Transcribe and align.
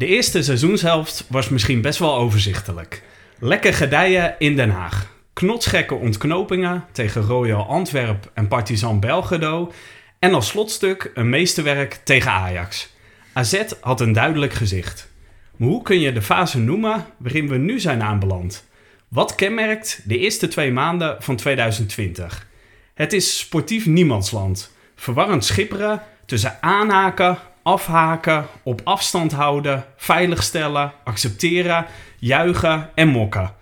De 0.00 0.06
eerste 0.06 0.42
seizoenshelft 0.42 1.24
was 1.28 1.48
misschien 1.48 1.80
best 1.80 1.98
wel 1.98 2.14
overzichtelijk. 2.14 3.02
Lekker 3.38 3.74
gedijen 3.74 4.34
in 4.38 4.56
Den 4.56 4.70
Haag. 4.70 5.14
Knotsgekke 5.32 5.94
ontknopingen 5.94 6.84
tegen 6.92 7.22
Royal 7.22 7.66
Antwerp 7.66 8.30
en 8.34 8.48
Partizan 8.48 9.00
Belgrado. 9.00 9.72
En 10.18 10.34
als 10.34 10.48
slotstuk 10.48 11.10
een 11.14 11.28
meesterwerk 11.28 12.00
tegen 12.04 12.30
Ajax. 12.30 12.94
AZ 13.32 13.62
had 13.80 14.00
een 14.00 14.12
duidelijk 14.12 14.52
gezicht. 14.52 15.10
Maar 15.56 15.68
hoe 15.68 15.82
kun 15.82 16.00
je 16.00 16.12
de 16.12 16.22
fase 16.22 16.58
noemen 16.58 17.06
waarin 17.16 17.48
we 17.48 17.56
nu 17.56 17.80
zijn 17.80 18.02
aanbeland? 18.02 18.64
Wat 19.08 19.34
kenmerkt 19.34 20.00
de 20.04 20.18
eerste 20.18 20.48
twee 20.48 20.72
maanden 20.72 21.16
van 21.18 21.36
2020? 21.36 22.46
Het 22.94 23.12
is 23.12 23.38
sportief 23.38 23.86
niemandsland. 23.86 24.74
Verwarrend 24.94 25.44
schipperen 25.44 26.02
tussen 26.26 26.58
aanhaken, 26.60 27.38
afhaken, 27.62 28.46
op 28.62 28.80
afstand 28.84 29.32
houden, 29.32 29.84
veiligstellen, 29.96 30.92
accepteren, 31.04 31.86
juichen 32.18 32.90
en 32.94 33.08
mokken. 33.08 33.54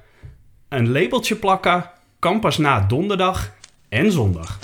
Een 0.69 0.91
labeltje 0.93 1.35
plakken 1.35 1.91
kan 2.19 2.41
pas 2.41 2.59
na 2.59 2.81
donderdag 2.81 3.53
en 3.89 4.13
zondag. 4.13 4.59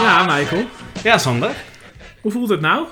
Ja, 0.00 0.24
Michael. 0.24 0.64
Ja, 1.02 1.18
Sander. 1.18 1.50
Hoe 2.20 2.32
voelt 2.32 2.48
het 2.48 2.60
nou 2.60 2.86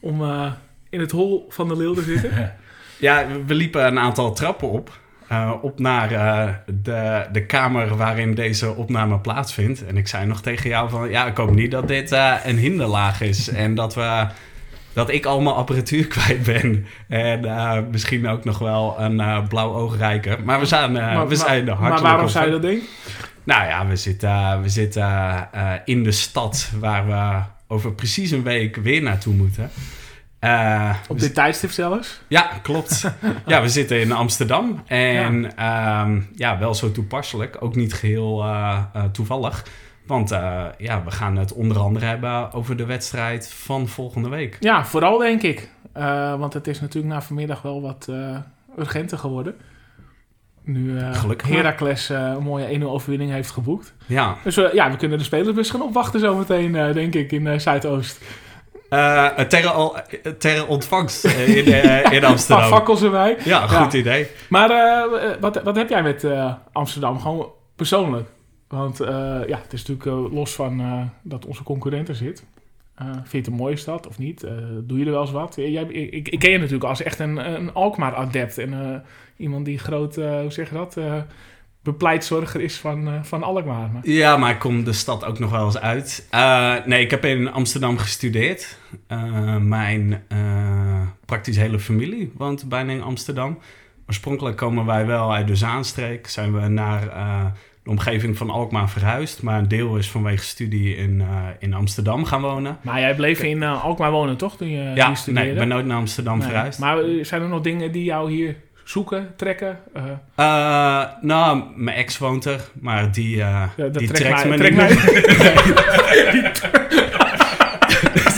om 0.00 0.22
eh, 0.22 0.52
in 0.90 1.00
het 1.00 1.10
hol 1.10 1.46
van 1.48 1.68
de 1.68 1.76
leeuw 1.76 1.94
te 1.94 2.02
zitten? 2.02 2.32
Ja, 3.00 3.26
we 3.46 3.54
liepen 3.54 3.86
een 3.86 3.98
aantal 3.98 4.32
trappen 4.34 4.70
op. 4.70 4.98
eh, 5.28 5.52
op 5.62 5.78
naar 5.78 6.12
eh, 6.12 6.48
de, 6.66 7.26
de 7.32 7.46
kamer 7.46 7.96
waarin 7.96 8.34
deze 8.34 8.74
opname 8.74 9.18
plaatsvindt. 9.18 9.86
En 9.86 9.96
ik 9.96 10.08
zei 10.08 10.26
nog 10.26 10.40
tegen 10.42 10.68
jou 10.70 10.90
van... 10.90 11.10
Ja, 11.10 11.26
ik 11.26 11.36
hoop 11.36 11.54
niet 11.54 11.70
dat 11.70 11.88
dit 11.88 12.12
eh, 12.12 12.34
een 12.44 12.56
hinderlaag 12.58 13.20
is. 13.20 13.48
en 13.64 13.74
dat, 13.74 13.94
we, 13.94 14.26
dat 14.92 15.10
ik 15.10 15.26
al 15.26 15.40
mijn 15.40 15.54
apparatuur 15.56 16.06
kwijt 16.16 16.42
ben. 16.42 16.86
En 17.08 17.88
misschien 17.90 18.28
ook 18.28 18.44
nog 18.44 18.58
wel 18.58 18.94
een 19.00 19.46
blauw 19.48 19.72
oogrijker. 19.74 20.38
Maar 20.44 20.58
we 20.60 20.66
zijn, 20.66 20.92
Maar- 20.92 21.28
we 21.28 21.34
zijn 21.36 21.64
maar, 21.64 21.74
hartelijk 21.74 22.02
maar 22.02 22.10
waarom 22.12 22.28
zou 22.28 22.44
je 22.46 22.50
dat 22.50 22.62
denken? 22.62 22.86
Nou 23.44 23.64
ja, 23.68 23.86
we 23.86 23.96
zitten, 23.96 24.62
we 24.62 24.68
zitten 24.68 25.48
in 25.84 26.02
de 26.02 26.12
stad 26.12 26.70
waar 26.80 27.06
we 27.06 27.42
over 27.74 27.92
precies 27.92 28.30
een 28.30 28.42
week 28.42 28.76
weer 28.76 29.02
naartoe 29.02 29.34
moeten. 29.34 29.70
Eh, 30.40 30.94
Op 31.08 31.18
dit 31.18 31.34
tijdstip 31.34 31.70
zelfs? 31.70 32.20
ja, 32.28 32.50
klopt. 32.62 33.10
ja, 33.46 33.62
we 33.62 33.68
zitten 33.68 34.00
in 34.00 34.12
Amsterdam. 34.12 34.82
En 34.86 35.52
ja, 35.56 36.08
ja 36.34 36.58
wel 36.58 36.74
zo 36.74 36.92
toepasselijk. 36.92 37.56
Ook 37.60 37.74
niet 37.74 37.94
geheel 37.94 38.42
eh, 38.42 38.78
eh, 38.92 39.04
toevallig. 39.04 39.64
Want 40.06 40.28
ja, 40.78 41.02
we 41.04 41.10
gaan 41.10 41.36
het 41.36 41.52
onder 41.52 41.78
andere 41.78 42.06
hebben 42.06 42.52
over 42.52 42.76
de 42.76 42.84
wedstrijd 42.84 43.52
van 43.52 43.88
volgende 43.88 44.28
week. 44.28 44.56
Ja, 44.60 44.84
vooral 44.84 45.18
denk 45.18 45.42
ik. 45.42 45.68
Want 46.38 46.52
het 46.52 46.66
is 46.66 46.80
natuurlijk 46.80 47.14
na 47.14 47.22
vanmiddag 47.22 47.62
wel 47.62 47.82
wat 47.82 48.08
urgenter 48.78 49.18
geworden. 49.18 49.54
Nu. 50.62 50.98
Heracles 51.46 52.08
een 52.08 52.42
mooie 52.42 52.78
1-0 52.80 52.82
overwinning 52.82 53.30
heeft 53.30 53.50
geboekt. 53.50 53.94
Ja, 54.06 54.36
Dus 54.44 54.54
ja, 54.54 54.90
we 54.90 54.96
kunnen 54.96 55.18
de 55.18 55.24
spelersbus 55.24 55.70
gaan 55.70 55.82
opwachten 55.82 56.20
zometeen, 56.20 56.72
denk 56.72 57.14
ik, 57.14 57.32
in 57.32 57.60
Zuidoost. 57.60 58.20
Eh, 58.90 59.26
ter, 59.38 59.66
al- 59.68 59.96
ter 60.38 60.66
ontvangst 60.66 61.24
eh, 61.24 61.56
in, 61.56 61.72
eh, 61.72 61.98
in 62.04 62.12
Een 62.14 62.20
paar 62.20 62.30
Amsterdam. 62.30 62.68
fakkels 62.68 63.02
erbij. 63.02 63.36
Ja, 63.44 63.66
goed 63.66 63.92
idee. 63.92 64.26
Maar 64.48 64.70
eh, 64.70 65.30
wat, 65.40 65.62
wat 65.62 65.76
heb 65.76 65.88
jij 65.88 66.02
met 66.02 66.24
eh, 66.24 66.54
Amsterdam? 66.72 67.20
Gewoon 67.20 67.50
persoonlijk. 67.76 68.28
Want 68.68 69.00
eh, 69.00 69.08
ja, 69.46 69.58
het 69.62 69.72
is 69.72 69.86
natuurlijk 69.86 70.06
eh, 70.06 70.32
los 70.36 70.52
van 70.54 70.80
eh, 70.80 71.02
dat 71.22 71.46
onze 71.46 71.62
concurrent 71.62 72.08
er 72.08 72.14
zit. 72.14 72.44
Eh, 72.94 73.06
vind 73.12 73.30
je 73.30 73.38
het 73.38 73.46
een 73.46 73.52
mooie 73.52 73.76
stad 73.76 74.06
of 74.06 74.18
niet? 74.18 74.42
Eh, 74.42 74.52
doe 74.82 74.98
je 74.98 75.04
er 75.04 75.10
wel 75.10 75.20
eens 75.20 75.30
wat? 75.30 75.54
Jij, 75.56 75.82
ik, 75.82 76.28
ik, 76.28 76.38
ken 76.38 76.50
je 76.50 76.58
natuurlijk 76.58 76.84
als 76.84 77.02
echt 77.02 77.18
een, 77.18 77.52
een 77.54 77.72
Alkmaar-adept. 77.74 78.58
En 78.58 78.72
eh, 78.72 79.00
iemand 79.36 79.64
die 79.64 79.78
groot, 79.78 80.16
eh, 80.16 80.40
hoe 80.40 80.52
zeg 80.52 80.68
je 80.68 80.74
dat, 80.74 80.96
eh, 80.96 81.14
bepleitzorger 81.82 82.60
is 82.60 82.76
van, 82.78 83.08
eh, 83.08 83.22
van 83.22 83.42
Alkmaar. 83.42 83.90
Maar, 83.92 84.08
Ja, 84.08 84.36
maar 84.36 84.50
ik 84.50 84.58
kom 84.58 84.84
de 84.84 84.92
stad 84.92 85.24
ook 85.24 85.38
nog 85.38 85.50
wel 85.50 85.64
eens 85.64 85.78
uit. 85.78 86.26
Eh, 86.30 86.74
nee, 86.84 87.02
ik 87.04 87.10
heb 87.10 87.24
in 87.24 87.52
Amsterdam 87.52 87.98
gestudeerd. 87.98 88.78
Eh, 89.06 89.56
mijn 89.56 90.22
praktisch 91.26 91.56
hele 91.56 91.78
familie 91.78 92.32
woont 92.36 92.68
bijna 92.68 92.92
in 92.92 93.02
Amsterdam. 93.02 93.58
Oorspronkelijk 94.06 94.56
komen 94.56 94.86
wij 94.86 95.06
wel 95.06 95.32
uit 95.34 95.46
de 95.46 95.56
Zaanstreek. 95.56 96.26
Zijn 96.28 96.60
we 96.60 96.68
naar 96.68 97.00
de 97.82 97.90
omgeving 97.90 98.36
van 98.36 98.50
Alkmaar 98.50 98.90
verhuisd. 98.90 99.42
Maar 99.42 99.58
een 99.58 99.68
deel 99.68 99.96
is 99.96 100.10
vanwege 100.10 100.44
studie 100.44 100.96
in, 100.96 101.22
in 101.58 101.74
Amsterdam 101.74 102.24
gaan 102.24 102.40
wonen. 102.40 102.78
maar 102.82 103.00
jij 103.00 103.14
bleef 103.14 103.42
in 103.42 103.62
Alkmaar 103.62 104.10
wonen, 104.10 104.36
toch? 104.36 104.56
Toen 104.56 104.68
je 104.68 104.92
ja, 104.94 105.14
studeerde? 105.14 105.40
nee, 105.40 105.50
ik 105.52 105.58
ben 105.58 105.68
nooit 105.68 105.86
naar 105.86 105.96
Amsterdam 105.96 106.38
Nee. 106.38 106.48
verhuisd. 106.48 106.78
Maar 106.78 106.98
zijn 107.22 107.42
er 107.42 107.48
nog 107.48 107.60
dingen 107.60 107.92
die 107.92 108.04
jou 108.04 108.30
hier 108.30 108.56
zoeken, 108.90 109.32
trekken? 109.36 109.78
Eh, 109.94 110.02
Eh, 110.34 111.02
nou, 111.20 111.62
mijn 111.76 111.96
ex 111.96 112.18
woont 112.18 112.44
er, 112.44 112.60
maar 112.80 113.12
die, 113.12 113.36
ja, 113.36 113.70
dat 113.76 113.94
die 113.94 114.08
trekt 114.12 114.20
trekt 114.20 114.48
mij, 114.48 114.48
me 114.48 114.56
trekt 114.56 114.76
niet. 114.76 116.60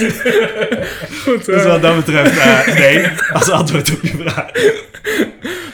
Goed, 1.25 1.45
Dus 1.45 1.65
wat 1.65 1.83
dat 1.83 1.97
betreft, 1.97 2.75
nee, 2.79 3.07
als 3.33 3.51
antwoord 3.51 3.93
op 3.93 4.03
je 4.03 4.17
vraag. 4.27 4.51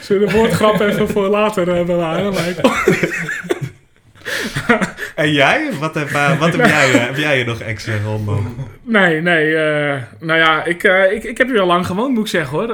Zullen 0.01 0.27
we 0.27 0.33
de 0.33 0.39
woordgrap 0.39 0.81
even 0.81 1.09
voor 1.09 1.29
later 1.29 1.85
bewaren, 1.85 2.31
Michael? 2.31 2.73
En 5.19 5.33
jij? 5.33 5.71
Wat 5.79 5.95
heb, 5.95 6.09
eh, 6.09 6.39
wat 6.39 6.57
heb 6.57 6.67
jij, 6.67 6.93
eh, 6.93 7.07
heb 7.07 7.17
jij 7.17 7.41
er 7.41 7.47
nog 7.47 7.61
extra 7.61 7.95
rondom? 8.05 8.57
Nee, 8.83 9.21
nee. 9.21 9.57
eh, 9.57 10.03
nou 10.21 10.39
ja, 10.39 10.65
ik, 10.65 10.83
ik, 11.13 11.25
ik 11.25 11.39
heb 11.39 11.49
hier 11.49 11.61
al 11.61 11.67
lang 11.67 11.87
gewoond, 11.87 12.15
moet 12.15 12.25
ik 12.25 12.31
zeggen 12.31 12.59
hoor. 12.59 12.67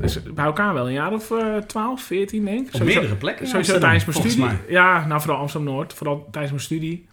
Dus 0.00 0.22
bij 0.22 0.44
elkaar 0.44 0.74
wel 0.74 0.86
een 0.86 0.92
jaar 0.92 1.12
of 1.12 1.30
eh 1.30 1.56
12, 1.56 2.02
14 2.02 2.44
denk 2.44 2.66
ik. 2.68 2.74
Op 2.74 2.82
meerdere 2.82 3.14
plekken 3.14 3.46
Sowieso 3.46 3.78
tijdens 3.78 4.04
mijn 4.04 4.18
studie. 4.18 4.44
mij. 4.44 4.58
Ja, 4.68 5.06
nou 5.06 5.20
vooral 5.20 5.40
Amsterdam-Noord. 5.40 5.94
Vooral 5.94 6.28
tijdens 6.30 6.52
mijn 6.52 6.64
studie. 6.64 7.06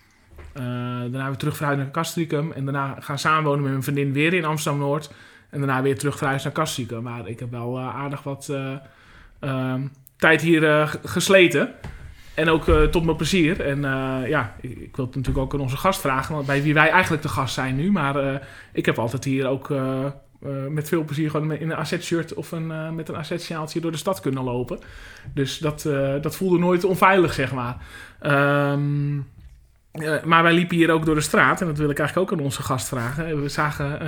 Daarna 0.54 1.28
weer 1.28 1.38
terug 1.38 1.58
verhuisd 1.58 1.80
naar 1.80 1.92
Castricum. 1.92 2.52
En 2.52 2.64
daarna 2.66 2.98
gaan 3.00 3.20
samenwonen 3.20 3.62
met 3.62 3.72
mijn 3.72 3.84
vriendin 3.84 4.14
weer 4.14 4.34
in 4.34 4.46
Amsterdam-Noord. 4.46 5.12
En 5.50 5.60
daarna 5.60 5.82
weer 5.82 5.98
terug 5.98 6.18
verhuisd 6.18 6.44
naar 6.44 6.54
Castricum. 6.54 7.04
Maar 7.04 7.28
ik 7.28 7.40
heb 7.40 7.52
wel 7.52 7.80
aardig 7.80 8.24
wat 8.24 8.50
eh, 8.50 8.72
ehm, 9.40 9.82
tijd 10.18 10.42
hier 10.42 10.90
gesleten. 11.04 11.70
En 12.36 12.50
ook 12.50 12.68
eh, 12.68 12.84
tot 12.84 13.06
mijn 13.06 13.18
plezier. 13.18 13.62
En 13.62 13.86
eh, 13.86 14.30
ja, 14.30 14.56
ik, 14.62 14.78
ik 14.78 14.96
wil 14.96 15.06
het 15.06 15.16
natuurlijk 15.16 15.46
ook 15.46 15.54
aan 15.54 15.60
onze 15.60 15.78
gast 15.78 16.02
vragen. 16.02 16.46
Bij 16.46 16.64
wie 16.64 16.74
wij 16.74 16.90
eigenlijk 16.90 17.24
de 17.24 17.30
gast 17.30 17.54
zijn 17.54 17.76
nu. 17.76 17.92
Maar 17.92 18.16
eh, 18.16 18.40
ik 18.74 18.86
heb 18.86 19.00
altijd 19.00 19.24
hier 19.24 19.48
ook 19.48 19.74
met 20.70 20.88
veel 20.88 21.04
plezier 21.04 21.30
gewoon 21.30 21.52
in 21.52 21.70
een 21.70 21.78
AZ-shirt 21.78 22.34
of 22.34 22.52
een, 22.52 22.96
met 22.96 23.10
een 23.10 23.16
AZ-sjaaltje 23.16 23.80
door 23.80 23.92
de 23.92 23.98
stad 23.98 24.20
kunnen 24.20 24.44
lopen. 24.44 24.80
Dus 25.34 25.58
dat, 25.58 25.82
dat 26.22 26.36
voelde 26.36 26.58
nooit 26.58 26.84
onveilig, 26.84 27.34
zeg 27.34 27.54
maar. 27.54 27.78
Ehm, 28.20 29.18
eh, 29.96 30.24
maar 30.24 30.44
wij 30.44 30.54
liepen 30.54 30.78
hier 30.78 30.92
ook 30.92 31.06
door 31.06 31.16
de 31.16 31.22
straat. 31.22 31.62
En 31.62 31.68
dat 31.68 31.78
wil 31.78 31.90
ik 31.90 32.00
eigenlijk 32.00 32.32
ook 32.32 32.38
aan 32.38 32.46
onze 32.46 32.64
gast 32.64 32.88
vragen. 32.88 33.42
We 33.42 33.50
zagen 33.50 34.02
eh, 34.02 34.08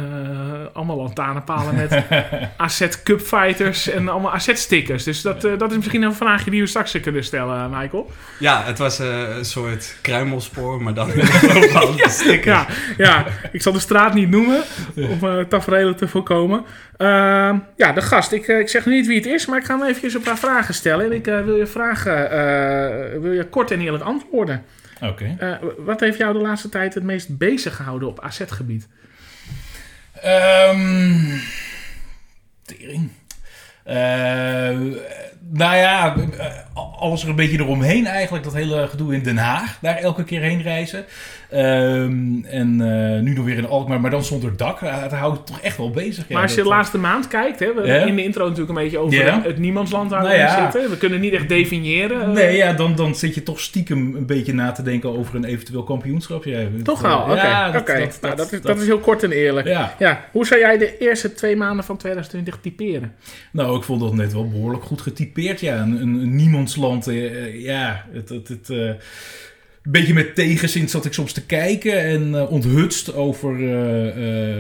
allemaal 0.74 0.98
lantaarnpalen 0.98 1.76
met 1.76 2.04
AZ 2.58 2.88
Cup 3.04 3.22
Fighters 3.22 3.90
en 3.90 4.08
allemaal 4.08 4.34
AZ-stickers. 4.34 5.04
Dus 5.04 5.22
dat, 5.22 5.44
eh, 5.44 5.58
dat 5.58 5.72
is 5.72 5.78
misschien 5.78 6.02
een 6.02 6.14
vraagje 6.14 6.52
die 6.52 6.62
we 6.62 6.68
straks 6.68 7.00
kunnen 7.02 7.24
stellen, 7.24 7.70
Michael. 7.70 8.12
Ja, 8.40 8.64
het 8.64 8.78
was 8.78 9.00
een 9.00 9.46
soort 9.46 9.98
kruimelspoor, 10.02 10.82
maar 10.82 10.94
dan 10.94 11.10
van 11.78 11.96
de 11.96 12.06
stickers. 12.08 12.46
Ja, 12.46 12.66
ja, 12.98 13.26
ik 13.52 13.62
zal 13.62 13.74
de 13.74 13.80
straat 13.80 14.14
niet 14.14 14.30
noemen 14.30 14.64
om 14.96 15.48
tafereelen 15.48 15.96
te 15.96 16.08
voorkomen. 16.08 16.66
Ehm, 16.98 17.58
ja, 17.76 17.92
de 17.94 18.02
gast. 18.02 18.32
Ik, 18.32 18.48
ik 18.48 18.70
zeg 18.70 18.86
niet 18.86 19.08
wie 19.08 19.18
het 19.18 19.26
is, 19.26 19.46
maar 19.46 19.60
ik 19.60 19.66
ga 19.66 19.78
hem 19.78 19.88
even 19.88 20.16
een 20.16 20.22
paar 20.22 20.38
vragen 20.38 20.74
stellen. 20.74 21.06
En 21.06 21.12
ik 21.12 21.26
wil 21.26 21.56
je 21.56 21.68
vragen, 21.68 23.22
wil 23.22 23.32
je 23.32 23.46
kort 23.50 23.72
en 23.72 23.82
eerlijk 23.82 24.04
antwoorden. 24.04 24.64
Oké. 25.02 25.36
Eh, 25.40 25.54
wat 25.78 26.00
heeft 26.00 26.18
jou 26.18 26.34
de 26.34 26.40
laatste 26.40 26.70
tijd 26.70 26.94
het 26.94 27.04
meest 27.04 27.38
bezig 27.38 27.76
gehouden 27.76 28.08
op 28.08 28.24
AZ-gebied? 28.24 28.88
Ehm 30.22 31.40
tering. 32.68 33.10
Eh, 33.84 34.78
nou 35.50 35.76
ja, 35.76 36.16
eh, 36.38 36.56
alles 37.00 37.24
er 37.24 37.30
een 37.30 37.36
beetje 37.36 37.60
eromheen 37.60 38.06
eigenlijk. 38.06 38.44
Dat 38.44 38.54
hele 38.54 38.88
gedoe 38.88 39.14
in 39.14 39.24
Den 39.24 39.38
Haag. 39.38 39.78
Daar 39.82 39.98
elke 39.98 40.24
keer 40.24 40.42
heen 40.42 40.62
reizen. 40.62 41.06
Ehm, 41.50 42.44
en 42.46 42.82
eh, 42.82 43.22
nu 43.22 43.34
nog 43.34 43.46
weer 43.46 43.58
in 43.58 43.68
Alkmaar, 43.68 44.02
maar 44.02 44.12
dan 44.12 44.24
zonder 44.24 44.58
dak. 44.58 44.80
Dat 44.80 45.12
houdt 45.12 45.48
toch 45.48 45.62
echt 45.62 45.78
wel 45.78 45.90
bezig. 45.92 46.30
maar 46.30 46.42
als 46.42 46.56
je 46.56 46.62
de 46.62 46.68
laatste 46.68 46.98
maand 46.98 47.28
kijkt, 47.28 47.60
hè, 47.60 47.74
we 47.74 47.82
in 48.08 48.16
de 48.16 48.24
intro 48.24 48.44
natuurlijk 48.44 48.70
een 48.78 48.84
beetje 48.84 48.98
over 48.98 49.44
het 49.44 49.58
niemandsland 49.58 50.10
waar 50.10 50.20
Nou 50.22 50.32
we 50.34 50.38
in 50.40 50.46
ja. 50.46 50.72
zitten. 50.72 50.90
We 50.90 50.98
kunnen 50.98 51.20
niet 51.20 51.34
echt 51.34 51.50
definiëren. 51.50 52.32
Nee, 52.34 52.56
ja, 52.58 52.74
dan, 52.74 52.96
dan 52.96 53.16
zit 53.16 53.36
je 53.36 53.44
toch 53.44 53.60
stiekem 53.60 54.16
een 54.16 54.26
beetje 54.26 54.54
na 54.54 54.72
te 54.72 54.82
denken 54.84 55.18
over 55.18 55.36
een 55.36 55.44
eventueel 55.44 55.84
kampioenschap. 55.84 56.44
Ja, 56.44 56.60
Toch 56.84 57.02
wel, 57.02 57.20
eh, 57.26 57.30
oké. 57.32 57.36
ja, 57.42 57.72
dat- 57.72 57.82
oké. 57.82 58.00
dat- 58.00 58.18
Nou, 58.22 58.36
dat- 58.36 58.38
dat, 58.38 58.46
is, 58.46 58.52
dat- 58.52 58.64
dat 58.64 58.78
is 58.82 58.86
heel 58.88 59.00
kort 59.00 59.24
en 59.24 59.32
eerlijk. 59.32 59.68
Ja. 59.68 60.26
Hoe 60.32 60.46
zou 60.46 60.60
jij 60.60 60.78
de 60.78 60.98
eerste 60.98 61.34
twee 61.34 61.56
maanden 61.56 61.86
van 61.86 61.98
2020 61.98 62.58
typeren? 62.62 63.14
Nou, 63.52 63.78
ik 63.78 63.84
vond 63.84 64.02
dat 64.02 64.14
net 64.14 64.34
wel 64.34 64.50
behoorlijk 64.50 64.84
goed 64.84 65.02
getypeerd. 65.02 65.60
Ja, 65.60 65.76
een, 65.78 65.92
een, 66.02 66.14
een 66.22 66.36
niemandsland. 66.36 67.08
eh, 67.08 67.26
eh, 67.46 67.62
ja, 67.64 68.06
het... 68.12 68.30
het, 68.30 68.48
het 68.48 68.70
eh, 68.70 68.90
een 69.88 69.94
beetje 69.94 70.14
met 70.14 70.36
tegenzin 70.36 70.90
zat 70.90 71.06
ik 71.06 71.14
soms 71.14 71.34
te 71.34 71.46
kijken 71.46 72.00
en 72.04 72.36
eh, 72.36 72.52
onthutst 72.52 73.14
over 73.16 73.56
eh, 73.60 74.08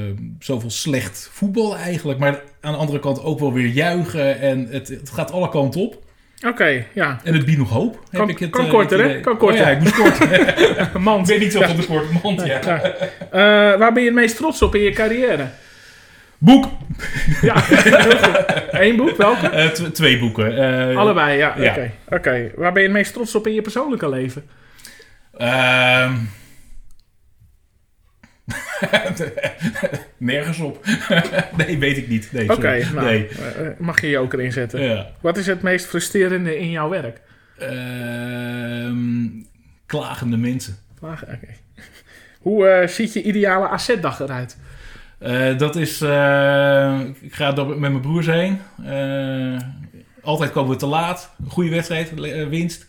eh, 0.07 0.13
zoveel 0.39 0.69
slecht 0.69 1.29
voetbal 1.33 1.75
eigenlijk. 1.77 2.19
Maar 2.19 2.41
aan 2.61 2.71
de 2.71 2.77
andere 2.79 2.99
kant 2.99 3.23
ook 3.23 3.39
wel 3.39 3.53
weer 3.53 3.65
juichen 3.67 4.39
en 4.39 4.67
het, 4.69 4.87
het 4.87 5.09
gaat 5.09 5.31
alle 5.31 5.49
kanten 5.49 5.81
op. 5.81 6.03
Oké, 6.47 6.85
ja. 6.93 7.19
En 7.23 7.33
het 7.33 7.45
biedt 7.45 7.57
nog 7.57 7.69
hoop. 7.69 7.93
heb 7.93 8.19
Kan- 8.19 8.29
ik 8.29 8.39
het, 8.39 8.49
kan 8.49 8.67
korter, 8.67 9.03
hè? 9.09 9.19
Kan 9.19 9.37
korter. 9.37 9.59
Oh 9.61 9.65
ja, 9.65 9.71
ik 9.71 9.79
moest 9.79 9.95
kort. 9.95 10.19
Man. 10.99 11.19
ik 11.21 11.25
ben 11.27 11.39
niet 11.39 11.51
zo 11.51 11.61
van 11.61 11.75
de 11.75 11.85
korte 11.85 12.07
mond, 12.23 12.45
ja. 12.45 12.59
Ja. 12.65 13.77
Waar 13.77 13.93
ben 13.93 14.01
je 14.03 14.09
het 14.09 14.17
meest 14.17 14.35
trots 14.35 14.61
op 14.61 14.75
in 14.75 14.81
je 14.81 14.91
carrière? 14.91 15.45
Boek. 16.37 16.65
Ja. 17.41 17.63
Eén 18.71 18.95
boek, 18.95 19.17
welke? 19.17 19.71
Tw- 19.73 19.85
twee 19.85 20.19
boeken. 20.19 20.57
Allebei, 20.97 21.37
ja. 21.37 21.49
Oké. 21.49 21.63
ja. 21.63 22.15
Oké. 22.17 22.51
Waar 22.55 22.71
ben 22.73 22.81
je 22.81 22.87
het 22.87 22.97
meest 22.97 23.13
trots 23.13 23.35
op 23.35 23.47
in 23.47 23.53
je 23.53 23.61
persoonlijke 23.61 24.09
leven? 24.09 24.43
Ehm. 25.37 26.13
Nergens 30.17 30.59
op. 30.59 30.85
nee, 31.57 31.77
weet 31.77 31.97
ik 31.97 32.07
niet. 32.07 32.29
Nee, 32.31 32.51
Oké, 32.51 32.85
nou, 32.93 33.05
Nee. 33.05 33.27
eh, 33.27 33.67
mag 33.77 34.01
je 34.01 34.09
joker 34.09 34.39
inzetten. 34.41 34.81
Ja. 34.81 35.07
Wat 35.21 35.37
is 35.37 35.47
het 35.47 35.61
meest 35.61 35.85
frustrerende 35.85 36.57
in 36.59 36.69
jouw 36.71 36.89
werk? 36.89 37.21
Ehm, 37.57 39.27
klagende 39.85 40.37
mensen. 40.37 40.77
Oké. 41.01 41.39
Hoe 42.41 42.67
eh, 42.67 42.87
ziet 42.87 43.13
je 43.13 43.21
ideale 43.23 43.67
AZ-dag 43.69 44.19
eruit? 44.19 44.57
Eh, 45.19 45.57
dat 45.57 45.75
is... 45.75 46.01
ik 47.21 47.33
ga 47.35 47.51
daar 47.51 47.65
met 47.67 47.79
mijn 47.79 47.99
broers 48.01 48.25
heen. 48.27 48.59
Altijd 50.21 50.51
komen 50.51 50.71
we 50.71 50.75
te 50.77 50.85
laat. 50.85 51.33
Goede 51.47 51.69
wedstrijd, 51.69 52.13
winst. 52.49 52.85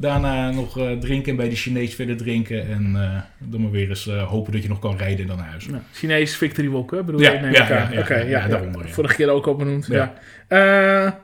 Daarna 0.00 0.50
nog 0.50 0.78
eh, 0.78 0.92
drinken 0.92 1.30
en 1.30 1.36
bij 1.36 1.48
de 1.48 1.56
Chinees 1.56 1.94
verder 1.94 2.16
drinken. 2.16 2.68
En 2.68 2.96
eh, 2.96 3.20
dan 3.38 3.60
maar 3.60 3.70
weer 3.70 3.88
eens 3.88 4.06
eh, 4.06 4.28
hopen 4.28 4.52
dat 4.52 4.62
je 4.62 4.68
nog 4.68 4.78
kan 4.78 4.96
rijden 4.96 5.26
dan 5.26 5.36
naar 5.36 5.48
huis. 5.48 5.66
Nou, 5.66 5.82
Chinees 5.92 6.36
Victory 6.36 6.68
Walk, 6.68 6.90
hè? 6.90 7.04
Bedoel 7.04 7.20
Ja, 7.20 7.32
je? 7.32 7.40
Ja, 7.40 7.68
ja, 7.68 7.88
ja, 7.92 8.00
Oké, 8.00 8.14
ja, 8.14 8.20
ja, 8.20 8.26
ja, 8.28 8.48
daaronder, 8.48 8.86
ja. 8.86 8.92
Vorige 8.92 9.14
keer 9.14 9.30
ook 9.30 9.46
al 9.46 9.56
benoemd. 9.56 9.86
Ja. 9.86 10.14
Ja. 10.48 11.20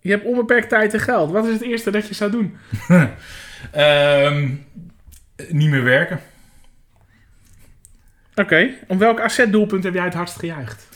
Je 0.00 0.10
hebt 0.10 0.24
onbeperkt 0.24 0.68
tijd 0.68 0.94
en 0.94 1.00
geld. 1.00 1.30
Wat 1.30 1.46
is 1.46 1.52
het 1.52 1.62
eerste 1.62 1.90
dat 1.90 2.08
je 2.08 2.14
zou 2.14 2.30
doen? 2.30 2.56
Ehm, 3.70 4.48
niet 5.48 5.70
meer 5.70 5.84
werken. 5.84 6.20
Oké. 8.34 8.70
Om 8.88 8.98
welk 8.98 9.20
AZ-doelpunt 9.20 9.84
heb 9.84 9.94
jij 9.94 10.04
het 10.04 10.14
hardst 10.14 10.38
gejuicht? 10.38 10.88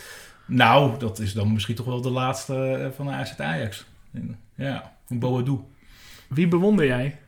Nou, 0.46 0.98
dat 0.98 1.18
is 1.18 1.32
dan 1.32 1.52
misschien 1.52 1.74
toch 1.74 1.86
wel 1.86 2.00
de 2.00 2.10
laatste 2.10 2.90
van 2.94 3.06
de 3.06 3.12
AZ 3.12 3.32
Ajax. 3.38 3.86
Ja, 4.54 4.92
van 5.06 5.18
Boadu. 5.18 5.60
Wie 6.28 6.48
bewonder 6.48 6.86
jij? 6.86 7.18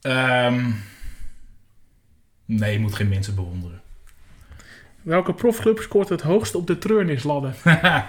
Ehm 0.00 0.70
nee, 2.44 2.72
je 2.72 2.78
moet 2.78 2.94
geen 2.94 3.08
mensen 3.08 3.34
bewonderen. 3.34 3.80
Welke 5.02 5.34
profclub 5.34 5.78
scoort 5.78 6.08
het 6.08 6.20
hoogst 6.20 6.54
op 6.54 6.66
de 6.66 6.78
treurnisladder? 6.78 7.54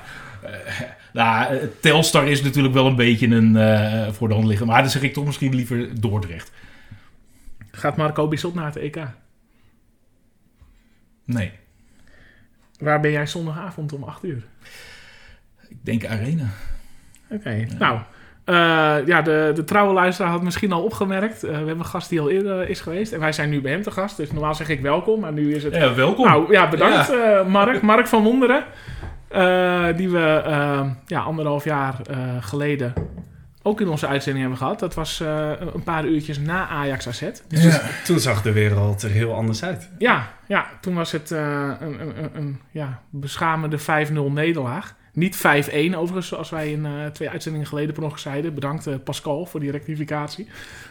nou, 1.14 1.70
Telstar 1.80 2.28
is 2.28 2.42
natuurlijk 2.42 2.74
wel 2.74 2.86
een 2.86 2.96
beetje 2.96 3.28
een 3.28 3.56
eh, 3.56 4.12
voor 4.12 4.28
de 4.28 4.34
hand 4.34 4.48
liggen. 4.48 4.68
Maar 4.68 4.82
dan 4.82 4.92
zeg 4.92 5.02
ik 5.02 5.14
toch 5.14 5.26
misschien 5.26 5.56
liever 5.56 6.02
Dordrecht. 6.02 6.52
Gaat 7.72 7.98
Marco 7.98 8.28
Bissot 8.28 8.54
naar 8.54 8.66
het 8.66 8.76
EK? 8.76 9.08
Nee, 11.26 11.52
Waar 12.82 13.00
ben 13.00 13.12
jij 13.12 13.26
zondagavond 13.26 13.94
om 13.94 14.04
8 14.04 14.24
uur? 14.24 14.44
ik 15.68 15.78
denk 15.82 16.06
Arena. 16.06 16.50
Oké, 17.30 17.66
nou. 17.80 18.02
Eh, 18.52 19.08
ja, 19.08 19.22
de, 19.22 19.52
de 19.56 19.64
trouwe 19.64 19.94
luisteraar 19.94 20.32
had 20.32 20.42
misschien 20.42 20.72
al 20.72 20.84
opgemerkt. 20.84 21.44
Eh, 21.44 21.50
we 21.50 21.56
hebben 21.56 21.78
een 21.80 21.86
gast 21.86 22.10
die 22.10 22.20
al 22.22 22.30
eerder 22.30 22.70
is 22.70 22.80
geweest. 22.80 23.12
En 23.14 23.20
wij 23.20 23.32
zijn 23.32 23.50
nu 23.50 23.62
bij 23.62 23.72
hem 23.72 23.82
te 23.82 23.92
gast. 23.92 24.18
Dus 24.18 24.32
normaal 24.32 24.56
zeg 24.56 24.70
ik 24.70 24.82
welkom. 24.82 25.20
Maar 25.20 25.34
nu 25.34 25.56
is 25.56 25.64
het... 25.64 25.76
Ja, 25.76 25.94
welkom. 25.94 26.26
Nou 26.26 26.52
ja, 26.52 26.70
bedankt 26.70 27.10
eh, 27.14 27.46
Mark. 27.46 27.82
Mark 27.82 28.08
van 28.08 28.24
Wonderen. 28.24 28.64
Eh, 29.28 29.86
die 29.96 30.10
we 30.10 30.42
eh, 30.46 30.82
ja, 31.06 31.20
anderhalf 31.20 31.64
jaar 31.64 31.96
eh, 32.10 32.18
geleden 32.40 32.94
ook 33.64 33.82
in 33.82 33.88
onze 33.88 34.08
uitzending 34.08 34.40
hebben 34.44 34.62
gehad. 34.64 34.80
Dat 34.80 34.94
was 34.94 35.20
eh, 35.20 35.50
een 35.74 35.84
paar 35.84 36.06
uurtjes 36.06 36.40
na 36.40 36.68
Ajax 36.68 37.08
AZ. 37.08 37.22
ja. 37.48 37.82
Toen 38.04 38.20
zag 38.20 38.42
de 38.42 38.52
wereld 38.52 39.02
er 39.02 39.10
heel 39.10 39.34
anders 39.36 39.64
uit. 39.64 39.90
Ja, 39.98 40.28
ja 40.48 40.66
toen 40.82 40.94
was 40.94 41.12
het 41.12 41.32
eh, 41.32 41.70
een, 41.80 42.02
een, 42.02 42.24
een, 42.24 42.30
een 42.34 42.60
ja, 42.72 43.02
beschamende 43.10 43.80
5-0 43.80 43.84
nederlaag. 44.34 44.96
Niet 45.14 45.38
5-1 45.38 45.40
overigens, 45.96 46.28
zoals 46.28 46.50
wij 46.50 46.72
in 46.72 46.86
eh, 46.86 46.92
twee 47.06 47.30
uitzendingen 47.30 47.68
geleden 47.68 47.94
per 47.94 48.04
nog 48.04 48.20
zeiden. 48.20 48.54
Bedankt 48.54 48.88
eh, 48.88 48.96
Pascal 49.04 49.46
voor 49.46 49.60
die 49.60 49.72
rectificatie. 49.72 50.48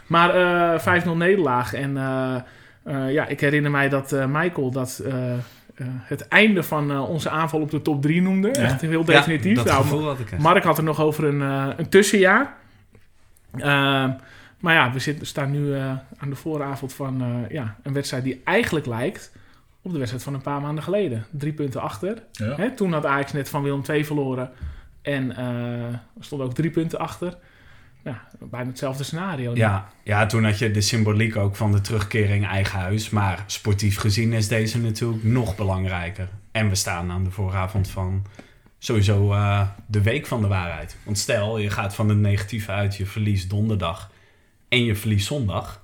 Maar 0.06 0.34
eh 0.74 1.02
5-0 1.04 1.08
nederlaag. 1.16 1.74
En 1.74 1.96
eh, 1.96 2.34
eh, 2.82 3.12
ja, 3.12 3.26
ik 3.26 3.40
herinner 3.40 3.70
mij 3.70 3.88
dat 3.88 4.12
eh, 4.12 4.26
Michael 4.26 4.70
dat 4.70 4.98
eh, 5.04 5.32
eh, 5.32 5.38
het 5.86 6.28
einde 6.28 6.62
van 6.62 6.90
eh, 6.90 7.08
onze 7.10 7.30
aanval 7.30 7.60
op 7.60 7.70
de 7.70 7.82
top 7.82 8.02
3 8.02 8.22
noemde. 8.22 8.48
Ja. 8.48 8.60
Echt 8.60 8.80
heel 8.80 9.04
definitief. 9.04 9.56
Ja, 9.56 9.64
dat 9.64 9.84
Nou, 9.90 10.02
had 10.04 10.18
ik. 10.18 10.38
Mark 10.38 10.64
had 10.64 10.78
er 10.78 10.84
nog 10.84 11.00
over 11.00 11.24
een, 11.24 11.42
eh, 11.42 11.66
een 11.76 11.88
tussenjaar. 11.88 12.54
Ehm, 13.56 14.10
maar 14.60 14.74
ja, 14.74 14.92
we 14.92 14.98
zitten, 14.98 15.26
staan 15.26 15.50
nu 15.50 15.74
eh, 15.74 15.92
aan 16.18 16.30
de 16.30 16.36
vooravond 16.36 16.92
van 16.92 17.20
eh, 17.22 17.50
ja, 17.54 17.76
een 17.82 17.92
wedstrijd 17.92 18.24
die 18.24 18.40
eigenlijk 18.44 18.86
lijkt 18.86 19.32
op 19.82 19.92
de 19.92 19.98
wedstrijd 19.98 20.24
van 20.24 20.34
een 20.34 20.42
paar 20.42 20.60
maanden 20.60 20.84
geleden. 20.84 21.26
Drie 21.30 21.52
punten 21.52 21.80
achter. 21.80 22.22
Ja. 22.32 22.54
Hè, 22.56 22.74
toen 22.74 22.92
had 22.92 23.06
Ajax 23.06 23.32
net 23.32 23.48
van 23.48 23.62
Willem 23.62 23.82
II 23.88 24.04
verloren. 24.04 24.50
En 25.02 25.36
er 25.36 26.00
stonden 26.20 26.46
ook 26.46 26.54
drie 26.54 26.70
punten 26.70 26.98
achter. 26.98 27.36
Ja, 28.04 28.28
bijna 28.38 28.68
hetzelfde 28.68 29.04
scenario. 29.04 29.54
Ja, 29.54 29.88
ja, 30.04 30.26
toen 30.26 30.44
had 30.44 30.58
je 30.58 30.70
de 30.70 30.80
symboliek 30.80 31.36
ook 31.36 31.56
van 31.56 31.72
de 31.72 31.80
terugkering 31.80 32.46
eigen 32.46 32.78
huis. 32.78 33.10
Maar 33.10 33.44
sportief 33.46 33.98
gezien 33.98 34.32
is 34.32 34.48
deze 34.48 34.78
natuurlijk 34.78 35.24
nog 35.24 35.56
belangrijker. 35.56 36.28
En 36.52 36.68
we 36.68 36.74
staan 36.74 37.10
aan 37.10 37.24
de 37.24 37.30
vooravond 37.30 37.88
van 37.88 38.26
sowieso 38.78 39.32
eh, 39.32 39.68
de 39.86 40.02
week 40.02 40.26
van 40.26 40.40
de 40.40 40.48
waarheid. 40.48 40.96
Want 41.04 41.18
stel, 41.18 41.58
je 41.58 41.70
gaat 41.70 41.94
van 41.94 42.08
het 42.08 42.18
negatieve 42.18 42.70
uit, 42.70 42.96
je 42.96 43.06
verliest 43.06 43.50
donderdag 43.50 44.10
en 44.68 44.84
je 44.84 44.96
verliest 44.96 45.26
zondag. 45.26 45.79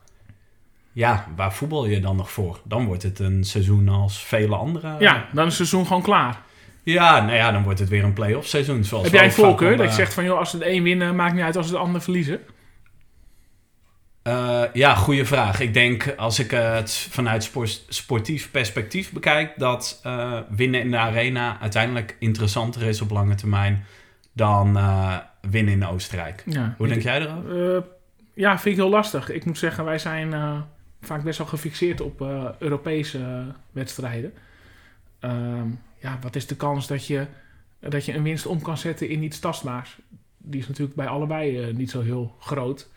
Ja, 0.96 1.26
waar 1.36 1.52
voetbal 1.52 1.86
je 1.86 2.00
dan 2.00 2.16
nog 2.16 2.30
voor? 2.30 2.60
Dan 2.64 2.86
wordt 2.86 3.02
het 3.02 3.18
een 3.18 3.44
seizoen 3.44 3.88
als 3.88 4.24
vele 4.24 4.56
andere. 4.56 4.96
Ja, 4.98 5.28
dan 5.32 5.46
is 5.46 5.58
het 5.58 5.68
seizoen 5.68 5.86
gewoon 5.86 6.02
klaar. 6.02 6.40
Ja, 6.82 7.20
nou 7.20 7.36
ja, 7.36 7.52
dan 7.52 7.62
wordt 7.62 7.78
het 7.78 7.88
weer 7.88 8.04
een 8.04 8.12
play-off 8.12 8.48
seizoen. 8.48 8.84
Zoals 8.84 9.04
Heb 9.04 9.12
jij 9.12 9.24
een 9.24 9.32
voorkeur? 9.32 9.76
Dat 9.76 9.84
je 9.84 9.90
eh, 9.90 9.96
zegt 9.96 10.14
van, 10.14 10.24
joh, 10.24 10.38
als 10.38 10.50
ze 10.50 10.56
het 10.56 10.66
één 10.66 10.82
winnen, 10.82 11.16
maakt 11.16 11.34
niet 11.34 11.42
uit 11.42 11.56
als 11.56 11.66
ze 11.66 11.72
het 11.72 11.82
ander 11.82 12.00
verliezen. 12.02 12.40
Eh, 14.22 14.62
ja, 14.72 14.94
goede 14.94 15.24
vraag. 15.24 15.60
Ik 15.60 15.74
denk 15.74 16.14
als 16.16 16.38
ik 16.38 16.50
het 16.50 17.08
vanuit 17.10 17.42
sport- 17.44 17.84
sportief 17.88 18.50
perspectief 18.50 19.12
bekijk, 19.12 19.52
dat 19.56 20.00
eh, 20.02 20.38
winnen 20.48 20.80
in 20.80 20.90
de 20.90 20.98
arena 20.98 21.60
uiteindelijk 21.60 22.16
interessanter 22.18 22.82
is 22.82 23.00
op 23.00 23.10
lange 23.10 23.34
termijn 23.34 23.84
dan 24.32 24.78
winnen 25.50 25.72
in 25.72 25.86
Oostenrijk. 25.86 26.42
Ja. 26.46 26.74
Hoe 26.76 26.88
denk 26.88 27.02
jij 27.02 27.20
erover? 27.20 27.84
Ja, 28.34 28.58
vind 28.58 28.76
ik 28.76 28.82
heel 28.82 28.90
lastig. 28.90 29.30
Ik 29.30 29.44
moet 29.44 29.58
zeggen, 29.58 29.84
wij 29.84 29.98
zijn 29.98 30.34
vaak 31.06 31.22
best 31.22 31.38
wel 31.38 31.46
gefixeerd 31.46 32.00
op 32.00 32.20
eh, 32.20 32.48
Europese 32.58 33.44
wedstrijden. 33.72 34.32
Ehm, 35.18 35.68
ja, 36.00 36.18
wat 36.20 36.36
is 36.36 36.46
de 36.46 36.56
kans 36.56 36.86
dat 36.86 37.06
je, 37.06 37.26
dat 37.80 38.04
je 38.04 38.14
een 38.14 38.22
winst 38.22 38.46
om 38.46 38.62
kan 38.62 38.78
zetten 38.78 39.08
in 39.08 39.22
iets 39.22 39.38
tastbaars? 39.38 39.98
Die 40.38 40.60
is 40.60 40.68
natuurlijk 40.68 40.96
bij 40.96 41.06
allebei 41.06 41.62
eh, 41.62 41.74
niet 41.74 41.90
zo 41.90 42.00
heel 42.00 42.36
groot. 42.38 42.88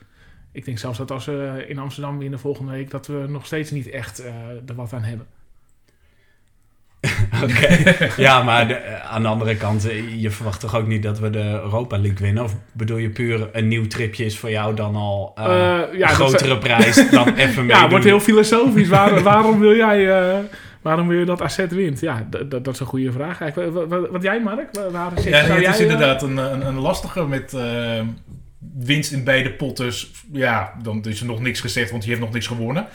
Ik 0.51 0.65
denk 0.65 0.77
zelfs 0.77 0.97
dat 0.97 1.11
als 1.11 1.25
we 1.25 1.65
in 1.67 1.79
Amsterdam 1.79 2.17
winnen 2.17 2.39
volgende 2.39 2.71
week, 2.71 2.89
dat 2.89 3.07
we 3.07 3.25
nog 3.27 3.45
steeds 3.45 3.71
niet 3.71 3.87
echt 3.87 4.19
eh, 4.19 4.69
er 4.69 4.75
wat 4.75 4.93
aan 4.93 5.03
hebben. 5.03 5.27
Oké. 7.43 7.95
ja, 8.17 8.43
maar 8.43 8.67
de- 8.67 8.73
eh, 8.73 9.11
aan 9.11 9.21
de 9.21 9.27
andere 9.27 9.55
kant, 9.55 9.89
eh, 9.89 10.21
je 10.21 10.31
verwacht 10.31 10.59
toch 10.59 10.75
ook 10.75 10.87
niet 10.87 11.03
dat 11.03 11.19
we 11.19 11.29
de 11.29 11.43
Europa 11.43 11.97
League 11.97 12.19
winnen? 12.19 12.43
Of 12.43 12.55
bedoel 12.71 12.97
je 12.97 13.09
puur 13.09 13.49
een 13.51 13.67
nieuw 13.67 13.87
tripje 13.87 14.25
is 14.25 14.37
voor 14.39 14.49
jou 14.51 14.75
dan 14.75 14.95
al 14.95 15.31
eh, 15.35 15.45
ja, 15.45 15.85
een 15.91 15.99
dat 15.99 16.09
grotere 16.09 16.57
prijs 16.57 17.09
dan 17.09 17.27
even 17.35 17.45
Ja, 17.45 17.53
meedoen? 17.61 17.81
het 17.81 17.89
wordt 17.89 18.05
heel 18.05 18.19
filosofisch. 18.19 18.87
Waar, 18.87 19.23
waarom 19.23 19.59
wil 19.59 19.75
jij... 19.75 20.19
eh, 20.31 20.37
Waarom 20.81 21.07
wil 21.07 21.19
je 21.19 21.25
dat 21.25 21.41
AZ 21.41 21.57
wint? 21.69 21.99
Ja, 21.99 22.27
dat 22.47 22.67
is 22.67 22.79
een 22.79 22.85
goede 22.85 23.11
vraag. 23.11 23.41
eigenlijk. 23.41 23.73
Wat, 23.73 23.87
wat, 23.87 24.09
wat 24.09 24.23
jij, 24.23 24.41
Mark? 24.41 24.67
Waar, 24.91 25.11
zit, 25.15 25.23
Ja, 25.33 25.37
het 25.37 25.67
is 25.67 25.77
jij, 25.77 25.85
inderdaad 25.87 26.21
een, 26.21 26.37
een, 26.37 26.65
een 26.67 26.79
lastige 26.79 27.25
met 27.27 27.53
eh, 27.53 28.01
winst 28.79 29.11
in 29.11 29.23
beide 29.23 29.51
potten. 29.51 29.91
Ja, 30.31 30.73
dan 30.83 31.03
is 31.07 31.19
er 31.19 31.25
nog 31.25 31.39
niks 31.41 31.59
gezegd, 31.61 31.91
want 31.91 32.03
je 32.03 32.09
hebt 32.09 32.21
nog 32.21 32.33
niks 32.33 32.47
gewonnen. 32.47 32.85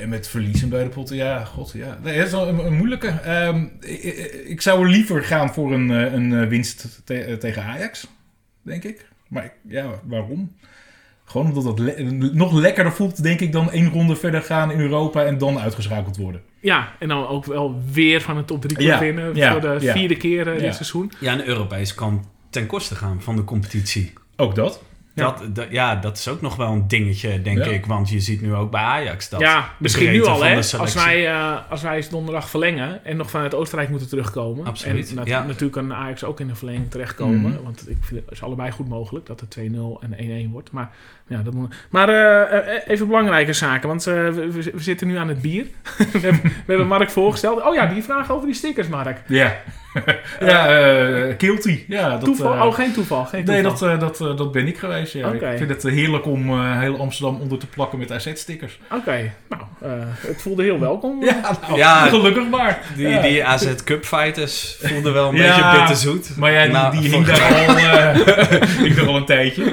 En 0.00 0.08
met 0.08 0.28
verlies 0.28 0.62
in 0.62 0.68
beide 0.68 0.88
potten, 0.90 1.16
ja, 1.16 1.44
god, 1.44 1.72
ja. 1.74 1.98
Nee, 2.02 2.16
dat 2.16 2.26
is 2.26 2.32
wel 2.32 2.48
een, 2.48 2.58
een 2.66 2.76
moeilijke. 2.76 3.08
Ehm, 3.08 3.64
ik, 3.80 4.02
ik 4.46 4.60
zou 4.60 4.82
er 4.84 4.90
liever 4.90 5.22
gaan 5.24 5.52
voor 5.54 5.72
een, 5.72 5.90
eh, 5.90 6.12
een 6.12 6.32
eh, 6.42 6.48
winst 6.48 7.00
te- 7.04 7.14
eh, 7.22 7.34
tegen 7.36 7.62
Ajax, 7.62 8.06
denk 8.62 8.84
ik. 8.84 9.08
Maar 9.28 9.44
ik- 9.44 9.54
ja, 9.68 10.00
waarom? 10.04 10.56
Gewoon 11.24 11.46
omdat 11.46 11.64
het 11.64 11.78
le- 11.78 12.02
nog 12.32 12.52
lekkerder 12.52 12.92
voelt, 12.92 13.22
denk 13.22 13.40
ik, 13.40 13.52
dan 13.52 13.70
één 13.70 13.88
ronde 13.90 14.16
verder 14.16 14.42
gaan 14.42 14.70
in 14.72 14.80
Europa 14.80 15.24
en 15.24 15.38
dan 15.38 15.58
uitgeschakeld 15.58 16.16
worden. 16.16 16.42
Ja, 16.60 16.92
en 16.98 17.08
dan 17.08 17.26
ook 17.26 17.44
wel 17.44 17.80
weer 17.92 18.20
van 18.20 18.36
de 18.36 18.44
top 18.44 18.62
3 18.64 18.86
Ja, 18.86 18.98
winnen 18.98 19.34
ja, 19.34 19.52
voor 19.52 19.60
de 19.60 19.76
ja. 19.80 19.92
vierde 19.92 20.16
keer 20.16 20.54
Ja. 20.54 20.60
dit 20.60 20.74
seizoen. 20.74 21.12
Ja, 21.20 21.32
en 21.32 21.46
Europees 21.46 21.94
kan 21.94 22.24
ten 22.50 22.66
koste 22.66 22.94
gaan 22.94 23.22
van 23.22 23.36
de 23.36 23.44
competitie. 23.44 24.12
Ook 24.36 24.54
dat. 24.54 24.82
Ja. 25.14 25.22
Dat, 25.24 25.54
dat- 25.54 25.66
ja, 25.70 25.96
dat 25.96 26.16
is 26.18 26.28
ook 26.28 26.40
nog 26.40 26.56
wel 26.56 26.72
een 26.72 26.88
dingetje, 26.88 27.42
denk 27.42 27.64
ik. 27.64 27.86
Want 27.86 28.08
je 28.08 28.20
ziet 28.20 28.40
nu 28.40 28.54
ook 28.54 28.70
bij 28.70 28.80
Ajax 28.80 29.28
dat. 29.28 29.40
ja, 29.40 29.70
misschien 29.78 30.10
nu 30.12 30.24
al 30.24 30.44
hè. 30.44 30.56
Als 30.56 30.94
wij, 30.94 31.26
eh, 31.28 31.56
als 31.70 31.82
wij 31.82 32.04
donderdag 32.10 32.48
verlengen 32.50 33.04
en 33.04 33.16
nog 33.16 33.30
vanuit 33.30 33.54
Oostenrijk 33.54 33.90
moeten 33.90 34.08
terugkomen. 34.08 34.66
Absoluut, 34.66 35.08
En 35.08 35.14
nat- 35.14 35.46
natuurlijk 35.46 35.72
kan 35.72 35.94
Ajax 35.94 36.24
ook 36.24 36.40
in 36.40 36.46
de 36.46 36.54
verlenging 36.54 36.90
terechtkomen. 36.90 37.50
Mhm. 37.52 37.62
Want 37.62 37.90
ik 37.90 37.96
vind 38.00 38.20
het 38.24 38.32
is 38.32 38.42
allebei 38.42 38.70
goed 38.70 38.88
mogelijk 38.88 39.26
dat 39.26 39.40
het 39.40 39.50
2-0 39.50 40.00
en 40.02 40.14
1-1 40.18 40.50
wordt. 40.50 40.72
Maar, 40.72 40.90
ja, 41.26 41.42
dat 41.42 41.54
moet... 41.54 41.74
maar 41.90 42.08
eh, 42.08 42.74
eh, 42.76 42.82
even 42.86 43.06
belangrijke 43.06 43.52
zaken. 43.52 43.88
Want 43.88 44.04
we, 44.04 44.72
zitten 44.76 45.06
nu 45.06 45.16
aan 45.16 45.28
het 45.28 45.42
bier. 45.42 45.64
we, 46.12 46.18
hebben, 46.18 46.42
we 46.42 46.50
hebben 46.66 46.86
Mark 46.86 47.10
voorgesteld. 47.10 47.62
Oh 47.62 47.74
ja, 47.74 47.86
die 47.86 48.02
vraag 48.02 48.30
over 48.30 48.46
die 48.46 48.56
stickers, 48.56 48.88
Mark. 48.88 49.22
Ja. 49.26 49.56
ja, 50.40 51.32
Kilty. 51.32 51.84
Ja, 51.88 52.08
dat, 52.10 52.24
toeval? 52.24 52.66
oh, 52.66 52.74
geen 52.74 52.92
toeval. 52.92 53.24
Geen 53.24 53.44
toeval. 53.44 53.88
Nee, 53.88 53.96
dat, 53.98 54.18
dat, 54.18 54.38
dat 54.38 54.52
ben 54.52 54.66
ik 54.66 54.78
geweest. 54.78 54.99
Ja. 55.06 55.28
Oké. 55.28 55.50
Ik 55.50 55.58
vind 55.58 55.70
het 55.70 55.84
eh, 55.84 55.92
heerlijk 55.92 56.26
om 56.26 56.50
eh, 56.50 56.78
heel 56.78 56.98
Amsterdam 57.00 57.40
onder 57.40 57.58
te 57.58 57.66
plakken 57.66 57.98
met 57.98 58.12
AZ-stickers. 58.12 58.78
Oké, 58.92 59.32
nou, 59.48 59.62
eh, 59.82 59.90
het 60.26 60.42
voelde 60.42 60.62
heel 60.62 60.78
welkom. 60.80 61.24
Ja, 61.24 61.56
nou, 61.66 61.76
Ja. 61.78 62.06
gelukkig 62.06 62.48
maar. 62.48 62.78
Die, 62.96 63.08
Ja. 63.08 63.20
die 63.22 63.44
AZ 63.44 63.74
Cup 63.84 64.04
fighters 64.04 64.76
voelden 64.82 65.12
wel 65.12 65.28
een 65.28 65.36
Ja. 65.36 65.56
beetje 65.56 65.78
bitterzoet. 65.78 66.36
Maar 66.36 66.52
ja, 66.52 66.62
die, 66.62 66.72
Nou, 66.72 66.98
die 67.00 67.10
hing 67.10 67.26
daar 67.26 67.42
al, 67.42 67.76
eh 67.76 68.98
er 68.98 69.06
al 69.06 69.16
een 69.16 69.24
tijdje. 69.24 69.64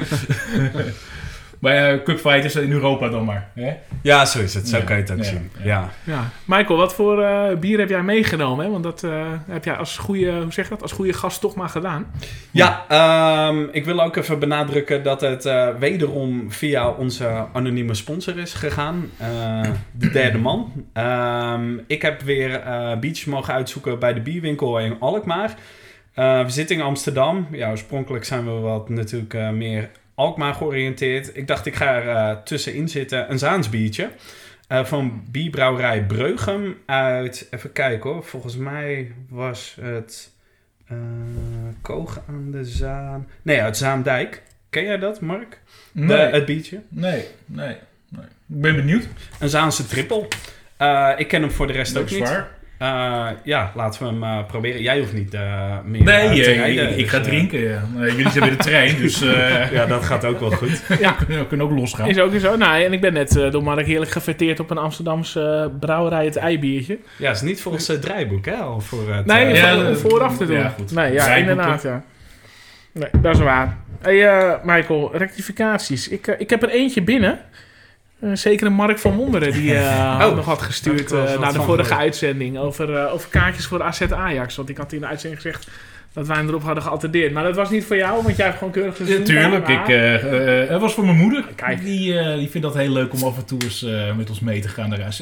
maar 1.60 1.74
ja, 1.74 2.00
cupfighters 2.04 2.56
in 2.56 2.72
Europa 2.72 3.08
dan 3.08 3.24
maar. 3.24 3.50
Hè? 3.54 3.72
Ja, 4.02 4.24
zo 4.24 4.38
is 4.40 4.54
het. 4.54 4.68
Zo 4.68 4.76
Ja, 4.76 4.82
kan 4.84 4.96
je 4.96 5.02
het 5.02 5.10
ook 5.10 5.18
ja, 5.18 5.24
zien. 5.24 5.50
ja. 5.58 5.64
Ja. 5.64 5.90
Ja. 6.04 6.30
Michael, 6.44 6.78
wat 6.78 6.94
voor 6.94 7.22
eh, 7.22 7.56
bier 7.56 7.78
heb 7.78 7.88
jij 7.88 8.02
meegenomen? 8.02 8.64
Hè? 8.64 8.70
Want 8.70 8.82
dat 8.82 9.02
eh, 9.04 9.26
heb 9.46 9.64
jij 9.64 9.74
als 9.76 9.96
goede, 9.98 10.32
hoe 10.42 10.52
zeg 10.52 10.64
je 10.64 10.70
dat, 10.70 10.82
als 10.82 10.92
goede 10.92 11.12
gast 11.12 11.40
toch 11.40 11.54
maar 11.54 11.68
gedaan. 11.68 12.06
Ja, 12.50 12.84
ehm, 12.88 13.62
ik 13.72 13.84
wil 13.84 14.02
ook 14.02 14.16
even 14.16 14.38
benadrukken 14.38 15.02
dat 15.02 15.20
het 15.20 15.44
eh, 15.46 15.68
wederom 15.78 16.52
via 16.52 16.88
onze 16.90 17.44
anonieme 17.52 17.94
sponsor 17.94 18.38
is 18.38 18.54
gegaan. 18.54 19.10
Eh, 19.16 19.62
de 19.92 20.10
derde 20.20 20.38
man. 20.38 20.72
Ehm, 20.92 21.76
ik 21.86 22.02
heb 22.02 22.20
weer 22.22 22.54
eh 22.54 22.98
biertjes 22.98 23.24
mogen 23.26 23.54
uitzoeken 23.54 23.98
bij 23.98 24.14
de 24.14 24.20
bierwinkel 24.20 24.78
in 24.78 24.96
Alkmaar. 25.00 25.54
Eh, 26.14 26.44
we 26.44 26.50
zitten 26.50 26.76
in 26.76 26.82
Amsterdam. 26.82 27.46
Ja, 27.50 27.70
oorspronkelijk 27.70 28.24
zijn 28.24 28.44
we 28.44 28.50
wat 28.50 28.88
natuurlijk 28.88 29.34
eh, 29.34 29.50
meer 29.50 29.90
Alkmaar 30.18 30.54
georiënteerd. 30.54 31.36
Ik 31.36 31.46
dacht, 31.46 31.66
ik 31.66 31.74
ga 31.74 31.94
er 31.94 32.08
eh, 32.08 32.42
tussenin 32.42 32.88
zitten. 32.88 33.30
Een 33.30 33.38
Zaans 33.38 33.68
biertje. 33.70 34.10
eh, 34.68 34.84
van 34.84 35.24
bierbrouwerij 35.30 36.04
Breugem 36.06 36.76
uit... 36.86 37.46
Even 37.50 37.72
kijken 37.72 38.10
hoor. 38.10 38.24
Volgens 38.24 38.56
mij 38.56 39.12
was 39.28 39.76
het... 39.80 40.32
eh 40.88 40.96
Koog 41.80 42.20
aan 42.28 42.50
de 42.50 42.64
Zaan. 42.64 43.28
Nee, 43.42 43.62
uit 43.62 43.76
Zaandijk. 43.76 44.42
Ken 44.70 44.84
jij 44.84 44.98
dat, 44.98 45.20
Mark? 45.20 45.60
De, 45.92 46.12
het 46.14 46.44
biertje? 46.46 46.80
nee, 46.88 47.24
nee, 47.46 47.76
nee. 48.08 48.24
Ik 48.24 48.60
ben 48.60 48.76
benieuwd. 48.76 49.06
Een 49.40 49.48
Zaanse 49.48 49.86
trippel. 49.86 50.22
Ik 51.16 51.28
ken 51.28 51.40
hem 51.42 51.50
voor 51.50 51.66
de 51.66 51.72
rest 51.72 51.94
Dat 51.94 52.02
ook 52.02 52.10
niet. 52.10 52.18
waar. 52.18 52.48
Eh, 52.78 53.26
ja, 53.44 53.72
laten 53.74 54.02
we 54.02 54.08
hem 54.08 54.22
eh, 54.22 54.46
proberen. 54.46 54.82
Jij 54.82 54.98
hoeft 54.98 55.12
niet 55.12 55.34
eh, 55.34 55.76
meer 55.84 56.02
Nee, 56.02 56.42
te 56.42 56.50
rijden, 56.52 56.84
ik, 56.84 56.90
ik 56.90 56.96
dus, 56.96 57.10
ga 57.10 57.20
drinken. 57.20 57.60
Ja. 57.60 57.82
Jullie 57.96 58.30
zijn 58.30 58.40
bij 58.44 58.50
de 58.50 58.56
trein, 58.56 58.96
dus 58.96 59.22
eh 59.22 59.72
ja, 59.72 59.86
dat 59.86 60.04
gaat 60.04 60.24
ook 60.24 60.40
wel 60.40 60.50
goed. 60.50 60.82
Ja, 61.00 61.16
we 61.28 61.46
kunnen 61.46 61.66
ook 61.66 61.78
losgaan. 61.78 62.08
is 62.08 62.18
ook 62.18 62.32
zo. 62.38 62.56
Nou, 62.56 62.82
en 62.82 62.92
ik 62.92 63.00
ben 63.00 63.12
net 63.12 63.32
door 63.50 63.62
Mark 63.62 63.86
heerlijk 63.86 64.10
gefeteerd 64.10 64.60
op 64.60 64.70
een 64.70 64.78
Amsterdamse 64.78 65.70
brouwerij, 65.80 66.24
het 66.24 66.36
eibiertje. 66.36 66.98
Ja, 67.16 67.30
is 67.30 67.40
niet 67.40 67.60
volgens 67.62 67.86
het 67.86 68.02
draaiboek, 68.02 68.44
hè? 68.44 68.54
Al 68.54 68.80
voor 68.80 69.14
het, 69.14 69.26
Nee, 69.26 69.44
eh, 69.44 69.56
Ja, 69.56 69.74
voor- 69.74 69.84
dat- 69.84 69.98
vooraf 70.00 70.36
te 70.36 70.46
doen. 70.46 70.56
ja, 70.58 70.68
goed. 70.68 70.92
Nee, 70.92 71.12
ja, 71.12 71.34
inderdaad, 71.34 71.82
ja. 71.82 72.04
Nee, 72.92 73.08
dat 73.22 73.34
is 73.34 73.40
waar. 73.40 73.76
Hey, 74.00 74.58
Michael, 74.64 75.10
rectificaties. 75.16 76.08
Ik, 76.08 76.26
ik 76.26 76.50
heb 76.50 76.62
er 76.62 76.68
eentje 76.70 77.02
binnen. 77.02 77.38
Eh, 78.20 78.30
zeker 78.32 78.66
een 78.66 78.72
Mark 78.72 78.98
van 78.98 79.16
Wonderen 79.16 79.52
die 79.52 79.74
Oh, 80.24 80.34
nog 80.34 80.44
had 80.44 80.62
gestuurd 80.62 81.12
eh, 81.12 81.38
naar 81.38 81.52
de 81.52 81.62
vorige 81.62 81.94
uitzending 81.94 82.58
over, 82.58 83.10
over 83.10 83.28
kaartjes 83.28 83.66
voor 83.66 83.82
AZ 83.82 84.02
Ajax. 84.02 84.56
Want 84.56 84.68
ik 84.68 84.76
had 84.76 84.92
in 84.92 85.00
de 85.00 85.06
uitzending 85.06 85.42
gezegd 85.42 85.68
dat 86.12 86.26
wij 86.26 86.36
hem 86.36 86.48
erop 86.48 86.62
hadden 86.62 86.82
geattendeerd. 86.82 87.32
Maar 87.32 87.44
dat 87.44 87.56
was 87.56 87.70
niet 87.70 87.84
voor 87.84 87.96
jou, 87.96 88.22
want 88.22 88.36
jij 88.36 88.46
hebt 88.46 88.58
gewoon 88.58 88.72
keurig 88.72 88.96
gezien. 88.96 89.24
Tuurlijk, 89.24 89.68
ik, 89.68 89.88
eh, 89.88 90.62
eh, 90.62 90.68
het 90.68 90.80
was 90.80 90.94
voor 90.94 91.04
mijn 91.04 91.16
moeder. 91.16 91.44
Kijk. 91.54 91.80
Die, 91.80 92.36
die 92.36 92.50
vindt 92.50 92.66
dat 92.66 92.76
heel 92.76 92.92
leuk 92.92 93.12
om 93.12 93.22
af 93.22 93.36
en 93.36 93.44
toe 93.44 93.62
eens 93.62 93.86
met 94.16 94.28
ons 94.28 94.40
mee 94.40 94.60
te 94.60 94.68
gaan 94.68 94.88
naar 94.88 95.04
AZ. 95.04 95.20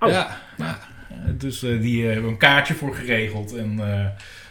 Oh. 0.00 0.10
Ja, 0.10 0.38
ja. 0.56 0.78
Dus 1.38 1.60
die 1.60 2.06
hebben 2.06 2.30
een 2.30 2.36
kaartje 2.36 2.74
voor 2.74 2.94
geregeld. 2.94 3.56
En 3.56 3.80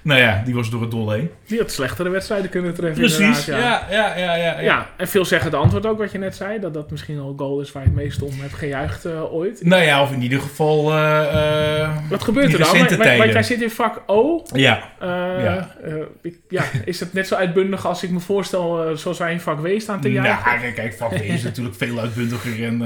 nou 0.03 0.20
ja, 0.22 0.41
die 0.46 0.55
was 0.55 0.70
door 0.70 0.81
het 0.81 0.91
dol 0.91 1.12
heen. 1.12 1.29
Die 1.48 1.60
had 1.60 1.72
slechtere 1.72 2.10
wedstrijden 2.10 2.50
kunnen 2.50 2.74
treffen. 2.74 3.00
Precies, 3.00 3.48
inderdaad, 3.48 3.84
ja, 3.91 4.17
ja, 4.17 4.17
ja, 4.17 4.36
ja. 4.36 4.60
Ja, 4.60 4.88
en 4.98 5.08
veel 5.08 5.25
zeggen 5.25 5.51
de 5.51 5.58
antwoord 5.58 5.86
ook 5.86 5.98
wat 5.98 6.12
je 6.12 6.17
net 6.17 6.36
zei. 6.36 6.60
Dat 6.60 6.74
dat 6.74 6.91
misschien 6.91 7.17
een 7.17 7.34
goal 7.38 7.62
is 7.62 7.72
waar 7.72 7.84
je 7.84 7.89
het 7.89 7.98
meest 7.98 8.22
om 8.22 8.31
hebt 8.39 8.53
gejuicht 8.53 9.05
eh, 9.05 9.34
ooit. 9.34 9.63
Nou 9.65 9.84
ja, 9.84 10.01
of 10.01 10.12
in 10.12 10.22
ieder 10.22 10.39
geval... 10.41 10.91
eh, 10.93 11.81
eh, 11.81 11.89
Wat 12.10 12.24
gebeurt 12.24 12.53
er 12.53 12.60
dan? 12.60 12.77
Want, 13.17 13.31
jij 13.34 13.43
zit 13.43 13.62
in 13.62 13.70
vak 13.70 14.01
O. 14.05 14.43
Ja, 14.53 14.84
Ja. 15.00 15.75
ik- 16.22 16.39
ja, 16.50 16.63
is 16.86 17.00
het 17.00 17.13
net 17.13 17.27
zo 17.27 17.36
uitbundig 17.36 17.86
als 17.86 18.03
ik 18.03 18.10
me 18.10 18.20
voorstel 18.20 18.98
zoals 18.98 19.17
wij 19.17 19.31
in 19.31 19.39
vak 19.39 19.60
W 19.60 19.79
staan 19.79 20.01
te 20.01 20.10
nou, 20.10 20.25
juichen? 20.25 20.60
kijk, 20.62 20.75
kijk, 20.75 20.93
vak 20.93 21.12
W 21.12 21.22
is 21.22 21.43
natuurlijk 21.43 21.75
veel 21.75 22.00
uitbundiger 22.00 22.63
en 22.65 22.81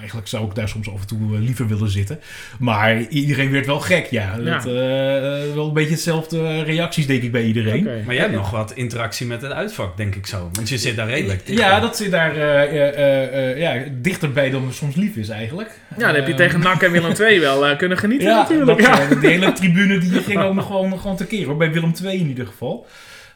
eigenlijk 0.00 0.28
zou 0.28 0.46
ik 0.48 0.54
daar 0.54 0.68
soms 0.68 0.88
af 0.90 1.00
en 1.00 1.06
toe 1.06 1.34
eh, 1.34 1.40
liever 1.40 1.68
willen 1.68 1.90
zitten. 1.90 2.20
Maar 2.58 3.00
iedereen 3.00 3.50
werd 3.50 3.66
wel 3.66 3.80
gek, 3.80 4.06
ja. 4.06 4.36
Ja. 4.42 4.52
Dat, 4.54 4.66
eh, 4.66 4.72
wel 5.54 5.66
een 5.66 5.72
beetje 5.72 5.90
hetzelfde 5.90 6.62
reacties, 6.62 7.06
denk 7.06 7.22
ik, 7.22 7.32
bij 7.32 7.44
iedereen. 7.44 7.84
Maar 7.84 8.14
jij 8.14 8.22
hebt 8.22 8.34
nog 8.34 8.50
wat 8.50 8.72
interactie 8.72 9.26
met 9.26 9.42
het 9.42 9.52
uitvak, 9.52 9.96
denk 9.96 10.14
ik 10.14 10.26
zo. 10.26 10.50
Want 10.52 10.68
je 10.68 10.78
zit 10.78 10.96
daar 10.96 11.08
redelijk 11.08 11.46
dicht 11.46 11.58
Ja, 11.58 11.80
dat 11.80 11.96
zit 11.96 12.10
daar 12.10 12.36
eh, 12.36 12.62
eh, 12.62 12.98
eh, 12.98 13.50
eh, 13.50 13.58
ja, 13.58 13.84
dichterbij 13.92 14.50
dan 14.50 14.72
soms 14.72 14.94
lief 14.94 15.16
is 15.16 15.28
eigenlijk. 15.28 15.70
Ja, 15.96 16.06
dan 16.06 16.14
heb 16.14 16.24
je 16.26 16.30
Eh, 16.32 16.36
tegen 16.38 16.60
NAC 16.60 16.82
en 16.82 16.92
Willem 16.92 17.12
II 17.20 17.40
wel 17.40 17.66
eh, 17.66 17.78
kunnen 17.78 17.98
genieten 17.98 18.28
Ja, 18.28 18.36
natuurlijk. 18.36 18.78
dat, 18.78 18.86
ja. 18.86 19.00
eh, 19.00 19.20
de 19.20 19.28
hele 19.28 19.52
tribune 19.52 19.98
die 19.98 20.10
ging 20.22 20.40
ook 20.40 20.54
nog 20.54 20.66
gewoon, 20.66 20.98
gewoon 21.00 21.16
tekeer 21.16 21.46
hoor. 21.46 21.56
Bij 21.56 21.72
Willem 21.72 21.92
II 22.04 22.18
in 22.18 22.28
ieder 22.28 22.46
geval. 22.46 22.86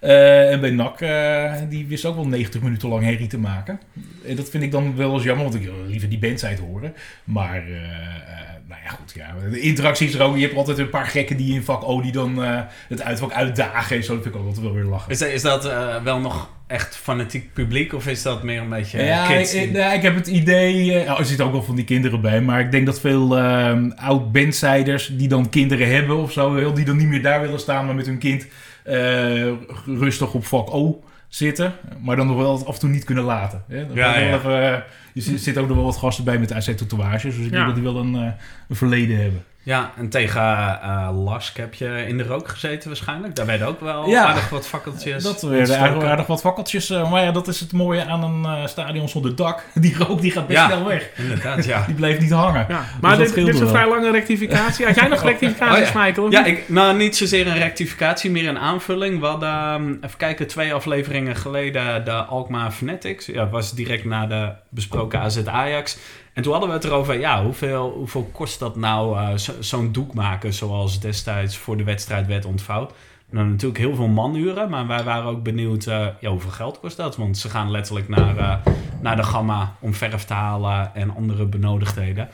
Eh, 0.05 0.53
en 0.53 0.61
bij 0.61 0.71
NAC, 0.71 1.01
eh, 1.01 1.53
die 1.69 1.87
wist 1.87 2.05
ook 2.05 2.15
wel 2.15 2.27
90 2.29 2.61
minuten 2.63 2.89
lang 2.89 3.03
herrie 3.05 3.27
te 3.27 3.39
maken. 3.39 3.81
En 4.27 4.37
dat 4.37 4.51
vind 4.51 4.63
ik 4.63 4.71
dan 4.73 4.97
wel 4.97 5.15
eens 5.15 5.23
jammer, 5.23 5.43
want 5.45 5.57
ik 5.57 5.63
wil 5.65 5.75
liever 5.87 6.09
die 6.09 6.19
bandside 6.19 6.61
horen. 6.71 6.95
Maar, 7.25 7.57
eh, 7.57 7.75
eh, 7.75 7.83
nou 8.69 8.81
ja, 8.85 8.91
goed. 8.91 9.13
Ja. 9.15 9.35
De 9.51 9.61
interactie 9.61 10.09
is 10.09 10.15
er 10.15 10.23
ook. 10.23 10.37
Je 10.37 10.43
hebt 10.43 10.57
altijd 10.57 10.79
een 10.79 10.91
paar 10.91 11.07
gekken 11.07 11.37
die 11.37 11.55
in 11.55 11.63
vak 11.63 11.83
O 11.89 12.01
die 12.03 12.13
dan 12.13 12.45
eh, 12.45 12.61
het 12.89 13.03
uitvak 13.03 13.33
uitdagen. 13.33 13.97
En 13.97 14.05
zo 14.05 14.15
dat 14.15 14.23
vind 14.23 14.35
ik 14.35 14.41
ook 14.41 14.47
altijd 14.47 14.65
wel 14.65 14.75
weer 14.75 14.85
lachen. 14.85 15.11
Is, 15.11 15.19
dat- 15.19 15.29
is 15.29 15.43
dat 15.43 15.65
eh, 15.67 16.03
wel 16.03 16.21
nog 16.21 16.51
echt 16.67 16.97
fanatiek 16.97 17.53
publiek? 17.53 17.93
Of 17.93 18.07
is 18.07 18.23
dat 18.23 18.43
meer 18.43 18.61
een 18.61 18.69
beetje 18.69 18.99
eh, 18.99 19.07
Ja, 19.07 19.27
kids? 19.27 19.55
ik, 19.55 19.63
ik- 19.63 19.73
nou, 19.73 19.95
ik 19.95 20.03
heb 20.03 20.15
het 20.15 20.27
idee... 20.27 20.99
eh, 20.99 21.07
nou, 21.07 21.19
er 21.19 21.25
zitten 21.25 21.47
ook 21.47 21.53
wel 21.53 21.63
van 21.63 21.77
die 21.77 21.85
kinderen 21.85 22.21
bij. 22.21 22.41
Maar 22.41 22.61
ik 22.61 22.71
denk 22.71 22.87
dat 22.87 23.01
veel 23.01 23.39
eh, 23.39 23.77
oud-bandsiders 23.97 25.07
die 25.17 25.29
dan 25.29 25.49
kinderen 25.49 25.89
hebben 25.95 26.17
of 26.17 26.33
zo... 26.33 26.73
die 26.73 26.85
dan 26.85 26.97
niet 26.97 27.09
meer 27.09 27.23
daar 27.23 27.41
willen 27.41 27.61
staan, 27.61 27.87
maar 27.87 27.95
met 27.95 28.07
hun 28.07 28.19
kind 28.19 28.43
eh, 28.43 28.49
rustig 29.87 30.35
op 30.35 30.45
vak 30.45 30.75
O 30.75 31.05
zitten. 31.29 31.73
Maar 32.01 32.17
dan 32.17 32.27
nog 32.27 32.37
wel 32.37 32.67
af 32.67 32.75
en 32.75 32.81
toe 32.81 32.89
niet 32.89 33.05
kunnen 33.05 33.25
laten. 33.25 33.65
Hè? 33.69 33.87
Dat 33.87 33.97
Ja, 33.97 34.13
wel 34.13 34.23
ja. 34.23 34.35
even, 34.35 34.73
eh, 34.75 34.81
je 35.13 35.39
zit 35.39 35.59
ook 35.59 35.67
nog 35.67 35.77
wel 35.77 35.85
wat 35.87 35.97
gasten 35.97 36.25
bij 36.25 36.39
met 36.39 36.53
AZ-tatoeages. 36.53 37.23
Dus 37.37 37.37
ik 37.47 37.51
Ja. 37.51 37.51
denk 37.51 37.67
dat 37.67 37.75
die 37.75 37.85
wel 37.85 37.97
een, 37.97 38.15
eh, 38.15 38.33
een 38.69 38.77
verleden 38.77 39.17
hebben. 39.23 39.45
Ja, 39.65 39.91
en 39.97 40.09
tegen 40.09 40.43
eh 40.83 41.09
Lask 41.25 41.57
heb 41.57 41.75
je 41.75 42.05
in 42.09 42.19
de 42.19 42.25
rook 42.25 42.49
gezeten 42.49 42.89
waarschijnlijk. 42.89 43.35
Daar 43.37 43.47
werden 43.47 43.67
ook 43.67 43.81
wel 43.81 44.09
Ja. 44.09 44.25
aardig 44.27 44.49
wat 44.49 44.67
fakkeltjes 44.67 45.23
Dat 45.23 45.43
werden 45.43 45.79
aardig, 45.79 46.03
aardig 46.05 46.27
wat 46.27 46.41
fakkeltjes. 46.41 46.91
eh, 46.91 47.11
maar 47.11 47.23
ja, 47.25 47.31
dat 47.33 47.49
is 47.49 47.61
het 47.61 47.73
mooie 47.73 48.05
aan 48.07 48.23
een 48.23 48.45
eh, 48.45 48.67
stadion 48.67 49.09
zonder 49.09 49.37
dak. 49.37 49.65
Die 49.75 49.97
rook 49.99 50.21
die 50.21 50.31
gaat 50.31 50.47
best 50.47 50.59
Ja. 50.59 50.67
snel 50.67 50.85
weg. 50.85 51.11
Inderdaad, 51.17 51.65
ja. 51.65 51.85
Die 51.87 51.95
blijft 51.95 52.21
niet 52.21 52.31
hangen. 52.31 52.67
Ja, 52.69 52.85
maar 53.01 53.17
dit, 53.17 53.37
is 53.37 53.61
een 53.61 53.69
vrij 53.69 53.89
lange 53.89 54.11
rectificatie. 54.11 54.87
Had 54.87 54.95
jij 54.95 55.09
nog 55.09 55.23
rectificaties, 55.33 55.89
Oh, 55.89 55.95
ja. 55.95 56.05
Michael? 56.05 56.31
Ja, 56.31 56.41
niet? 56.41 56.49
ik, 56.59 56.69
nou 56.69 56.97
niet 56.97 57.17
zozeer 57.17 57.47
een 57.47 57.59
rectificatie, 57.59 58.31
meer 58.31 58.49
een 58.49 58.59
aanvulling. 58.59 59.21
We 59.21 59.27
hadden, 59.27 59.49
ehm, 59.49 59.89
even 60.03 60.17
kijken, 60.17 60.47
twee 60.47 60.75
afleveringen 60.75 61.37
geleden 61.37 62.05
de 62.05 62.13
Alkmaar 62.13 62.71
Fanatics. 62.71 63.27
Ja, 63.27 63.49
was 63.49 63.73
direct 63.75 64.05
na 64.05 64.27
de 64.27 64.53
besproken 64.69 65.21
AZ 65.21 65.39
Ajax. 65.47 65.97
En 66.35 66.43
toen 66.43 66.53
hadden 66.53 66.71
we 66.71 66.77
het 66.77 66.85
erover, 66.85 67.19
ja, 67.19 67.43
hoeveel, 67.43 67.91
hoeveel 67.97 68.29
kost 68.33 68.59
dat 68.59 68.77
nou, 68.77 69.19
eh, 69.19 69.37
zo- 69.37 69.53
zo'n 69.63 69.93
doek 69.93 70.15
maken 70.15 70.53
zoals 70.53 71.01
destijds 71.01 71.57
voor 71.57 71.77
de 71.77 71.85
wedstrijd 71.85 72.27
werd 72.27 72.45
ontvouwd. 72.45 72.93
Nou, 73.31 73.47
natuurlijk 73.47 73.79
heel 73.79 73.95
veel 73.95 74.09
manuren, 74.09 74.71
maar 74.71 74.87
wij 74.87 75.03
waren 75.03 75.25
ook 75.31 75.43
benieuwd 75.43 75.87
uh, 75.87 76.07
ja, 76.21 76.31
hoeveel 76.31 76.51
geld 76.51 76.81
kost 76.81 76.97
dat. 76.97 77.17
Want 77.17 77.39
ze 77.39 77.51
gaan 77.51 77.71
letterlijk 77.71 78.09
naar, 78.09 78.37
uh, 78.37 78.55
naar 79.01 79.17
de 79.17 79.23
gamma 79.23 79.75
om 79.79 79.95
verf 79.95 80.25
te 80.25 80.33
halen 80.33 80.95
en 80.95 81.15
andere 81.17 81.45
benodigdheden. 81.47 82.29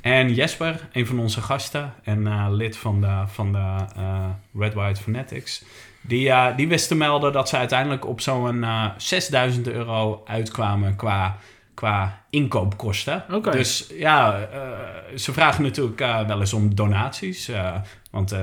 En 0.00 0.34
Jesper, 0.34 0.88
een 0.92 1.06
van 1.06 1.18
onze 1.18 1.40
gasten 1.40 1.92
en 2.04 2.52
lid 2.54 2.76
van 2.76 3.00
de, 3.00 3.22
van 3.26 3.52
de 3.52 3.74
Red 4.58 4.74
White 4.74 5.02
Fanatics, 5.02 5.64
die, 6.00 6.32
die 6.56 6.68
wist 6.68 6.88
te 6.88 6.94
melden 6.94 7.32
dat 7.32 7.48
ze 7.48 7.56
uiteindelijk 7.56 8.06
op 8.06 8.20
zo'n 8.20 8.64
6000 8.96 9.68
euro 9.68 10.22
uitkwamen 10.26 10.96
qua 10.96 11.36
qua 11.76 12.24
inkoopkosten. 12.30 13.24
Okay. 13.30 13.52
Dus 13.52 13.86
ja, 13.98 14.38
uh, 14.38 15.18
ze 15.18 15.32
vragen 15.32 15.62
natuurlijk 15.62 16.00
uh, 16.00 16.26
wel 16.26 16.40
eens 16.40 16.52
om 16.52 16.74
donaties. 16.74 17.48
Uh, 17.48 17.74
want 18.10 18.34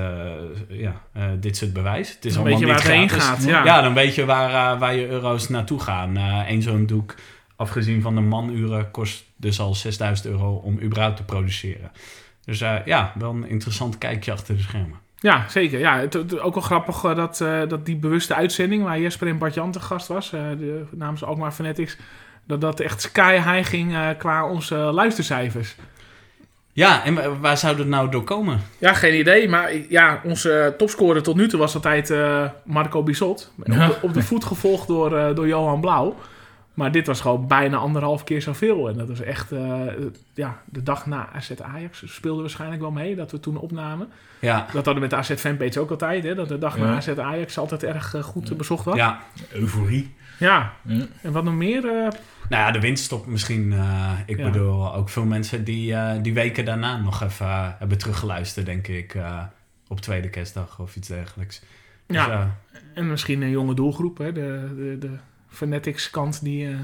ja, 0.68 1.02
dit 1.40 1.54
is 1.54 1.60
het 1.60 1.72
bewijs. 1.72 2.14
Het 2.14 2.24
is 2.24 2.32
dan 2.34 2.42
allemaal 2.42 2.60
weet 2.60 2.68
je 2.68 2.74
niet 2.74 2.84
waar 2.84 2.92
het 2.92 3.00
heen 3.00 3.20
gratis. 3.20 3.44
gaat. 3.44 3.50
Ja. 3.50 3.64
Ja, 3.64 3.82
dan 3.82 3.94
weet 3.94 4.14
je 4.14 4.24
waar, 4.24 4.78
waar 4.78 4.94
je 4.94 5.08
euro's 5.08 5.48
naartoe 5.48 5.80
gaan. 5.80 6.16
Eén 6.48 6.62
zo'n 6.62 6.86
doek, 6.86 7.14
afgezien 7.56 8.02
van 8.02 8.14
de 8.14 8.20
manuren, 8.20 8.90
kost 8.90 9.24
dus 9.36 9.60
al 9.60 9.74
6000 9.74 10.28
euro 10.28 10.54
om 10.54 10.80
überhaupt 10.80 11.16
te 11.16 11.24
produceren. 11.24 11.90
Dus 12.44 12.58
ja, 12.84 13.12
wel 13.18 13.30
een 13.30 13.48
interessant 13.48 13.98
kijkje 13.98 14.32
achter 14.32 14.56
de 14.56 14.62
schermen. 14.62 15.02
Ja, 15.24 15.48
zeker. 15.48 15.78
Ja, 15.78 15.98
het, 15.98 16.12
het- 16.12 16.40
ook 16.40 16.54
wel 16.54 16.62
grappig 16.62 17.04
eh, 17.04 17.16
dat, 17.16 17.40
eh, 17.40 17.68
dat 17.68 17.86
die 17.86 17.96
bewuste 17.96 18.34
uitzending... 18.34 18.82
waar 18.82 19.00
Jesper 19.00 19.28
en 19.28 19.38
Bart 19.38 19.54
Jan 19.54 19.72
te 19.72 19.80
gast 19.80 20.06
was, 20.08 20.32
eh, 20.32 20.40
de, 20.58 20.84
namens 20.90 21.24
Alkmaar 21.24 21.52
Fanatics... 21.52 21.96
dat 22.46 22.60
dat 22.60 22.80
echt 22.80 23.00
sky 23.02 23.32
high 23.32 23.68
ging 23.68 23.94
eh, 23.94 24.08
qua 24.18 24.48
onze 24.48 24.74
luistercijfers. 24.74 25.74
Ja, 26.72 27.04
en 27.04 27.14
wa- 27.14 27.38
waar 27.38 27.58
zou 27.58 27.76
dat 27.76 27.86
nou 27.86 28.10
door 28.10 28.24
komen? 28.24 28.60
Ja, 28.78 28.92
geen 28.92 29.18
idee. 29.18 29.48
Maar 29.48 29.70
ja, 29.88 30.20
onze 30.24 30.74
topscorer 30.78 31.22
tot 31.22 31.36
nu 31.36 31.48
toe 31.48 31.58
was 31.58 31.74
altijd 31.74 32.10
eh, 32.10 32.44
Marco 32.64 33.02
Bissot. 33.02 33.52
Op, 33.58 33.66
Ja. 33.66 33.86
de, 33.86 33.96
op 34.02 34.14
de 34.14 34.22
voet 34.22 34.44
gevolgd 34.44 34.86
door, 34.88 35.16
eh, 35.16 35.34
door 35.34 35.46
Johan 35.48 35.80
Blauw. 35.80 36.16
Maar 36.74 36.92
dit 36.92 37.06
was 37.06 37.20
gewoon 37.20 37.46
bijna 37.46 37.76
anderhalf 37.76 38.24
keer 38.24 38.42
zoveel. 38.42 38.88
En 38.88 38.96
dat 38.96 39.08
was 39.08 39.20
echt... 39.20 39.52
eh, 39.52 39.80
ja, 40.34 40.60
de 40.64 40.82
dag 40.82 41.06
na 41.06 41.28
AZ 41.34 41.50
Ajax 41.62 42.02
speelde 42.06 42.40
waarschijnlijk 42.40 42.80
wel 42.80 42.90
mee... 42.90 43.16
dat 43.16 43.30
we 43.30 43.40
toen 43.40 43.56
opnamen. 43.58 44.08
Ja, 44.38 44.56
Dat 44.58 44.74
hadden 44.74 44.94
we 44.94 45.00
met 45.00 45.10
de 45.10 45.16
AZ 45.16 45.32
fanpage 45.34 45.80
ook 45.80 45.90
altijd. 45.90 46.24
Hè? 46.24 46.34
Dat 46.34 46.48
de 46.48 46.58
dag 46.58 46.78
Ja. 46.78 46.84
na 46.84 46.96
AZ 46.96 47.08
Ajax 47.08 47.58
altijd 47.58 47.82
erg 47.84 48.14
goed 48.22 48.56
bezocht 48.56 48.84
was. 48.84 48.96
ja. 48.96 49.20
Euforie. 49.52 50.14
Ja. 50.44 50.72
En 51.22 51.32
wat 51.32 51.44
nog 51.44 51.54
meer? 51.54 51.84
eh, 51.84 51.92
Nou 52.48 52.62
ja, 52.62 52.70
de 52.70 52.80
winststop 52.80 53.26
misschien. 53.26 53.72
eh, 53.72 54.12
ik 54.26 54.38
Ja. 54.38 54.44
bedoel, 54.50 54.94
ook 54.94 55.08
veel 55.08 55.24
mensen 55.24 55.64
die 55.64 55.94
eh, 55.94 56.22
die 56.22 56.34
weken 56.34 56.64
daarna 56.64 56.96
nog 56.96 57.22
even 57.22 57.76
hebben 57.78 57.98
teruggeluisterd, 57.98 58.66
denk 58.66 58.88
ik. 58.88 59.14
eh, 59.14 59.42
op 59.88 60.00
tweede 60.00 60.28
kerstdag 60.30 60.78
of 60.80 60.96
iets 60.96 61.08
dergelijks. 61.08 61.62
Dus, 62.06 62.16
Ja. 62.16 62.56
en 62.94 63.08
misschien 63.10 63.42
een 63.42 63.50
jonge 63.50 63.74
doelgroep. 63.74 64.18
Hè? 64.18 64.32
De, 64.32 64.72
de, 64.76 64.96
de 64.98 65.16
Fanatics 65.48 66.10
kant 66.10 66.44
die 66.44 66.68
eh, 66.68 66.74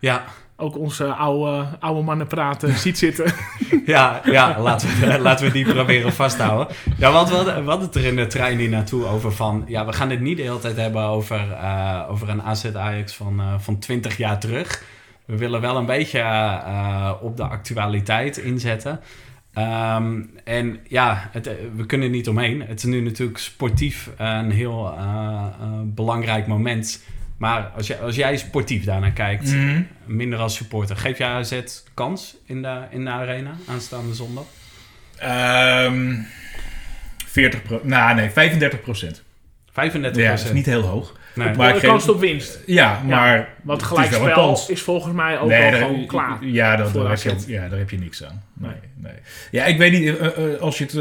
ja, 0.00 0.24
ook 0.60 0.78
onze 0.78 1.14
oude, 1.14 1.66
oude 1.78 2.02
mannen 2.02 2.26
praten 2.26 2.78
ziet 2.84 2.98
zitten. 2.98 3.32
ja, 3.86 4.20
ja 4.24 4.60
laten, 4.60 4.88
we, 4.88 5.18
laten 5.28 5.46
we 5.46 5.52
die 5.52 5.64
proberen 5.64 6.12
vasthouden. 6.12 6.76
Ja, 6.96 7.12
want 7.12 7.28
we 7.28 7.34
hadden, 7.34 7.64
we 7.64 7.70
hadden 7.70 7.86
het 7.86 7.96
er 7.96 8.04
in 8.04 8.16
de 8.16 8.26
trein 8.26 8.58
hier 8.58 8.68
naartoe 8.68 9.06
over 9.06 9.32
van... 9.32 9.64
Ja, 9.66 9.86
we 9.86 9.92
gaan 9.92 10.10
het 10.10 10.20
niet 10.20 10.36
de 10.36 10.42
hele 10.42 10.58
tijd 10.58 10.76
hebben 10.76 11.02
over, 11.02 11.52
eh, 11.52 12.06
over 12.08 12.28
een 12.28 12.42
AZ 12.42 12.64
Ajax 12.74 13.14
van, 13.14 13.40
eh, 13.40 13.54
van 13.58 13.78
20 13.78 14.16
jaar 14.16 14.38
terug. 14.38 14.84
We 15.24 15.36
willen 15.36 15.60
wel 15.60 15.76
een 15.76 15.86
beetje 15.86 16.18
eh, 16.18 17.12
op 17.20 17.36
de 17.36 17.44
actualiteit 17.44 18.36
inzetten. 18.36 19.00
Ehm, 19.54 20.22
en 20.44 20.80
ja, 20.88 21.28
het, 21.32 21.50
we 21.76 21.86
kunnen 21.86 22.06
er 22.06 22.14
niet 22.14 22.28
omheen. 22.28 22.60
Het 22.60 22.78
is 22.78 22.84
nu 22.84 23.00
natuurlijk 23.00 23.38
sportief 23.38 24.10
een 24.16 24.50
heel 24.50 24.94
belangrijk 25.84 26.46
moment. 26.46 27.02
Maar 27.40 27.70
als, 27.76 27.86
jij 27.86 28.00
als 28.00 28.16
jij 28.16 28.36
sportief 28.36 28.84
daarnaar 28.84 29.10
kijkt, 29.12 29.52
Mhm. 29.54 29.82
minder 30.04 30.38
als 30.38 30.54
supporter, 30.56 30.96
geef 30.96 31.18
jij 31.18 31.28
AZ 31.28 31.60
kans 31.94 32.36
in 32.44 32.62
de, 32.62 32.78
in 32.90 33.04
de 33.04 33.10
arena 33.10 33.50
aanstaande 33.68 34.14
zondag? 34.14 34.44
Ehm, 35.18 36.14
40 37.26 37.62
pro 37.62 37.80
nou 37.82 38.14
nee, 38.14 38.30
35 38.30 38.80
procent. 38.80 39.22
35 39.72 40.22
Ja, 40.22 40.30
dat 40.30 40.44
is 40.44 40.52
niet 40.52 40.66
heel 40.66 40.82
hoog. 40.82 41.18
Nee. 41.34 41.54
Maar 41.54 41.72
de 41.74 41.80
kans 41.80 42.08
op 42.08 42.20
winst. 42.20 42.58
Ja, 42.66 43.02
maar 43.06 43.48
Want 43.62 43.82
is 43.82 43.88
wel 43.88 43.98
een 43.98 44.04
gelijkspel 44.04 44.34
kans. 44.44 44.68
is, 44.68 44.82
volgens 44.82 45.14
mij 45.14 45.38
ook 45.38 45.48
Nee, 45.48 45.60
wel 45.62 45.70
daar- 45.70 45.80
gewoon 45.80 46.06
klaar. 46.06 46.38
Ja, 46.44 46.76
dat, 46.76 46.92
daar, 46.94 47.08
heb 47.08 47.18
je, 47.18 47.36
ja, 47.46 47.68
daar 47.68 47.78
heb 47.78 47.90
je 47.90 47.98
niks 47.98 48.24
aan. 48.24 48.42
Nee, 48.52 48.72
nee. 48.96 49.12
Ja, 49.50 49.64
ik 49.64 49.78
weet 49.78 49.92
niet, 49.92 50.16
eh, 50.18 50.52
eh, 50.54 50.60
als 50.60 50.78
je 50.78 50.84
het 50.84 50.94
eh, 50.94 51.00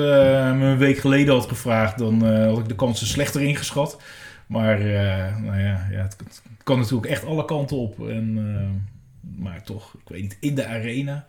me 0.58 0.65
een 0.65 0.77
week 0.77 0.98
geleden 0.98 1.34
had 1.34 1.48
gevraagd, 1.48 1.98
dan 1.98 2.25
eh, 2.27 2.46
had 2.48 2.60
ik 2.60 2.67
de 2.67 2.75
kansen 2.75 3.08
slechter 3.08 3.41
ingeschat. 3.41 4.01
Maar 4.50 4.79
eh, 4.79 5.38
nou 5.41 5.60
ja, 5.60 5.88
ja 5.91 6.01
het, 6.01 6.15
het 6.24 6.41
kan 6.63 6.79
natuurlijk 6.79 7.08
echt 7.12 7.25
alle 7.25 7.46
kanten 7.46 7.77
op. 7.77 8.10
En, 8.10 8.38
eh, 8.38 9.41
maar 9.44 9.63
toch, 9.63 9.94
ik 9.94 10.10
weet 10.10 10.22
niet, 10.22 10.38
in 10.39 10.56
de 10.56 10.65
arena. 10.65 11.25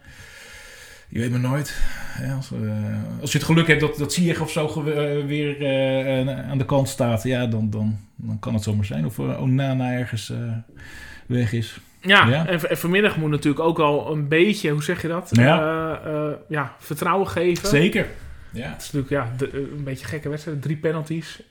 Je 1.08 1.18
weet 1.18 1.30
maar 1.30 1.40
nooit. 1.40 1.80
Ja, 2.22 2.34
als, 2.34 2.52
eh, 2.52 3.20
als 3.20 3.32
je 3.32 3.38
het 3.38 3.46
geluk 3.46 3.66
hebt 3.66 3.80
dat, 3.80 3.96
dat 3.96 4.12
Ziyech 4.12 4.40
of 4.40 4.50
zo 4.50 4.82
weer 5.26 5.56
aan 6.48 6.58
de 6.58 6.64
kant 6.64 6.88
staat, 6.88 7.22
ja, 7.22 7.46
dan, 7.46 7.70
dan, 7.70 7.98
dan 8.16 8.38
kan 8.38 8.54
het 8.54 8.62
zomaar 8.62 8.84
zijn. 8.84 9.04
Of 9.06 9.18
Onana 9.18 9.92
ergens 9.92 10.32
weg 11.26 11.52
is. 11.52 11.80
Ja, 12.00 12.26
Ja. 12.26 12.46
En, 12.46 12.70
en 12.70 12.78
vanmiddag 12.78 13.16
moet 13.16 13.30
natuurlijk 13.30 13.64
ook 13.64 13.78
al 13.78 14.12
een 14.12 14.28
beetje, 14.28 14.70
hoe 14.70 14.82
zeg 14.82 15.02
je 15.02 15.08
dat? 15.08 15.28
Ja. 15.32 16.40
Ja, 16.48 16.74
vertrouwen 16.78 17.28
geven. 17.28 17.68
Zeker. 17.68 18.06
Ja. 18.52 18.68
Het 18.72 18.82
is 18.82 18.92
natuurlijk 18.92 19.10
ja, 19.10 19.36
de- 19.36 19.70
een 19.76 19.84
beetje 19.84 20.04
een 20.04 20.10
gekke 20.10 20.28
wedstrijd. 20.28 20.62
Drie 20.62 20.76
penalties. 20.76 21.42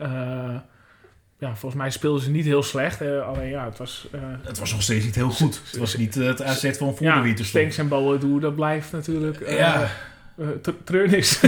Ja, 1.39 1.47
volgens 1.55 1.81
mij 1.81 1.89
speelden 1.91 2.21
ze 2.21 2.29
niet 2.31 2.45
heel 2.45 2.63
slecht. 2.63 3.01
eh, 3.01 3.27
alleen 3.27 3.49
ja, 3.49 3.65
het 3.65 3.77
was... 3.77 4.07
eh, 4.11 4.19
Het 4.43 4.59
was 4.59 4.71
nog 4.71 4.81
steeds 4.81 5.05
niet 5.05 5.15
heel 5.15 5.29
goed. 5.29 5.61
Het 5.65 5.77
was 5.77 5.97
niet 5.97 6.17
eh, 6.17 6.25
het 6.27 6.41
AZ 6.43 6.77
van 6.77 6.95
voor 6.95 7.07
de 7.13 7.19
winterstop. 7.21 7.45
Stenks 7.61 7.77
en 7.77 7.87
Boadu, 7.87 8.39
dat 8.39 8.55
blijft 8.55 8.91
natuurlijk 8.91 9.49
Ja. 9.49 9.87
tr- 10.61 10.69
treurnis. 10.83 11.39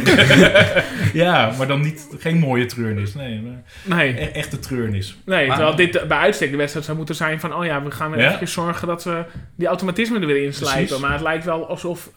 ja, 1.14 1.52
maar 1.58 1.68
dan 1.68 1.82
niet, 1.82 2.08
geen 2.18 2.38
mooie 2.38 2.66
treurnis. 2.66 3.14
Nee, 3.14 3.42
maar 3.42 3.64
nee, 3.98 4.22
e- 4.22 4.26
echte 4.26 4.60
treurnis. 4.60 5.18
nee 5.26 5.48
Maar- 5.48 5.56
terwijl 5.56 5.78
dit 5.78 6.08
bij 6.08 6.18
uitstek 6.18 6.52
de 6.52 6.58
wedstrijd 6.58 6.86
zou 6.86 6.98
moeten 6.98 7.16
zijn 7.16 7.40
van... 7.40 7.54
oh 7.56 7.66
ja, 7.66 7.84
we 7.84 7.92
gaan 7.92 8.18
Ja. 8.18 8.34
even 8.36 8.48
zorgen 8.48 8.88
dat 8.88 9.04
we 9.04 9.24
die 9.56 9.68
automatismen 9.68 10.22
er 10.22 10.28
weer 10.28 10.44
inslijpen. 10.44 10.84
Precies. 10.86 11.02
Maar 11.04 11.12
het 11.12 11.22
lijkt 11.22 11.46
wel 11.46 11.68
alsof 11.68 12.10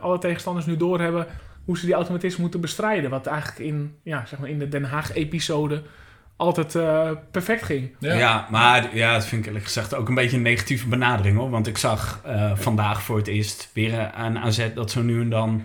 alle 0.00 0.18
tegenstanders 0.20 0.66
nu 0.66 0.76
doorhebben... 0.76 1.26
hoe 1.64 1.78
ze 1.78 1.86
die 1.86 1.94
automatismen 1.94 2.40
moeten 2.40 2.60
bestrijden. 2.60 3.10
Wat 3.10 3.26
eigenlijk 3.26 3.58
in, 3.58 3.94
ja, 4.02 4.24
zeg 4.26 4.38
maar 4.38 4.48
in 4.48 4.58
de 4.58 4.68
Den 4.68 4.84
Haag-episode 4.84 5.82
altijd 6.36 6.74
eh, 6.74 7.10
perfect 7.30 7.62
ging. 7.62 7.90
Ja. 7.98 8.46
maar 8.50 8.96
ja, 8.96 9.12
dat 9.12 9.26
vind 9.26 9.40
ik 9.40 9.46
eerlijk 9.46 9.64
gezegd 9.64 9.94
ook 9.94 10.08
een 10.08 10.14
beetje 10.14 10.36
een 10.36 10.42
negatieve 10.42 10.88
benadering 10.88 11.36
hoor. 11.36 11.50
Want 11.50 11.66
ik 11.66 11.78
zag 11.78 12.20
eh, 12.24 12.50
vandaag 12.54 13.02
voor 13.02 13.16
het 13.16 13.26
eerst 13.26 13.70
weer 13.72 14.10
een 14.16 14.38
AZ 14.38 14.66
dat 14.74 14.90
zo 14.90 15.02
nu 15.02 15.20
en 15.20 15.30
dan 15.30 15.62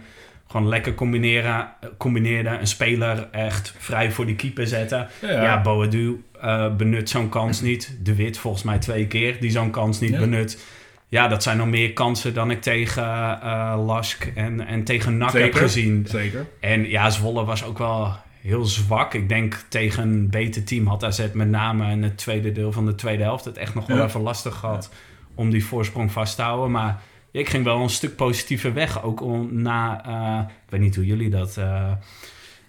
gewoon 0.47 0.67
lekker 0.67 0.93
combineren, 0.93 1.67
eh, 1.81 1.89
combineerde. 1.97 2.49
Een 2.49 2.67
speler 2.67 3.27
echt 3.31 3.73
vrij 3.77 4.12
voor 4.12 4.25
die 4.25 4.36
keeper 4.36 4.67
zetten. 4.67 5.07
Ja. 5.21 5.29
Ja, 5.43 5.62
Boadu 5.62 6.23
eh, 6.41 6.75
benut 6.75 7.10
zo'n 7.10 7.29
kans 7.29 7.62
niet. 7.62 7.97
De 8.03 8.15
Wit 8.15 8.38
volgens 8.38 8.63
mij 8.63 8.77
twee 8.79 9.07
keer 9.07 9.39
die 9.39 9.51
zo'n 9.51 9.71
kans 9.71 9.99
niet 9.99 10.12
Ja. 10.12 10.19
benut. 10.19 10.63
Ja, 11.07 11.27
dat 11.27 11.43
zijn 11.43 11.57
nog 11.57 11.67
meer 11.67 11.93
kansen 11.93 12.34
dan 12.34 12.51
ik 12.51 12.62
tegen 12.62 13.03
eh 13.41 13.84
Lask 13.86 14.31
en, 14.36 14.67
en 14.67 14.84
tegen 14.84 15.17
NAC 15.17 15.34
heb 15.34 15.53
gezien. 15.53 16.05
Zeker. 16.10 16.45
En 16.60 16.89
ja, 16.89 17.10
Zwolle 17.10 17.45
was 17.45 17.63
ook 17.65 17.77
wel 17.77 18.15
heel 18.41 18.65
zwak. 18.65 19.13
Ik 19.13 19.30
denk 19.30 19.65
tegen 19.67 20.04
een 20.04 20.30
beter 20.30 20.63
team 20.63 20.88
had 20.88 21.04
AZ 21.04 21.27
met 21.34 21.49
name 21.49 21.91
in 21.91 22.04
het 22.04 22.17
tweede 22.17 22.51
deel 22.51 22.71
van 22.71 22.86
de 22.86 22.95
tweede 22.95 23.23
helft 23.23 23.45
het 23.45 23.58
echt 23.58 23.75
nog 23.75 23.86
wel 23.88 23.97
Ja. 23.97 24.04
even 24.04 24.21
lastig 24.21 24.56
gehad 24.56 24.91
om 25.36 25.49
die 25.49 25.65
voorsprong 25.65 26.12
vast 26.12 26.36
te 26.36 26.41
houden. 26.41 26.71
Maar 26.71 27.01
ik 27.32 27.49
ging 27.49 27.63
wel 27.63 27.80
een 27.82 27.89
stuk 27.89 28.15
positiever 28.15 28.73
weg. 28.73 29.04
Ook 29.04 29.21
om 29.21 29.62
na, 29.62 30.06
eh, 30.06 30.54
ik 30.65 30.69
weet 30.69 30.82
niet 30.82 30.95
hoe 30.95 31.06
jullie 31.06 31.30
dat 31.30 31.58
eh, 31.58 31.91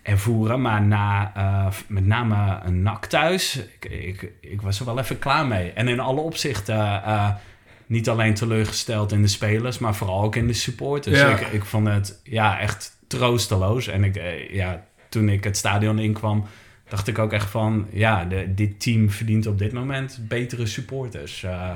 ervoeren, 0.03 0.61
maar 0.61 0.83
na 0.83 1.33
eh, 1.35 1.67
met 1.89 2.07
name 2.07 2.61
een 2.65 2.83
nak 2.83 3.07
thuis, 3.07 3.57
ik, 3.57 3.91
ik, 3.91 4.33
ik 4.41 4.63
was 4.63 4.79
er 4.81 4.87
wel 4.87 4.99
even 4.99 5.19
klaar 5.19 5.47
mee. 5.47 5.73
En 5.73 5.89
in 5.89 6.01
alle 6.01 6.21
opzichten 6.21 7.03
niet 7.87 8.09
alleen 8.09 8.35
teleurgesteld 8.35 9.13
in 9.13 9.23
de 9.23 9.29
spelers, 9.29 9.79
maar 9.79 9.95
vooral 9.95 10.23
ook 10.23 10.37
in 10.37 10.47
de 10.47 10.53
supporters. 10.53 11.19
Ja. 11.21 11.29
Ik, 11.29 11.41
ik 11.41 11.65
vond 11.65 11.89
het 11.89 12.21
ja, 12.25 12.59
echt 12.59 12.97
troosteloos. 13.07 13.87
En 13.87 14.05
ik, 14.05 14.23
ja, 14.51 14.85
toen 15.13 15.29
ik 15.29 15.45
het 15.45 15.57
stadion 15.57 15.99
inkwam, 15.99 16.45
dacht 16.89 17.09
ik 17.09 17.19
ook 17.19 17.33
echt 17.33 17.51
van... 17.51 17.87
ja, 17.91 18.25
de, 18.25 18.55
dit 18.55 18.81
team 18.81 19.11
verdient 19.11 19.47
op 19.47 19.59
dit 19.59 19.73
moment 19.73 20.19
betere 20.29 20.67
supporters. 20.67 21.43
Eh, 21.43 21.71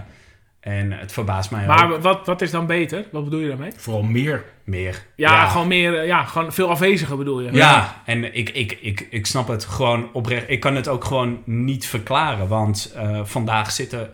en 0.61 0.93
het 0.93 1.13
verbaast 1.13 1.51
mij 1.51 1.61
ook 1.61 1.67
Maar 1.67 2.01
wat, 2.01 2.27
wat 2.27 2.43
is 2.43 2.51
dan 2.51 2.67
beter? 2.67 3.05
Wat 3.13 3.25
bedoel 3.25 3.41
je 3.41 3.49
daarmee? 3.49 3.73
Vooral 3.77 4.03
meer. 4.03 4.45
meer. 4.65 5.05
Ja, 5.15 5.49
gewoon 5.49 5.69
meer, 5.69 6.07
ja, 6.07 6.25
gewoon 6.25 6.53
veel 6.53 6.71
afweziger 6.71 7.17
bedoel 7.17 7.41
je? 7.41 7.53
Ja, 7.53 8.03
en 8.05 8.35
ik, 8.35 8.51
ik, 8.51 8.79
ik, 8.81 9.07
ik 9.11 9.27
snap 9.27 9.49
het 9.49 9.65
gewoon 9.65 10.09
oprecht. 10.13 10.51
Ik 10.51 10.61
kan 10.61 10.75
het 10.75 10.89
ook 10.89 11.05
gewoon 11.05 11.43
niet 11.45 11.87
verklaren. 11.87 12.49
Want 12.49 12.93
eh, 12.97 13.21
vandaag 13.25 13.71
zitten... 13.71 14.11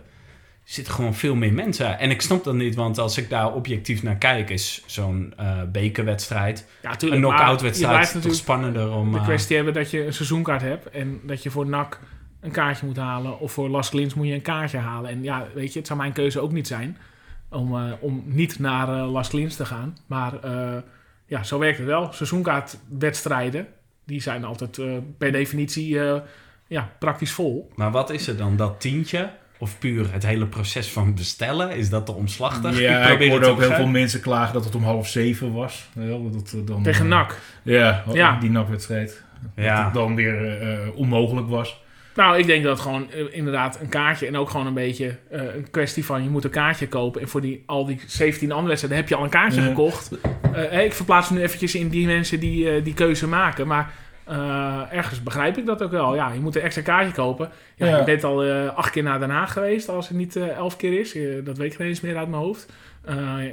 zitten 0.63 0.93
gewoon 0.93 1.13
veel 1.13 1.35
meer 1.35 1.53
mensen. 1.53 1.99
En 1.99 2.09
ik 2.09 2.21
snap 2.21 2.43
dat 2.43 2.53
niet, 2.53 2.75
want 2.75 2.97
als 2.97 3.17
ik 3.17 3.29
daar 3.29 3.53
objectief 3.53 4.03
naar 4.03 4.15
kijk, 4.15 4.49
is 4.49 4.83
zo'n 4.85 5.33
eh, 5.37 5.61
bekerwedstrijd, 5.71 6.67
Ja, 6.81 6.91
een 6.91 6.97
tuurlijk. 6.97 7.21
knock-out 7.21 7.61
wedstrijd, 7.61 8.21
toch 8.21 8.35
spannender 8.35 8.91
om... 8.91 9.11
de 9.11 9.17
eh, 9.17 9.23
kwestie 9.23 9.55
hebben 9.55 9.73
dat 9.73 9.91
je 9.91 10.05
een 10.05 10.13
seizoenkaart 10.13 10.61
hebt 10.61 10.89
en 10.89 11.19
dat 11.23 11.43
je 11.43 11.49
voor 11.49 11.67
NAC 11.67 11.99
een 12.39 12.51
kaartje 12.51 12.85
moet 12.85 12.97
halen. 12.97 13.39
Of 13.39 13.51
voor 13.51 13.69
Las 13.69 13.89
Glins 13.89 14.13
moet 14.13 14.27
je 14.27 14.33
een 14.33 14.41
kaartje 14.41 14.77
halen. 14.77 15.09
En 15.09 15.23
ja, 15.23 15.47
weet 15.53 15.73
je, 15.73 15.79
het 15.79 15.87
zou 15.87 15.99
mijn 15.99 16.13
keuze 16.13 16.39
ook 16.39 16.51
niet 16.51 16.67
zijn 16.67 16.97
om, 17.49 17.75
eh, 17.75 17.91
om 17.99 18.23
niet 18.25 18.59
naar 18.59 18.87
eh, 18.89 19.11
Las 19.11 19.29
te 19.29 19.65
gaan. 19.65 19.97
Maar 20.05 20.33
ja, 21.25 21.43
zo 21.43 21.59
werkt 21.59 21.77
het 21.77 21.87
wel. 21.87 22.11
Seizoenkaartwedstrijden, 22.11 23.67
die 24.05 24.21
zijn 24.21 24.43
altijd 24.43 24.81
per 25.17 25.31
definitie 25.31 25.99
ja, 26.67 26.91
praktisch 26.99 27.31
vol. 27.31 27.71
Maar 27.75 27.91
wat 27.91 28.09
is 28.09 28.27
er 28.27 28.37
dan, 28.37 28.55
dat 28.55 28.81
tientje? 28.81 29.31
Of 29.63 29.79
puur 29.79 30.05
het 30.13 30.25
hele 30.25 30.45
proces 30.45 30.91
van 30.91 31.15
bestellen? 31.15 31.75
Is 31.75 31.89
dat 31.89 32.05
te 32.05 32.11
omslachtig? 32.11 32.79
Ja, 32.79 33.01
ik, 33.01 33.07
probeer 33.07 33.21
het 33.21 33.29
hoorde 33.31 33.47
ook 33.47 33.59
heel 33.67 33.75
veel 33.75 33.87
mensen 33.87 34.19
klagen 34.21 34.53
dat 34.53 34.65
het 34.65 34.75
om 34.75 34.83
half 34.83 35.07
zeven 35.07 35.53
was. 35.53 35.89
Dat 35.93 36.51
het 36.51 36.67
dan, 36.67 36.83
Tegen 36.83 37.03
eh, 37.03 37.09
NAC. 37.09 37.39
Ja, 37.63 38.03
Ja. 38.13 38.39
die 38.39 38.49
NAC-wedstrijd. 38.49 39.23
Dat 39.55 39.65
Ja. 39.65 39.83
het 39.85 39.93
dan 39.93 40.15
weer 40.15 40.61
eh, 40.61 40.77
onmogelijk 40.95 41.47
was. 41.47 41.81
Nou, 42.15 42.37
ik 42.37 42.45
denk 42.45 42.63
dat 42.63 42.79
gewoon 42.79 43.11
eh, 43.11 43.19
inderdaad 43.31 43.79
een 43.81 43.89
kaartje 43.89 44.27
en 44.27 44.37
ook 44.37 44.49
gewoon 44.49 44.67
een 44.67 44.73
beetje 44.73 45.15
eh, 45.31 45.41
een 45.55 45.69
kwestie 45.71 46.05
van 46.05 46.23
je 46.23 46.29
moet 46.29 46.43
een 46.43 46.49
kaartje 46.49 46.87
kopen. 46.87 47.21
En 47.21 47.27
voor 47.27 47.41
die, 47.41 47.63
al 47.65 47.85
die 47.85 47.99
17 48.07 48.49
andere 48.51 48.67
wedstrijden 48.67 48.99
heb 48.99 49.09
je 49.09 49.15
al 49.15 49.23
een 49.23 49.29
kaartje 49.29 49.61
Ja. 49.61 49.67
gekocht. 49.67 50.11
Eh, 50.21 50.51
hey, 50.53 50.85
ik 50.85 50.93
verplaats 50.93 51.29
me 51.29 51.37
nu 51.37 51.43
eventjes 51.43 51.75
in 51.75 51.89
die 51.89 52.05
mensen 52.05 52.39
die 52.39 52.69
eh, 52.69 52.83
die 52.83 52.93
keuze 52.93 53.27
maken. 53.27 53.67
Maar 53.67 53.93
eh, 54.25 54.81
ergens 54.91 55.23
begrijp 55.23 55.57
ik 55.57 55.65
dat 55.65 55.81
ook 55.81 55.91
wel. 55.91 56.15
Ja, 56.15 56.31
je 56.31 56.39
moet 56.39 56.55
een 56.55 56.61
extra 56.61 56.81
kaartje 56.81 57.13
kopen. 57.13 57.49
Ja, 57.75 57.87
Ja. 57.87 57.97
Je 57.97 58.03
bent 58.03 58.23
al 58.23 58.43
eh, 58.43 58.75
acht 58.75 58.91
keer 58.91 59.03
naar 59.03 59.19
Den 59.19 59.29
Haag 59.29 59.53
geweest, 59.53 59.89
als 59.89 60.07
het 60.07 60.17
niet 60.17 60.35
eh, 60.35 60.49
elf 60.49 60.75
keer 60.75 60.99
is. 60.99 61.17
Dat 61.43 61.57
weet 61.57 61.71
ik 61.71 61.77
geen 61.77 61.87
eens 61.87 62.01
meer 62.01 62.17
uit 62.17 62.29
mijn 62.29 62.41
hoofd. 62.41 62.71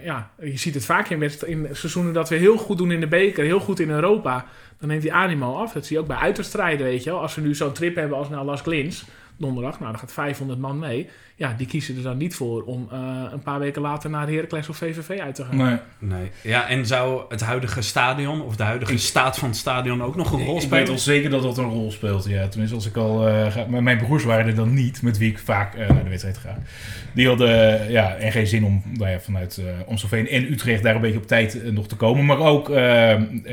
Ja, 0.04 0.30
je 0.40 0.59
ziet 0.59 0.74
het 0.74 0.85
vaak 0.85 1.09
in, 1.09 1.22
in 1.46 1.68
seizoenen 1.72 2.12
dat 2.12 2.28
we 2.28 2.37
heel 2.37 2.56
goed 2.56 2.78
doen 2.78 2.92
in 2.92 3.00
de 3.00 3.06
beker, 3.06 3.44
heel 3.44 3.61
goed 3.61 3.80
in 3.80 3.90
Europa. 3.90 4.46
Dan 4.78 4.88
neemt 4.88 5.02
die 5.02 5.12
animo 5.12 5.54
af. 5.54 5.72
Dat 5.72 5.87
zie 5.87 5.96
je 5.96 6.02
ook 6.02 6.09
bij 6.09 6.16
uiterstrijden, 6.16 6.87
weet 6.87 7.04
je 7.04 7.11
wel. 7.11 7.20
Als 7.20 7.35
we 7.35 7.40
nu 7.40 7.54
zo'n 7.54 7.72
trip 7.72 7.94
hebben 7.94 8.18
als 8.18 8.28
naar 8.28 8.44
Las 8.44 8.61
Glins, 8.61 9.04
donderdag, 9.40 9.79
nou, 9.81 9.90
dan 9.90 10.00
gaat 10.00 10.12
500 10.12 10.59
man 10.61 10.79
mee. 10.79 11.09
Ja, 11.35 11.55
die 11.57 11.66
kiezen 11.66 11.96
er 11.96 12.03
dan 12.03 12.16
niet 12.16 12.35
voor 12.35 12.62
om 12.62 12.88
eh, 12.92 12.98
een 13.33 13.42
paar 13.42 13.59
weken 13.59 13.83
later 13.83 14.11
naar 14.11 14.29
Heracles 14.29 14.68
of 14.68 14.76
VVV 14.76 15.18
uit 15.18 15.35
te 15.35 15.44
gaan. 15.44 15.57
Nee. 15.57 15.76
Nee. 15.98 16.31
Ja, 16.42 16.68
en 16.68 16.87
zou 16.87 17.22
het 17.29 17.40
huidige 17.40 17.83
stadion, 17.83 18.42
of 18.42 18.57
de 18.57 18.62
huidige 18.62 18.98
staat 18.98 19.38
van 19.38 19.48
het 19.48 19.59
stadion 19.59 20.03
ook 20.03 20.16
nog 20.16 20.33
een 20.33 20.44
rol 20.44 20.55
Ik 20.57 20.61
spelen? 20.62 20.79
weet 20.79 20.88
al 20.88 20.98
zeker 20.98 21.31
dat 21.31 21.42
dat 21.42 21.59
een 21.59 21.70
rol 21.70 21.90
speelt. 21.90 22.24
Ja, 22.24 22.48
tenminste, 22.48 22.76
als 22.76 22.87
ik 22.87 22.96
al 22.96 23.29
eh, 23.29 23.53
ga. 23.53 23.66
Maar 23.68 23.83
mijn 23.83 23.98
broers 23.98 24.24
waren 24.24 24.46
er 24.46 24.55
dan 24.55 24.74
niet, 24.74 25.03
met 25.03 25.18
wie 25.18 25.31
ik 25.31 25.38
vaak 25.38 25.74
eh, 25.74 25.88
naar 25.88 26.05
de 26.05 26.11
wedstrijd 26.11 26.38
ga. 26.38 26.59
Die 27.14 27.29
hadden 27.29 27.90
ja, 27.90 28.14
en 28.14 28.33
geen 28.33 28.46
zin 28.46 28.64
om 28.64 28.83
nou 28.92 29.11
ja, 29.11 29.20
vanuit 29.20 29.59
eh 29.59 29.88
Amstelveen 29.88 30.29
en 30.29 30.53
Utrecht 30.53 30.83
daar 30.83 30.94
een 30.94 31.00
beetje 31.00 31.18
op 31.18 31.26
tijd 31.26 31.72
nog 31.72 31.88
te 31.88 31.96
komen. 31.96 32.26
Maar 32.26 32.38
ook 32.38 32.68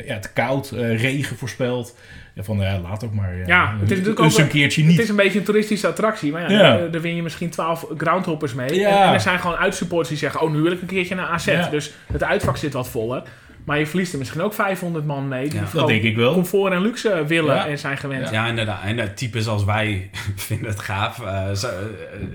ja, 0.06 0.19
te 0.19 0.30
koud, 0.34 0.71
eh, 0.71 1.02
regen 1.02 1.38
voorspeld. 1.38 1.95
Ja, 2.38 2.43
van 2.43 2.60
ja, 2.60 2.80
laat 2.80 3.04
ook 3.04 3.13
maar. 3.13 3.38
Ja, 3.47 3.71
het 3.80 3.82
is 3.91 3.97
natuurlijk 3.97 4.19
eens 4.19 4.34
ook 4.34 4.39
een 4.39 4.45
een- 4.45 4.52
keertje 4.52 4.82
Het 4.82 4.89
niet. 4.91 5.00
is 5.00 5.10
een 5.10 5.15
beetje 5.15 5.39
een 5.39 5.45
toeristische 5.45 5.88
attractie. 5.88 6.32
Maar 6.32 6.41
ja, 6.41 6.50
Ja. 6.50 6.78
Daar, 6.78 6.91
daar 6.91 7.02
win 7.02 7.15
je 7.15 7.23
misschien 7.23 7.50
12 7.50 7.86
groundhoppers 7.97 8.54
mee. 8.54 8.73
Ja. 8.76 8.89
En, 9.02 9.08
en 9.08 9.13
er 9.13 9.19
zijn 9.19 9.39
gewoon 9.39 9.56
uitsupporters 9.58 10.10
die 10.10 10.17
zeggen... 10.17 10.41
oh, 10.41 10.52
nu 10.52 10.60
wil 10.62 10.71
ik 10.71 10.82
een 10.82 10.88
keertje 10.88 11.15
naar 11.15 11.28
AZ. 11.28 11.45
Ja. 11.45 11.67
Dus 11.69 11.93
het 12.12 12.23
uitvak 12.23 12.58
zit 12.58 12.73
wat 12.73 12.89
voller. 12.89 13.23
Maar 13.65 13.80
je 13.80 13.88
verliest 13.88 14.12
er 14.13 14.19
misschien 14.19 14.41
ook 14.41 14.54
500 14.54 15.06
man 15.06 15.28
mee... 15.28 15.50
die 15.50 15.60
Ja, 15.60 15.65
dat 15.73 15.88
denk 15.88 16.04
ik 16.04 16.15
wel. 16.15 16.34
comfort 16.34 16.73
en 16.73 16.82
luxe 16.82 17.23
willen 17.28 17.56
Ja. 17.56 17.67
en 17.67 17.80
zijn 17.80 17.97
gewend. 17.97 18.30
Ja, 18.30 18.47
inderdaad. 18.47 18.84
En 18.84 18.97
uh, 18.97 19.04
types 19.04 19.47
als 19.47 19.63
wij 19.63 20.10
vinden 20.36 20.69
het 20.69 20.80
gaaf. 20.80 21.19
eh, 21.21 21.52
eh, 21.52 21.69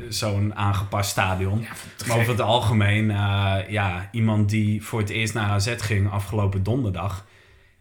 Zo'n 0.09 0.55
aangepast 0.55 1.11
stadion. 1.11 1.67
maar 2.07 2.17
over 2.17 2.31
het 2.31 2.41
algemeen, 2.41 3.11
eh, 3.11 3.55
ja, 3.69 4.09
iemand 4.11 4.49
die 4.51 4.83
voor 4.85 5.01
het 5.01 5.11
eerst 5.11 5.35
naar 5.35 5.49
AZ 5.51 5.75
ging 5.79 6.11
afgelopen 6.11 6.63
donderdag. 6.63 7.25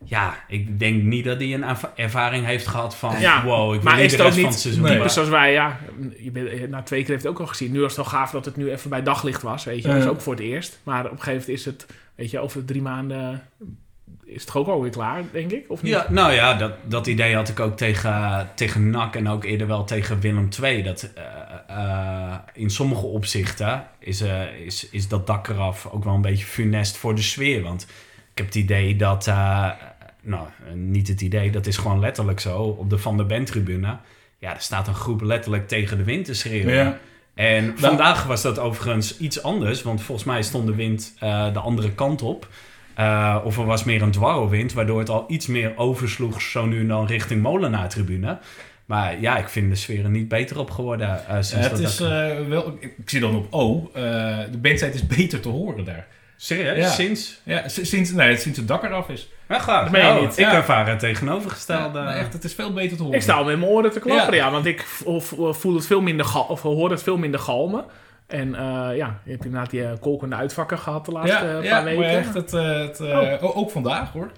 Ja, 0.05 0.43
ik 0.47 0.79
denk 0.79 1.03
niet 1.03 1.25
dat 1.25 1.39
hij 1.39 1.53
een 1.53 1.63
erva- 1.63 1.91
ervaring 1.95 2.45
heeft 2.45 2.67
gehad 2.67 2.95
van... 2.95 3.19
Ja, 3.19 3.43
wow, 3.43 3.73
ik 3.73 3.83
maar 3.83 3.95
niet 3.95 4.05
is 4.05 4.11
de 4.11 4.17
het 4.17 4.25
ook 4.25 4.27
rest 4.27 4.39
van 4.39 4.49
niet 4.49 4.53
het 4.53 4.61
seizoen... 4.61 4.99
Nee. 4.99 5.09
zoals 5.09 5.29
wij, 5.29 5.51
ja, 5.51 5.79
je 6.17 6.31
bent, 6.31 6.69
na 6.69 6.81
twee 6.81 6.99
keer 6.99 7.09
heeft 7.09 7.23
het 7.23 7.31
ook 7.31 7.39
al 7.39 7.47
gezien. 7.47 7.71
Nu 7.71 7.79
was 7.79 7.95
het 7.95 8.05
wel 8.05 8.19
gaaf 8.19 8.31
dat 8.31 8.45
het 8.45 8.55
nu 8.55 8.71
even 8.71 8.89
bij 8.89 9.03
daglicht 9.03 9.41
was, 9.41 9.63
weet 9.63 9.81
je. 9.81 9.87
Dat 9.87 9.97
is 9.97 10.07
ook 10.07 10.21
voor 10.21 10.33
het 10.33 10.41
eerst. 10.43 10.79
Maar 10.83 11.05
op 11.05 11.11
een 11.11 11.17
gegeven 11.17 11.39
moment 11.39 11.59
is 11.59 11.65
het, 11.65 11.85
weet 12.15 12.31
je, 12.31 12.39
over 12.39 12.65
drie 12.65 12.81
maanden 12.81 13.43
is 14.25 14.41
het 14.41 14.45
toch 14.45 14.55
ook 14.55 14.67
alweer 14.67 14.91
klaar, 14.91 15.23
denk 15.31 15.51
ik? 15.51 15.65
Of 15.67 15.81
niet? 15.81 15.91
Ja, 15.91 16.05
nou 16.09 16.31
ja, 16.33 16.53
dat, 16.53 16.71
dat 16.83 17.07
idee 17.07 17.35
had 17.35 17.49
ik 17.49 17.59
ook 17.59 17.77
tegen, 17.77 18.49
tegen 18.55 18.89
NAC 18.89 19.15
en 19.15 19.29
ook 19.29 19.43
eerder 19.43 19.67
wel 19.67 19.83
tegen 19.83 20.19
Willem 20.19 20.49
II. 20.61 20.83
Dat 20.83 21.11
eh, 21.15 21.23
eh, 21.67 22.33
in 22.53 22.69
sommige 22.69 23.05
opzichten 23.05 23.87
is, 23.99 24.23
is, 24.65 24.89
is 24.89 25.07
dat 25.07 25.27
dak 25.27 25.47
eraf 25.47 25.87
ook 25.91 26.03
wel 26.03 26.13
een 26.13 26.21
beetje 26.21 26.45
funest 26.45 26.97
voor 26.97 27.15
de 27.15 27.21
sfeer. 27.21 27.61
Want 27.61 27.81
ik 28.31 28.37
heb 28.37 28.45
het 28.45 28.55
idee 28.55 28.95
dat, 28.95 29.27
eh, 29.27 29.69
nou 30.21 30.47
niet 30.75 31.07
het 31.07 31.21
idee, 31.21 31.51
dat 31.51 31.65
is 31.67 31.77
gewoon 31.77 31.99
letterlijk 31.99 32.39
zo. 32.39 32.57
Op 32.61 32.89
de 32.89 32.97
Van 32.97 33.17
der 33.17 33.25
Ben 33.25 33.45
tribune, 33.45 33.97
ja, 34.37 34.53
er 34.53 34.61
staat 34.61 34.87
een 34.87 34.95
groep 34.95 35.21
letterlijk 35.21 35.67
tegen 35.67 35.97
de 35.97 36.03
wind 36.03 36.25
te 36.25 36.33
schreeuwen. 36.33 36.73
Ja. 36.73 36.97
En 37.33 37.73
vandaag 37.77 38.23
was 38.25 38.41
dat 38.41 38.59
overigens 38.59 39.17
iets 39.17 39.43
anders, 39.43 39.81
want 39.83 40.01
volgens 40.01 40.27
mij 40.27 40.41
stond 40.41 40.67
de 40.67 40.75
wind 40.75 41.13
eh, 41.19 41.53
de 41.53 41.59
andere 41.59 41.91
kant 41.91 42.21
op. 42.21 42.47
Eh, 42.93 43.37
of 43.43 43.57
er 43.57 43.65
was 43.65 43.83
meer 43.83 44.01
een 44.01 44.11
dwarrelwind, 44.11 44.73
waardoor 44.73 44.99
het 44.99 45.09
al 45.09 45.25
iets 45.27 45.47
meer 45.47 45.73
oversloeg, 45.77 46.41
zo 46.41 46.65
nu 46.65 46.79
en 46.79 46.87
dan 46.87 47.05
richting 47.05 47.41
Molenaar-tribune. 47.41 48.39
Maar 48.85 49.21
ja, 49.21 49.37
ik 49.37 49.49
vind 49.49 49.69
de 49.69 49.75
sfeer 49.75 50.03
er 50.03 50.09
niet 50.09 50.27
beter 50.27 50.59
op 50.59 50.69
geworden 50.71 51.27
eh, 51.27 51.33
sinds 51.33 51.51
Ja, 51.51 51.57
het 51.59 51.69
dat 51.71 51.79
is 51.79 51.97
dat- 51.97 52.11
eh, 52.11 52.47
wel, 52.47 52.77
ik, 52.79 52.93
ik 52.97 53.09
zie 53.09 53.19
dan 53.19 53.35
op 53.35 53.47
O, 53.49 53.91
eh, 53.93 54.01
de 54.51 54.57
bandtijd 54.61 54.93
is 54.93 55.07
beter 55.07 55.39
te 55.39 55.49
horen 55.49 55.85
daar. 55.85 56.07
Serieus? 56.43 56.77
ja. 56.77 56.89
Sinds? 56.89 57.39
Ja, 57.43 57.67
sinds, 57.67 58.11
nee, 58.11 58.37
sinds 58.37 58.57
het 58.57 58.67
dak 58.67 58.83
eraf 58.83 59.09
is. 59.09 59.29
Ja. 59.49 59.65
Dat 59.81 59.91
meen 59.91 60.05
je 60.05 60.11
Oh, 60.11 60.21
niet. 60.21 60.31
Ik 60.31 60.45
Ja. 60.45 60.53
ervaar 60.53 60.87
het 60.87 60.99
tegenovergestelde. 60.99 61.97
Ja, 61.99 62.03
nou, 62.05 62.17
echt, 62.17 62.33
het 62.33 62.43
is 62.43 62.53
veel 62.53 62.73
beter 62.73 62.97
te 62.97 63.03
horen. 63.03 63.17
Ik 63.17 63.23
sta 63.23 63.33
al 63.33 63.43
met 63.43 63.59
mijn 63.59 63.71
oren 63.71 63.91
te 63.91 63.99
klapperen, 63.99 64.35
Ja. 64.35 64.45
ja. 64.45 64.51
want 64.51 64.65
ik 64.65 64.85
of, 65.05 65.33
of 65.33 65.57
voel 65.57 65.75
het 65.75 65.85
veel 65.85 66.01
minder 66.01 66.25
gal, 66.25 66.43
of 66.43 66.61
hoor 66.61 66.89
het 66.91 67.03
veel 67.03 67.17
minder 67.17 67.39
galmen. 67.39 67.83
En 68.27 68.55
eh, 68.55 68.61
ja, 68.97 69.19
je 69.23 69.31
hebt 69.31 69.45
inderdaad 69.45 69.69
die 69.69 69.83
eh, 69.83 69.91
kolkende 69.99 70.35
uitvakken 70.35 70.79
gehad 70.79 71.05
de 71.05 71.11
laatste 71.11 71.45
ja, 71.45 71.57
eh, 71.57 71.63
ja, 71.63 71.75
paar 71.75 71.83
weken. 71.85 72.05
echt, 72.09 72.33
het, 72.33 72.53
eh, 72.53 72.79
het, 72.79 72.99
eh, 72.99 73.43
o- 73.43 73.53
ook 73.55 73.71
vandaag 73.71 74.11
hoor. 74.11 74.31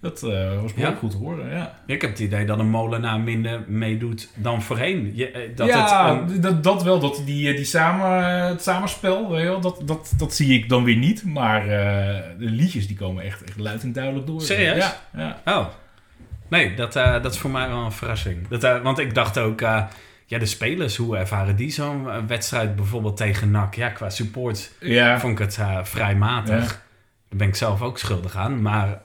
Dat 0.00 0.22
eh, 0.22 0.28
was 0.30 0.72
behoorlijk 0.72 0.76
Ja? 0.76 0.94
goed 0.94 1.10
te 1.10 1.16
horen, 1.16 1.50
ja. 1.50 1.74
Ik 1.86 2.00
heb 2.00 2.10
het 2.10 2.18
idee 2.18 2.44
dat 2.46 2.58
een 2.58 2.68
molenaar 2.70 3.20
minder 3.20 3.64
meedoet 3.66 4.28
dan 4.34 4.62
voorheen. 4.62 5.12
Je, 5.14 5.30
eh, 5.30 5.56
dat 5.56 5.66
ja, 5.68 6.14
het 6.20 6.30
een- 6.30 6.40
dat, 6.40 6.62
dat 6.62 6.82
wel. 6.82 6.98
Dat, 7.00 7.22
die, 7.24 7.48
eh, 7.50 7.56
die 7.56 7.64
samen, 7.64 8.22
het 8.48 8.62
samenspel, 8.62 9.30
weet 9.30 9.40
je 9.42 9.46
wel, 9.48 9.60
dat, 9.60 9.82
dat, 9.84 10.12
dat 10.16 10.34
zie 10.34 10.58
ik 10.58 10.68
dan 10.68 10.84
weer 10.84 10.96
niet. 10.96 11.24
Maar 11.24 11.66
de 11.66 12.34
liedjes 12.38 12.86
die 12.86 12.96
komen 12.96 13.24
echt, 13.24 13.44
echt 13.44 13.58
luid 13.58 13.82
en 13.82 13.92
duidelijk 13.92 14.26
door. 14.26 14.40
Serieus? 14.42 14.94
Ja, 15.12 15.40
ja. 15.44 15.58
Oh. 15.58 15.66
Nee, 16.48 16.74
dat, 16.74 16.92
dat 16.92 17.32
is 17.32 17.38
voor 17.38 17.50
mij 17.50 17.68
wel 17.68 17.84
een 17.84 17.92
verrassing. 17.92 18.48
Dat, 18.48 18.82
want 18.82 18.98
ik 18.98 19.14
dacht 19.14 19.38
ook, 19.38 19.60
ja, 19.60 19.88
de 20.26 20.46
spelers, 20.46 20.96
hoe 20.96 21.16
ervaren 21.16 21.56
die 21.56 21.70
zo'n 21.70 22.26
wedstrijd 22.26 22.76
bijvoorbeeld 22.76 23.16
tegen 23.16 23.50
NAC? 23.50 23.74
Ja, 23.74 23.88
qua 23.88 24.10
support 24.10 24.70
ja. 24.80 25.20
vond 25.20 25.32
ik 25.32 25.38
het 25.38 25.58
vrij 25.82 26.14
matig. 26.14 26.54
Ja. 26.72 26.80
Daar 27.28 27.38
ben 27.38 27.48
ik 27.48 27.54
zelf 27.56 27.82
ook 27.82 27.98
schuldig 27.98 28.36
aan. 28.36 28.62
Maar 28.62 29.00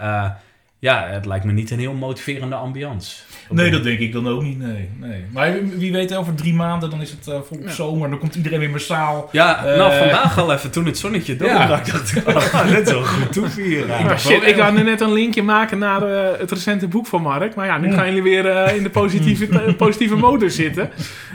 ja, 0.84 1.08
het 1.08 1.26
lijkt 1.26 1.46
me 1.46 1.52
niet 1.52 1.72
een 1.72 1.80
heel 1.80 1.93
motiverende 1.93 2.56
ambiance. 2.56 3.15
Nee, 3.50 3.72
dat 3.72 3.84
denk 3.84 4.00
ik 4.00 4.12
dan 4.12 4.28
ook 4.28 4.41
niet. 4.41 4.60
Nee, 4.60 4.89
nee. 5.00 5.26
Maar 5.32 5.54
wie 5.78 5.91
weet, 5.91 6.15
over 6.15 6.36
drie 6.36 6.54
maanden 6.54 6.89
dan 6.89 7.02
is 7.02 7.12
het 7.12 7.28
eh 7.28 7.39
volop 7.48 7.63
Ja. 7.63 7.72
zomer. 7.72 8.10
Dan 8.10 8.19
komt 8.19 8.36
iedereen 8.36 8.60
weer 8.60 8.69
massaal. 8.69 9.30
Ja, 9.32 9.65
Eh, 9.65 9.78
nou 9.78 9.93
vandaag 9.98 10.38
al 10.39 10.54
even 10.54 10.72
toen 10.72 10.86
het 10.86 10.98
zonnetje 10.98 11.36
doorbrak. 11.36 11.86
Ja. 11.86 11.91
dacht 11.91 12.15
ik, 12.15 12.28
oh, 12.28 12.78
is 12.82 12.91
wel 12.91 13.04
goed 13.04 13.32
toevieren. 13.34 14.19
Shit, 14.19 14.43
ik 14.43 14.56
wou 14.56 14.74
nu 14.74 14.84
net 14.84 15.02
een 15.02 15.13
linkje 15.13 15.43
maken 15.43 15.78
naar 15.78 16.02
eh, 16.04 16.39
het 16.39 16.52
recente 16.52 16.88
boek 16.88 17.08
van 17.08 17.22
Mark. 17.22 17.56
Maar 17.56 17.65
ja, 17.65 17.78
nu 17.78 17.93
gaan 17.93 18.06
jullie 18.06 18.24
weer 18.24 18.46
eh, 18.50 18.76
in 18.76 18.84
de 18.84 18.89
positieve, 18.89 19.48
eh, 19.60 19.76
positieve 19.86 20.15
modus 20.15 20.56
zitten. 20.56 20.89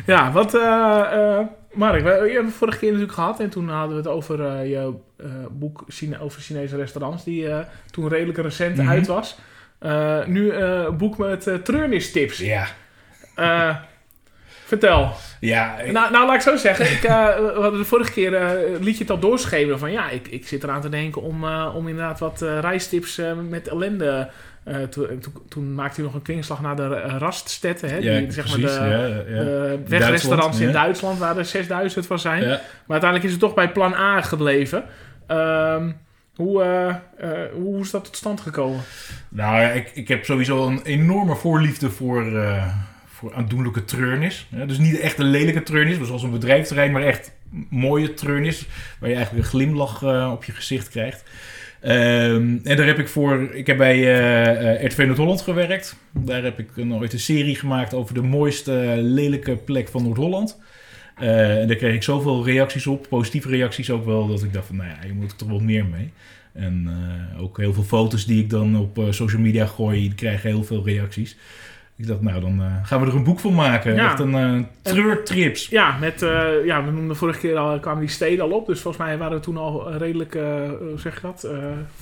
Ja, 0.07 0.33
wat... 0.33 0.59
Mark, 1.79 2.03
we 2.03 2.09
hebben 2.11 2.45
het 2.45 2.55
vorige 2.55 2.79
keer 2.79 2.89
natuurlijk 2.89 3.19
gehad. 3.19 3.41
En 3.41 3.51
toen 3.51 3.69
hadden 3.69 3.91
we 3.91 3.97
het 4.03 4.07
over 4.07 4.45
eh, 4.47 4.71
je 4.71 4.93
eh, 5.17 5.27
boek 5.51 5.85
Chine, 5.89 6.21
over 6.21 6.41
Chinese 6.41 6.77
restaurants. 6.77 7.25
Die 7.25 7.49
eh, 7.49 7.59
toen 7.91 8.09
redelijk 8.09 8.39
recent 8.39 8.77
Mhm. 8.77 8.89
uit 8.89 9.07
was. 9.07 9.39
Nu 10.27 10.53
een 10.53 10.97
boek 10.97 11.19
met 11.19 11.51
treurnistips. 11.65 12.39
Ja. 12.39 12.67
Vertel. 14.65 15.13
Ja, 15.41 15.79
ik- 15.79 15.93
Nou, 15.93 16.11
nou, 16.13 16.27
laat 16.27 16.35
ik 16.35 16.41
zo 16.41 16.57
zeggen. 16.57 16.91
Ik, 16.91 17.01
we 17.01 17.53
hadden 17.61 17.79
de 17.81 17.85
vorige 17.87 18.13
keer 18.13 18.31
liet 18.81 18.97
je 18.97 19.03
het 19.03 19.11
al 19.13 19.19
doorschemeren 19.19 19.79
van 19.79 19.93
ja, 19.93 20.11
ik, 20.11 20.29
ik 20.29 20.47
zit 20.47 20.63
eraan 20.63 20.81
te 20.81 20.89
denken 20.89 21.23
om, 21.23 21.45
om 21.75 21.89
inderdaad 21.89 22.19
wat 22.19 22.41
reistips 22.41 23.21
met 23.49 23.69
ellende. 23.69 24.29
Eh, 24.69 24.83
to- 24.83 25.05
en 25.07 25.21
toen, 25.21 25.33
toen 25.49 25.75
maakte 25.75 25.95
hij 25.95 26.05
nog 26.05 26.15
een 26.15 26.23
kringslag 26.23 26.61
naar 26.61 26.77
de 26.77 26.95
eh, 26.95 27.17
raststetten, 27.19 27.89
hè, 27.89 27.97
ja, 27.97 28.19
die, 28.19 28.31
zeg 28.33 28.49
maar 28.49 28.57
de, 28.57 28.67
ja, 28.67 29.07
ja. 29.37 29.45
de 29.45 29.81
wegrestaurants 29.87 30.61
in. 30.61 30.73
Duitsland, 30.73 31.19
waar 31.19 31.37
er 31.37 31.45
6000 31.45 32.07
van 32.07 32.19
zijn. 32.19 32.43
Maar 32.49 32.59
uiteindelijk 32.87 33.25
is 33.25 33.31
het 33.31 33.41
toch 33.41 33.55
bij 33.55 33.73
plan 33.73 33.95
A 33.95 34.21
gebleven. 34.21 34.85
Ehm, 35.27 35.91
hoe, 36.39 36.63
eh, 36.63 36.89
eh, 36.89 37.53
hoe 37.53 37.81
is 37.81 37.91
dat 37.91 38.05
tot 38.05 38.17
stand 38.17 38.41
gekomen? 38.41 38.81
Nou 39.29 39.63
ik, 39.63 39.91
ik 39.95 40.09
heb 40.09 40.25
sowieso 40.25 40.67
een 40.67 40.83
enorme 40.83 41.35
voorliefde 41.35 41.91
voor, 41.91 42.37
eh, 42.37 42.67
voor 43.07 43.35
aandoenlijke 43.35 43.85
treurnis. 43.85 44.47
Dus 44.67 44.79
niet 44.79 45.01
echt 45.01 45.19
een 45.19 45.31
lelijke 45.31 45.63
treurnis, 45.63 46.07
zoals 46.07 46.23
een 46.23 46.31
bedrijfsterrein, 46.31 46.93
maar 46.93 47.03
echt 47.03 47.33
mooie 47.71 48.15
treun 48.15 48.45
is. 48.45 48.67
Waar 49.01 49.09
je 49.09 49.15
eigenlijk 49.17 49.45
een 49.45 49.51
glimlach 49.51 50.03
eh, 50.03 50.31
op 50.33 50.45
je 50.45 50.53
gezicht 50.53 50.89
krijgt. 50.89 51.23
Ehm, 51.81 52.59
en 52.65 52.77
daar 52.77 52.87
heb 52.87 52.99
ik 52.99 53.09
voor... 53.09 53.55
Ik 53.55 53.67
heb 53.67 53.77
bij 53.77 53.97
eh, 53.97 54.75
eh, 54.75 54.85
RTV 54.85 55.05
Noord-Holland 55.07 55.41
gewerkt. 55.41 55.97
Daar 56.13 56.43
heb 56.43 56.59
ik 56.59 56.77
een, 56.77 56.95
ooit 56.95 57.13
een 57.13 57.19
serie 57.19 57.57
gemaakt 57.57 57.95
over 57.95 58.15
de 58.15 58.23
mooiste 58.23 58.97
lelijke 59.01 59.57
plek 59.57 59.89
van 59.89 60.03
Noord-Holland. 60.03 60.59
Eh, 61.17 61.61
en 61.61 61.69
daar 61.69 61.77
kreeg 61.77 61.95
ik 61.95 62.03
zoveel 62.03 62.45
reacties 62.45 62.87
op, 62.87 63.07
positieve 63.09 63.49
reacties 63.49 63.91
ook 63.91 64.05
wel, 64.05 64.27
dat 64.27 64.43
ik 64.43 64.53
dacht 64.53 64.67
van, 64.67 64.77
nou 64.77 64.89
ja, 64.89 65.07
je 65.07 65.13
moet 65.13 65.31
er 65.31 65.37
toch 65.37 65.49
wel 65.49 65.61
meer 65.61 65.85
mee. 65.85 66.13
En 66.53 66.91
ook 67.41 67.57
heel 67.57 67.73
veel 67.73 67.83
foto's 67.83 68.27
die 68.27 68.43
ik 68.43 68.51
dan 68.51 68.77
op 68.77 69.07
social 69.11 69.41
media 69.41 69.67
gooi, 69.67 70.01
die 70.01 70.15
krijgen 70.15 70.49
heel 70.49 70.65
veel 70.65 70.85
reacties. 70.85 71.37
Ik 71.99 72.07
dacht, 72.07 72.21
nou, 72.21 72.41
dan 72.41 72.61
eh, 72.63 72.87
gaan 72.89 73.01
we 73.01 73.07
er 73.07 73.15
een 73.17 73.25
boek 73.25 73.41
van 73.41 73.55
maken. 73.55 73.95
Ja. 73.95 74.05
Echt 74.05 74.19
een 74.19 74.35
eh 74.35 74.93
treurtrips. 74.93 75.69
Ja, 75.69 75.97
met, 76.01 76.23
eh, 76.23 76.65
ja, 76.65 76.85
we 76.85 76.91
noemden 76.91 77.17
vorige 77.17 77.39
keer 77.39 77.57
al, 77.57 77.79
kwamen 77.81 78.01
die 78.01 78.09
steden 78.09 78.45
al 78.45 78.51
op. 78.51 78.67
Dus 78.67 78.81
volgens 78.81 79.05
mij 79.05 79.19
waren 79.19 79.37
we 79.37 79.43
toen 79.43 79.57
al 79.57 79.93
redelijk, 79.93 80.33
hoe 80.35 80.93
zeg 80.99 81.15
je 81.15 81.21
dat, 81.21 81.49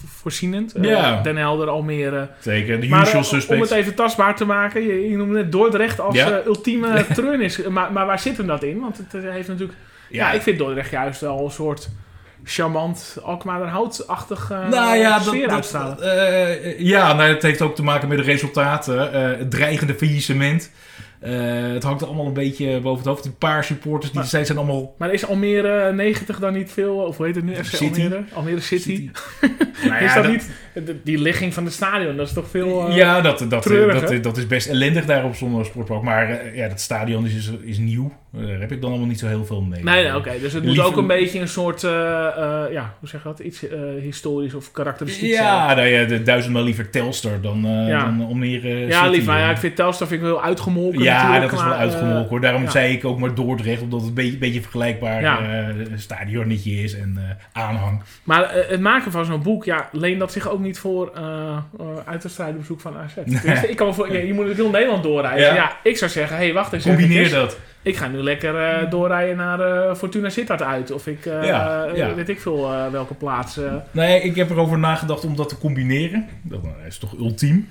voorzienend. 0.07 0.75
Ja. 0.81 1.23
Den 1.23 1.37
Helder, 1.37 1.69
Almere. 1.69 2.29
Zeker, 2.41 2.81
de 2.81 2.89
Maar 2.89 3.01
usual 3.03 3.17
om 3.19 3.25
suspects. 3.25 3.71
het 3.71 3.79
even 3.79 3.95
tastbaar 3.95 4.37
te 4.37 4.45
maken, 4.45 4.83
je, 4.83 5.11
je 5.11 5.17
noemde 5.17 5.35
net 5.35 5.53
Dordrecht 5.53 6.01
als 6.01 6.17
Ja. 6.17 6.43
ultieme 6.47 7.05
treurnis. 7.15 7.69
Maar, 7.69 7.93
maar 7.93 8.07
waar 8.07 8.19
zit 8.19 8.37
hem 8.37 8.47
dat 8.47 8.63
in? 8.63 8.81
Want 8.81 8.99
het 8.99 9.23
heeft 9.23 9.49
natuurlijk... 9.49 9.79
Ja, 10.11 10.33
ik 10.33 10.43
vind 10.43 10.59
Dordrecht 10.59 10.91
juist 10.91 11.21
wel 11.21 11.45
een 11.45 11.51
soort 11.51 11.89
charmant 12.49 13.19
Alkmaar-hout-achtig 13.23 14.51
eh 14.51 14.69
nou 14.69 14.97
ja, 14.97 15.19
sfeer 15.21 15.43
dat, 15.43 15.51
uitstralen. 15.57 16.03
eh, 16.03 16.79
ja 16.81 17.13
nou, 17.15 17.29
het 17.33 17.43
heeft 17.43 17.63
ook 17.63 17.75
te 17.75 17.83
maken 17.83 18.09
met 18.09 18.19
de 18.19 18.25
resultaten. 18.25 19.13
eh, 19.13 19.39
het 19.39 19.51
dreigende 19.51 19.95
faillissement. 19.95 20.71
Eh, 21.21 21.33
het 21.73 21.83
hangt 21.83 22.01
er 22.01 22.07
allemaal 22.07 22.27
een 22.27 22.33
beetje 22.33 22.81
boven 22.81 22.99
het 22.99 23.07
hoofd. 23.07 23.25
Een 23.25 23.37
paar 23.37 23.65
supporters 23.65 24.11
die 24.11 24.21
Maar- 24.21 24.29
zijn, 24.29 24.47
zijn 24.47 24.59
allemaal... 24.59 24.95
Maar 24.99 25.13
is 25.13 25.27
Almere 25.27 25.93
90 25.93 26.39
dan 26.39 26.53
niet 26.53 26.71
veel, 26.73 26.97
of 26.97 27.17
hoe 27.17 27.27
heet 27.27 27.35
het 27.35 27.45
nu? 27.45 27.55
FC 27.55 27.65
City. 27.75 28.03
Almere? 28.03 28.25
Almere 28.33 28.61
City. 28.61 29.11
Nou 29.89 30.05
is 30.05 30.15
ja, 30.15 30.23
dat, 30.23 30.31
niet 30.31 30.51
die 31.03 31.19
ligging 31.19 31.55
van 31.55 31.65
het 31.65 31.73
stadion? 31.73 32.17
Dat 32.17 32.27
is 32.27 32.33
toch 32.33 32.49
veel... 32.51 32.89
eh, 32.89 32.97
ja, 32.97 33.21
dat, 33.21 33.45
dat, 33.49 33.63
treurig, 33.63 34.05
dat, 34.05 34.23
dat 34.23 34.37
is 34.37 34.47
best 34.47 34.69
ellendig 34.69 35.05
daar 35.05 35.25
op 35.25 35.35
zo'n 35.35 35.65
sportpark. 35.65 36.03
Maar 36.03 36.31
eh, 36.31 36.57
ja, 36.57 36.69
dat 36.69 36.81
stadion 36.81 37.27
is, 37.27 37.35
is, 37.35 37.51
is 37.65 37.79
nieuw. 37.79 38.13
Daar 38.33 38.61
heb 38.61 38.73
ik 38.73 38.81
dan 38.81 38.91
allemaal 38.91 39.09
niet 39.09 39.19
zo 39.19 39.27
heel 39.27 39.45
veel 39.45 39.61
mee. 39.61 39.83
Nee, 39.85 40.03
nee 40.05 40.17
oké. 40.17 40.31
Dus 40.41 40.53
het 40.53 40.63
moet 40.63 40.73
Liever- 40.73 40.91
ook 40.91 40.97
een 40.97 41.07
beetje 41.07 41.41
een 41.41 41.49
soort, 41.49 41.85
eh, 41.85 42.27
eh, 42.27 42.73
ja, 42.73 42.95
hoe 42.99 43.09
zeg 43.09 43.23
je 43.23 43.29
dat? 43.29 43.39
Iets 43.39 43.69
eh, 43.69 43.79
historisch 44.01 44.55
of 44.55 44.73
karakteristiek 44.73 45.33
zijn. 45.35 45.45
Ja, 45.47 45.75
nou 45.75 45.87
ja, 45.87 46.05
de 46.05 46.23
duizendmaal 46.23 46.63
liever 46.63 46.91
Telstar 46.91 47.41
dan, 47.41 47.65
Ja. 47.87 48.05
dan 48.05 48.27
Almere 48.27 48.69
Ja, 48.69 49.11
eh. 49.13 49.25
ja, 49.25 49.51
ik 49.51 49.57
vind 49.57 49.77
Telstar 49.77 50.09
vind 50.09 50.21
ik 50.21 50.27
wel 50.27 50.43
uitgemolken 50.43 51.03
Ja, 51.03 51.41
dat 51.41 51.53
is 51.53 51.63
wel 51.63 51.73
uitgemolken 51.73 52.29
hoor. 52.29 52.41
Daarom 52.41 52.63
ja. 52.63 52.71
zei 52.71 52.93
ik 52.93 53.05
ook 53.05 53.19
maar 53.19 53.35
Dordrecht, 53.35 53.83
omdat 53.83 53.99
het 54.01 54.09
een 54.09 54.15
beetje, 54.15 54.39
beetje 54.39 54.61
vergelijkbaar 54.61 55.21
Ja. 55.21 55.41
stadionnetje 55.95 56.71
is 56.71 56.95
en 56.95 57.19
aanhang. 57.53 58.03
Maar 58.23 58.55
het 58.69 58.81
maken 58.81 59.13
van 59.13 59.25
zo'n 59.25 59.43
boek, 59.43 59.65
ja, 59.65 59.89
leent 59.93 60.19
dat 60.21 60.33
zich 60.33 60.49
ook 60.51 60.61
niet 60.61 60.79
voor 60.79 61.11
eh 61.15 61.23
uh, 61.81 61.87
uitwedstrijdenbezoek 62.05 62.81
van 62.81 62.97
AZ. 62.97 63.15
Tenminste, 63.15 63.69
ik 63.71 63.77
kan 63.77 63.95
voor, 63.95 64.13
je 64.17 64.33
moet 64.35 64.47
het 64.49 64.57
heel 64.57 64.71
Nederland 64.71 65.03
doorrijden. 65.03 65.55
Ja. 65.55 65.77
Ik 65.83 65.97
zou 65.97 66.11
zeggen, 66.11 66.37
hé, 66.37 66.45
hey, 66.45 66.53
wacht 66.53 66.73
eens. 66.73 66.85
Combineer 66.85 67.31
dat. 67.31 67.59
Ik 67.87 67.97
ga 67.97 68.09
nu 68.09 68.23
lekker 68.23 68.57
eh, 68.57 68.91
doorrijden 68.91 69.37
naar 69.37 69.61
eh, 69.61 69.95
Fortuna 69.95 70.29
Sittard 70.29 70.63
uit. 70.63 70.91
Of 70.91 71.07
ik, 71.07 71.25
Ja, 71.25 71.85
ja. 71.95 72.15
weet 72.15 72.29
ik 72.29 72.41
veel 72.41 72.91
welke 72.91 73.15
plaats. 73.15 73.61
Nee, 73.91 74.23
ik 74.23 74.37
heb 74.37 74.51
erover 74.51 74.79
nagedacht 74.79 75.25
om 75.25 75.37
dat 75.37 75.49
te 75.49 75.59
combineren. 75.59 76.29
Dat 76.43 76.63
nou, 76.63 76.75
is 76.87 76.99
toch 76.99 77.19
ultiem. 77.19 77.69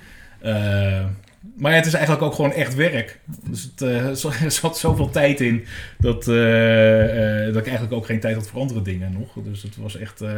Maar 1.58 1.70
ja, 1.70 1.76
het 1.76 1.86
is 1.86 1.92
eigenlijk 1.94 2.24
ook 2.24 2.34
gewoon 2.34 2.52
echt 2.52 2.74
werk. 2.74 3.20
Dus 3.50 3.62
het, 3.62 3.82
eh, 3.82 4.06
er 4.44 4.50
zat- 4.50 4.78
zoveel 4.78 5.10
tijd 5.10 5.40
in 5.40 5.64
dat, 5.98 6.28
eh, 6.28 7.46
eh, 7.46 7.46
dat 7.46 7.56
ik 7.56 7.66
eigenlijk 7.66 7.96
ook 7.96 8.06
geen 8.06 8.20
tijd 8.20 8.34
had 8.34 8.48
voor 8.48 8.60
andere 8.60 8.82
dingen 8.82 9.12
nog. 9.18 9.44
Dus 9.44 9.62
het 9.62 9.76
was 9.76 9.96
echt, 9.96 10.20
eh 10.20 10.30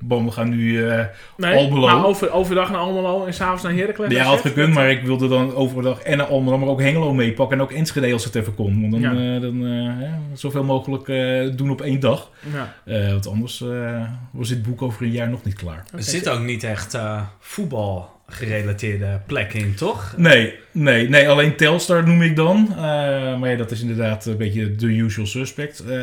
boom, 0.00 0.24
we 0.24 0.30
gaan 0.30 0.48
nu... 0.48 0.88
eh 0.88 1.04
nee, 1.36 1.56
Almelo. 1.56 1.86
maar 1.86 2.04
over, 2.06 2.30
overdag 2.32 2.70
naar 2.70 2.80
Almelo 2.80 3.24
en 3.26 3.34
s'avonds 3.34 3.62
naar 3.62 3.74
Heracles. 3.74 4.12
ja, 4.12 4.24
had 4.24 4.40
gekund, 4.40 4.74
maar 4.74 4.90
ik 4.90 5.02
wilde 5.02 5.28
dan 5.28 5.54
overdag 5.54 6.00
en 6.00 6.16
naar 6.16 6.26
Almelo, 6.26 6.58
maar 6.58 6.68
ook 6.68 6.80
Hengelo 6.80 7.12
meepakken. 7.14 7.56
En 7.56 7.62
ook 7.62 7.72
Enschede 7.72 8.12
als 8.12 8.24
het 8.24 8.34
even 8.34 8.54
kon. 8.54 8.80
Want 8.80 8.92
dan, 8.92 9.00
Ja. 9.22 9.34
eh, 9.34 9.40
dan 9.40 9.64
eh, 9.66 10.00
ja, 10.08 10.18
zoveel 10.34 10.64
mogelijk 10.64 11.08
eh, 11.08 11.56
doen 11.56 11.70
op 11.70 11.80
één 11.80 12.00
dag. 12.00 12.30
Ja. 12.52 12.74
Eh, 12.84 13.10
want 13.10 13.26
anders 13.28 13.60
eh, 13.62 14.02
was 14.30 14.48
dit 14.48 14.62
boek 14.62 14.82
over 14.82 15.02
een 15.02 15.10
jaar 15.12 15.28
nog 15.28 15.44
niet 15.44 15.54
klaar. 15.54 15.84
Er 15.96 16.02
zitten 16.02 16.32
ook 16.32 16.42
niet 16.44 16.62
echt 16.64 16.94
eh, 16.94 17.20
voetbalgerelateerde 18.28 19.20
plekken 19.26 19.60
in, 19.60 19.74
toch? 19.74 20.14
Nee, 20.16 20.54
nee, 20.72 21.08
nee, 21.08 21.28
alleen 21.28 21.56
Telstar 21.56 22.06
noem 22.06 22.22
ik 22.22 22.36
dan. 22.36 22.68
Eh, 22.70 22.76
maar 23.38 23.50
ja, 23.50 23.56
dat 23.56 23.70
is 23.70 23.80
inderdaad 23.80 24.26
een 24.26 24.36
beetje 24.36 24.74
de 24.76 24.86
usual 24.86 25.26
suspect. 25.26 25.84
Eh, 25.88 25.98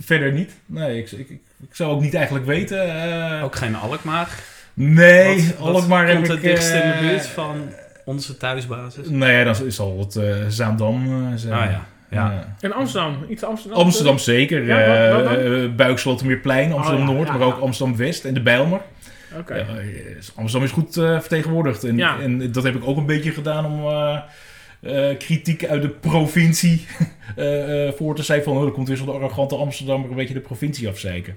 verder 0.00 0.32
niet. 0.32 0.52
Nee, 0.66 0.98
ik, 0.98 1.10
ik, 1.10 1.28
ik 1.30 1.40
zou 1.72 1.92
ook 1.92 2.00
niet 2.00 2.14
eigenlijk 2.14 2.46
weten. 2.46 3.10
eh, 3.36 3.44
Ook 3.44 3.56
geen 3.56 3.74
Alkmaar. 3.76 4.28
nee, 4.74 5.36
Wat- 5.58 5.58
wat 5.58 5.74
Alkmaar 5.74 6.06
heb 6.06 6.14
komt 6.16 6.26
ik... 6.26 6.32
het 6.32 6.42
dichtst 6.42 6.72
in 6.72 6.80
de 6.80 6.96
buurt 7.00 7.26
van 7.26 7.68
onze 8.04 8.36
thuisbasis? 8.36 9.08
Nee, 9.08 9.44
dan 9.44 9.54
is 9.66 9.78
al 9.80 9.98
het 9.98 10.16
eh, 10.16 10.34
Zaandam 10.48 11.32
zijn. 11.36 11.52
Ah 11.54 11.70
ja, 11.70 11.84
ja. 12.10 12.56
En 12.60 12.72
Amsterdam, 12.72 13.24
iets 13.28 13.42
Amsterdam. 13.44 13.78
Amsterdam 13.80 14.18
zeker. 14.18 14.64
Ja, 14.66 15.68
Buikslotermeerplein, 15.68 16.72
Amsterdam-Noord, 16.72 17.18
Oh, 17.18 17.26
ja, 17.26 17.32
ja, 17.32 17.38
maar 17.38 17.46
ook 17.48 17.56
ja. 17.56 17.60
Amsterdam-West 17.62 18.24
en 18.24 18.34
de 18.34 18.42
Bijlmer. 18.42 18.80
Oké. 19.36 19.54
Ja, 19.54 19.60
eh, 19.78 19.86
Amsterdam 20.34 20.62
is 20.68 20.70
goed 20.74 20.96
eh, 20.96 21.20
vertegenwoordigd. 21.20 21.84
En, 21.84 21.96
Ja. 21.96 22.20
en 22.20 22.52
dat 22.52 22.64
heb 22.64 22.74
ik 22.74 22.86
ook 22.86 22.96
een 22.96 23.06
beetje 23.06 23.30
gedaan 23.32 23.64
om 23.66 23.84
eh, 23.84 24.18
eh, 25.10 25.18
kritiek 25.18 25.64
uit 25.66 25.82
de 25.82 25.88
provincie 25.88 26.86
eh, 27.36 27.86
eh, 27.86 27.92
voor 27.96 28.14
te 28.14 28.22
zijn. 28.22 28.42
Van, 28.42 28.56
oh, 28.56 28.64
er 28.64 28.70
komt 28.72 28.88
weer 28.88 28.96
zo'n 28.96 29.12
arrogante 29.14 29.54
Amsterdammer 29.56 30.10
een 30.10 30.16
beetje 30.16 30.34
de 30.34 30.40
provincie 30.40 30.88
afzeiken. 30.88 31.36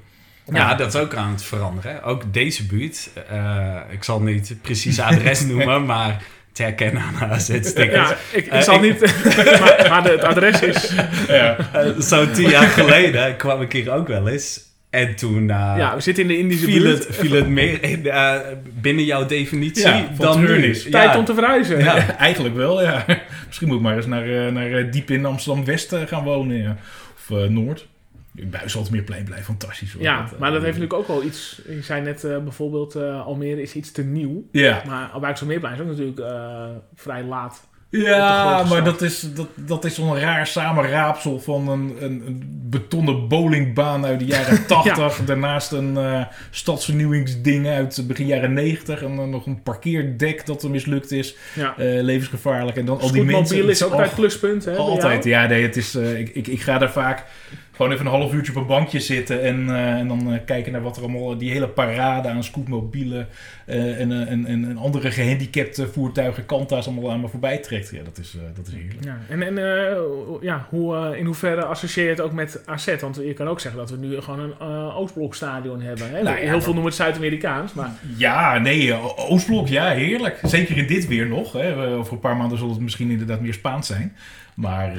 Ja, 0.53 0.75
dat 0.75 0.93
is 0.93 0.99
ook 1.01 1.15
aan 1.15 1.31
het 1.31 1.43
veranderen. 1.43 1.91
hè. 1.91 2.05
Ook 2.05 2.33
deze 2.33 2.65
buurt, 2.65 3.09
eh, 3.29 3.75
ik 3.89 4.03
zal 4.03 4.21
niet 4.21 4.55
precies 4.61 4.99
adres 4.99 5.45
noemen, 5.51 5.85
maar 5.85 6.23
te 6.51 6.63
herkennen 6.63 7.01
aan 7.03 7.29
AZ-stickers. 7.31 8.09
Ja, 8.09 8.15
ik, 8.31 8.45
ik 8.45 8.61
zal 8.61 8.75
ik- 8.75 8.81
niet... 8.81 8.99
maar, 9.59 9.85
maar 9.89 10.03
de, 10.03 10.09
het 10.09 10.23
adres 10.23 10.61
is... 10.61 10.93
Ja. 11.27 11.55
Zo'n 11.97 12.31
tien 12.31 12.49
jaar 12.49 12.67
geleden 12.67 13.35
kwam 13.35 13.61
ik 13.61 13.71
hier 13.71 13.91
ook 13.91 14.07
wel 14.07 14.27
eens. 14.27 14.59
En 14.91 15.15
toen 15.15 15.49
eh, 15.49 15.73
ja, 15.77 15.95
we 15.95 16.01
zitten 16.01 16.23
in 16.23 16.29
de 16.29 16.37
Indische 16.37 16.65
viel, 16.65 16.81
buurt. 16.83 17.07
het, 17.07 17.15
viel 17.15 17.31
het 17.31 17.47
meer 17.47 17.83
in, 17.83 18.07
eh, 18.09 18.35
binnen 18.81 19.05
jouw 19.05 19.25
definitie 19.25 19.87
Ja, 19.87 20.07
dan 20.17 20.39
nu. 20.41 20.73
Tijd 20.73 20.91
Ja. 21.13 21.17
om 21.17 21.25
te 21.25 21.33
verhuizen. 21.33 21.79
Ja. 21.79 22.17
Eigenlijk 22.17 22.55
wel, 22.55 22.81
ja. 22.81 23.05
Misschien 23.47 23.67
moet 23.67 23.77
ik 23.77 23.83
maar 23.83 23.95
eens 23.95 24.05
naar, 24.05 24.45
eh, 24.45 24.51
naar 24.51 24.91
diep 24.91 25.09
in 25.11 25.25
Amsterdam-West 25.25 25.95
gaan 26.05 26.23
wonen. 26.23 26.57
Ja. 26.57 26.77
Of 27.15 27.37
eh, 27.37 27.47
Noord. 27.47 27.87
Buikslotermeerplein 28.31 29.23
blijft 29.23 29.45
fantastisch. 29.45 29.93
Hoor. 29.93 30.01
Ja, 30.01 30.25
maar 30.39 30.51
dat 30.51 30.61
heeft 30.61 30.77
natuurlijk 30.77 30.93
ook 30.93 31.07
wel 31.07 31.23
iets... 31.23 31.61
Je 31.67 31.81
zei 31.81 32.01
net 32.01 32.23
eh, 32.23 32.37
bijvoorbeeld, 32.37 32.95
eh, 32.95 33.25
Almere 33.25 33.61
is 33.61 33.73
iets 33.75 33.91
te 33.91 34.03
nieuw. 34.03 34.43
Ja, 34.51 34.81
Maar 34.87 35.09
Albuikse-Meerplein 35.09 35.73
is 35.73 35.79
ook 35.79 35.87
natuurlijk 35.87 36.19
eh, 36.19 36.63
vrij 36.95 37.23
laat. 37.23 37.69
Ja, 37.91 38.63
maar 38.63 38.83
dat 38.83 39.01
is, 39.01 39.33
dat, 39.33 39.47
dat 39.55 39.85
is 39.85 39.95
zo'n 39.95 40.17
raar 40.17 40.47
samenraapsel 40.47 41.39
van 41.39 41.67
een, 41.69 41.95
een, 41.99 42.23
een 42.25 42.61
betonnen 42.69 43.27
bowlingbaan 43.27 44.05
uit 44.05 44.19
de 44.19 44.25
jaren 44.25 44.65
80. 44.67 45.25
Daarnaast 45.25 45.71
een 45.71 45.97
eh 45.97 46.25
stadsvernieuwingsding 46.49 47.67
uit 47.67 48.03
begin 48.07 48.25
jaren 48.25 48.53
90. 48.53 49.03
En 49.03 49.15
dan 49.15 49.29
nog 49.29 49.45
een 49.45 49.63
parkeerdek 49.63 50.45
dat 50.45 50.63
er 50.63 50.69
mislukt 50.69 51.11
is. 51.11 51.35
Ja. 51.55 51.77
Eh, 51.77 52.01
levensgevaarlijk. 52.01 52.77
En 52.77 52.85
dan 52.85 52.99
al 52.99 53.11
die 53.11 53.23
mensen. 53.23 53.69
is 53.69 53.83
ook 53.83 53.95
bij 53.95 54.05
het 54.05 54.15
pluspunt, 54.15 54.65
hè? 54.65 54.75
Altijd, 54.75 55.23
ja. 55.23 55.47
Nee, 55.47 55.63
het 55.63 55.77
is, 55.77 55.95
eh, 55.95 56.19
ik, 56.19 56.29
ik, 56.29 56.47
ik 56.47 56.61
ga 56.61 56.77
daar 56.77 56.91
vaak 56.91 57.25
gewoon 57.81 57.95
even 57.95 58.11
een 58.11 58.19
half 58.19 58.33
uurtje 58.33 58.51
op 58.51 58.61
een 58.61 58.67
bankje 58.67 58.99
zitten. 58.99 59.41
En, 59.41 59.69
eh, 59.69 59.93
en 59.93 60.07
dan 60.07 60.33
eh, 60.33 60.39
kijken 60.45 60.71
naar 60.71 60.81
wat 60.81 60.97
er 60.97 61.03
allemaal... 61.03 61.37
Die 61.37 61.51
hele 61.51 61.67
parade 61.67 62.27
aan 62.27 62.43
scootmobielen 62.43 63.27
eh, 63.65 63.99
en, 63.99 64.27
en, 64.27 64.45
en, 64.45 64.77
andere 64.77 65.11
gehandicapte 65.11 65.87
voertuigen, 65.87 66.45
kanta's 66.45 66.87
allemaal 66.87 67.11
aan 67.11 67.19
me 67.19 67.27
voorbij 67.27 67.57
trekt. 67.57 67.89
Ja, 67.89 68.03
dat 68.03 68.17
is, 68.17 68.37
dat 68.55 68.67
is 68.67 68.73
heerlijk. 68.73 69.03
Ja, 69.03 69.19
en, 69.29 69.41
en 69.43 69.55
ja, 70.41 70.67
hoe, 70.69 71.17
in 71.17 71.25
hoeverre 71.25 71.63
associeer 71.63 72.03
je 72.03 72.09
het 72.09 72.21
ook 72.21 72.31
met 72.31 72.61
AZ? 72.65 72.99
Want 72.99 73.15
je 73.15 73.33
kan 73.33 73.47
ook 73.47 73.59
zeggen 73.59 73.79
dat 73.79 73.89
we 73.89 73.97
nu 73.97 74.21
gewoon 74.21 74.39
een 74.39 74.59
Oostblokstadion 74.93 75.81
hebben. 75.81 76.09
Hè? 76.09 76.23
Nou 76.23 76.37
ja, 76.37 76.47
Heel 76.47 76.61
veel 76.61 76.73
noemen 76.73 76.91
het 76.91 77.01
Zuid-Amerikaans, 77.01 77.73
maar 77.73 77.91
Ja, 78.17 78.57
nee, 78.57 78.93
Oostblok, 79.15 79.67
ja, 79.67 79.89
heerlijk. 79.89 80.39
Zeker 80.43 80.77
in 80.77 80.87
dit 80.87 81.07
weer 81.07 81.27
nog. 81.27 81.53
Hè. 81.53 81.95
Over 81.95 82.13
een 82.13 82.19
paar 82.19 82.37
maanden 82.37 82.57
zal 82.57 82.69
het 82.69 82.79
misschien 82.79 83.09
inderdaad 83.09 83.41
meer 83.41 83.53
Spaans 83.53 83.87
zijn. 83.87 84.15
Maar 84.53 84.93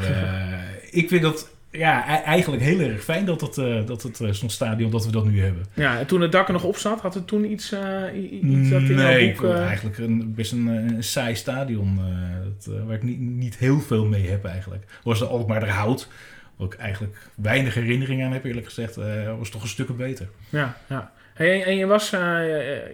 ik 0.91 1.09
vind 1.09 1.23
dat 1.23 1.51
ja, 1.73 2.19
e- 2.21 2.23
eigenlijk 2.23 2.63
heel 2.63 2.81
erg 2.81 3.05
fijn 3.05 3.25
dat 3.25 3.41
het, 3.41 3.59
eh, 3.59 3.87
dat 3.87 4.03
het 4.03 4.21
eh, 4.21 4.31
zo'n 4.31 4.51
stadion, 4.51 4.91
dat 4.91 5.05
we 5.07 5.13
dat 5.13 5.25
nu 5.25 5.41
hebben. 5.41 5.65
ja, 5.75 5.99
en 5.99 6.07
toen 6.07 6.21
het 6.21 6.33
dak 6.33 6.47
er 6.47 6.53
nog 6.53 6.65
op 6.65 6.77
zat, 6.77 7.01
had 7.01 7.15
het 7.15 7.27
toen 7.27 7.51
iets, 7.53 7.73
i- 8.15 8.29
iets 8.41 8.71
dat 8.71 8.81
in 8.83 8.95
nee, 8.95 9.29
ik 9.29 9.37
vond 9.37 9.53
eigenlijk 9.55 9.99
een, 9.99 10.35
best 10.35 10.53
een, 10.53 10.67
een 10.67 11.05
saai 11.05 11.35
stadion. 11.35 12.01
dat, 12.45 12.75
waar 12.87 12.95
ik 12.97 13.03
niet, 13.03 13.21
niet 13.21 13.57
heel 13.57 13.81
veel 13.81 14.05
mee 14.07 14.29
heb 14.29 14.45
eigenlijk. 14.45 14.85
Was 15.03 15.19
de 15.19 15.25
Alkmaar 15.27 15.69
Hout, 15.69 16.09
waar 16.57 16.67
ik 16.67 16.75
eigenlijk 16.75 17.29
weinig 17.37 17.75
herinneringen 17.75 18.27
aan 18.27 18.33
heb 18.33 18.45
eerlijk 18.45 18.67
gezegd, 18.67 18.97
was 19.39 19.51
toch 19.51 19.63
een 19.63 19.69
stukken 19.69 19.97
beter. 19.97 20.29
Ja, 20.49 20.77
ja. 20.89 21.13
Hey, 21.35 21.65
en 21.65 21.77
je 21.77 21.87
was, 21.87 22.13
eh, 22.13 22.21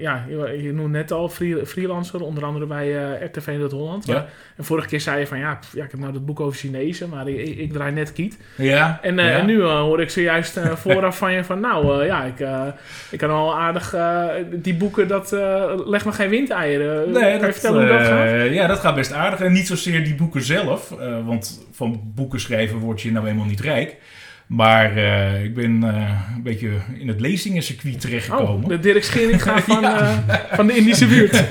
ja, 0.01 0.25
je, 0.29 0.63
je 0.63 0.73
noemde 0.73 0.99
net 0.99 1.11
al 1.13 1.29
free- 1.29 1.67
freelancer, 1.67 2.21
onder 2.23 2.45
andere 2.45 2.67
bij 2.67 2.97
eh, 3.19 3.25
RTV 3.27 3.47
Noord-Holland. 3.59 4.07
Ja. 4.07 4.27
En 4.57 4.65
vorige 4.65 4.89
keer 4.89 5.01
zei 5.01 5.19
je 5.21 5.27
van, 5.27 5.39
ja, 5.39 5.55
pff, 5.55 5.73
ja, 5.75 5.85
ik 5.85 5.91
heb 5.91 6.01
nou 6.01 6.13
dat 6.13 6.27
boek 6.27 6.41
over 6.41 6.59
Chinezen, 6.59 7.09
maar 7.09 7.29
ik, 7.29 7.39
ik, 7.49 7.59
ik 7.59 7.73
draai 7.73 7.93
net 7.93 8.13
kiet. 8.13 8.39
Ja. 8.57 8.99
En, 9.03 9.19
eh, 9.19 9.27
ja. 9.27 9.33
en 9.39 9.47
nu 9.47 9.61
eh, 9.63 9.81
hoor 9.81 10.01
ik 10.01 10.11
zojuist 10.11 10.57
eh, 10.57 10.71
vooraf 10.85 11.19
van 11.19 11.33
je 11.33 11.45
van, 11.45 11.61
nou, 11.61 12.01
eh, 12.01 12.07
ja, 12.07 12.25
ik, 12.25 12.41
eh, 12.41 12.63
ik 13.11 13.19
kan 13.19 13.31
al 13.31 13.57
aardig, 13.59 13.95
eh, 13.95 14.27
die 14.53 14.75
boeken, 14.75 15.09
dat 15.09 15.33
eh 15.33 15.73
leg 15.87 16.05
me 16.05 16.13
geen 16.13 16.29
windeieren. 16.31 17.11
Nee, 17.11 17.39
kan 17.39 17.47
je 17.47 17.53
vertellen 17.53 17.81
hoe 17.81 17.89
dat 17.99 18.01
eh, 18.01 18.07
gaat? 18.07 18.53
Ja, 18.53 18.67
dat 18.67 18.79
gaat 18.79 18.95
best 18.95 19.13
aardig. 19.13 19.41
En 19.41 19.53
niet 19.53 19.67
zozeer 19.67 20.05
die 20.05 20.15
boeken 20.15 20.43
zelf. 20.43 20.91
eh, 21.01 21.27
want 21.27 21.67
van 21.73 22.01
boeken 22.15 22.41
schrijven 22.41 22.79
word 22.79 23.01
je 23.01 23.13
nou 23.13 23.27
eenmaal 23.29 23.45
niet 23.47 23.61
rijk. 23.61 23.97
Maar 24.49 24.97
eh, 24.97 25.45
ik 25.45 25.55
ben 25.55 25.83
eh, 25.85 26.11
een 26.37 26.43
beetje 26.43 26.69
in 26.99 27.09
het 27.09 27.21
lezingencircuit 27.21 28.01
terechtgekomen. 28.01 28.63
Oh, 28.65 28.69
de 28.69 28.79
Dirk 28.79 29.05
Scheringa 29.05 29.61
van, 29.63 29.81
Ja. 29.81 30.23
eh, 30.29 30.35
van 30.57 30.67
de 30.67 30.77
Indische 30.77 31.07
buurt. 31.15 31.45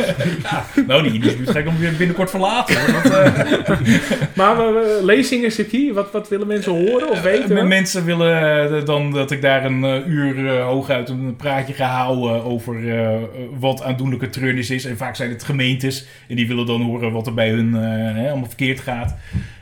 Nou, 0.87 1.03
die 1.03 1.13
Indische 1.13 1.37
buurt 1.37 1.49
ga 1.49 1.59
ik 1.59 1.67
weer 1.79 1.93
binnenkort 1.97 2.29
verlaten. 2.29 2.75
hoor. 2.79 3.11
Eh, 3.11 3.77
Maar 4.35 4.55
lezingencircuit, 5.03 5.93
wat, 5.93 6.11
wat 6.11 6.29
willen 6.29 6.47
mensen 6.47 6.71
horen 6.71 7.09
of 7.09 7.21
weten? 7.21 7.67
Mensen 7.67 8.05
willen 8.05 8.85
dan 8.85 9.11
dat 9.11 9.31
ik 9.31 9.41
daar 9.41 9.65
een 9.65 10.09
uur 10.11 10.59
hooguit 10.59 11.09
een 11.09 11.35
praatje 11.35 11.73
ga 11.73 11.87
houden 11.87 12.43
over 12.43 12.75
wat 13.59 13.83
aandoenlijke 13.83 14.29
treurnis 14.29 14.69
is. 14.69 14.85
En 14.85 14.97
vaak 14.97 15.15
zijn 15.15 15.29
het 15.29 15.43
gemeentes 15.43 16.05
en 16.27 16.35
die 16.35 16.47
willen 16.47 16.65
dan 16.65 16.81
horen 16.81 17.11
wat 17.11 17.27
er 17.27 17.33
bij 17.33 17.49
hun 17.49 17.73
hè, 17.73 18.29
allemaal 18.29 18.47
verkeerd 18.47 18.79
gaat. 18.79 19.15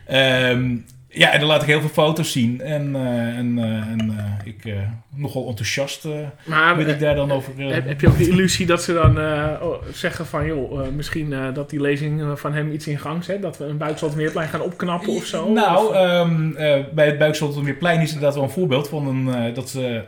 Ehm, 0.05 0.75
ja, 1.15 1.31
en 1.31 1.39
dan 1.39 1.47
laat 1.47 1.61
ik 1.61 1.67
heel 1.67 1.79
veel 1.79 1.89
foto's 1.89 2.31
zien. 2.31 2.61
En, 2.61 2.95
eh, 2.95 3.37
en, 3.37 3.57
eh, 3.57 3.63
en 3.65 4.15
eh, 4.17 4.47
ik 4.47 4.73
nogal 5.15 5.47
enthousiast 5.47 6.07
maar 6.45 6.75
ben 6.75 6.87
ik 6.87 6.99
daar 6.99 7.15
dan 7.15 7.31
over. 7.31 7.53
heb, 7.57 8.01
je 8.01 8.07
ook 8.07 8.17
de 8.17 8.29
illusie 8.29 8.65
dat 8.65 8.83
ze 8.83 8.93
dan 8.93 9.17
oh, 9.61 9.81
zeggen 9.93 10.25
van... 10.25 10.45
joh, 10.45 10.87
misschien 10.95 11.35
dat 11.53 11.69
die 11.69 11.81
lezing 11.81 12.39
van 12.39 12.53
hem 12.53 12.71
iets 12.71 12.87
in 12.87 12.99
gang 12.99 13.23
zet? 13.23 13.41
Dat 13.41 13.57
we 13.57 13.65
een 13.65 13.77
Buiksaltmeerplein 13.77 14.49
gaan 14.49 14.61
opknappen 14.61 15.13
of 15.13 15.25
zo? 15.25 15.51
Nou, 15.51 15.87
Of- 15.87 15.93
ehm, 15.93 16.55
eh, 16.55 16.83
bij 16.93 17.05
het 17.05 17.17
Buiksaltermeerplein 17.17 18.01
is 18.01 18.07
inderdaad 18.07 18.35
wel 18.35 18.43
een 18.43 18.49
voorbeeld 18.49 18.89
van 18.89 19.07
een, 19.07 19.53
dat 19.53 19.69
ze 19.69 20.03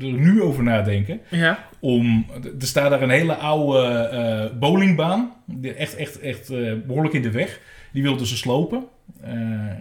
er 0.00 0.12
nu 0.12 0.42
over 0.42 0.62
nadenken. 0.62 1.20
ja. 1.28 1.66
om. 1.80 2.26
Er 2.60 2.66
staat 2.66 2.90
daar 2.90 3.02
een 3.02 3.10
hele 3.10 3.34
oude 3.34 4.52
bowlingbaan. 4.58 5.32
Echt, 5.76 5.96
echt, 5.96 6.20
echt 6.20 6.50
eh, 6.50 6.72
behoorlijk 6.86 7.14
in 7.14 7.22
de 7.22 7.30
weg. 7.30 7.60
Die 7.92 8.02
wilden 8.02 8.26
ze 8.26 8.36
slopen. 8.36 8.84
Eh, 9.22 9.30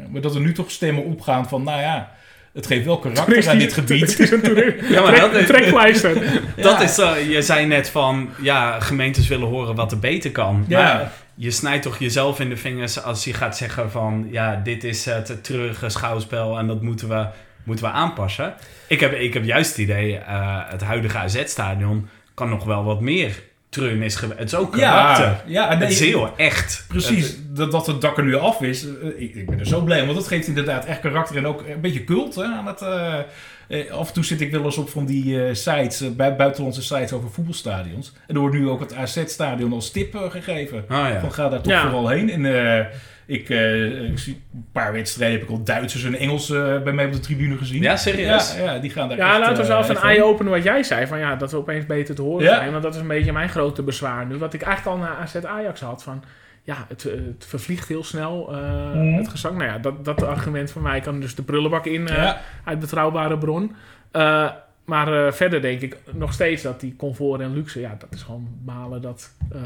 maar 0.10 0.22
dat 0.22 0.36
er 0.36 0.42
nu 0.42 0.52
toch 0.54 0.72
stemmen 0.72 1.04
opgaan 1.04 1.48
van, 1.48 1.63
nou 1.63 1.82
ja, 1.82 2.12
het 2.54 2.68
geeft 2.68 2.86
wel 2.86 3.00
karakter 3.00 3.50
aan 3.50 3.58
dit 3.58 3.76
Het 3.76 3.86
gebied. 3.86 4.20
is 4.20 4.32
een 4.32 4.42
toerist. 4.42 4.88
Ja, 4.94 5.02
maar 5.02 5.20
dat 5.20 5.34
is- 5.34 5.46
trekpleister. 5.48 6.42
Dat 6.56 6.82
is, 6.82 6.98
eh, 6.98 7.30
je 7.32 7.42
zei 7.42 7.66
net 7.66 7.90
van, 7.90 8.30
ja, 8.42 8.80
gemeentes 8.80 9.28
willen 9.28 9.48
horen 9.48 9.76
wat 9.76 9.92
er 9.92 10.00
beter 10.00 10.32
kan. 10.32 10.66
Ja. 10.68 10.84
Maar 10.84 11.12
je 11.36 11.52
snijdt 11.52 11.84
toch 11.84 11.98
jezelf 12.00 12.40
in 12.40 12.50
de 12.50 12.58
vingers 12.58 13.04
als 13.04 13.24
je 13.24 13.34
gaat 13.34 13.58
zeggen 13.58 13.92
van, 13.92 14.28
ja, 14.32 14.62
dit 14.63 14.84
is 14.84 15.06
het 15.06 15.44
treurige 15.44 15.90
schouwspel 15.90 16.58
en 16.58 16.68
dat 16.68 16.82
moeten 16.82 17.10
we, 17.10 17.28
moeten 17.63 17.86
we 17.86 17.92
aanpassen. 17.92 18.54
Ik 18.88 19.00
heb, 19.00 19.13
ik 19.13 19.34
heb 19.34 19.44
juist 19.44 19.70
het 19.70 19.78
idee, 19.80 20.18
eh, 20.18 20.60
het 20.68 20.82
huidige 20.84 21.18
AZ-stadion 21.18 22.08
kan 22.34 22.50
nog 22.50 22.63
wel 22.63 22.84
wat 22.84 23.02
meer 23.02 23.44
treurnis 23.69 24.15
geweest. 24.15 24.39
Het 24.39 24.47
is 24.51 24.56
ook 24.58 24.71
karakter. 24.71 25.25
Ja, 25.25 25.41
ja 25.45 25.67
nee, 25.69 25.77
het 25.77 25.89
is 25.89 25.99
heel 25.99 26.38
echt. 26.38 26.86
Precies, 26.88 27.38
dat, 27.49 27.71
dat 27.71 27.88
het 27.88 28.01
dak 28.01 28.17
er 28.17 28.23
nu 28.23 28.36
af 28.36 28.62
is. 28.62 28.86
eh, 28.86 29.08
ik, 29.17 29.36
ik 29.36 29.49
ben 29.49 29.60
er 29.60 29.67
zo 29.67 29.82
blij 29.82 29.99
om, 29.99 30.06
want 30.06 30.17
dat 30.19 30.27
geeft 30.27 30.47
inderdaad 30.47 30.86
echt 30.86 30.99
karakter 30.99 31.38
en 31.38 31.45
ook 31.47 31.63
een 31.67 31.82
beetje 31.82 32.03
cult 32.03 32.36
hè, 32.36 32.43
aan 32.43 32.67
het... 32.67 32.82
eh, 32.82 33.19
eh, 33.67 33.91
af 33.91 34.08
en 34.08 34.13
toe 34.13 34.25
zit 34.25 34.41
ik 34.41 34.51
wel 34.51 34.63
eens 34.63 34.77
op 34.77 34.89
van 34.89 35.06
die 35.06 35.45
eh, 35.45 35.53
sites, 35.53 36.15
bui- 36.15 36.36
buitenlandse 36.36 36.82
sites 36.82 37.13
over 37.13 37.30
voetbalstadions. 37.32 38.13
En 38.27 38.36
er 38.36 38.41
wordt 38.41 38.56
nu 38.56 38.69
ook 38.69 38.80
het 38.80 38.93
AZ-stadion 38.95 39.73
als 39.73 39.91
tip 39.91 40.15
gegeven. 40.30 40.86
Ja. 40.89 41.19
Van 41.19 41.34
ga 41.34 41.49
daar 41.49 41.62
toch 41.62 41.71
Ja. 41.73 41.82
vooral 41.82 42.08
heen. 42.10 42.30
En 42.32 42.45
eh, 42.80 42.86
ik, 43.28 43.50
eh, 43.50 44.04
ik 44.10 44.20
zie 44.20 44.42
een 44.54 44.66
paar 44.72 44.94
wedstrijden 44.94 45.40
heb 45.40 45.48
ik 45.50 45.56
al 45.56 45.63
Duitsers 45.63 46.04
en 46.04 46.16
Engels 46.16 46.50
eh, 46.50 46.82
bij 46.82 46.94
mij 46.94 47.06
op 47.06 47.12
de 47.13 47.20
tribune 47.20 47.58
gezien. 47.58 47.82
Ja, 47.82 47.96
serieus? 47.96 48.56
Ja, 48.56 48.63
ja 48.63 48.80
die 48.80 48.90
gaan 48.90 49.08
daar 49.10 49.18
Ja, 49.18 49.30
echt, 49.30 49.38
nou, 49.38 49.50
het 49.50 49.58
was 49.58 49.68
wel 49.68 49.82
eh, 49.82 49.88
een 49.90 49.96
heen. 49.96 50.04
eye-opener 50.18 50.54
wat 50.54 50.63
jij 50.63 50.84
zei. 50.84 51.08
Van 51.08 51.20
ja, 51.20 51.36
dat 51.36 51.52
we 51.52 51.58
opeens 51.58 51.86
beter 51.86 52.16
te 52.16 52.22
horen 52.22 52.44
Ja. 52.46 52.56
zijn. 52.56 52.72
Want 52.72 52.84
dat 52.84 52.96
is 52.96 53.02
een 53.02 53.08
beetje 53.08 53.32
mijn 53.32 53.50
grote 53.50 53.84
bezwaar 53.84 54.26
nu. 54.26 54.38
Wat 54.38 54.54
ik 54.54 54.62
eigenlijk 54.62 54.98
al 54.98 55.04
naar 55.04 55.16
AZ 55.18 55.36
Ajax 55.36 55.82
had. 55.82 56.04
Van 56.04 56.24
ja, 56.63 56.86
het, 56.88 57.04
het 57.04 57.46
vervliegt 57.48 57.88
heel 57.88 58.04
snel, 58.04 58.54
eh, 58.56 58.94
Mhm. 58.94 59.13
het 59.13 59.28
gezang. 59.28 59.58
Nou 59.58 59.70
ja, 59.70 59.78
dat, 59.78 60.06
dat 60.06 60.24
argument 60.24 60.72
van 60.72 60.82
mij 60.82 61.00
kan 61.00 61.20
dus 61.20 61.36
de 61.36 61.44
prullenbak 61.44 61.86
in 61.86 62.08
eh, 62.08 62.16
Ja. 62.16 62.42
uit 62.63 62.80
betrouwbare 62.80 63.38
bron. 63.38 63.76
Eh, 64.12 64.50
maar 64.86 65.26
eh, 65.26 65.32
verder 65.32 65.62
denk 65.62 65.82
ik 65.82 65.98
nog 66.13 66.34
steeds 66.34 66.62
dat 66.63 66.80
die 66.80 66.96
comfort 66.96 67.42
en 67.42 67.54
luxe, 67.54 67.80
ja, 67.80 67.96
dat 68.00 68.10
is 68.13 68.22
gewoon 68.24 68.48
balen 68.63 69.02
dat, 69.02 69.32
eh, 69.52 69.62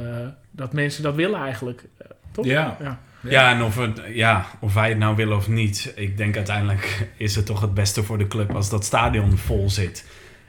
dat 0.52 0.74
mensen 0.74 1.04
dat 1.04 1.16
willen 1.16 1.40
eigenlijk. 1.40 1.84
Toch? 2.32 2.46
Ja. 2.46 2.78
ja. 2.82 3.00
Ja, 3.22 3.52
en 3.52 3.62
of, 3.62 3.76
het, 3.76 4.02
ja, 4.14 4.46
of 4.60 4.74
wij 4.74 4.90
het 4.90 4.98
nou 4.98 5.16
willen 5.16 5.38
of 5.38 5.48
niet. 5.48 5.94
Ik 5.96 6.18
denk 6.18 6.36
uiteindelijk 6.36 7.08
is 7.18 7.36
het 7.36 7.46
toch 7.46 7.62
het 7.62 7.74
beste 7.74 8.04
voor 8.04 8.18
de 8.18 8.28
club 8.28 8.56
als 8.56 8.70
dat 8.70 8.86
stadion 8.86 9.38
vol 9.38 9.70
zit. 9.70 10.06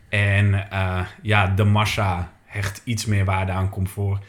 En 0.08 0.70
eh, 0.70 1.00
ja, 1.22 1.46
de 1.46 1.64
massa 1.64 2.32
hecht 2.44 2.80
iets 2.84 3.06
meer 3.06 3.24
waarde 3.24 3.52
aan 3.52 3.70
comfort. 3.70 4.24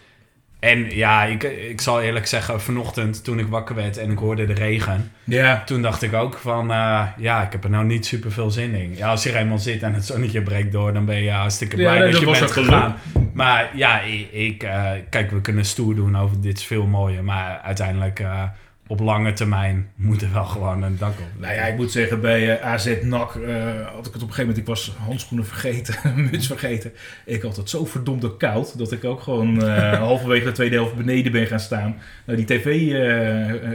En 0.64 0.96
ja, 0.96 1.24
ik, 1.24 1.44
ik 1.44 1.82
zal 1.82 2.02
eerlijk 2.02 2.28
zeggen, 2.28 2.62
vanochtend 2.62 3.24
toen 3.24 3.40
ik 3.40 3.48
wakker 3.48 3.76
werd 3.76 3.98
en 3.98 4.12
ik 4.12 4.18
hoorde 4.18 4.46
de 4.46 4.54
regen. 4.54 5.12
Ja. 5.24 5.64
Toen 5.66 5.82
dacht 5.82 6.02
ik 6.02 6.14
ook 6.14 6.38
van, 6.38 6.72
eh, 6.72 7.02
ja, 7.18 7.46
ik 7.46 7.52
heb 7.52 7.64
er 7.64 7.70
nou 7.70 7.86
niet 7.86 8.06
super 8.06 8.32
veel 8.32 8.52
zin 8.52 8.74
in. 8.74 8.96
Ja, 8.96 9.10
als 9.10 9.24
je 9.24 9.32
er 9.32 9.36
eenmaal 9.36 9.58
zit 9.58 9.84
en 9.84 9.94
het 9.94 10.06
zonnetje 10.06 10.42
breekt 10.42 10.72
door, 10.72 10.94
dan 10.94 11.06
ben 11.06 11.24
je 11.24 11.32
hartstikke 11.32 11.78
Ja, 11.78 11.82
blij 11.84 11.94
nee, 12.00 12.12
dat, 12.12 12.22
dat 12.22 12.34
je 12.34 12.40
bent 12.40 12.52
gegaan. 12.52 12.96
Maar 13.34 13.70
ja, 13.76 14.02
ik, 14.02 14.32
ik, 14.32 14.64
eh, 14.64 14.92
kijk, 15.10 15.32
we 15.32 15.42
kunnen 15.42 15.66
stoer 15.66 15.96
doen 15.96 16.18
over 16.18 16.42
dit 16.42 16.58
is 16.58 16.66
veel 16.66 16.86
mooier. 16.86 17.24
Maar 17.24 17.60
uiteindelijk, 17.64 18.20
eh, 18.20 18.44
op 18.88 19.00
lange 19.00 19.34
termijn, 19.34 19.90
moet 19.96 20.22
er 20.22 20.34
wel 20.34 20.46
gewoon 20.46 20.84
een 20.84 20.98
dak 20.98 21.20
op. 21.20 21.42
Nou 21.42 21.54
ja, 21.54 21.66
ik 21.66 21.76
moet 21.76 21.92
zeggen, 21.92 22.22
bij 22.22 22.60
eh, 22.60 22.72
AZ 22.72 22.96
NAC 23.02 23.36
eh, 23.36 23.88
had 23.94 24.08
ik 24.08 24.14
het 24.14 24.22
op 24.24 24.28
een 24.28 24.34
gegeven 24.34 24.40
moment... 24.40 24.58
Ik 24.58 24.66
was 24.66 24.96
handschoenen 24.98 25.48
vergeten, 25.48 25.96
muts 26.32 26.48
vergeten. 26.48 26.92
Ik 27.26 27.42
had 27.42 27.56
het 27.56 27.70
zo 27.70 27.86
verdomde 27.86 28.38
koud... 28.38 28.78
dat 28.78 28.92
ik 28.92 29.04
ook 29.04 29.22
gewoon 29.22 29.64
eh, 29.64 29.94
halverwege 30.08 30.46
de 30.46 30.52
tweede 30.52 30.76
helft 30.76 30.96
beneden 30.96 31.32
ben 31.32 31.48
gaan 31.48 31.60
staan... 31.60 31.96
naar 32.26 32.36
die 32.36 32.46
tv 32.46 32.92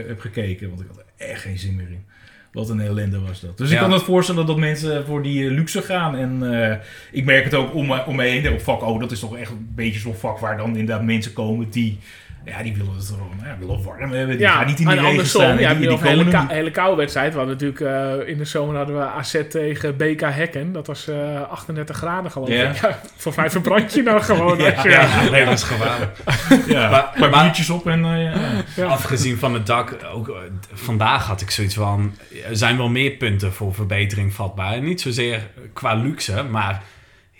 heb 0.07 0.19
gekeken. 0.19 0.69
Want 0.69 0.81
ik 0.81 0.87
had 0.87 0.97
er 0.97 1.27
echt 1.27 1.41
geen 1.41 1.57
zin 1.57 1.75
meer 1.75 1.89
in. 1.89 2.05
Wat 2.51 2.69
een 2.69 2.79
ellende 2.79 3.19
was 3.19 3.39
dat. 3.39 3.57
Dus 3.57 3.71
ik 3.71 3.77
kan 3.77 3.89
me 3.89 3.99
voorstellen 3.99 4.45
dat 4.45 4.57
mensen 4.57 5.05
voor 5.05 5.23
die 5.23 5.51
luxe 5.51 5.81
gaan. 5.81 6.15
En 6.15 6.81
ik 7.11 7.25
merk 7.25 7.43
het 7.43 7.53
ook 7.53 7.73
om, 7.73 7.91
om 7.91 8.15
me 8.15 8.23
heen. 8.23 8.51
Op 8.53 8.61
vak, 8.61 8.81
oh, 8.81 8.99
dat 8.99 9.11
is 9.11 9.19
toch 9.19 9.37
echt 9.37 9.51
een 9.51 9.71
beetje 9.75 9.99
zo'n 9.99 10.15
vak... 10.15 10.39
waar 10.39 10.57
dan 10.57 10.77
inderdaad 10.77 11.03
mensen 11.03 11.33
komen 11.33 11.69
die... 11.69 11.97
Ja, 12.45 12.63
die 12.63 12.75
willen 12.77 12.95
het 12.95 13.05
gewoon 13.07 13.29
ja, 13.43 13.55
willen 13.59 13.83
warm 13.83 14.11
hebben. 14.11 14.37
Die 14.37 14.47
gaan 14.47 14.65
niet 14.65 14.79
in 14.79 14.85
die 14.85 14.93
en 14.93 14.99
regen 14.99 15.09
andersom, 15.11 15.41
staan. 15.41 15.57
ja, 15.59 15.69
die, 15.69 15.77
die, 15.77 15.79
die 15.79 15.89
nog 15.89 16.01
een 16.01 16.07
hele, 16.07 16.27
ka- 16.29 16.45
hele 16.47 16.71
koude 16.71 16.95
wedstrijd. 16.95 17.31
We 17.33 17.37
hadden 17.37 17.57
natuurlijk 17.57 17.81
eh, 18.21 18.27
in 18.31 18.37
de 18.37 18.45
zomer 18.45 18.75
hadden 18.75 18.95
we 18.97 19.03
AZ 19.05 19.41
tegen 19.49 19.97
BK 19.97 20.21
Hekken. 20.21 20.71
Dat 20.71 20.87
was 20.87 21.07
eh 21.07 21.41
38 21.49 21.95
graden 21.97 22.31
geloof 22.31 22.49
Ja. 22.49 22.69
ik. 22.69 22.75
Ja, 22.81 22.99
voor 23.17 23.33
mij 23.35 23.49
verbrand 23.49 23.93
je 23.93 24.01
nou 24.03 24.21
gewoon. 24.21 24.57
Ja, 24.63 24.71
als 24.71 24.81
je- 24.83 24.89
Ja, 24.89 25.29
nee, 25.31 25.45
dat 25.45 25.53
is 25.53 25.63
gevaarlijk. 25.63 26.17
Ja, 26.67 26.89
Maar- 26.89 27.11
een 27.13 27.19
paar 27.21 27.29
maar- 27.29 27.43
biertjes 27.43 27.69
op 27.69 27.87
en... 27.87 28.05
eh, 28.05 28.23
ja. 28.23 28.33
Ja. 28.75 28.85
Afgezien 28.85 29.37
van 29.37 29.53
het 29.53 29.65
dak, 29.65 29.97
ook 30.13 30.27
eh, 30.29 30.35
vandaag 30.73 31.25
had 31.27 31.41
ik 31.41 31.51
zoiets 31.51 31.75
van... 31.75 32.13
Er 32.49 32.57
zijn 32.57 32.77
wel 32.77 32.89
meer 32.89 33.11
punten 33.11 33.53
voor 33.53 33.73
verbetering 33.73 34.33
vatbaar. 34.33 34.81
Niet 34.81 35.01
zozeer 35.01 35.47
qua 35.73 35.93
luxe, 35.93 36.43
maar... 36.43 36.81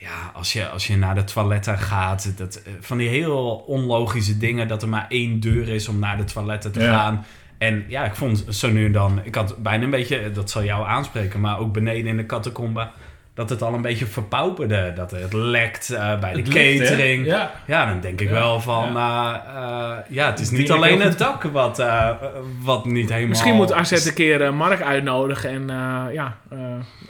Ja, 0.01 0.31
als 0.33 0.53
je, 0.53 0.69
als 0.69 0.87
je 0.87 0.97
naar 0.97 1.15
de 1.15 1.23
toiletten 1.23 1.77
gaat, 1.77 2.37
dat, 2.37 2.55
eh, 2.55 2.73
van 2.79 2.97
die 2.97 3.09
heel 3.09 3.63
onlogische 3.67 4.37
dingen, 4.37 4.67
dat 4.67 4.81
er 4.81 4.89
maar 4.89 5.05
één 5.09 5.39
deur 5.39 5.67
is 5.69 5.87
om 5.87 5.99
naar 5.99 6.17
de 6.17 6.23
toiletten 6.23 6.71
te 6.71 6.79
Ja. 6.81 6.93
gaan. 6.99 7.25
En 7.57 7.85
ja, 7.87 8.05
ik 8.05 8.15
vond 8.15 8.45
zo 8.49 8.69
nu 8.71 8.85
en 8.85 8.91
dan, 8.91 9.19
ik 9.23 9.35
had 9.35 9.57
bijna 9.57 9.83
een 9.83 9.89
beetje, 9.89 10.31
dat 10.31 10.49
zal 10.49 10.63
jou 10.63 10.87
aanspreken, 10.87 11.39
maar 11.39 11.59
ook 11.59 11.73
beneden 11.73 12.05
in 12.07 12.17
de 12.17 12.25
catacombe, 12.25 12.89
dat 13.39 13.49
het 13.49 13.61
al 13.61 13.73
een 13.73 13.81
beetje 13.81 14.05
verpauperde. 14.05 14.93
Dat 14.95 15.11
het 15.11 15.33
lekt 15.33 15.89
eh, 15.89 16.19
bij 16.19 16.31
de 16.33 16.39
Het 16.39 16.47
catering. 16.47 17.25
Ja. 17.25 17.51
Ja, 17.65 17.85
dan 17.85 17.99
denk 17.99 18.21
ik 18.21 18.27
Ja, 18.27 18.33
wel 18.33 18.59
van, 18.61 18.89
ja, 18.93 20.05
ja 20.09 20.25
het 20.29 20.39
is 20.39 20.49
niet 20.49 20.71
alleen 20.71 21.01
het 21.01 21.17
dak 21.17 21.43
wat, 21.43 21.79
eh, 21.79 22.09
wat 22.63 22.85
niet 22.85 23.09
helemaal... 23.09 23.27
Misschien 23.29 23.55
moet 23.55 23.73
AZ 23.73 24.05
een 24.05 24.13
keer 24.13 24.41
eh, 24.41 24.51
Mark 24.51 24.81
uitnodigen 24.81 25.49
en 25.49 25.69
eh, 25.69 26.13
ja, 26.13 26.37
eh, 26.49 26.57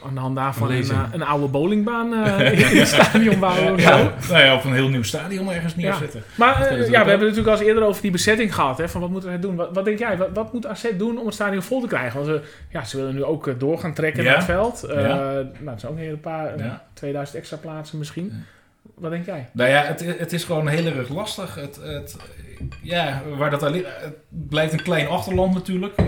aan 0.05 0.13
de 0.13 0.19
hand 0.19 0.35
daarvan 0.35 0.71
Een 0.71 0.89
een, 1.11 1.21
eh, 1.21 1.29
oude 1.29 1.47
bowlingbaan 1.47 2.13
eh, 2.13 2.51
in 2.71 2.77
het 2.77 2.87
stadion 2.87 3.39
bouwen 3.39 3.73
of 3.73 3.81
zo. 3.81 4.11
Nou 4.29 4.43
ja, 4.43 4.55
of 4.55 4.63
een 4.65 4.73
heel 4.73 4.89
nieuw 4.89 5.03
stadion 5.03 5.51
ergens 5.51 5.73
Ja. 5.77 5.89
neerzetten. 5.89 6.23
Maar 6.35 6.53
eh, 6.61 6.69
Dat 6.69 6.77
is 6.77 6.85
ja, 6.85 7.03
we 7.03 7.09
hebben 7.09 7.11
het 7.13 7.19
natuurlijk 7.21 7.47
al 7.47 7.53
eens 7.53 7.67
eerder 7.67 7.83
over 7.83 8.01
die 8.01 8.11
bezetting 8.11 8.55
gehad. 8.55 8.77
Hè, 8.77 8.89
van 8.89 9.01
wat 9.01 9.09
moeten 9.09 9.31
we 9.31 9.39
doen? 9.39 9.55
Wat, 9.55 9.69
wat 9.73 9.85
denk 9.85 9.99
jij? 9.99 10.17
Wat, 10.17 10.29
wat 10.33 10.53
moet 10.53 10.65
AZ 10.67 10.85
doen 10.97 11.17
om 11.19 11.25
het 11.25 11.33
stadion 11.35 11.61
vol 11.61 11.81
te 11.81 11.87
krijgen? 11.87 12.13
Want 12.13 12.25
ze, 12.27 12.41
ja, 12.69 12.83
ze 12.83 12.97
willen 12.97 13.13
nu 13.15 13.23
ook 13.23 13.47
eh, 13.47 13.53
door 13.57 13.79
gaan 13.79 13.93
trekken 13.93 14.23
Ja. 14.23 14.29
naar 14.29 14.37
het 14.37 14.45
veld. 14.45 14.83
Eh, 14.83 15.01
Ja. 15.07 15.15
Nou, 15.15 15.47
het 15.65 15.79
zijn 15.79 15.91
ook 15.91 15.97
een 15.97 16.18
paar, 16.19 16.53
eh, 16.55 16.65
Ja. 16.65 16.86
2000 16.93 17.38
extra 17.38 17.58
plaatsen 17.58 17.97
misschien. 17.97 18.34
Wat 18.95 19.12
denk 19.12 19.25
jij? 19.25 19.49
Nou 19.53 19.69
ja, 19.69 19.84
het, 19.84 20.05
het 20.19 20.34
is 20.34 20.43
gewoon 20.43 20.67
heel 20.67 20.86
erg 20.86 21.10
lastig. 21.10 21.55
Het, 21.55 21.79
het, 21.84 22.15
ja, 22.82 23.21
waar 23.38 23.49
dat 23.49 23.63
alleen, 23.63 23.84
het 23.86 24.15
blijft 24.49 24.73
een 24.73 24.82
klein 24.84 25.08
achterland 25.08 25.53
natuurlijk. 25.53 25.95
eh, 25.97 26.05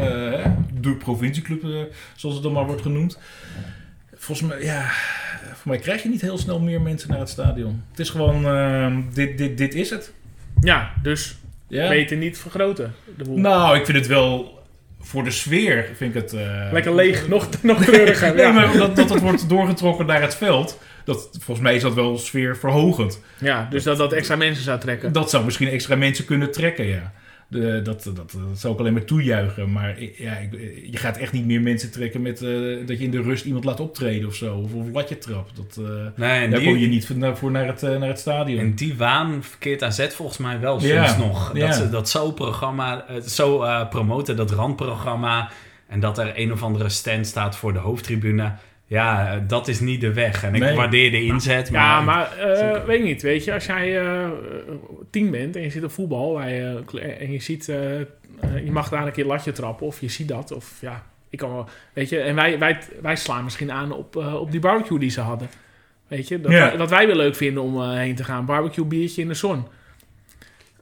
de 0.82 0.95
provincieclub, 1.00 1.63
eh, 1.63 1.69
zoals 2.15 2.36
het 2.36 2.43
dan 2.43 2.54
maar 2.54 2.65
wordt 2.65 2.82
genoemd. 2.82 3.17
volgens 4.15 4.50
mij, 4.50 4.63
ja, 4.63 4.82
voor 5.54 5.71
mij 5.71 5.78
krijg 5.78 6.04
je 6.04 6.10
niet 6.10 6.21
heel 6.21 6.38
snel 6.38 6.60
meer 6.60 6.82
mensen 6.82 7.10
naar 7.10 7.19
het 7.19 7.30
stadion. 7.30 7.84
Het 7.89 8.00
is 8.00 8.10
gewoon, 8.10 8.45
eh, 8.45 8.97
dit, 9.13 9.38
dit, 9.38 9.58
dit 9.58 9.74
is 9.76 9.89
het. 9.89 10.13
Ja, 10.62 10.91
dus 11.04 11.38
Ja. 11.67 11.88
beter 11.89 12.17
niet 12.17 12.38
vergroten. 12.38 12.93
De 13.17 13.24
boel. 13.24 13.38
Nou, 13.38 13.78
ik 13.78 13.86
vind 13.86 13.97
het 13.97 14.08
wel, 14.08 14.61
voor 15.02 15.24
de 15.24 15.32
sfeer 15.32 15.90
vind 15.96 16.16
ik 16.16 16.22
het... 16.22 16.34
eh, 16.34 16.72
Lekker 16.72 16.95
leeg, 16.95 17.28
nog, 17.28 17.47
nog 17.62 17.84
treuriger. 17.84 18.36
Nee, 18.36 18.45
ja. 18.45 18.52
maar 18.52 18.74
dat, 18.78 18.95
dat 18.95 19.10
het 19.10 19.22
wordt 19.22 19.49
doorgetrokken 19.49 20.06
naar 20.06 20.22
het 20.22 20.36
veld. 20.36 20.80
Dat, 21.06 21.30
volgens 21.32 21.60
mij 21.60 21.76
is 21.76 21.82
dat 21.82 21.93
wel 21.93 22.18
sfeerverhogend. 22.18 23.22
ja, 23.38 23.68
dus 23.70 23.84
dat 23.84 23.97
dat 23.97 24.14
extra 24.14 24.36
mensen 24.36 24.64
zou 24.64 24.80
trekken. 24.80 25.12
Dat 25.12 25.30
zou 25.30 25.45
misschien 25.45 25.68
extra 25.70 25.95
mensen 25.95 26.26
kunnen 26.26 26.52
trekken, 26.52 26.86
ja. 26.86 27.12
De, 27.52 27.82
dat, 27.84 28.04
dat, 28.04 28.16
dat 28.16 28.32
zou 28.54 28.74
ik 28.74 28.80
alleen 28.80 28.93
maar 28.93 29.06
toejuichen. 29.06 29.72
Maar 29.72 30.02
ja, 30.18 30.34
ik, 30.38 30.52
je 30.91 30.97
gaat 30.97 31.18
echt 31.18 31.32
niet 31.32 31.45
meer 31.45 31.62
mensen 31.62 31.91
trekken 31.91 32.22
met 32.22 32.41
eh, 32.41 32.49
dat 32.86 32.97
je 32.97 33.04
in 33.04 33.12
de 33.12 33.22
rust 33.22 33.45
iemand 33.45 33.64
laat 33.64 33.80
optreden 33.80 34.28
of 34.28 34.36
zo. 34.36 34.56
Of, 34.56 34.74
of 34.74 34.86
latje 34.93 35.18
trapt. 35.18 35.56
Dat, 35.56 35.86
eh, 35.86 35.93
Nee, 36.16 36.43
en 36.43 36.49
daar 36.49 36.60
die, 36.60 36.70
kom 36.70 36.78
je 36.78 36.88
niet 36.88 37.06
voor 37.08 37.16
naar, 37.18 37.38
voor 37.38 37.52
naar, 37.52 37.68
het, 37.68 37.84
eh, 37.84 37.97
naar 37.97 38.08
het 38.08 38.20
stadion. 38.20 38.60
in 38.60 38.74
die 38.74 38.95
waan 38.97 39.43
verkeert 39.43 39.84
AZ 39.84 40.08
volgens 40.08 40.38
mij 40.38 40.60
wel 40.60 40.80
soms 40.80 40.91
Ja, 40.91 41.18
nog. 41.18 41.52
ja. 41.54 41.66
Dat 41.68 41.76
ze 41.76 41.89
dat 41.89 42.10
zo 42.10 42.32
programma, 42.32 43.06
eh, 43.08 43.22
zo 43.22 43.62
eh, 43.64 43.89
promoten, 43.89 44.36
dat 44.36 44.52
randprogramma. 44.52 45.49
En 45.88 45.99
dat 45.99 46.18
er 46.18 46.32
een 46.36 46.52
of 46.52 46.64
andere 46.64 46.89
stand 46.89 47.28
staat 47.28 47.56
voor 47.56 47.74
de 47.74 47.80
hoofdtribune. 47.80 48.52
Ja, 48.92 49.39
dat 49.48 49.68
is 49.68 49.80
niet 49.80 50.02
de 50.02 50.14
weg. 50.14 50.44
En 50.44 50.56
ik 50.56 50.62
Nee. 50.62 50.76
waardeer 50.76 51.12
de 51.12 51.24
inzet. 51.24 51.72
Maar, 51.72 51.82
Ja, 51.82 52.02
maar 52.02 52.38
eh, 52.38 52.84
weet 52.86 52.98
ik 53.00 53.04
niet. 53.06 53.22
Weet 53.22 53.44
je, 53.44 53.54
als 53.54 53.66
jij 53.66 54.00
eh, 54.00 54.30
tien 55.10 55.32
bent 55.32 55.56
en 55.56 55.62
je 55.62 55.70
zit 55.70 55.84
op 55.84 55.92
voetbal 55.92 56.34
bij, 56.34 56.76
eh, 56.94 57.22
en 57.22 57.32
je 57.32 57.39
ziet, 57.42 57.66
je 57.66 58.72
mag 58.72 58.89
daar 58.89 59.06
een 59.06 59.12
keer 59.12 59.26
latje 59.26 59.52
trappen 59.52 59.86
of 59.88 60.02
je 60.02 60.10
ziet 60.10 60.28
dat. 60.28 60.52
Of 60.52 60.78
ja, 60.82 61.04
ik 61.30 61.38
kan 61.38 61.54
wel, 61.54 61.70
weet 61.94 62.10
je. 62.10 62.20
En 62.20 62.36
wij, 62.36 62.60
wij, 62.60 62.80
wij 63.02 63.16
slaan 63.16 63.44
misschien 63.44 63.72
aan 63.72 63.92
op, 63.92 64.16
op 64.16 64.52
die 64.52 64.60
barbecue 64.60 65.00
die 65.00 65.10
ze 65.10 65.22
hadden. 65.22 65.50
Weet 66.08 66.28
je, 66.28 66.42
dat, 66.42 66.52
Ja. 66.52 66.68
wij, 66.68 66.78
dat 66.78 66.89
wij 66.89 67.06
weer 67.06 67.16
leuk 67.16 67.36
vinden 67.36 67.64
om 67.64 67.82
heen 67.92 68.16
te 68.16 68.24
gaan. 68.24 68.46
Barbecue, 68.46 68.86
biertje 68.86 69.22
in 69.22 69.28
de 69.28 69.34
zon. 69.34 69.66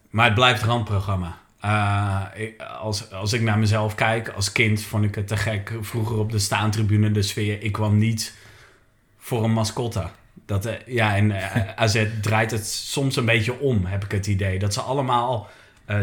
Maar 0.09 0.25
het 0.25 0.33
blijft 0.33 0.63
randprogramma. 0.63 1.37
Eh, 1.59 2.23
als, 2.81 3.11
als 3.11 3.33
ik 3.33 3.41
naar 3.41 3.59
mezelf 3.59 3.95
kijk, 3.95 4.29
als 4.29 4.51
kind 4.51 4.83
vond 4.83 5.03
ik 5.05 5.15
het 5.15 5.27
te 5.27 5.37
gek. 5.37 5.73
Vroeger 5.81 6.17
op 6.17 6.31
de 6.31 6.39
staantribune, 6.39 7.11
de 7.11 7.21
sfeer. 7.21 7.63
Ik 7.63 7.71
kwam 7.71 7.97
niet 7.97 8.35
voor 9.17 9.43
een 9.43 9.51
mascotte. 9.51 10.07
Dat, 10.45 10.65
eh, 10.65 10.73
ja, 10.85 11.15
en 11.15 11.31
eh, 11.31 11.73
AZ 11.83 12.05
draait 12.21 12.51
het 12.51 12.67
soms 12.67 13.15
een 13.15 13.25
beetje 13.25 13.59
om, 13.59 13.85
heb 13.85 14.03
ik 14.03 14.11
het 14.11 14.27
idee. 14.27 14.59
Dat 14.59 14.73
ze 14.73 14.81
allemaal 14.81 15.49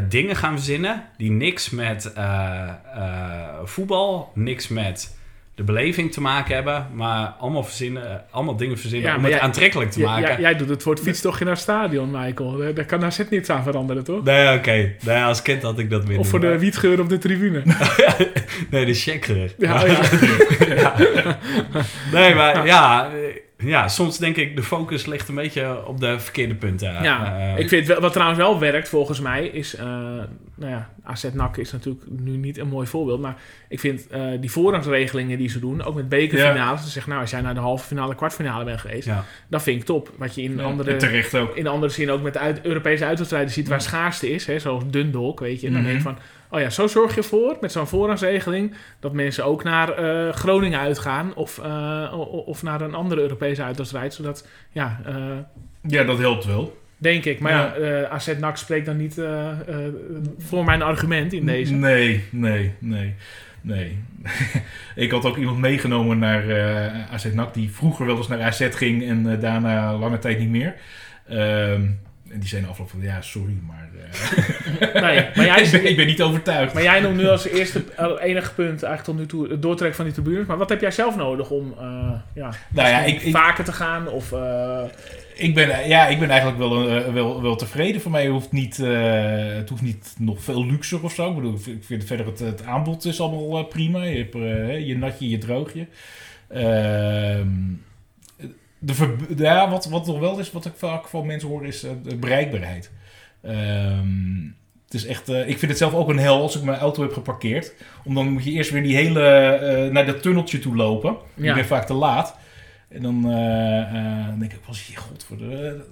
dingen 0.08 0.36
gaan 0.36 0.56
verzinnen 0.56 1.04
die 1.16 1.30
niks 1.30 1.70
met 1.70 2.12
voetbal, 3.64 4.30
niks 4.34 4.68
met 4.68 5.16
de 5.56 5.62
beleving 5.62 6.12
te 6.12 6.20
maken 6.20 6.54
hebben. 6.54 6.86
Maar 6.92 7.26
allemaal, 7.38 7.64
verzinnen, 7.64 8.24
allemaal 8.30 8.56
dingen 8.56 8.78
verzinnen 8.78 9.10
Ja, 9.10 9.16
om 9.16 9.22
het 9.22 9.32
jij- 9.32 9.40
aantrekkelijk 9.40 9.90
te 9.90 10.00
maken. 10.00 10.22
jij, 10.28 10.40
jij 10.40 10.56
doet 10.56 10.68
het 10.68 10.82
voor 10.82 10.94
het 10.94 11.02
fietstochtje 11.02 11.44
naar 11.44 11.52
het 11.54 11.62
stadion, 11.62 12.10
Michael. 12.10 12.56
Daar- 12.56 12.74
Daar 12.74 12.84
kan 12.84 13.04
AZ 13.04 13.20
niets 13.30 13.50
aan 13.50 13.62
veranderen, 13.62 14.04
toch? 14.04 14.24
Nee, 14.24 14.56
oké. 14.58 14.92
Nee, 15.04 15.22
als 15.22 15.42
kind 15.42 15.62
had 15.62 15.78
ik 15.78 15.90
dat 15.90 16.00
minder. 16.02 16.18
Of 16.18 16.28
voor 16.28 16.40
de 16.40 16.58
wietgeur 16.58 17.00
op 17.00 17.08
de 17.08 17.18
tribune. 17.18 17.62
Nee, 18.70 18.84
de 18.84 18.94
checker. 18.94 19.54
Ja, 19.58 19.84
ja. 20.76 20.96
Nee, 22.12 22.34
maar 22.34 22.66
ja, 22.66 23.10
ja, 23.58 23.88
soms 23.88 24.18
denk 24.18 24.36
ik 24.36 24.56
de 24.56 24.62
focus 24.62 25.06
ligt 25.06 25.28
een 25.28 25.34
beetje 25.34 25.86
op 25.86 26.00
de 26.00 26.18
verkeerde 26.20 26.54
punten. 26.54 27.02
Ja, 27.02 27.36
Eh, 27.38 27.58
ik 27.58 27.68
vind 27.68 27.86
wel, 27.86 28.00
wat 28.00 28.12
trouwens 28.12 28.38
wel 28.40 28.58
werkt 28.58 28.88
volgens 28.88 29.20
mij 29.20 29.46
is, 29.46 29.74
eh 29.76 29.86
nou 30.56 30.70
ja, 30.70 30.90
AZ 31.02 31.24
NAC 31.32 31.56
is 31.56 31.72
natuurlijk 31.72 32.04
nu 32.08 32.36
niet 32.36 32.58
een 32.58 32.68
mooi 32.68 32.86
voorbeeld, 32.86 33.20
maar 33.20 33.36
ik 33.68 33.80
vind 33.80 34.06
eh, 34.06 34.22
die 34.40 34.50
voorrangsregelingen 34.50 35.38
die 35.38 35.48
ze 35.48 35.58
doen, 35.58 35.82
ook 35.82 35.94
met 35.94 36.08
bekerfinales, 36.08 36.82
ze 36.82 36.88
zeggen 36.90 37.10
nou 37.10 37.22
als 37.22 37.30
jij 37.30 37.40
naar 37.40 37.54
de 37.54 37.60
halve 37.60 37.86
finale, 37.86 38.14
kwartfinale 38.14 38.64
bent 38.64 38.80
geweest, 38.80 39.06
ja. 39.06 39.24
dat 39.48 39.62
vind 39.62 39.80
ik 39.80 39.86
top. 39.86 40.10
Wat 40.18 40.34
je 40.34 40.42
in 40.42 40.56
Ja, 40.56 40.62
andere 40.62 40.90
in 41.54 41.66
andere 41.66 41.92
zin 41.92 42.10
ook 42.10 42.22
met 42.22 42.36
uit, 42.36 42.60
Europese 42.62 43.04
uitwedstrijden 43.04 43.50
ziet 43.52 43.68
waar 43.68 43.80
schaarste 43.80 44.30
is, 44.30 44.46
hè, 44.46 44.58
zoals 44.58 44.82
Dundalk, 44.90 45.40
weet 45.40 45.60
je. 45.60 45.66
En 45.66 45.72
dan 45.72 45.82
Mhm. 45.82 45.90
denk 45.90 46.02
je 46.02 46.08
van, 46.08 46.18
oh 46.50 46.60
ja, 46.60 46.70
zo 46.70 46.86
zorg 46.86 47.10
je 47.14 47.20
ervoor 47.20 47.56
met 47.60 47.72
zo'n 47.72 47.86
voorrangsregeling 47.86 48.74
dat 49.00 49.12
mensen 49.12 49.44
ook 49.44 49.64
naar 49.64 49.88
eh, 49.92 50.32
Groningen 50.32 50.78
uitgaan 50.80 51.34
of, 51.34 51.58
eh, 51.58 52.12
of 52.46 52.62
naar 52.62 52.80
een 52.80 52.94
andere 52.94 53.20
Europese 53.20 53.62
uitwedstrijd, 53.62 54.14
zodat 54.14 54.46
ja. 54.70 55.00
Ja, 55.82 56.04
dat 56.04 56.18
helpt 56.18 56.44
wel. 56.44 56.84
Denk 56.98 57.24
ik. 57.24 57.38
Maar 57.40 57.52
ja, 57.52 57.74
Ja. 57.78 58.02
eh 58.02 58.10
AZ 58.12 58.32
NAC 58.38 58.56
spreekt 58.56 58.86
dan 58.86 58.96
niet 58.96 59.18
eh, 59.18 59.50
eh, 59.50 59.76
voor 60.38 60.64
mijn 60.64 60.82
argument 60.82 61.32
in 61.32 61.46
deze. 61.46 61.72
Nee, 61.72 62.24
nee, 62.30 62.72
nee, 62.78 63.14
nee. 63.60 63.98
ik 65.04 65.10
had 65.10 65.24
ook 65.24 65.36
iemand 65.36 65.58
meegenomen 65.58 66.18
naar 66.18 66.44
AZ 67.12 67.24
NAC 67.24 67.54
die 67.54 67.70
vroeger 67.70 68.06
wel 68.06 68.16
eens 68.16 68.28
naar 68.28 68.42
AZ 68.42 68.68
ging 68.70 69.08
en 69.08 69.40
daarna 69.40 69.96
lange 69.96 70.18
tijd 70.18 70.38
niet 70.38 70.48
meer. 70.50 70.74
Ehm, 71.28 71.82
en 72.30 72.40
die 72.40 72.60
na 72.60 72.68
afloop 72.68 72.90
van, 72.90 73.00
ja, 73.00 73.20
sorry, 73.20 73.54
maar 73.66 73.84
Nee, 75.02 75.26
maar 75.34 75.44
jij, 75.44 75.62
ik, 75.64 75.70
ben, 75.70 75.88
ik 75.88 75.96
ben 75.96 76.06
niet 76.06 76.22
overtuigd. 76.22 76.74
maar 76.74 76.82
jij 76.82 77.00
noemt 77.00 77.16
nu 77.16 77.26
als 77.28 77.46
eerste 77.48 77.84
enige 78.20 78.54
punt 78.54 78.82
eigenlijk 78.82 79.02
tot 79.02 79.16
nu 79.18 79.26
toe 79.26 79.48
het 79.50 79.62
doortrekken 79.62 79.96
van 79.96 80.04
die 80.04 80.14
tribunes. 80.14 80.46
Maar 80.46 80.56
wat 80.56 80.68
heb 80.68 80.80
jij 80.80 80.90
zelf 80.90 81.16
nodig 81.16 81.50
om 81.50 81.74
ja, 82.34 82.50
Nou 82.70 82.88
ja, 82.88 83.00
ik- 83.04 83.22
ik- 83.22 83.32
vaker 83.34 83.64
te 83.64 83.72
gaan? 83.72 84.08
Of, 84.08 84.32
Ik 85.36 85.54
ben, 85.54 85.88
ja, 85.88 86.06
ik 86.06 86.18
ben 86.18 86.30
eigenlijk 86.30 86.58
wel, 86.58 86.88
eh, 86.88 87.12
wel, 87.12 87.42
wel 87.42 87.56
tevreden. 87.56 88.00
Voor 88.00 88.10
mij 88.10 88.26
hoeft 88.26 88.52
niet, 88.52 88.78
eh, 88.78 89.54
het 89.54 89.68
hoeft 89.68 89.82
niet 89.82 90.14
nog 90.18 90.42
veel 90.42 90.66
luxer 90.66 91.04
of 91.04 91.12
zo. 91.12 91.28
Ik 91.28 91.34
bedoel, 91.34 91.54
ik 91.54 91.84
vind 91.84 92.04
verder 92.04 92.26
het, 92.26 92.38
het 92.38 92.64
aanbod 92.64 93.04
is 93.04 93.20
allemaal 93.20 93.58
eh, 93.58 93.68
prima. 93.68 94.02
Je 94.02 94.18
hebt 94.18 94.32
je 94.86 94.96
natje, 94.98 95.28
je 95.28 95.38
droogje. 95.38 95.86
Ehm, 96.48 97.48
de 98.78 99.16
ja, 99.36 99.70
wat, 99.70 99.86
wat 99.86 100.06
nog 100.06 100.18
wel 100.18 100.38
is, 100.38 100.52
wat 100.52 100.64
ik 100.64 100.72
vaak 100.76 101.08
van 101.08 101.26
mensen 101.26 101.48
hoor, 101.48 101.66
is 101.66 101.80
de 101.80 102.16
bereikbaarheid. 102.16 102.90
Ehm, 103.42 104.44
het 104.84 104.94
is 104.94 105.06
echt, 105.06 105.28
ik 105.28 105.58
vind 105.58 105.70
het 105.70 105.78
zelf 105.78 105.94
ook 105.94 106.08
een 106.08 106.18
hel 106.18 106.42
als 106.42 106.56
ik 106.56 106.62
mijn 106.62 106.78
auto 106.78 107.02
heb 107.02 107.12
geparkeerd. 107.12 107.74
Om 108.04 108.14
dan 108.14 108.28
moet 108.28 108.44
je 108.44 108.50
eerst 108.50 108.70
weer 108.70 108.82
die 108.82 108.96
hele, 108.96 109.90
naar 109.92 110.06
dat 110.06 110.22
tunneltje 110.22 110.58
toe 110.58 110.76
lopen. 110.76 111.16
Ja. 111.34 111.48
Ik 111.48 111.54
ben 111.54 111.66
vaak 111.66 111.86
te 111.86 111.94
laat. 111.94 112.36
En 112.96 113.02
dan 113.02 113.30
eh, 113.32 113.80
eh, 113.80 114.26
dan 114.26 114.38
denk 114.38 114.52
ik, 114.52 114.58
was 114.66 114.86
hier, 114.86 114.96
god, 114.96 115.24
voor 115.24 115.36
de 115.36 115.84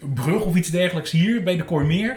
een 0.00 0.12
brug 0.12 0.42
of 0.42 0.56
iets 0.56 0.70
dergelijks 0.70 1.10
hier 1.10 1.42
bij 1.42 1.56
de 1.56 1.64
Cormeer. 1.64 2.16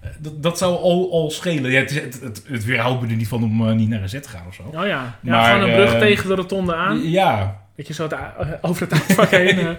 Eh, 0.00 0.08
dat, 0.18 0.42
dat 0.42 0.58
zou 0.58 0.76
al, 0.76 1.12
al 1.12 1.30
schelen. 1.30 1.70
Ja, 1.70 1.80
het, 1.80 1.94
het, 1.94 2.20
het, 2.20 2.42
het 2.48 2.64
weerhoudt 2.64 3.02
me 3.02 3.08
er 3.08 3.16
niet 3.16 3.28
van 3.28 3.42
om 3.42 3.68
eh, 3.68 3.74
niet 3.74 3.88
naar 3.88 4.02
een 4.02 4.08
zet 4.08 4.22
te 4.22 4.28
gaan 4.28 4.46
of 4.46 4.54
zo. 4.54 4.62
oh 4.62 4.72
ja, 4.72 4.86
ja 4.86 5.18
Maar, 5.22 5.52
gewoon 5.52 5.68
een 5.68 5.74
brug 5.74 5.92
eh, 5.92 5.98
tegen 5.98 6.28
de 6.28 6.34
rotonde 6.34 6.74
aan. 6.74 7.10
Ja, 7.10 7.60
Dat 7.76 7.86
je 7.86 7.94
zo 7.94 8.08
over 8.60 8.82
het 8.88 8.92
uitvak 8.92 9.30
heen... 9.30 9.58
eh, 9.58 9.76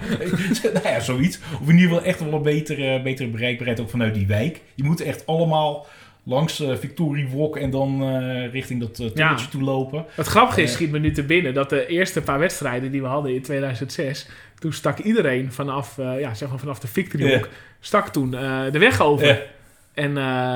nou 0.73 0.87
ja, 0.87 0.99
zoiets. 0.99 1.39
Of 1.61 1.67
in 1.69 1.75
ieder 1.75 1.89
geval 1.89 2.03
echt 2.03 2.19
wel 2.19 2.33
een 2.33 2.41
betere, 2.41 3.01
betere 3.01 3.29
bereikbaarheid 3.29 3.79
ook 3.79 3.89
vanuit 3.89 4.13
die 4.13 4.27
wijk. 4.27 4.61
Je 4.75 4.83
moet 4.83 5.01
echt 5.01 5.25
allemaal 5.25 5.85
langs 6.27 6.59
eh 6.61 6.75
Victory 6.75 7.27
Walk 7.33 7.57
en 7.57 7.69
dan 7.69 8.01
eh, 8.03 8.51
richting 8.51 8.79
dat 8.79 8.99
uh, 8.99 9.07
Ja. 9.15 9.35
toe 9.49 9.61
lopen. 9.61 10.05
Het 10.15 10.27
grappige 10.27 10.61
is, 10.61 10.71
schiet 10.71 10.91
me 10.91 10.99
nu 10.99 11.11
te 11.11 11.23
binnen, 11.23 11.53
dat 11.53 11.69
de 11.69 11.87
eerste 11.87 12.21
paar 12.21 12.39
wedstrijden 12.39 12.91
die 12.91 13.01
we 13.01 13.07
hadden 13.07 13.33
in 13.33 13.41
2006, 13.41 14.27
toen 14.59 14.73
stak 14.73 14.97
iedereen 14.99 15.51
vanaf, 15.51 15.95
ja, 15.97 16.33
zeg 16.33 16.49
maar 16.49 16.59
vanaf 16.59 16.79
de 16.79 16.87
Victory 16.87 17.29
Walk, 17.31 17.49
stak 17.79 18.07
toen 18.07 18.31
de 18.71 18.79
weg 18.79 19.01
over. 19.01 19.45
En 19.93 20.13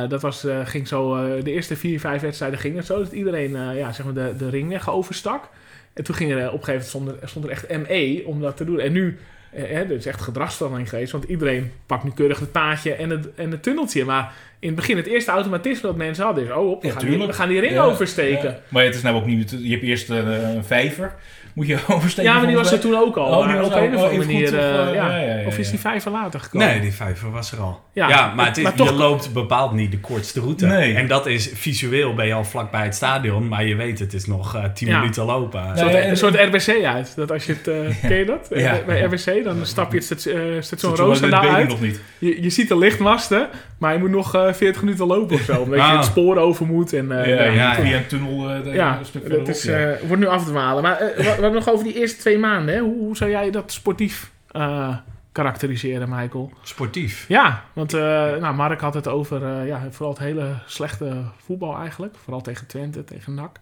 dat 0.09 0.22
was, 0.22 0.45
ging 0.63 0.88
zo, 0.88 1.15
de 1.41 1.51
eerste 1.51 1.76
vier, 1.76 1.99
vijf 1.99 2.22
wedstrijden 2.22 2.59
ging 2.59 2.76
het 2.76 2.86
zo, 2.86 2.97
dat 2.97 3.11
iedereen 3.11 3.76
ja, 3.76 3.91
zeg 3.91 4.05
maar 4.05 4.13
de, 4.13 4.34
de 4.38 4.49
ringweg 4.49 4.89
overstak. 4.89 5.49
En 5.93 6.03
toen 6.03 6.15
ging 6.15 6.32
er 6.32 6.51
op 6.51 6.57
een 6.59 6.63
gegeven 6.63 6.99
moment 6.99 7.09
stond 7.17 7.22
er, 7.22 7.30
stond 7.30 7.45
er 7.45 7.51
echt 7.51 7.88
ME 7.88 8.24
om 8.26 8.41
dat 8.41 8.57
te 8.57 8.65
doen. 8.65 8.80
En 8.80 8.91
nu, 8.91 9.17
hè, 9.51 9.81
er 9.83 9.91
is 9.91 10.05
echt 10.05 10.21
gedragsverandering 10.21 10.89
geweest, 10.89 11.11
want 11.11 11.23
iedereen 11.23 11.71
pakt 11.85 12.03
nu 12.03 12.11
keurig 12.11 12.39
het 12.39 12.51
paadje 12.51 12.93
en 12.93 13.09
het, 13.09 13.27
en 13.35 13.51
het 13.51 13.63
tunneltje. 13.63 14.05
Maar 14.05 14.33
in 14.59 14.67
het 14.67 14.75
begin, 14.75 14.97
het 14.97 15.05
eerste 15.05 15.31
automatisme 15.31 15.87
dat 15.87 15.95
mensen 15.97 16.23
hadden 16.25 16.43
is, 16.43 16.51
oh, 16.51 16.69
op, 16.69 16.81
we, 16.81 16.87
Ja, 16.87 16.93
gaan, 16.93 17.05
die, 17.05 17.17
we 17.17 17.33
gaan 17.33 17.49
die 17.49 17.59
ring 17.59 17.73
Ja, 17.73 17.83
oversteken. 17.83 18.49
ja. 18.49 18.59
Maar 18.67 18.83
het 18.83 18.95
is 18.95 19.01
nou 19.01 19.15
ook 19.15 19.25
niet... 19.25 19.55
Je 19.61 19.69
hebt 19.71 19.83
eerst 19.83 20.09
eh, 20.09 20.17
een 20.55 20.63
vijver. 20.63 21.15
Moet 21.53 21.67
je 21.67 21.77
oversteken. 21.95 22.31
Ja, 22.31 22.37
maar 22.37 22.47
die 22.47 22.55
was 22.55 22.71
er 22.71 22.79
toen 22.79 22.95
ook 22.95 23.15
al. 23.17 23.25
Oh, 23.39 23.47
die 23.47 23.55
was 23.57 23.65
op 23.67 23.75
een 23.75 23.95
of 23.95 24.01
andere 24.03 24.17
manier. 24.25 24.57
eh, 24.59 24.93
ja. 24.93 25.45
Of 25.47 25.57
is 25.57 25.69
die 25.69 25.79
vijver 25.79 26.11
later 26.11 26.39
gekomen? 26.39 26.67
Nee, 26.67 26.79
die 26.81 26.93
vijver 26.93 27.31
was 27.31 27.51
er 27.51 27.59
al. 27.59 27.79
Ja, 27.93 28.07
Ja, 28.09 28.33
maar, 28.35 28.45
het 28.45 28.57
is, 28.57 28.63
maar 28.63 28.73
toch- 28.73 28.89
je 28.89 28.93
loopt 28.95 29.33
bepaald 29.33 29.71
niet 29.73 29.91
de 29.91 29.99
kortste 29.99 30.39
route. 30.39 30.65
Nee. 30.65 30.93
En 30.93 31.07
dat 31.07 31.25
is 31.25 31.49
visueel 31.53 32.13
ben 32.13 32.25
je 32.27 32.33
al 32.33 32.43
vlakbij 32.43 32.83
het 32.83 32.95
stadion, 32.95 33.47
maar 33.47 33.65
je 33.65 33.75
weet 33.75 33.99
het 33.99 34.13
is 34.13 34.25
nog 34.25 34.55
eh 34.55 34.63
10 34.73 34.87
Ja. 34.87 34.99
minuten 34.99 35.25
lopen. 35.25 35.59
Een 35.61 35.67
Nee, 35.67 35.77
soort, 35.77 35.93
en- 35.93 36.09
een 36.09 36.17
soort 36.17 36.35
RBC 36.35 36.83
uit. 36.85 37.13
Dat 37.15 37.31
als 37.31 37.45
je 37.45 37.53
het, 37.53 37.67
eh, 37.67 37.75
ken 38.09 38.17
je 38.17 38.25
dat? 38.25 38.47
Ja. 38.53 38.77
Bij 38.85 39.01
RBC, 39.01 39.43
dan 39.43 39.65
stap 39.65 39.91
je 39.91 39.97
het 39.97 40.05
station, 40.05 40.35
eh, 40.35 40.41
station 40.41 40.63
Station 40.63 40.95
Roosendaal 40.95 41.41
weet 41.41 41.49
ik 41.51 41.55
uit. 41.57 41.67
nog 41.69 41.81
niet. 41.81 42.01
Je, 42.17 42.41
je 42.43 42.49
ziet 42.49 42.67
de 42.67 42.77
lichtmasten, 42.77 43.47
maar 43.77 43.93
je 43.93 43.99
moet 43.99 44.09
nog 44.09 44.35
eh 44.35 44.53
40 44.53 44.81
minuten 44.81 45.05
lopen 45.07 45.35
of 45.35 45.41
zo. 45.41 45.61
Omdat 45.61 45.79
je 45.79 45.85
Ah. 45.85 45.95
het 45.95 46.05
spoor 46.05 46.37
over 46.37 46.65
moet. 46.65 46.93
En, 46.93 47.23
eh, 47.23 47.35
ja, 47.35 47.43
ja, 47.43 47.77
ja. 47.83 47.95
een 47.97 48.07
tunnel 48.07 48.49
eh, 48.49 48.55
een 48.99 49.05
stuk 49.05 49.21
verderop. 49.21 49.47
eh, 49.47 50.07
wordt 50.07 50.21
nu 50.21 50.27
af 50.27 50.43
te 50.43 50.49
dwalen. 50.49 50.83
Maar 50.83 50.99
wat, 51.41 51.51
wat 51.53 51.65
nog 51.65 51.73
over 51.73 51.85
die 51.85 51.93
eerste 51.99 52.19
twee 52.19 52.37
maanden. 52.37 52.75
Hè? 52.75 52.81
Hoe, 52.81 52.97
hoe 52.97 53.17
zou 53.17 53.29
jij 53.29 53.51
dat 53.51 53.71
sportief 53.71 54.31
eh, 54.51 54.97
karakteriseren, 55.31 56.09
Michael? 56.09 56.51
Sportief. 56.61 57.25
Ja, 57.27 57.63
want 57.73 57.93
eh, 57.93 58.01
nou, 58.35 58.55
Mark 58.55 58.81
had 58.81 58.93
het 58.93 59.07
over 59.07 59.43
eh, 59.45 59.67
ja, 59.67 59.87
vooral 59.89 60.13
het 60.13 60.19
hele 60.23 60.53
slechte 60.65 61.21
voetbal 61.45 61.77
eigenlijk. 61.77 62.15
Vooral 62.23 62.41
tegen 62.41 62.67
Twente, 62.67 63.03
tegen 63.03 63.33
NAC. 63.33 63.59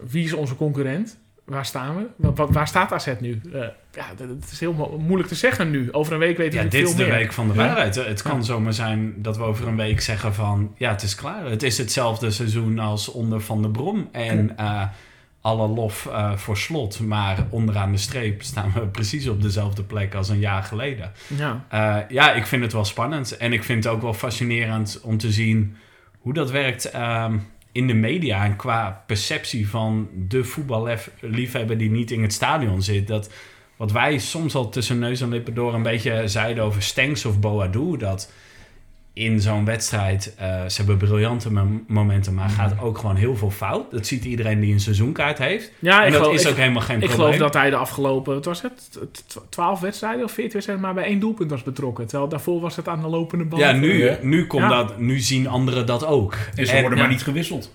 Wie 0.00 0.24
is 0.24 0.32
onze 0.32 0.56
concurrent? 0.56 1.18
waar 1.44 1.66
staan 1.66 1.96
we? 1.96 2.06
Wa- 2.16 2.32
wa- 2.32 2.52
waar 2.52 2.68
staat 2.68 2.92
AZ 2.92 3.08
nu? 3.20 3.40
Eh, 3.52 3.60
ja, 3.92 4.06
dat, 4.16 4.28
dat 4.28 4.50
is 4.52 4.60
heel 4.60 4.72
mo- 4.72 4.98
moeilijk 4.98 5.28
te 5.28 5.34
zeggen 5.34 5.70
nu. 5.70 5.92
Over 5.92 6.12
een 6.12 6.18
week 6.18 6.36
weten 6.36 6.58
Ja, 6.58 6.64
we 6.64 6.70
dit 6.70 6.80
veel 6.80 6.88
is 6.88 6.96
de 6.96 7.02
meer. 7.02 7.12
week 7.12 7.32
van 7.32 7.48
de 7.48 7.54
Ja. 7.54 7.58
waarheid. 7.66 7.94
Het 7.94 8.22
kan 8.22 8.36
Ja. 8.36 8.42
zomaar 8.42 8.72
zijn 8.72 9.14
dat 9.16 9.36
we 9.36 9.42
over 9.42 9.66
een 9.68 9.76
week 9.76 10.00
zeggen 10.00 10.34
van... 10.34 10.74
Ja, 10.76 10.90
het 10.90 11.02
is 11.02 11.14
klaar. 11.14 11.44
Het 11.44 11.62
is 11.62 11.78
hetzelfde 11.78 12.30
seizoen 12.30 12.78
als 12.78 13.08
onder 13.08 13.40
Van 13.40 13.62
de 13.62 13.70
Brom. 13.70 14.08
En 14.12 14.56
alle 15.40 15.68
lof 15.68 16.06
eh, 16.06 16.36
voor 16.36 16.56
slot. 16.56 17.00
Maar 17.00 17.46
onderaan 17.50 17.92
de 17.92 17.98
streep 17.98 18.42
staan 18.42 18.72
we 18.74 18.80
precies 18.98 19.28
op 19.28 19.42
dezelfde 19.42 19.82
plek 19.82 20.14
als 20.14 20.28
een 20.28 20.38
jaar 20.38 20.62
geleden. 20.62 21.12
Ja. 21.26 21.64
Eh, 21.68 21.96
ja, 22.08 22.32
ik 22.32 22.46
vind 22.46 22.62
het 22.62 22.72
wel 22.72 22.84
spannend. 22.84 23.36
En 23.36 23.52
ik 23.52 23.64
vind 23.64 23.84
het 23.84 23.92
ook 23.92 24.02
wel 24.02 24.14
fascinerend 24.14 25.00
om 25.02 25.18
te 25.18 25.32
zien 25.32 25.76
hoe 26.18 26.32
dat 26.32 26.50
werkt 26.50 26.90
ehm, 26.90 27.38
in 27.72 27.86
de 27.86 27.94
media. 27.94 28.44
En 28.44 28.56
qua 28.56 29.04
perceptie 29.06 29.68
van 29.68 30.08
de 30.28 30.44
voetballiefhebber 30.44 31.78
die 31.78 31.90
niet 31.90 32.10
in 32.10 32.22
het 32.22 32.32
stadion 32.32 32.82
zit. 32.82 33.06
Dat 33.06 33.30
wat 33.76 33.92
wij 33.92 34.18
soms 34.18 34.54
al 34.54 34.68
tussen 34.68 34.98
neus 34.98 35.20
en 35.20 35.28
lippen 35.28 35.54
door 35.54 35.74
een 35.74 35.82
beetje 35.82 36.28
zeiden 36.28 36.64
over 36.64 36.82
Stenks 36.82 37.24
of 37.24 37.40
Boadu. 37.40 37.96
Dat 37.96 38.32
in 39.12 39.40
zo'n 39.40 39.64
wedstrijd, 39.64 40.34
eh, 40.38 40.46
ze 40.66 40.76
hebben 40.76 40.96
briljante 40.96 41.52
mom- 41.52 41.84
momenten, 41.86 42.34
maar 42.34 42.48
gaat 42.48 42.80
ook 42.80 42.98
gewoon 42.98 43.16
heel 43.16 43.36
veel 43.36 43.50
fout. 43.50 43.90
Dat 43.90 44.06
ziet 44.06 44.24
iedereen 44.24 44.60
die 44.60 44.72
een 44.72 44.80
seizoenkaart 44.80 45.38
heeft. 45.38 45.72
Ja, 45.78 46.00
en 46.00 46.06
ik 46.06 46.12
dat 46.12 46.20
geloof, 46.20 46.36
is 46.36 46.44
ik, 46.44 46.50
ook 46.50 46.56
helemaal 46.56 46.82
geen 46.82 47.00
ik 47.02 47.06
probleem. 47.08 47.32
geloof 47.32 47.40
dat 47.40 47.54
hij 47.60 47.70
de 47.70 47.76
afgelopen, 47.76 48.34
wat 48.34 48.44
was 48.44 48.62
het, 48.62 48.90
T- 48.92 49.28
t- 49.28 49.40
12 49.48 49.80
wedstrijden 49.80 50.24
of 50.24 50.30
14 50.32 50.52
wedstrijden, 50.52 50.84
maar 50.84 50.94
bij 50.94 51.04
één 51.04 51.18
doelpunt 51.20 51.50
was 51.50 51.62
betrokken. 51.62 52.06
Terwijl 52.06 52.28
daarvoor 52.30 52.60
was 52.60 52.76
het 52.76 52.88
aan 52.88 53.00
de 53.00 53.08
lopende 53.08 53.44
band. 53.44 53.62
Ja, 53.62 53.72
nu, 53.72 54.10
nu, 54.22 54.46
komt 54.46 54.62
Ja. 54.62 54.68
dat, 54.68 54.98
nu 54.98 55.18
zien 55.18 55.48
anderen 55.48 55.86
dat 55.86 56.06
ook. 56.06 56.36
En 56.54 56.66
ze 56.66 56.72
En- 56.72 56.80
worden 56.80 56.98
ja. 56.98 57.04
maar 57.04 57.12
niet 57.12 57.22
gewisseld. 57.22 57.74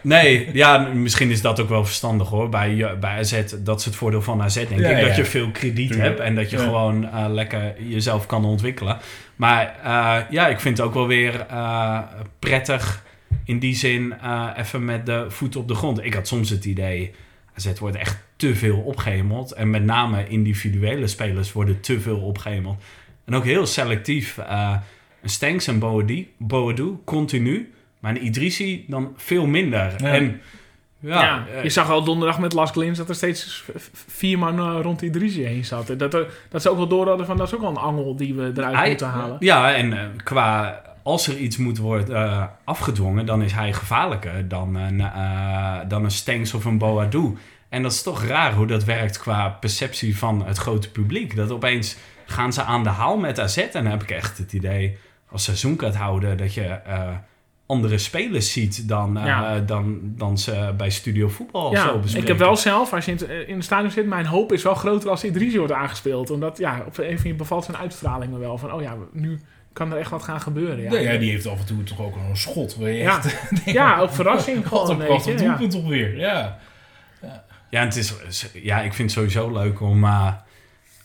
Nee, 0.00 0.50
ja, 0.52 0.78
misschien 0.78 1.30
is 1.30 1.40
dat 1.40 1.60
ook 1.60 1.68
wel 1.68 1.84
verstandig 1.84 2.28
hoor. 2.28 2.48
Bij, 2.48 2.84
eh, 2.84 2.98
bij 2.98 3.18
AZ, 3.18 3.42
dat 3.58 3.78
is 3.78 3.84
het 3.84 3.96
voordeel 3.96 4.22
van 4.22 4.42
AZ, 4.42 4.54
denk 4.54 4.80
Ja, 4.80 4.88
ik. 4.88 5.06
Dat 5.06 5.16
je 5.16 5.24
veel 5.24 5.50
krediet 5.50 5.96
hebt 5.96 6.20
en 6.20 6.34
dat 6.34 6.50
je 6.50 6.58
gewoon 6.58 7.04
eh, 7.04 7.24
lekker 7.28 7.82
jezelf 7.82 8.26
kan 8.26 8.44
ontwikkelen. 8.44 8.98
Maar 9.36 9.76
eh, 9.82 10.30
ja, 10.30 10.48
ik 10.48 10.60
vind 10.60 10.78
het 10.78 10.86
ook 10.86 10.94
wel 10.94 11.06
weer 11.06 11.40
eh, 11.40 11.98
prettig 12.38 13.04
in 13.44 13.58
die 13.58 13.74
zin 13.74 14.14
even 14.56 14.84
met 14.84 15.06
de 15.06 15.26
voet 15.28 15.56
op 15.56 15.68
de 15.68 15.74
grond. 15.74 16.04
Ik 16.04 16.14
had 16.14 16.28
soms 16.28 16.50
het 16.50 16.64
idee, 16.64 17.14
AZ 17.54 17.78
wordt 17.78 17.96
echt 17.96 18.18
te 18.36 18.54
veel 18.54 18.78
opgehemeld. 18.78 19.52
En 19.52 19.70
met 19.70 19.84
name 19.84 20.28
individuele 20.28 21.06
spelers 21.06 21.52
worden 21.52 21.80
te 21.80 22.00
veel 22.00 22.18
opgehemeld. 22.18 22.82
En 23.24 23.34
ook 23.34 23.44
heel 23.44 23.66
selectief. 23.66 24.36
een 25.22 25.28
Stenks 25.30 25.66
en 25.66 25.78
Boadu, 25.78 26.28
Boadu 26.38 26.98
continu. 27.04 27.72
Maar 27.98 28.10
een 28.10 28.24
Idrissi 28.26 28.84
dan 28.88 29.12
veel 29.16 29.46
minder. 29.46 29.94
Ja. 29.98 30.12
En 30.12 30.40
ja, 31.00 31.20
Ja, 31.22 31.46
eh, 31.56 31.62
je 31.62 31.68
zag 31.68 31.90
al 31.90 32.04
donderdag 32.04 32.38
met 32.38 32.52
Las 32.52 32.70
Glins 32.70 32.98
dat 32.98 33.08
er 33.08 33.14
steeds 33.14 33.64
vier 34.06 34.38
man 34.38 34.58
eh, 34.58 34.78
rond 34.82 34.98
die 34.98 35.08
Idrissi 35.08 35.44
heen 35.44 35.64
zaten. 35.64 35.98
Dat, 35.98 36.14
er, 36.14 36.26
dat 36.48 36.62
ze 36.62 36.70
ook 36.70 36.76
wel 36.76 36.88
door 36.88 37.08
hadden 37.08 37.26
van 37.26 37.36
dat 37.36 37.46
is 37.46 37.54
ook 37.54 37.60
wel 37.60 37.70
een 37.70 37.76
angel 37.76 38.16
die 38.16 38.34
we 38.34 38.52
eruit 38.56 38.76
hij- 38.76 38.88
moeten 38.88 39.08
halen. 39.08 39.36
Ja, 39.40 39.74
en 39.74 39.92
eh, 39.92 40.04
qua 40.24 40.82
als 41.02 41.26
er 41.28 41.36
iets 41.36 41.56
moet 41.56 41.78
worden 41.78 42.50
afgedwongen, 42.64 43.26
dan 43.26 43.42
is 43.42 43.52
hij 43.52 43.72
gevaarlijker 43.72 44.48
dan 44.48 44.74
een, 44.74 45.00
eh, 45.00 45.76
dan 45.88 46.04
een 46.04 46.10
Stenks 46.10 46.54
of 46.54 46.64
een 46.64 46.78
Boadu. 46.78 47.36
En 47.68 47.82
dat 47.82 47.92
is 47.92 48.02
toch 48.02 48.24
raar 48.24 48.52
hoe 48.54 48.66
dat 48.66 48.84
werkt 48.84 49.18
qua 49.18 49.48
perceptie 49.48 50.18
van 50.18 50.46
het 50.46 50.56
grote 50.58 50.90
publiek. 50.90 51.36
Dat 51.36 51.50
opeens 51.50 51.96
gaan 52.26 52.52
ze 52.52 52.62
aan 52.62 52.82
de 52.82 52.88
haal 52.88 53.16
met 53.18 53.40
AZ. 53.40 53.56
En 53.56 53.68
dan 53.72 53.86
heb 53.86 54.02
ik 54.02 54.10
echt 54.10 54.38
het 54.38 54.52
idee, 54.52 54.96
als 55.30 55.44
seizoenkaart 55.44 55.96
houden, 55.96 56.36
dat 56.36 56.54
je 56.54 56.62
eh, 56.64 57.08
andere 57.68 57.98
spelers 57.98 58.52
ziet 58.52 58.88
dan, 58.88 59.16
eh, 59.18 59.52
dan, 59.66 59.98
dan 60.02 60.38
ze 60.38 60.74
bij 60.76 60.90
Studio 60.90 61.28
Voetbal 61.28 61.72
Ja, 61.72 61.82
zo 61.86 61.94
ik 61.94 62.00
bespreken. 62.02 62.28
heb 62.28 62.38
wel 62.38 62.56
zelf, 62.56 62.92
als 62.92 63.04
je 63.04 63.10
in 63.10 63.16
het, 63.16 63.26
eh, 63.26 63.48
in 63.48 63.54
het 63.54 63.64
stadion 63.64 63.90
zit, 63.90 64.06
mijn 64.06 64.26
hoop 64.26 64.52
is 64.52 64.62
wel 64.62 64.74
groter 64.74 65.10
als 65.10 65.24
Idrissi 65.24 65.58
wordt 65.58 65.72
aangespeeld. 65.72 66.30
Omdat, 66.30 66.58
ja, 66.58 66.82
op 66.86 66.98
een 66.98 67.12
of 67.12 67.16
andere 67.16 67.34
bevalt 67.34 67.64
zijn 67.64 67.76
uitstraling 67.76 68.32
me 68.32 68.38
wel. 68.38 68.58
Van, 68.58 68.72
oh 68.72 68.82
ja, 68.82 68.96
nu 69.12 69.40
kan 69.72 69.92
er 69.92 69.98
echt 69.98 70.10
wat 70.10 70.22
gaan 70.22 70.40
gebeuren. 70.40 70.82
Ja, 70.82 70.92
Ja. 70.92 71.12
ja, 71.12 71.18
die 71.18 71.30
heeft 71.30 71.46
af 71.46 71.58
en 71.58 71.66
toe 71.66 71.82
toch 71.82 72.00
ook 72.00 72.16
een 72.16 72.36
schot. 72.36 72.76
Waar 72.76 72.88
je 72.90 72.96
Ja. 72.98 73.16
echt 73.16 73.34
Ja, 73.64 73.98
ook 74.00 74.10
verrassing 74.12 74.56
Wat 74.62 74.68
gewoon, 74.68 74.90
een 74.90 74.96
weet 74.98 75.06
prachtig 75.06 75.32
je. 75.32 75.38
Ja. 75.40 75.46
doelpunt 75.48 75.70
toch 75.72 75.86
weer. 75.88 76.18
Ja. 76.18 76.58
Ja, 77.70 77.84
het 77.84 77.96
is, 77.96 78.14
ja, 78.52 78.80
ik 78.80 78.92
vind 78.94 79.10
het 79.14 79.18
sowieso 79.18 79.52
leuk 79.52 79.80
om 79.80 80.04
eh, 80.04 80.28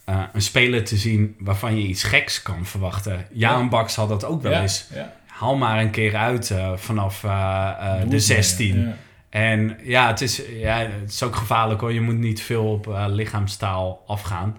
eh, 0.05 0.19
een 0.33 0.41
speler 0.41 0.83
te 0.83 0.97
zien 0.97 1.35
waarvan 1.39 1.77
je 1.81 1.87
iets 1.87 2.03
geks 2.03 2.41
kan 2.41 2.65
verwachten. 2.65 3.25
Jaan 3.31 3.69
Baks 3.69 3.95
had 3.95 4.09
dat 4.09 4.25
ook 4.25 4.41
wel 4.41 4.51
ja. 4.51 4.61
eens. 4.61 4.87
Ja. 4.93 5.13
Haal 5.33 5.55
maar 5.55 5.81
een 5.81 5.91
keer 5.91 6.15
uit 6.15 6.51
eh, 6.51 6.71
vanaf 6.75 7.23
eh, 7.23 7.73
eh, 7.79 8.01
de 8.01 8.07
Doe 8.07 8.19
16. 8.19 8.77
het, 8.77 8.85
ja. 8.85 8.95
En 9.29 9.77
ja 9.83 10.07
het, 10.07 10.21
is, 10.21 10.41
ja, 10.49 10.77
het 10.77 11.11
is 11.11 11.23
ook 11.23 11.35
gevaarlijk 11.35 11.81
hoor. 11.81 11.93
Je 11.93 12.01
moet 12.01 12.17
niet 12.17 12.41
veel 12.41 12.65
op 12.65 12.95
lichaamstaal 13.07 14.03
afgaan. 14.07 14.57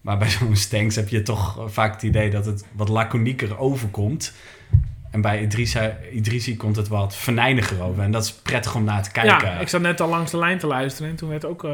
Maar 0.00 0.18
bij 0.18 0.30
zo'n 0.38 0.56
Stenks 0.56 0.96
heb 0.96 1.08
je 1.08 1.22
toch 1.22 1.64
vaak 1.66 1.92
het 1.92 2.02
idee 2.02 2.30
dat 2.30 2.46
het 2.46 2.64
wat 2.72 2.88
laconieker 2.88 3.58
overkomt. 3.58 4.34
En 5.10 5.20
bij 5.20 5.42
Idrissa, 5.42 5.96
Idrissi 6.12 6.56
komt 6.56 6.76
het 6.76 6.88
wat 6.88 7.16
venijniger 7.16 7.82
over. 7.82 8.02
En 8.02 8.10
dat 8.10 8.24
is 8.24 8.32
prettig 8.32 8.74
om 8.74 8.84
naar 8.84 9.02
te 9.02 9.10
kijken. 9.10 9.48
Ja, 9.48 9.58
ik 9.58 9.68
zat 9.68 9.80
net 9.80 10.00
al 10.00 10.08
langs 10.08 10.30
de 10.30 10.38
lijn 10.38 10.58
te 10.58 10.66
luisteren 10.66 11.10
en 11.10 11.16
toen 11.16 11.28
werd 11.28 11.44
ook 11.44 11.66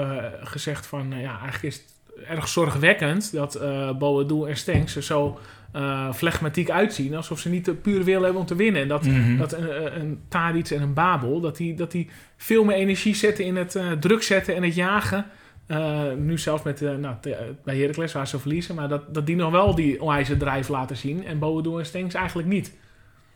gezegd 0.43 0.87
van, 0.87 1.07
ja, 1.11 1.41
eigenlijk 1.41 1.63
is 1.63 1.75
het 1.75 2.29
erg 2.29 2.49
zorgwekkend 2.49 3.33
dat 3.33 3.55
eh 3.55 3.91
Boadu 3.99 4.49
en 4.49 4.57
Stenks 4.57 4.97
er 4.97 5.03
zo 5.03 5.39
eh 5.73 6.13
flegmatiek 6.13 6.71
uitzien, 6.71 7.15
alsof 7.17 7.39
ze 7.39 7.49
niet 7.49 7.65
de 7.65 7.75
pure 7.75 8.05
wil 8.05 8.23
hebben 8.23 8.41
om 8.41 8.47
te 8.47 8.55
winnen. 8.57 8.83
En 8.83 8.89
dat, 8.89 9.05
Mhm. 9.07 9.37
dat 9.37 9.53
een, 9.53 10.01
een 10.01 10.21
Tadic 10.29 10.71
en 10.71 10.83
een 10.83 10.95
Babel, 10.95 11.41
dat 11.41 11.57
die, 11.57 11.75
dat 11.75 11.91
die 11.91 12.09
veel 12.37 12.65
meer 12.65 12.77
energie 12.77 13.15
zetten 13.15 13.45
in 13.45 13.57
het 13.57 13.75
eh, 13.75 13.91
druk 13.93 14.23
zetten 14.23 14.57
en 14.57 14.63
het 14.63 14.75
jagen. 14.75 15.27
Eh, 15.67 16.01
nu 16.19 16.39
zelfs 16.39 16.63
met, 16.63 16.81
nou, 16.81 17.15
te- 17.21 17.55
bij 17.65 17.77
Heracles 17.79 18.13
waar 18.13 18.27
ze 18.29 18.39
verliezen, 18.39 18.75
maar 18.75 18.89
dat, 18.89 19.15
dat 19.15 19.27
die 19.27 19.37
nog 19.37 19.51
wel 19.51 19.75
die 19.75 20.01
onwijze 20.03 20.37
drijf 20.37 20.69
laten 20.69 20.97
zien. 20.97 21.27
En 21.27 21.39
Boadu 21.39 21.79
en 21.79 21.87
Stenks 21.87 22.15
eigenlijk 22.15 22.49
niet. 22.49 22.73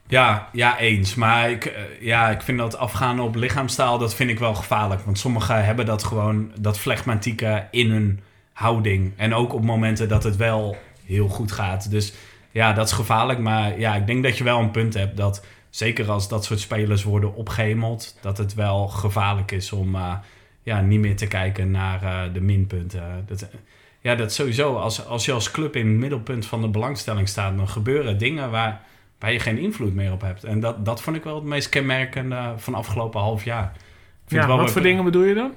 Ja, 0.09 0.49
ja, 0.53 0.78
eens. 0.78 1.14
Maar 1.14 1.51
ik, 1.51 1.72
ja, 2.01 2.30
ik 2.30 2.41
vind 2.43 2.59
dat 2.59 2.76
afgaan 2.78 3.20
op 3.20 3.34
lichaamstaal, 3.34 3.99
dat 3.99 4.14
vind 4.14 4.30
ik 4.30 4.39
wel 4.39 4.55
gevaarlijk. 4.55 5.01
Want 5.01 5.18
sommigen 5.18 5.64
hebben 5.64 5.87
dat 5.87 6.05
gewoon, 6.05 6.53
dat 6.61 6.78
flegmatieke 6.78 7.66
in 7.70 7.91
hun 7.91 8.20
houding. 8.53 9.12
En 9.16 9.34
ook 9.34 9.53
op 9.55 9.64
momenten 9.64 10.09
dat 10.09 10.22
het 10.24 10.37
wel 10.37 10.76
heel 11.07 11.28
goed 11.28 11.52
gaat. 11.52 11.90
Dus 11.90 12.12
ja, 12.50 12.72
dat 12.72 12.86
is 12.86 12.92
gevaarlijk. 12.92 13.38
Maar 13.38 13.78
ja, 13.78 13.94
ik 13.94 14.07
denk 14.07 14.22
dat 14.22 14.38
je 14.38 14.44
wel 14.44 14.59
een 14.59 14.70
punt 14.70 14.94
hebt 14.94 15.16
dat, 15.16 15.44
zeker 15.70 16.11
als 16.11 16.28
dat 16.28 16.44
soort 16.44 16.61
spelers 16.61 17.02
worden 17.02 17.34
opgehemeld, 17.34 18.18
dat 18.20 18.38
het 18.38 18.54
wel 18.54 18.88
gevaarlijk 18.88 19.52
is 19.52 19.72
om 19.72 19.94
eh, 19.94 20.14
ja, 20.62 20.80
niet 20.80 21.00
meer 21.00 21.16
te 21.16 21.26
kijken 21.26 21.70
naar 21.70 22.02
eh, 22.02 22.32
de 22.32 22.40
minpunten. 22.40 23.24
Dat, 23.26 23.48
ja, 24.00 24.14
dat 24.14 24.32
sowieso. 24.32 24.74
Als, 24.76 25.07
als 25.07 25.24
je 25.24 25.32
als 25.32 25.50
club 25.50 25.76
in 25.76 25.86
het 25.86 25.96
middelpunt 25.96 26.46
van 26.46 26.61
de 26.61 26.68
belangstelling 26.68 27.28
staat, 27.28 27.57
dan 27.57 27.68
gebeuren 27.68 28.18
dingen 28.18 28.50
waar 28.50 28.84
waar 29.18 29.32
je 29.32 29.40
geen 29.40 29.59
invloed 29.59 29.94
meer 29.94 30.12
op 30.12 30.20
hebt. 30.20 30.44
En 30.44 30.61
dat, 30.61 30.84
dat 30.84 31.02
vond 31.02 31.16
ik 31.16 31.24
wel 31.24 31.34
het 31.34 31.44
meest 31.44 31.68
kenmerkende 31.68 32.52
van 32.57 32.74
afgelopen 32.74 33.20
half 33.20 33.44
jaar. 33.44 33.72
Ja, 34.26 34.46
wat 34.46 34.70
voor 34.70 34.82
dingen 34.82 35.04
bedoel 35.04 35.22
je 35.22 35.34
dan? 35.34 35.52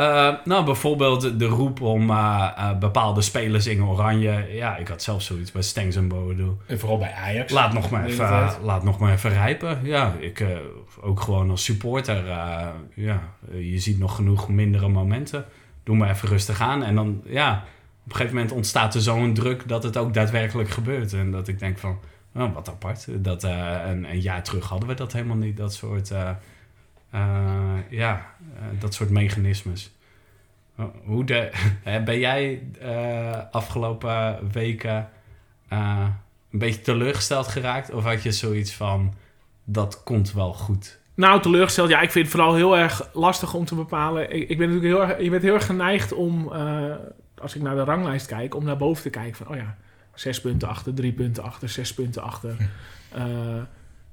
Eh, 0.00 0.34
nou, 0.44 0.64
bijvoorbeeld 0.64 1.38
de- 1.38 1.44
roep 1.46 1.80
om 1.80 2.10
eh, 2.10 2.50
eh, 2.56 2.78
bepaalde 2.78 3.20
spelers 3.20 3.66
in 3.66 3.84
oranje. 3.84 4.46
Ja, 4.52 4.76
ik 4.76 4.88
had 4.88 5.02
zelf 5.02 5.22
zoiets 5.22 5.52
bij 5.52 5.62
Stengs 5.62 5.96
en 5.96 6.08
Boadu. 6.08 6.56
En 6.66 6.78
vooral 6.78 6.98
bij 6.98 7.12
Ajax. 7.12 7.52
Laat 7.52 7.72
nog 7.72 7.90
maar 7.90 8.04
even, 8.04 8.50
laat 8.62 8.82
nog 8.82 8.98
maar 8.98 9.12
even 9.12 9.30
rijpen. 9.30 9.78
Ja, 9.82 10.14
ik 10.18 10.46
ook 11.00 11.20
gewoon 11.20 11.50
als 11.50 11.64
supporter. 11.64 12.26
ja, 12.94 13.22
je 13.52 13.78
ziet 13.78 13.98
nog 13.98 14.14
genoeg 14.14 14.48
mindere 14.48 14.88
momenten. 14.88 15.44
Doe 15.82 15.96
maar 15.96 16.10
even 16.10 16.28
rustig 16.28 16.60
aan. 16.60 16.82
En 16.82 16.94
dan, 16.94 17.22
ja, 17.24 17.52
op 18.04 18.10
een 18.10 18.16
gegeven 18.16 18.34
moment 18.34 18.52
ontstaat 18.52 18.94
er 18.94 19.00
zo'n 19.00 19.34
druk 19.34 19.68
dat 19.68 19.82
het 19.82 19.96
ook 19.96 20.14
daadwerkelijk 20.14 20.68
gebeurt. 20.68 21.12
En 21.12 21.30
dat 21.30 21.48
ik 21.48 21.58
denk 21.58 21.78
van, 21.78 21.98
oh, 22.34 22.54
wat 22.54 22.68
apart. 22.68 23.06
Dat, 23.24 23.42
een, 23.42 24.10
een 24.10 24.20
jaar 24.20 24.42
terug 24.42 24.68
hadden 24.68 24.88
we 24.88 24.94
dat 24.94 25.12
helemaal 25.12 25.36
niet. 25.36 25.56
Dat 25.56 25.74
soort, 25.74 26.12
eh, 27.10 27.76
ja, 27.90 28.34
eh, 28.54 28.80
dat 28.80 28.94
soort 28.94 29.10
mechanismes. 29.10 29.90
Hoe 31.04 31.24
de, 31.24 31.50
ben 32.04 32.18
jij 32.18 32.62
eh, 32.80 33.38
afgelopen 33.50 34.50
weken 34.52 35.08
eh, 35.68 36.06
een 36.50 36.58
beetje 36.58 36.80
teleurgesteld 36.80 37.48
geraakt? 37.48 37.92
Of 37.92 38.04
had 38.04 38.22
je 38.22 38.32
zoiets 38.32 38.74
van, 38.74 39.14
dat 39.64 40.02
komt 40.02 40.32
wel 40.32 40.52
goed? 40.52 40.98
Nou, 41.14 41.40
teleurgesteld. 41.40 41.88
Ja, 41.88 42.00
ik 42.00 42.10
vind 42.10 42.24
het 42.26 42.34
vooral 42.34 42.54
heel 42.54 42.78
erg 42.78 43.10
lastig 43.12 43.54
om 43.54 43.64
te 43.64 43.74
bepalen. 43.74 44.34
Ik, 44.34 44.48
ik 44.48 44.58
ben 44.58 44.68
natuurlijk 44.68 44.94
heel 44.94 45.08
erg, 45.08 45.22
je 45.22 45.30
bent 45.30 45.42
heel 45.42 45.54
erg 45.54 45.66
geneigd 45.66 46.12
om, 46.12 46.52
eh, 46.52 46.94
als 47.38 47.54
ik 47.54 47.62
naar 47.62 47.74
de 47.74 47.84
ranglijst 47.84 48.26
kijk, 48.26 48.54
om 48.54 48.64
naar 48.64 48.76
boven 48.76 49.02
te 49.02 49.10
kijken 49.10 49.36
van, 49.36 49.48
oh 49.48 49.56
ja, 49.56 49.76
zes 50.14 50.40
punten 50.40 50.68
achter, 50.68 50.94
drie 50.94 51.12
punten 51.12 51.42
achter, 51.42 51.68
zes 51.68 51.94
punten 51.94 52.22
achter. 52.22 52.56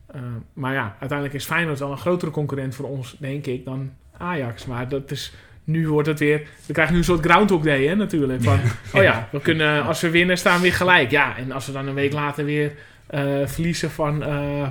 Eh, 0.07 0.21
maar 0.53 0.73
ja, 0.73 0.95
uiteindelijk 0.99 1.33
is 1.33 1.45
Feyenoord 1.45 1.79
wel 1.79 1.91
een 1.91 1.97
grotere 1.97 2.31
concurrent 2.31 2.75
voor 2.75 2.89
ons, 2.89 3.15
denk 3.19 3.45
ik, 3.45 3.65
dan 3.65 3.91
Ajax. 4.17 4.65
Maar 4.65 4.89
dat 4.89 5.11
is, 5.11 5.33
nu 5.63 5.87
wordt 5.87 6.07
het 6.07 6.19
weer, 6.19 6.47
we 6.65 6.73
krijgen 6.73 6.93
nu 6.93 6.99
een 6.99 7.05
soort 7.05 7.25
Groundhog 7.25 7.63
Day, 7.63 7.87
hè, 7.87 7.95
natuurlijk. 7.95 8.43
Van, 8.43 8.59
oh 8.95 9.01
ja, 9.03 9.27
we 9.31 9.41
kunnen, 9.41 9.83
als 9.83 10.01
we 10.01 10.09
winnen, 10.09 10.37
staan 10.37 10.55
we 10.55 10.61
weer 10.61 10.73
gelijk. 10.73 11.11
Ja, 11.11 11.37
en 11.37 11.51
als 11.51 11.65
we 11.65 11.71
dan 11.71 11.87
een 11.87 11.93
week 11.93 12.13
later 12.13 12.45
weer 12.45 12.71
eh, 13.07 13.45
verliezen 13.45 13.91
van... 13.91 14.23
eh, 14.23 14.67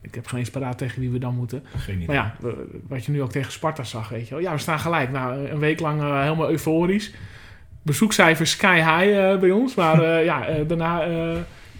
ik 0.00 0.14
heb 0.14 0.26
geen 0.26 0.38
eens 0.38 0.50
paraat 0.50 0.78
tegen 0.78 1.00
wie 1.00 1.10
we 1.10 1.18
dan 1.18 1.34
moeten. 1.34 1.64
Geen 1.76 1.94
idee. 1.94 2.06
Maar 2.06 2.16
ja, 2.16 2.34
wat 2.88 3.04
je 3.04 3.12
nu 3.12 3.22
ook 3.22 3.30
tegen 3.30 3.52
Sparta 3.52 3.84
zag, 3.84 4.08
weet 4.08 4.28
je 4.28 4.34
wel. 4.34 4.42
Ja, 4.42 4.52
we 4.52 4.58
staan 4.58 4.78
gelijk. 4.78 5.10
Nou, 5.10 5.48
een 5.48 5.58
week 5.58 5.80
lang 5.80 6.00
helemaal 6.00 6.50
euforisch. 6.50 7.12
Bezoekcijfers 7.82 8.50
sky 8.50 8.76
high 8.76 9.38
bij 9.40 9.50
ons. 9.50 9.74
Maar 9.74 10.24
ja, 10.24 10.46
daarna 10.66 11.06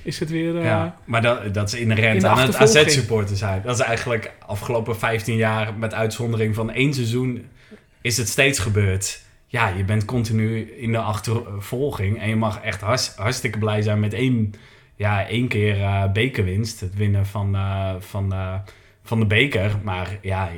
is 0.09 0.19
het 0.19 0.31
weer... 0.31 0.57
eh, 0.59 0.65
Ja, 0.65 0.97
maar 1.05 1.23
dat, 1.23 1.55
dat 1.55 1.69
is 1.73 1.81
inherent 1.81 2.15
in 2.15 2.21
de 2.21 2.29
aan 2.29 2.47
het. 2.47 2.57
AZ-supporter 2.57 3.37
zijn. 3.37 3.63
Dat 3.63 3.79
is 3.79 3.85
eigenlijk 3.85 4.33
afgelopen 4.47 4.97
15 4.99 5.37
jaar, 5.37 5.75
met 5.75 5.95
uitzondering 5.95 6.55
van 6.55 6.71
één 6.71 6.95
seizoen, 6.95 7.47
is 8.01 8.17
het 8.17 8.29
steeds 8.29 8.59
gebeurd. 8.59 9.21
Ja, 9.47 9.69
je 9.69 9.85
bent 9.85 10.05
continu 10.05 10.61
in 10.61 10.93
de 10.93 10.99
achtervolging 10.99 12.21
en 12.21 12.29
je 12.29 12.37
mag 12.37 12.61
echt 12.61 12.81
hartstikke 13.17 13.59
blij 13.59 13.83
zijn 13.83 14.01
met 14.01 14.13
één, 14.13 14.53
ja, 14.95 15.27
één 15.29 15.49
keer 15.49 15.81
eh, 15.83 16.13
bekerwinst. 16.13 16.81
Het 16.81 16.95
winnen 16.95 17.27
van, 17.27 17.55
eh, 17.55 17.95
van, 17.99 18.33
eh, 18.33 18.55
van 19.03 19.19
de 19.21 19.27
beker. 19.27 19.71
Maar 19.83 20.19
ja, 20.23 20.49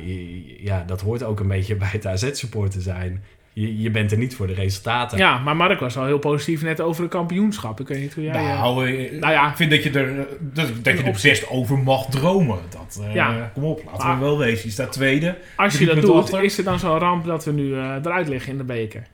ja, 0.57 0.83
dat 0.87 1.01
hoort 1.01 1.23
ook 1.23 1.39
een 1.39 1.47
beetje 1.47 1.75
bij 1.75 1.89
het 1.91 2.05
AZ-supporter 2.07 2.81
zijn. 2.81 3.23
Je, 3.53 3.81
je 3.81 3.91
bent 3.91 4.11
er 4.11 4.17
niet 4.17 4.35
voor 4.35 4.47
de 4.47 4.53
resultaten. 4.53 5.17
ja, 5.17 5.37
maar 5.37 5.55
Mark 5.55 5.79
was 5.79 5.97
al 5.97 6.05
heel 6.05 6.19
positief 6.19 6.61
net 6.61 6.81
over 6.81 7.01
het 7.01 7.11
kampioenschap. 7.11 7.79
Ik 7.79 7.87
weet 7.87 7.99
niet 7.99 8.13
hoe 8.13 8.23
jij... 8.23 8.43
nou, 8.43 8.87
eh, 8.87 9.19
nou 9.19 9.33
ja. 9.33 9.49
ik 9.49 9.55
vind 9.55 9.71
dat 9.71 9.83
je 9.83 9.89
er, 9.89 10.19
eh, 10.19 10.25
dat, 10.39 10.67
dat 10.83 10.97
je 10.97 11.03
er 11.03 11.19
best 11.21 11.49
over 11.49 11.77
mag 11.79 12.05
dromen. 12.05 12.59
Dat, 12.69 13.01
Ja. 13.13 13.51
Kom 13.53 13.63
op, 13.63 13.81
laten 13.85 14.07
Maar- 14.07 14.17
we 14.19 14.23
wel 14.23 14.37
wezen. 14.37 14.65
Je 14.65 14.71
staat 14.71 14.91
tweede. 14.91 15.37
als 15.55 15.77
je 15.77 15.85
dat 15.85 16.01
doet, 16.01 16.15
achter. 16.15 16.43
is 16.43 16.57
het 16.57 16.65
dan 16.65 16.79
zo'n 16.79 16.97
ramp 16.97 17.25
dat 17.25 17.45
we 17.45 17.51
nu 17.51 17.75
eruit 17.75 18.27
liggen 18.27 18.51
in 18.51 18.57
de 18.57 18.63
beker? 18.63 19.07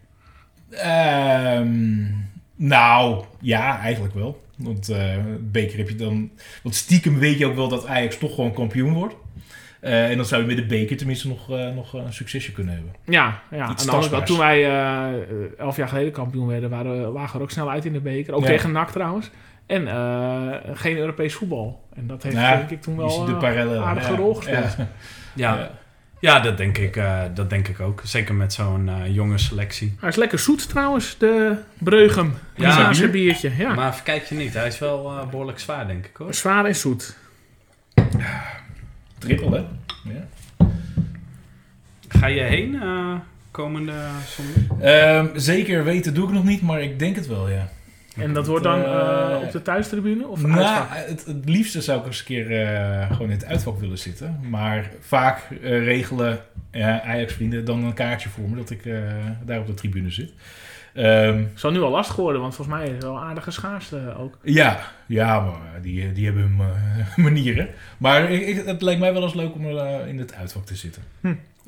Ehm, 0.70 2.04
nou, 2.56 3.24
ja, 3.40 3.80
eigenlijk 3.80 4.14
wel. 4.14 4.46
Want 4.58 4.94
beker 5.40 5.78
heb 5.78 5.90
je 5.90 5.96
dan... 5.96 6.32
Want 6.64 6.76
stiekem 6.76 7.20
weet 7.20 7.38
je 7.38 7.46
ook 7.46 7.56
wel 7.56 7.68
dat 7.68 7.88
Ajax 7.88 8.18
toch 8.18 8.36
gewoon 8.36 8.54
kampioen 8.54 8.94
wordt. 8.94 9.16
Eh, 9.82 10.09
en 10.09 10.15
dan 10.17 10.25
zou 10.25 10.41
je 10.41 10.47
met 10.47 10.57
de 10.57 10.65
beker 10.65 10.97
tenminste 10.97 11.28
nog, 11.28 11.51
eh, 11.51 11.69
nog 11.69 11.93
een 11.93 12.13
succesje 12.13 12.51
kunnen 12.51 12.73
hebben. 12.73 12.93
Ja, 13.05 13.39
ja. 13.51 13.73
kant, 13.86 14.25
toen 14.25 14.38
wij 14.38 14.65
eh, 14.65 15.59
elf 15.59 15.75
jaar 15.78 15.88
geleden 15.88 16.11
kampioen 16.11 16.47
werden, 16.47 16.69
waren, 16.69 17.01
we- 17.01 17.07
lagen 17.07 17.32
we 17.32 17.38
er 17.38 17.43
ook 17.43 17.51
snel 17.51 17.71
uit 17.71 17.86
in 17.86 17.93
de 17.93 17.99
beker. 17.99 18.34
Ook 18.34 18.41
Ja. 18.41 18.47
tegen 18.47 18.71
NAC 18.71 18.89
trouwens. 18.91 19.30
En 19.65 19.88
eh, 19.88 20.55
geen 20.73 20.97
Europees 20.97 21.34
voetbal. 21.34 21.84
En 21.95 22.07
dat 22.07 22.23
heeft 22.23 22.36
Ja, 22.36 22.55
denk 22.55 22.69
ik 22.69 22.82
toen 22.82 22.97
wel 22.97 23.28
eh, 23.28 23.38
parallel. 23.39 23.84
aardige 23.84 24.11
ja. 24.11 24.17
rol 24.17 24.34
gespeeld. 24.34 24.75
Ja. 24.78 24.88
ja. 25.34 25.57
Ja. 25.57 25.69
Ja, 26.19 26.39
dat, 26.39 26.57
denk 26.57 26.78
ik, 26.78 26.95
eh, 26.95 27.21
dat 27.34 27.49
denk 27.49 27.67
ik 27.67 27.80
ook. 27.80 28.01
Zeker 28.03 28.34
met 28.36 28.53
zo'n 28.53 28.89
eh, 28.89 29.13
jonge 29.15 29.38
selectie. 29.38 29.95
Hij 29.99 30.09
is 30.09 30.15
lekker 30.15 30.39
zoet 30.39 30.69
trouwens, 30.69 31.17
de 31.17 31.55
Breugem. 31.78 32.34
Ja, 32.55 32.89
bier? 32.89 33.09
biertje. 33.09 33.51
Ja. 33.57 33.73
Maar 33.73 33.93
verkijk 33.95 34.23
je 34.25 34.36
niet, 34.36 34.53
hij 34.53 34.67
is 34.67 34.80
wel 34.80 35.09
eh, 35.19 35.28
behoorlijk 35.30 35.59
zwaar, 35.59 35.88
denk 35.88 36.05
ik 36.05 36.15
hoor. 36.17 36.34
Zwaar 36.34 36.65
en 36.65 36.75
zoet. 36.75 37.17
Hè? 39.28 39.63
Ja. 40.03 40.28
Ga 42.07 42.28
je 42.28 42.41
heen 42.41 42.75
eh, 42.82 43.13
komende 43.51 43.93
zondag? 44.28 44.80
Ehm, 44.88 45.28
zeker 45.39 45.84
weten 45.84 46.13
doe 46.13 46.28
ik 46.28 46.34
nog 46.34 46.43
niet, 46.43 46.61
maar 46.61 46.82
ik 46.82 46.99
denk 46.99 47.15
het 47.15 47.28
wel, 47.28 47.49
ja. 47.49 47.69
En 48.17 48.34
dat 48.34 48.47
wordt 48.47 48.63
dan 48.63 48.84
eh, 48.84 49.32
Eh, 49.34 49.41
op 49.43 49.51
de 49.51 49.61
thuistribune 49.61 50.28
of 50.28 50.41
Nou, 50.41 50.57
uitvak? 50.59 50.88
het, 51.07 51.25
het 51.25 51.49
liefste 51.49 51.82
zou 51.82 51.99
ik 51.99 52.05
eens 52.05 52.19
een 52.19 52.25
keer 52.25 52.61
eh, 52.65 53.07
gewoon 53.11 53.30
in 53.32 53.38
het 53.38 53.45
uitvak 53.45 53.80
willen 53.80 53.97
zitten. 53.97 54.39
Maar 54.49 54.89
vaak 54.99 55.39
eh, 55.63 55.84
regelen 55.84 56.39
Ajax-vrienden 57.03 57.65
dan 57.65 57.84
een 57.84 57.93
kaartje 57.93 58.30
voor 58.30 58.49
me 58.49 58.55
dat 58.55 58.69
ik 58.69 58.86
eh, 58.86 58.93
daar 59.45 59.59
op 59.59 59.67
de 59.67 59.73
tribune 59.73 60.09
zit. 60.11 60.32
Ehm, 60.98 61.43
Zal 61.56 61.72
nu 61.72 61.82
al 61.82 61.89
lastig 61.91 62.16
worden, 62.16 62.41
want 62.41 62.56
volgens 62.56 62.78
mij 62.78 62.86
is 62.88 62.93
het 62.93 63.04
wel 63.04 63.20
aardige 63.20 63.52
schaarste 63.52 64.16
ook. 64.20 64.38
ja, 64.43 64.80
ja, 65.06 65.39
maar 65.39 65.82
die, 65.82 66.12
die 66.12 66.26
hebben 66.26 66.43
hun 66.43 66.60
eh, 66.60 67.18
manieren. 67.26 67.68
Maar 67.98 68.32
ik, 68.32 68.48
ik- 68.48 68.66
het 68.66 68.82
lijkt 68.82 69.00
mij 69.00 69.14
wel 69.14 69.24
eens 69.24 69.34
leuk 69.34 69.54
om 69.54 69.66
eh, 69.66 70.08
in 70.08 70.18
het 70.20 70.34
uitvak 70.36 70.66
te 70.66 70.76
zitten. 70.76 71.04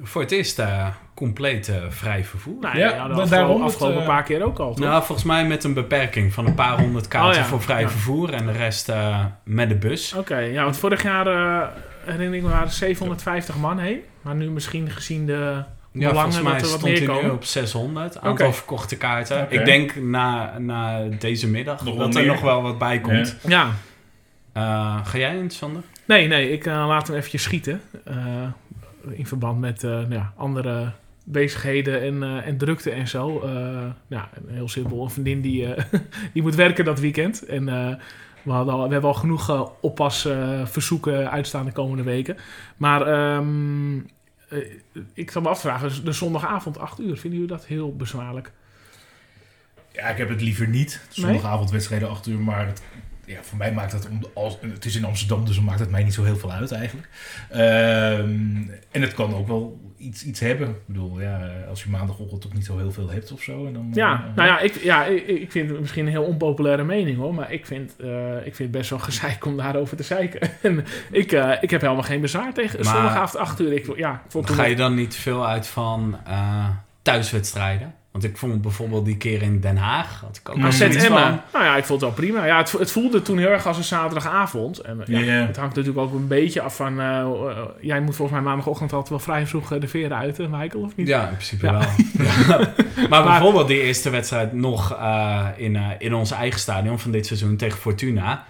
Voor 0.01 0.21
het 0.21 0.31
eerst 0.31 0.59
eh, 0.59 0.87
compleet 1.13 1.67
eh, 1.67 1.75
vrij 1.89 2.23
vervoer. 2.25 2.55
Nou 2.61 2.77
Ja, 2.77 2.89
afgelopen, 2.89 3.29
daarom 3.29 3.55
het, 3.55 3.65
afgelopen 3.65 4.01
eh, 4.01 4.07
paar 4.07 4.23
keer 4.23 4.43
ook 4.45 4.59
al, 4.59 4.73
toch? 4.73 4.85
Nou, 4.85 5.03
volgens 5.03 5.27
mij 5.27 5.45
met 5.47 5.63
een 5.63 5.73
beperking 5.73 6.33
van 6.33 6.45
een 6.45 6.53
paar 6.55 6.79
honderd 6.79 7.07
kaarten 7.07 7.29
Oh 7.31 7.35
ja, 7.35 7.43
voor 7.45 7.61
vrij 7.61 7.81
ja. 7.81 7.89
vervoer 7.89 8.33
en 8.33 8.45
de 8.45 8.51
rest 8.51 8.89
eh, 8.89 9.25
met 9.43 9.69
de 9.69 9.75
bus. 9.75 10.13
Oké, 10.13 10.37
ja, 10.37 10.63
want 10.63 10.77
vorig 10.77 11.03
jaar 11.03 11.27
eh, 11.27 11.67
herinner 12.05 12.37
ik 12.37 12.43
me 12.43 12.49
waren 12.49 12.71
750 12.71 13.57
man 13.57 13.79
heen. 13.79 13.99
Maar 14.21 14.35
nu 14.35 14.49
misschien 14.49 14.89
gezien 14.89 15.25
de 15.25 15.63
Ja, 15.91 16.11
volgens 16.11 16.41
mij 16.41 16.53
er 16.53 16.65
stond 16.65 16.81
meer 16.83 16.91
hij 16.91 17.01
nu 17.01 17.07
komen. 17.07 17.31
op 17.31 17.43
600 17.43 18.19
aantal 18.21 18.53
verkochte 18.53 18.97
kaarten. 18.97 19.47
Ik 19.49 19.65
denk 19.65 19.95
na, 19.95 20.57
na 20.59 21.03
deze 21.19 21.47
middag 21.47 21.83
Nog 21.85 21.95
dat 21.97 22.15
er 22.15 22.25
nog 22.25 22.41
wel 22.41 22.61
wat 22.61 22.77
bij 22.77 22.99
komt. 22.99 23.35
Ja, 23.47 23.71
Eh, 24.53 25.05
ga 25.05 25.17
jij 25.17 25.37
in, 25.37 25.49
Sander? 25.49 25.81
nee, 26.05 26.27
nee, 26.27 26.51
ik 26.51 26.65
eh, 26.65 26.73
laat 26.87 27.07
hem 27.07 27.15
eventjes 27.15 27.43
schieten. 27.43 27.81
eh, 28.03 28.15
in 29.11 29.25
verband 29.27 29.59
met 29.59 29.83
eh, 29.83 29.89
nou 29.89 30.13
ja, 30.13 30.33
andere 30.37 30.91
bezigheden 31.23 32.01
en, 32.01 32.23
eh, 32.23 32.47
en 32.47 32.57
drukte 32.57 32.91
en 32.91 33.07
zo. 33.07 33.49
Ja, 34.07 34.29
heel 34.47 34.69
simpel, 34.69 35.03
een 35.03 35.09
vriendin 35.09 35.41
die, 35.41 35.73
eh, 35.73 35.83
die 36.33 36.41
moet 36.41 36.55
werken 36.55 36.85
dat 36.85 36.99
weekend. 36.99 37.45
En 37.45 37.69
eh, 37.69 37.95
we, 38.43 38.51
hadden 38.51 38.73
al, 38.73 38.85
we 38.85 38.91
hebben 38.93 39.09
al 39.09 39.15
genoeg 39.15 39.71
oppasverzoeken 39.81 41.31
uitstaan 41.31 41.65
de 41.65 41.71
komende 41.71 42.03
weken. 42.03 42.37
Maar 42.77 43.01
ehm, 43.07 43.97
eh, 43.97 44.03
ik 45.13 45.31
zal 45.31 45.41
me 45.41 45.47
afvragen, 45.47 46.05
de 46.05 46.11
zondagavond 46.11 46.77
8 46.77 46.99
uur, 46.99 47.17
vinden 47.17 47.39
jullie 47.39 47.55
dat 47.55 47.65
heel 47.65 47.95
bezwaarlijk? 47.95 48.51
Ja, 49.91 50.07
ik 50.07 50.17
heb 50.17 50.29
het 50.29 50.41
liever 50.41 50.67
niet. 50.67 51.01
Zondagavond 51.09 51.71
wedstrijden 51.71 52.09
8 52.09 52.27
uur, 52.27 52.39
maar 52.39 52.67
het, 52.67 52.81
ja, 53.29 53.39
voor 53.41 53.57
mij 53.57 53.71
maakt 53.71 53.91
dat... 53.91 54.07
Om, 54.09 54.23
als, 54.33 54.57
het 54.61 54.85
is 54.85 54.95
in 54.95 55.05
Amsterdam, 55.05 55.45
dus 55.45 55.55
dan 55.55 55.63
maakt 55.63 55.79
het 55.79 55.89
mij 55.89 56.03
niet 56.03 56.13
zo 56.13 56.23
heel 56.23 56.35
veel 56.37 56.51
uit 56.51 56.71
eigenlijk. 56.71 57.07
Ehm, 57.49 58.57
en 58.91 59.01
het 59.01 59.13
kan 59.13 59.35
ook 59.35 59.47
wel 59.47 59.79
iets, 59.97 60.23
iets 60.25 60.39
hebben. 60.39 60.67
Ik 60.69 60.75
bedoel, 60.85 61.21
ja, 61.21 61.51
als 61.69 61.83
je 61.83 61.89
maandagochtend 61.89 62.41
toch 62.41 62.53
niet 62.53 62.65
zo 62.65 62.77
heel 62.77 62.91
veel 62.91 63.09
hebt 63.09 63.31
of 63.31 63.41
zo. 63.41 63.65
En 63.65 63.73
dan, 63.73 63.89
Ja, 63.93 64.13
eh, 64.13 64.35
nou 64.35 64.47
ja, 64.47 64.59
ik, 64.59 64.75
ja, 64.75 65.05
ik, 65.05 65.27
ik 65.27 65.51
vind 65.51 65.69
het 65.69 65.79
misschien 65.79 66.05
een 66.05 66.11
heel 66.11 66.23
onpopulaire 66.23 66.83
mening 66.83 67.17
hoor. 67.17 67.33
Maar 67.33 67.51
ik 67.51 67.65
vind, 67.65 67.95
eh, 67.99 68.35
ik 68.35 68.55
vind 68.55 68.57
het 68.57 68.71
best 68.71 68.89
wel 68.89 68.99
gezeik 68.99 69.45
om 69.45 69.57
daarover 69.57 69.97
te 69.97 70.03
zeiken. 70.03 70.49
en 70.61 70.85
ik, 71.11 71.31
eh, 71.31 71.51
ik 71.61 71.69
heb 71.69 71.81
helemaal 71.81 72.03
geen 72.03 72.21
bezwaar 72.21 72.53
tegen 72.53 72.79
Maar- 72.83 72.93
zondagavond 72.93 73.37
8 73.43 73.59
uur. 73.59 73.73
Ik, 73.73 73.95
ja, 73.97 74.13
ik 74.25 74.31
vond 74.31 74.47
toen 74.47 74.55
Ga 74.55 74.65
je 74.65 74.75
dan 74.75 74.95
niet 74.95 75.15
veel 75.15 75.47
uit 75.47 75.67
van 75.67 76.17
eh, 76.25 76.69
thuiswedstrijden? 77.01 77.93
Want 78.11 78.23
ik 78.23 78.37
vond 78.37 78.61
bijvoorbeeld 78.61 79.05
die 79.05 79.17
keer 79.17 79.41
in 79.41 79.59
Den 79.59 79.77
Haag. 79.77 80.19
Had 80.21 80.39
ik 80.43 80.49
ook 80.49 80.59
AZ 80.63 80.77
van, 81.05 81.13
Nou 81.53 81.65
ja, 81.65 81.75
ik 81.77 81.85
vond 81.85 82.01
het 82.01 82.09
wel 82.09 82.19
prima. 82.25 82.45
Ja, 82.45 82.57
het, 82.57 82.71
het 82.71 82.91
voelde 82.91 83.21
toen 83.21 83.37
heel 83.37 83.49
erg 83.49 83.67
als 83.67 83.77
een 83.77 83.83
zaterdagavond. 83.83 84.79
En, 84.79 85.01
ja, 85.05 85.19
Ja. 85.19 85.45
Het 85.45 85.57
hangt 85.57 85.75
natuurlijk 85.75 86.05
ook 86.05 86.13
een 86.13 86.27
beetje 86.27 86.61
af 86.61 86.75
van... 86.75 86.99
eh, 86.99 87.19
eh, 87.19 87.57
jij 87.81 88.01
moet 88.01 88.15
volgens 88.15 88.37
mij 88.37 88.47
maandagochtend 88.47 88.91
altijd 88.93 89.09
wel 89.09 89.19
vrij 89.19 89.47
vroeg 89.47 89.71
eh, 89.71 89.79
de 89.81 89.87
veren 89.87 90.17
uit, 90.17 90.39
eh, 90.39 90.47
Michael, 90.49 90.83
of 90.83 90.95
niet? 90.95 91.07
Ja, 91.07 91.21
in 91.21 91.33
principe 91.35 91.65
Ja. 91.65 91.71
wel. 91.71 91.81
Ja. 92.25 93.07
Maar 93.09 93.23
bijvoorbeeld 93.23 93.67
die 93.67 93.81
eerste 93.81 94.09
wedstrijd 94.09 94.53
nog 94.53 94.93
eh, 94.97 95.45
in, 95.55 95.75
eh, 95.75 95.83
in 95.97 96.13
ons 96.13 96.31
eigen 96.31 96.59
stadion 96.59 96.99
van 96.99 97.11
dit 97.11 97.25
seizoen 97.25 97.55
tegen 97.57 97.79
Fortuna. 97.79 98.45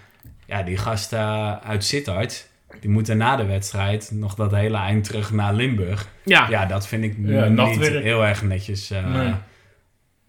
Ja, 0.46 0.64
die 0.64 0.78
gasten 0.78 1.20
eh, 1.20 1.54
uit 1.66 1.84
Sittard, 1.84 2.48
die 2.80 2.90
moeten 2.90 3.18
na 3.18 3.36
de 3.36 3.46
wedstrijd 3.46 4.10
nog 4.14 4.36
dat 4.36 4.52
hele 4.52 4.78
eind 4.78 5.04
terug 5.04 5.32
naar 5.32 5.54
Limburg. 5.54 6.08
Ja, 6.24 6.48
Ja, 6.50 6.66
dat 6.66 6.88
vind 6.88 7.04
ik 7.04 7.16
Ja, 7.24 7.46
niet 7.46 7.88
heel 7.88 8.26
erg 8.26 8.44
netjes. 8.44 8.92
eh, 8.92 9.06
Nee. 9.14 9.34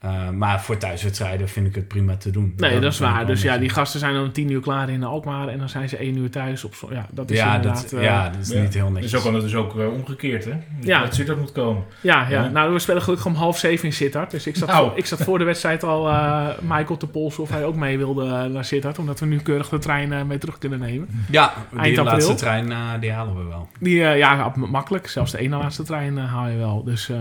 Eh, 0.01 0.29
maar 0.31 0.61
voor 0.63 0.77
thuiswedstrijden 0.77 1.49
vind 1.49 1.67
ik 1.67 1.75
het 1.75 1.89
prima 1.89 2.17
te 2.17 2.31
doen. 2.31 2.53
Nee, 2.57 2.81
dat 2.81 2.93
is 2.93 2.99
waar. 2.99 3.27
Dus 3.27 3.43
ja, 3.43 3.59
die 3.59 3.69
gasten 3.69 4.01
zijn 4.01 4.17
om 4.17 4.33
tien 4.33 4.51
uur 4.51 4.61
klaar 4.61 4.89
in 4.91 5.05
Alkmaar 5.05 5.49
en 5.49 5.59
dan 5.59 5.69
zijn 5.69 5.89
ze 5.89 5.97
één 5.97 6.17
uur 6.17 6.31
thuis. 6.31 6.65
Op, 6.65 6.75
zo- 6.75 6.89
ja, 6.93 7.07
dat 7.11 7.31
is 7.31 7.39
Ja, 7.39 7.55
inderdaad... 7.55 7.83
dat, 7.83 7.93
eh, 7.93 8.03
ja, 8.05 8.29
dat 8.29 8.41
is 8.41 8.49
Ja. 8.49 8.61
niet 8.61 8.75
heel 8.75 8.87
En 8.87 8.93
netjes. 8.93 9.11
zo 9.11 9.21
kan 9.21 9.35
het 9.35 9.43
dus 9.43 9.55
ook 9.55 9.79
eh, 9.79 9.93
omgekeerd, 9.93 10.45
hè? 10.45 10.53
Ja. 10.81 11.01
Dat 11.03 11.15
Sittard 11.15 11.39
moet 11.39 11.53
komen. 11.53 11.83
Ja, 12.01 12.21
ja. 12.29 12.43
Ja. 12.43 12.49
nou 12.49 12.73
we 12.73 12.79
spelen 12.79 13.03
gelukkig 13.03 13.27
om 13.27 13.35
half 13.35 13.59
zeven 13.59 13.85
in 13.85 13.93
Sittard. 13.93 14.31
Dus 14.31 14.47
ik 14.47 14.57
zat, 14.57 14.69
Nou. 14.69 14.89
voor, 14.89 14.99
ik 14.99 15.07
zat 15.07 15.23
voor 15.23 15.39
de 15.39 15.45
wedstrijd 15.45 15.85
al 15.85 16.09
eh, 16.09 16.49
Michael 16.61 16.97
te 16.97 17.07
polsen 17.07 17.43
of 17.43 17.51
hij 17.51 17.65
ook 17.65 17.77
mee 17.77 17.99
wilde 17.99 18.49
naar 18.49 18.65
Sittard. 18.65 18.99
Omdat 18.99 19.21
we 19.21 19.27
nu 19.27 19.39
keurig 19.39 19.69
de 19.69 19.79
trein 19.79 20.27
mee 20.27 20.39
terug 20.39 20.59
kunnen 20.59 20.79
nemen. 20.79 21.09
Ja, 21.31 21.53
die 21.71 21.79
Eind 21.81 21.99
april. 21.99 22.13
laatste 22.15 22.35
trein, 22.35 22.73
die 23.01 23.13
halen 23.13 23.37
we 23.37 23.45
wel. 23.49 23.69
Die, 23.81 23.97
ja, 23.97 24.53
makkelijk. 24.55 25.09
Zelfs 25.09 25.33
de 25.33 25.39
ene 25.39 25.57
laatste 25.57 25.83
trein 25.83 26.19
haal 26.19 26.49
je 26.49 26.57
wel. 26.57 26.85
Dus 26.85 27.09
eh, 27.09 27.17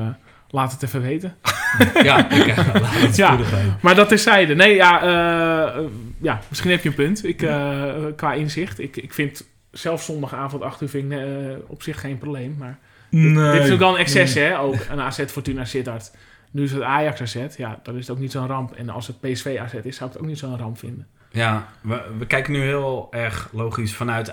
laat 0.50 0.72
het 0.72 0.84
even 0.84 1.02
weten. 1.02 1.36
ja, 2.04 2.30
ik 2.32 2.47
eh, 2.47 2.58
laat 2.58 2.91
het 2.91 3.16
Ja. 3.16 3.38
Maar 3.82 3.95
dat 3.95 4.12
is 4.12 4.24
zijde. 4.24 4.56
Nee, 4.56 4.76
ja, 4.76 5.02
eh, 5.02 5.84
ja, 6.22 6.39
misschien 6.47 6.72
heb 6.72 6.84
je 6.84 6.89
een 6.89 6.95
punt. 6.95 7.26
Ik, 7.26 7.41
eh, 7.41 7.93
qua 8.16 8.34
inzicht. 8.34 8.80
Ik, 8.80 8.97
ik 8.97 9.14
vind 9.14 9.47
zelf 9.72 10.04
zondagavond 10.04 10.64
8 10.64 10.82
uur 10.82 10.89
vind 10.89 11.12
ik, 11.12 11.20
eh, 11.20 11.26
op 11.68 11.84
zich 11.84 12.00
geen 12.00 12.18
probleem. 12.18 12.56
Maar 12.60 12.80
Nee. 13.10 13.52
Dit 13.52 13.66
is 13.66 13.72
ook 13.72 13.80
wel 13.80 13.93
een 13.93 14.00
excess, 14.00 14.34
hè? 14.34 14.60
Ook 14.60 14.76
een 14.89 15.02
AZ 15.02 15.24
Fortuna 15.26 15.66
Sittard. 15.66 16.12
Nu 16.52 16.64
is 16.64 16.72
het 16.72 16.82
Ajax 16.82 17.22
AZ. 17.22 17.45
Ja, 17.58 17.80
dan 17.84 17.95
is 17.95 18.08
het 18.08 18.16
ook 18.16 18.22
niet 18.22 18.32
zo'n 18.32 18.47
ramp. 18.47 18.74
En 18.74 18.89
als 18.89 19.08
het 19.08 19.20
PSV 19.20 19.58
AZ 19.62 19.74
is, 19.74 19.95
zou 19.95 20.10
ik 20.10 20.16
het 20.16 20.18
ook 20.18 20.28
niet 20.28 20.39
zo'n 20.39 20.58
ramp 20.58 20.78
vinden. 20.78 21.08
Ja, 21.32 21.68
we, 21.82 22.02
we 22.18 22.26
kijken 22.26 22.54
nu 22.54 22.62
heel 22.62 23.08
erg 23.12 23.50
logisch 23.52 23.95
vanuit 23.95 24.32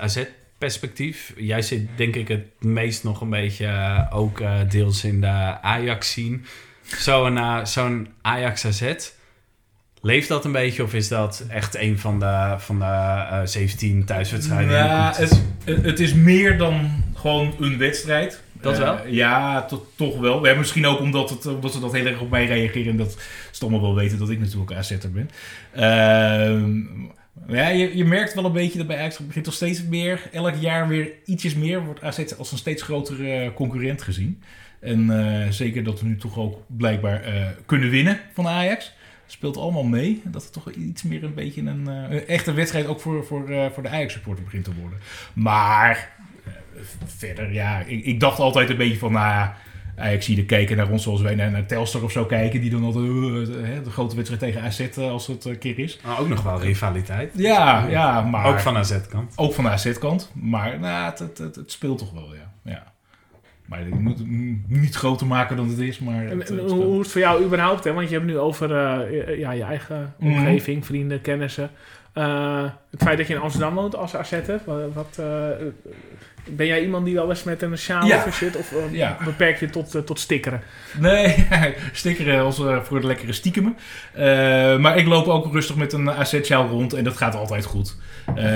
AZ-perspectief. 0.58 1.32
Jij 1.36 1.62
zit 1.62 1.88
denk 1.96 2.14
ik 2.14 2.28
het 2.28 2.44
meest 2.60 3.04
nog 3.04 3.20
een 3.20 3.30
beetje 3.30 3.66
eh, 3.66 4.06
ook 4.10 4.40
eh, 4.40 4.54
deels 4.68 5.04
in 5.04 5.20
de 5.20 5.60
Ajax 5.62 6.12
zien. 6.12 6.44
Zo'n 6.82 7.36
eh, 7.36 7.64
zo'n 7.64 8.08
Ajax-AZ 8.22 8.94
Leeft 10.00 10.28
dat 10.28 10.44
een 10.44 10.52
beetje 10.52 10.82
of 10.82 10.94
is 10.94 11.08
dat 11.08 11.44
echt 11.48 11.74
een 11.76 11.98
van 11.98 12.18
de, 12.18 12.54
van 12.58 12.78
de 12.78 12.84
eh, 12.84 13.40
17 13.44 14.04
thuiswedstrijden? 14.04 14.76
Ja, 14.76 15.12
het, 15.16 15.42
het 15.64 16.00
is 16.00 16.14
meer 16.14 16.58
dan 16.58 17.04
gewoon 17.14 17.54
een 17.60 17.78
wedstrijd. 17.78 18.42
Dat 18.52 18.78
wel? 18.78 18.98
ja, 19.06 19.62
to- 19.62 19.86
toch 19.96 20.18
wel. 20.18 20.46
Ja, 20.46 20.54
misschien 20.54 20.86
ook 20.86 21.00
omdat, 21.00 21.30
het, 21.30 21.46
omdat 21.46 21.72
ze 21.72 21.80
dat 21.80 21.92
heel 21.92 22.06
erg 22.06 22.20
op 22.20 22.30
mij 22.30 22.46
reageren. 22.46 22.90
En 22.90 22.96
dat 22.96 23.16
ze 23.50 23.62
allemaal 23.62 23.80
wel 23.80 23.94
weten 23.94 24.18
dat 24.18 24.30
ik 24.30 24.38
natuurlijk 24.38 24.72
AZ'er 24.72 25.10
ben. 25.12 25.30
Ehm, 25.72 26.80
ja, 27.46 27.68
je, 27.68 28.04
merkt 28.04 28.34
wel 28.34 28.44
een 28.44 28.52
beetje 28.52 28.78
dat 28.78 28.86
bij 28.86 28.98
Ajax 28.98 29.18
begint 29.18 29.44
toch 29.44 29.54
steeds 29.54 29.82
meer, 29.82 30.28
elk 30.32 30.54
jaar 30.54 30.88
weer 30.88 31.12
ietsjes 31.24 31.54
meer, 31.54 31.84
wordt 31.84 32.02
AZ 32.02 32.32
als 32.38 32.52
een 32.52 32.58
steeds 32.58 32.82
grotere 32.82 33.32
eh, 33.32 33.54
concurrent 33.54 34.02
gezien. 34.02 34.42
En 34.80 35.10
eh, 35.10 35.50
zeker 35.50 35.84
dat 35.84 36.00
we 36.00 36.06
nu 36.06 36.16
toch 36.16 36.38
ook 36.38 36.62
blijkbaar 36.66 37.22
eh, 37.22 37.46
kunnen 37.66 37.90
winnen 37.90 38.20
van 38.32 38.46
Ajax. 38.46 38.94
Speelt 39.26 39.56
allemaal 39.56 39.84
mee. 39.84 40.22
Dat 40.24 40.42
het 40.42 40.52
toch 40.52 40.70
iets 40.70 41.02
meer 41.02 41.24
een 41.24 41.34
beetje 41.34 41.62
een, 41.62 41.88
echte 42.26 42.52
wedstrijd 42.52 42.86
ook 42.86 43.00
voor, 43.00 43.24
voor, 43.24 43.70
voor 43.72 43.82
de 43.82 43.88
Ajax-supporter 43.88 44.44
begint 44.44 44.64
te 44.64 44.74
worden. 44.80 44.98
Maar 45.32 46.12
verder, 47.04 47.52
ja, 47.52 47.80
ik, 47.80 48.04
ik 48.04 48.20
dacht 48.20 48.38
altijd 48.38 48.70
een 48.70 48.76
beetje 48.76 48.98
van, 48.98 49.12
nou 49.12 49.26
ja, 49.26 49.56
Ajax 49.96 50.24
zie 50.24 50.38
er 50.38 50.44
kijken 50.44 50.76
naar 50.76 50.90
ons 50.90 51.02
zoals 51.02 51.20
wij 51.20 51.34
naar, 51.34 51.50
naar 51.50 51.66
Telstar 51.66 52.02
of 52.02 52.12
zo 52.12 52.24
kijken. 52.24 52.60
Die 52.60 52.70
doen 52.70 52.84
altijd 52.84 53.04
eh, 53.04 53.12
de, 53.12 53.80
de 53.84 53.90
grote 53.90 54.16
wedstrijd 54.16 54.40
tegen 54.42 54.62
AZ 54.62 54.80
eh, 54.80 55.10
als 55.10 55.26
het 55.26 55.44
een 55.44 55.58
keer 55.58 55.78
is. 55.78 56.00
Maar 56.04 56.20
ook 56.20 56.28
nog 56.28 56.42
wel 56.42 56.60
rivaliteit. 56.60 57.32
Ja, 57.36 57.86
ja, 57.88 58.22
maar... 58.22 58.46
Ook 58.46 58.60
van 58.60 58.76
AZ-kant. 58.76 59.32
Ook 59.36 59.52
van 59.54 59.64
de 59.64 59.70
AZ-kant. 59.70 60.30
Maar 60.34 60.78
nou, 60.80 61.10
het, 61.10 61.18
het, 61.18 61.38
het, 61.38 61.56
het 61.56 61.72
speelt 61.72 61.98
toch 61.98 62.12
wel, 62.12 62.34
ja. 62.34 62.52
ja. 62.72 62.94
Maar 63.66 63.78
je 63.88 63.94
moet 63.94 64.18
het 64.18 64.28
niet 64.68 64.94
groter 64.94 65.26
maken 65.26 65.56
dan 65.56 65.68
het 65.68 65.78
is, 65.78 65.98
maar... 65.98 66.22
Het, 66.22 66.30
en 66.30 66.38
het 66.38 66.70
hoe, 66.70 66.92
is 66.92 66.98
het 66.98 67.08
voor 67.10 67.20
jou 67.20 67.44
überhaupt? 67.44 67.84
Hè? 67.84 67.92
Want 67.92 68.08
je 68.08 68.14
hebt 68.14 68.26
nu 68.26 68.38
over 68.38 68.76
eh, 68.76 69.38
ja, 69.38 69.50
je 69.50 69.62
eigen 69.62 70.14
Mhm. 70.18 70.30
omgeving, 70.32 70.86
vrienden, 70.86 71.20
kennissen. 71.20 71.70
Eh, 72.16 72.64
het 72.90 73.02
feit 73.02 73.18
dat 73.18 73.26
je 73.26 73.34
in 73.34 73.40
Amsterdam 73.40 73.74
woont 73.74 73.96
als 73.96 74.16
AZ'er. 74.16 74.60
Wat, 74.64 74.92
wat, 74.94 75.16
eh, 75.18 75.48
ben 76.48 76.66
jij 76.66 76.82
iemand 76.82 77.04
die 77.04 77.14
wel 77.14 77.28
eens 77.28 77.42
met 77.44 77.62
een 77.62 77.78
sjaal 77.78 78.06
Ja. 78.06 78.30
zit? 78.30 78.56
Of 78.56 78.72
eh, 78.72 78.92
Ja. 78.92 79.16
beperk 79.24 79.60
je 79.60 79.70
tot, 79.70 80.06
tot 80.06 80.20
stickeren? 80.20 80.60
Nee, 80.98 81.46
stickeren 81.92 82.40
als 82.40 82.56
voor 82.82 83.00
de 83.00 83.06
lekkere 83.06 83.32
stiekemen. 83.32 83.76
Eh, 84.12 84.24
maar 84.78 84.96
ik 84.98 85.06
loop 85.06 85.26
ook 85.26 85.52
rustig 85.52 85.76
met 85.76 85.92
een 85.92 86.10
AZ-sjaal 86.10 86.68
rond 86.68 86.92
en 86.92 87.04
dat 87.04 87.16
gaat 87.16 87.34
altijd 87.34 87.64
goed. 87.64 87.96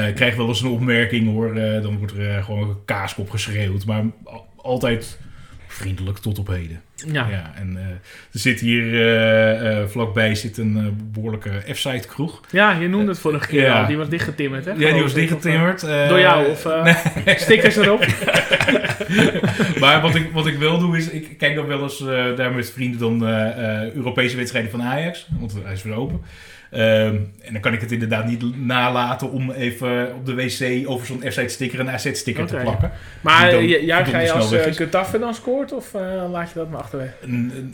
Ik 0.08 0.14
krijg 0.14 0.36
wel 0.36 0.48
eens 0.48 0.61
een 0.62 0.70
opmerking 0.70 1.32
hoor, 1.32 1.54
dan 1.54 1.98
wordt 1.98 2.12
er 2.16 2.42
gewoon 2.44 2.68
een 2.68 2.84
kaaskop 2.84 3.30
geschreeuwd. 3.30 3.84
Maar 3.86 4.04
al- 4.24 4.48
altijd 4.56 5.18
vriendelijk 5.66 6.18
tot 6.18 6.38
op 6.38 6.46
heden. 6.46 6.82
Ja. 7.12 7.26
Ja, 7.30 7.53
en 7.57 7.76
eh, 7.76 7.82
er 8.32 8.38
zit 8.40 8.61
hier 8.61 8.94
eh, 8.94 9.80
eh, 9.80 9.88
vlakbij 9.88 10.34
zit 10.34 10.59
een 10.59 10.76
eh, 10.76 10.84
behoorlijke 11.12 11.51
F-site 11.74 12.09
kroeg. 12.09 12.40
Ja, 12.51 12.72
je 12.72 12.88
noemde 12.88 13.11
het 13.11 13.18
vorige 13.20 13.46
keer 13.46 13.62
Ja. 13.62 13.80
al. 13.80 13.86
Die 13.86 13.96
was 13.96 14.09
dichtgetimmerd, 14.09 14.64
hè? 14.64 14.70
Ja, 14.70 14.92
die 14.92 15.03
was 15.03 15.14
dichtgetimmerd. 15.14 15.80
door 15.80 16.20
jou 16.20 16.46
of 16.51 16.66
eh, 16.66 16.94
stickers 17.36 17.76
erop? 17.76 18.07
maar 19.80 20.01
wat 20.01 20.14
ik, 20.14 20.30
wat 20.32 20.46
ik 20.46 20.59
wel 20.59 20.78
doe 20.78 20.96
is, 20.96 21.11
ik 21.11 21.38
kijk 21.38 21.55
dan 21.55 21.66
wel 21.66 21.82
eens 21.82 21.98
daar 22.36 22.53
met 22.53 22.70
vrienden 22.70 22.98
dan 22.98 23.28
Europese 23.94 24.36
wedstrijden 24.36 24.70
van 24.70 24.82
Ajax. 24.82 25.26
Want 25.40 25.57
hij 25.64 25.72
is 25.72 25.82
weer 25.82 25.94
open. 25.94 26.20
Ehm, 26.70 27.14
en 27.42 27.52
dan 27.52 27.60
kan 27.60 27.72
ik 27.72 27.80
het 27.80 27.92
inderdaad 27.92 28.26
niet 28.26 28.56
nalaten 28.66 29.30
om 29.30 29.50
even 29.50 30.14
op 30.14 30.26
de 30.26 30.34
wc 30.34 30.88
over 30.88 31.06
zo'n 31.06 31.22
F-site 31.28 31.48
sticker 31.48 31.80
een 31.80 31.90
AZ-sticker 31.90 32.46
te 32.46 32.56
plakken. 32.56 32.90
Maar 33.20 33.42
Die 33.50 33.50
dan 33.52 33.64
j- 33.68 33.84
juich 33.84 34.04
verdomd 34.08 34.26
jij 34.26 34.32
als 34.32 34.52
uh. 34.52 34.72
Getafe 34.74 35.18
dan 35.18 35.34
scoort? 35.34 35.72
Of 35.72 35.94
eh, 35.94 36.30
laat 36.30 36.48
je 36.48 36.54
dat 36.54 36.70
maar 36.70 36.80
achterwege? 36.80 37.12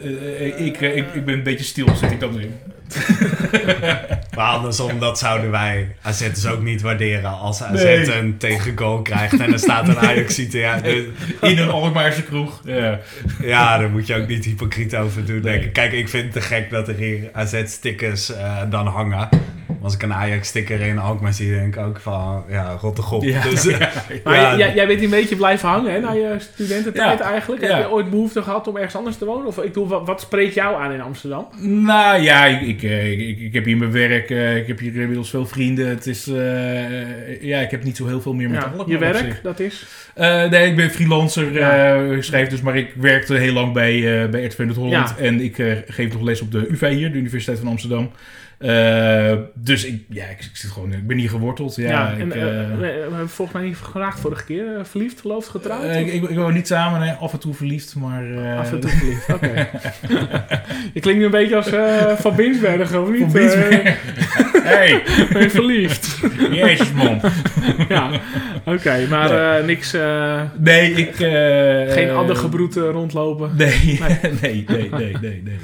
Eh, 0.02 0.66
ik, 0.66 0.80
ik, 0.80 1.06
ik 1.14 1.24
ben 1.24 1.34
een 1.34 1.42
beetje 1.42 1.64
stil, 1.64 1.96
zit 1.96 2.10
ik 2.10 2.20
dan 2.20 2.40
in. 2.40 2.54
Maar 4.36 4.46
andersom, 4.46 4.98
dat 4.98 5.18
zouden 5.18 5.50
wij 5.50 5.94
AZ'ers 6.02 6.46
ook 6.46 6.62
niet 6.62 6.82
waarderen. 6.82 7.38
Als 7.38 7.62
AZ 7.62 7.82
Nee. 7.82 8.12
een 8.12 8.36
tegengoal 8.36 9.02
krijgt 9.02 9.40
en 9.40 9.52
er 9.52 9.58
staat 9.58 9.88
een 9.88 9.98
ajax 9.98 10.36
ja, 10.36 10.80
de- 10.80 11.12
In 11.40 11.58
een 11.58 11.70
Alkmaarse 11.70 12.22
kroeg. 12.22 12.60
Ja. 12.64 12.98
ja, 13.42 13.78
daar 13.78 13.90
moet 13.90 14.06
je 14.06 14.14
ook 14.14 14.26
niet 14.28 14.44
hypocriet 14.44 14.96
over 14.96 15.24
doen. 15.24 15.40
Nee. 15.40 15.52
denken. 15.52 15.72
Kijk, 15.72 15.92
ik 15.92 16.08
vind 16.08 16.24
het 16.24 16.32
te 16.32 16.40
gek 16.40 16.70
dat 16.70 16.88
er 16.88 16.94
hier 16.94 17.30
AZ-stickers 17.32 18.32
eh, 18.34 18.56
dan 18.70 18.86
hangen. 18.86 19.28
Als 19.82 19.94
ik 19.94 20.02
een 20.02 20.12
Ajax-sticker 20.12 20.80
in 20.80 20.98
Alkmaar 20.98 21.32
zie, 21.32 21.54
denk 21.54 21.76
ik 21.76 21.82
ook 21.82 22.00
van, 22.00 22.44
ja, 22.48 22.76
rotte 22.80 23.02
gop. 23.02 23.22
Ja. 23.22 23.42
Dus, 23.42 23.64
Maar 24.24 24.58
jij, 24.58 24.74
jij 24.74 24.86
bent 24.86 25.02
een 25.02 25.10
beetje 25.10 25.36
blijven 25.36 25.68
hangen 25.68 25.92
hè, 25.92 26.00
na 26.00 26.12
je 26.12 26.36
studententijd 26.38 27.20
eigenlijk. 27.20 27.62
Heb 27.62 27.78
je 27.78 27.90
ooit 27.90 28.10
behoefte 28.10 28.42
gehad 28.42 28.68
om 28.68 28.76
ergens 28.76 28.96
anders 28.96 29.16
te 29.16 29.24
wonen? 29.24 29.46
Of 29.46 29.56
ik 29.56 29.64
bedoel, 29.64 29.88
wat, 29.88 30.06
wat 30.06 30.20
spreekt 30.20 30.54
jou 30.54 30.82
aan 30.82 30.92
in 30.92 31.00
Amsterdam? 31.00 31.48
Nou 31.60 32.22
ja, 32.22 32.44
ik, 32.44 32.60
ik, 32.60 32.82
eh, 32.82 33.28
ik, 33.44 33.52
heb 33.52 33.64
hier 33.64 33.76
mijn 33.76 33.92
werk, 33.92 34.30
eh, 34.30 34.56
ik 34.56 34.66
heb 34.66 34.78
hier 34.78 34.94
inmiddels 34.94 35.30
veel 35.30 35.46
vrienden. 35.46 35.88
Het 35.88 36.06
is, 36.06 36.26
eh, 36.26 37.42
ja, 37.42 37.60
ik 37.60 37.70
heb 37.70 37.84
niet 37.84 37.96
zo 37.96 38.06
heel 38.06 38.20
veel 38.20 38.34
meer 38.34 38.50
met 38.50 38.62
Ja, 38.62 38.84
je 38.86 38.98
werk, 38.98 39.40
dat 39.42 39.60
is? 39.60 39.86
Nee, 40.14 40.68
ik 40.68 40.76
ben 40.76 40.90
freelancer, 40.90 41.56
ik 42.16 42.22
schrijf 42.22 42.48
dus, 42.48 42.60
maar 42.60 42.76
ik 42.76 42.92
werkte 42.96 43.34
heel 43.34 43.52
lang 43.52 43.72
bij, 43.72 44.28
bij 44.30 44.44
RTV 44.44 44.58
Noord-Holland. 44.58 45.14
Ja. 45.18 45.24
En 45.24 45.40
ik 45.40 45.82
geef 45.86 46.12
nog 46.12 46.22
les 46.22 46.40
op 46.40 46.52
de 46.52 46.66
UvA 46.70 46.88
hier, 46.88 47.12
de 47.12 47.18
Universiteit 47.18 47.58
van 47.58 47.68
Amsterdam. 47.68 48.10
Eh, 48.58 49.32
dus 49.54 49.84
ik, 49.84 50.02
ja, 50.08 50.24
ik, 50.24 50.38
ik 50.38 50.50
zit 50.52 50.70
gewoon, 50.70 50.92
ik 50.92 51.06
ben 51.06 51.16
hier 51.16 51.28
geworteld. 51.28 51.76
Ja, 51.76 52.10
ik, 52.10 52.18
en, 52.18 52.32
eh, 52.32 52.60
eh, 52.60 52.78
we 52.78 52.86
hebben 52.86 53.28
volgens 53.28 53.58
mij 53.58 53.66
niet 53.66 53.76
gevraagd 53.76 54.20
vorige 54.20 54.44
keer. 54.44 54.64
verliefd, 54.82 55.20
verloofd, 55.20 55.48
getrouwd? 55.48 55.96
ik, 55.96 56.12
ik, 56.12 56.28
ik 56.28 56.36
woon 56.36 56.54
niet 56.54 56.66
samen, 56.66 57.00
nee, 57.00 57.10
af 57.10 57.32
en 57.32 57.38
toe 57.38 57.54
verliefd, 57.54 57.94
maar... 57.94 58.56
Af 58.58 58.72
en 58.72 58.80
toe 58.80 58.90
verliefd, 58.90 59.32
oké. 59.32 59.68
je 60.94 61.00
klinkt 61.00 61.18
nu 61.20 61.24
een 61.24 61.30
beetje 61.30 61.56
als 61.56 61.68
Van 62.20 62.36
Binsbergen, 62.36 63.02
of 63.02 63.10
niet? 63.10 63.20
Van 63.20 63.32
Binsbergen. 63.32 63.96
Hey, 64.62 65.02
ben 65.32 65.42
je 65.42 65.50
verliefd? 65.50 66.18
jezus 66.50 66.92
man. 66.92 67.20
ja, 67.88 68.10
oké. 68.64 69.06
maar 69.10 69.30
Nee. 69.30 69.62
niks... 69.62 69.96
Nee, 70.58 70.92
ik... 70.92 71.14
geen 71.92 72.10
addergebroed 72.10 72.76
eh, 72.76 72.90
rondlopen? 72.90 73.50
Nee, 73.56 74.00
Nee. 74.00 74.18
nee, 74.40 74.64
nee, 74.68 74.88
nee, 74.90 74.90
nee, 74.90 75.16
nee, 75.20 75.42
nee. 75.42 75.58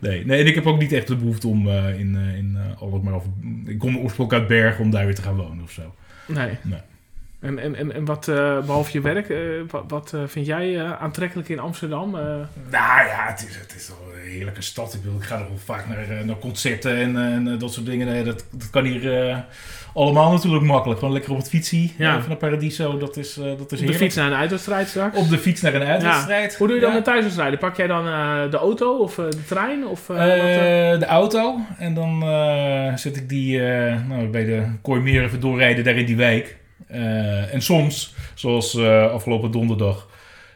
nee. 0.00 0.24
nee. 0.24 0.38
en 0.38 0.46
ik 0.46 0.54
heb 0.54 0.66
ook 0.66 0.78
niet 0.78 0.92
echt 0.92 1.06
de 1.06 1.16
behoefte 1.16 1.48
om 1.48 1.68
eh, 1.68 1.98
in, 2.16 2.30
eh 2.30 2.36
in 2.36 2.56
eh, 2.56 2.82
Alkmaar 2.82 3.14
of... 3.14 3.24
Ik 3.64 3.78
kom 3.78 3.96
oorspronkelijk 3.96 4.48
uit 4.50 4.60
Bergen 4.60 4.84
om 4.84 4.90
daar 4.90 5.04
weer 5.04 5.14
te 5.14 5.22
gaan 5.22 5.36
wonen 5.36 5.64
of 5.64 5.70
zo. 5.70 5.94
Nee. 6.26 6.58
Nee. 6.62 6.80
En, 7.44 7.58
en, 7.58 7.74
en, 7.76 7.94
en 7.94 8.04
wat, 8.04 8.28
eh, 8.28 8.58
behalve 8.60 8.90
je 8.92 9.00
werk, 9.00 9.28
eh, 9.28 9.38
wat, 9.70 9.84
wat 9.88 10.12
eh, 10.12 10.20
vind 10.26 10.46
jij 10.46 10.84
aantrekkelijk 10.84 11.48
in 11.48 11.58
Amsterdam? 11.58 12.10
Nou 12.10 13.06
ja, 13.06 13.26
het 13.26 13.46
is, 13.48 13.56
het 13.56 13.74
is 13.76 13.88
wel 13.88 14.12
een 14.14 14.30
heerlijke 14.30 14.62
stad. 14.62 14.94
Ik, 14.94 15.02
bedoel, 15.02 15.18
ik 15.18 15.24
ga 15.24 15.34
er 15.34 15.48
wel 15.48 15.58
vaak 15.64 15.88
naar, 15.88 16.24
naar 16.24 16.38
concerten 16.38 16.96
en, 16.96 17.16
en 17.16 17.58
dat 17.58 17.72
soort 17.72 17.86
dingen. 17.86 18.06
Nee, 18.06 18.22
dat, 18.24 18.44
dat 18.50 18.70
kan 18.70 18.84
hier 18.84 19.44
allemaal 19.94 20.32
natuurlijk 20.32 20.64
makkelijk. 20.64 20.98
Gewoon 20.98 21.14
lekker 21.14 21.32
op 21.32 21.38
het 21.38 21.48
fietsie 21.48 21.94
Ja. 21.98 22.20
van 22.20 22.30
de 22.30 22.36
Paradiso. 22.36 22.98
Dat 22.98 23.16
is, 23.16 23.36
eh, 23.38 23.44
dat 23.44 23.54
is 23.54 23.60
op 23.62 23.68
de 23.68 23.76
heerlijk. 23.76 23.98
fiets 23.98 24.14
naar 24.14 24.26
een 24.26 24.38
uitwedstrijd 24.38 24.88
straks? 24.88 25.18
Op 25.18 25.28
de 25.28 25.38
fiets 25.38 25.60
naar 25.60 25.74
een 25.74 25.82
uitwedstrijd. 25.82 26.56
Hoe 26.56 26.66
doe 26.66 26.76
je 26.76 26.82
dan 26.82 26.90
Ja. 26.90 26.96
met 26.96 27.04
thuiswedstrijden? 27.04 27.58
Pak 27.58 27.76
jij 27.76 27.86
dan 27.86 28.04
de 28.50 28.56
auto 28.56 28.96
of 28.96 29.14
de 29.14 29.44
trein? 29.46 29.86
Of, 29.86 30.06
wat, 30.06 30.16
de 30.16 31.06
auto. 31.06 31.58
En 31.78 31.94
dan 31.94 32.20
zet 32.98 33.16
ik 33.16 33.28
die 33.28 33.60
nou, 34.08 34.26
bij 34.26 34.44
de 34.44 34.66
Kooimeer 34.82 35.22
even 35.22 35.40
doorrijden, 35.40 35.84
daar 35.84 35.96
in 35.96 36.06
die 36.06 36.16
wijk. 36.16 36.56
Eh, 36.94 37.54
en 37.54 37.62
soms, 37.62 38.14
zoals 38.34 38.74
eh, 38.74 39.10
afgelopen 39.12 39.50
donderdag, 39.50 40.08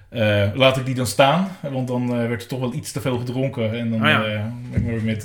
eh, 0.09 0.45
laat 0.55 0.77
ik 0.77 0.87
die 0.87 0.95
dan 0.95 1.07
staan. 1.07 1.49
Want 1.71 1.89
dan 1.89 2.29
werd 2.29 2.43
er 2.43 2.49
toch 2.49 2.61
wel 2.61 2.75
iets 2.75 2.93
te 2.93 3.01
veel 3.01 3.19
gedronken. 3.19 3.73
En 3.79 3.91
dan 3.91 4.09
ja. 4.09 4.25
eh, 4.25 4.43
ben 4.71 4.81
ik 4.81 4.85
maar 4.85 4.95
weer 4.95 5.05
met 5.05 5.23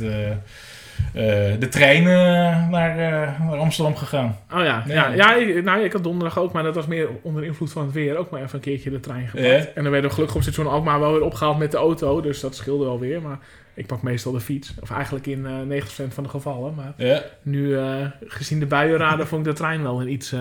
de 1.59 1.67
trein 1.69 2.03
naar, 2.03 2.95
naar 3.39 3.57
Amsterdam 3.57 3.95
gegaan. 3.95 4.37
Oh 4.53 4.63
ja, 4.63 4.83
ja. 4.87 5.13
Ja. 5.13 5.35
nou, 5.61 5.83
ik 5.83 5.93
had 5.93 6.03
donderdag 6.03 6.39
ook, 6.39 6.51
maar 6.51 6.63
dat 6.63 6.75
was 6.75 6.87
meer 6.87 7.09
onder 7.21 7.43
invloed 7.43 7.71
van 7.71 7.83
het 7.83 7.93
weer. 7.93 8.17
Ook 8.17 8.29
maar 8.29 8.41
even 8.41 8.55
een 8.55 8.61
keertje 8.61 8.89
de 8.89 8.99
trein 8.99 9.27
gepakt. 9.27 9.73
En 9.73 9.83
dan 9.83 9.91
werden 9.91 10.09
we 10.09 10.15
gelukkig 10.15 10.35
op 10.35 10.41
station 10.41 10.67
Alkmaar 10.67 10.99
wel 10.99 11.11
weer 11.11 11.23
opgehaald 11.23 11.57
met 11.57 11.71
de 11.71 11.77
auto. 11.77 12.21
Dus 12.21 12.39
dat 12.39 12.55
scheelde 12.55 12.85
wel 12.85 12.99
weer. 12.99 13.21
Maar 13.21 13.39
ik 13.73 13.85
pak 13.85 14.01
meestal 14.01 14.31
de 14.31 14.39
fiets. 14.39 14.73
Of 14.81 14.91
eigenlijk 14.91 15.27
in 15.27 15.45
eh 15.45 15.81
90% 15.83 16.13
van 16.13 16.23
de 16.23 16.29
gevallen. 16.29 16.73
Maar 16.75 16.93
nu, 17.41 17.77
gezien 18.27 18.59
de 18.59 18.65
buienraden, 18.65 19.27
vond 19.27 19.45
ik 19.45 19.51
de 19.51 19.57
trein 19.57 19.83
wel 19.83 20.01
een 20.01 20.11
iets, 20.11 20.33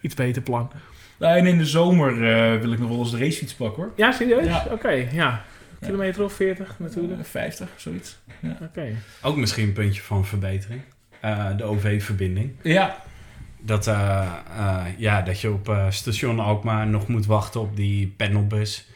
iets 0.00 0.14
beter 0.14 0.42
plan. 0.42 0.70
Nou, 1.18 1.38
en 1.38 1.46
in 1.46 1.58
de 1.58 1.66
zomer 1.66 2.12
eh, 2.12 2.60
wil 2.60 2.72
ik 2.72 2.78
nog 2.78 2.88
wel 2.88 2.98
eens 2.98 3.10
de 3.10 3.18
racefiets 3.18 3.54
pakken 3.54 3.82
hoor. 3.82 3.92
Ja, 3.96 4.12
serieus? 4.12 4.44
Ja. 4.46 4.66
Oké, 4.70 5.06
ja. 5.12 5.44
Kilometer 5.80 6.24
of 6.24 6.32
40 6.32 6.74
natuurlijk. 6.78 7.18
Eh, 7.18 7.24
50, 7.24 7.68
zoiets. 7.76 8.18
Oké. 8.62 8.94
ook 9.22 9.36
misschien 9.36 9.64
een 9.66 9.72
puntje 9.72 10.02
van 10.02 10.24
verbetering. 10.26 10.80
Eh, 11.20 11.56
de 11.56 11.64
OV-verbinding. 11.64 12.52
Ja, 12.62 13.02
Dat, 13.62 13.86
eh, 13.86 14.26
eh, 14.58 14.84
ja, 14.96 15.22
dat 15.22 15.40
je 15.40 15.50
op 15.50 15.68
eh, 15.68 15.90
station 15.90 16.40
Alkmaar 16.40 16.86
nog 16.86 17.08
moet 17.08 17.26
wachten 17.26 17.60
op 17.60 17.76
die 17.76 18.14
panelbus. 18.16 18.88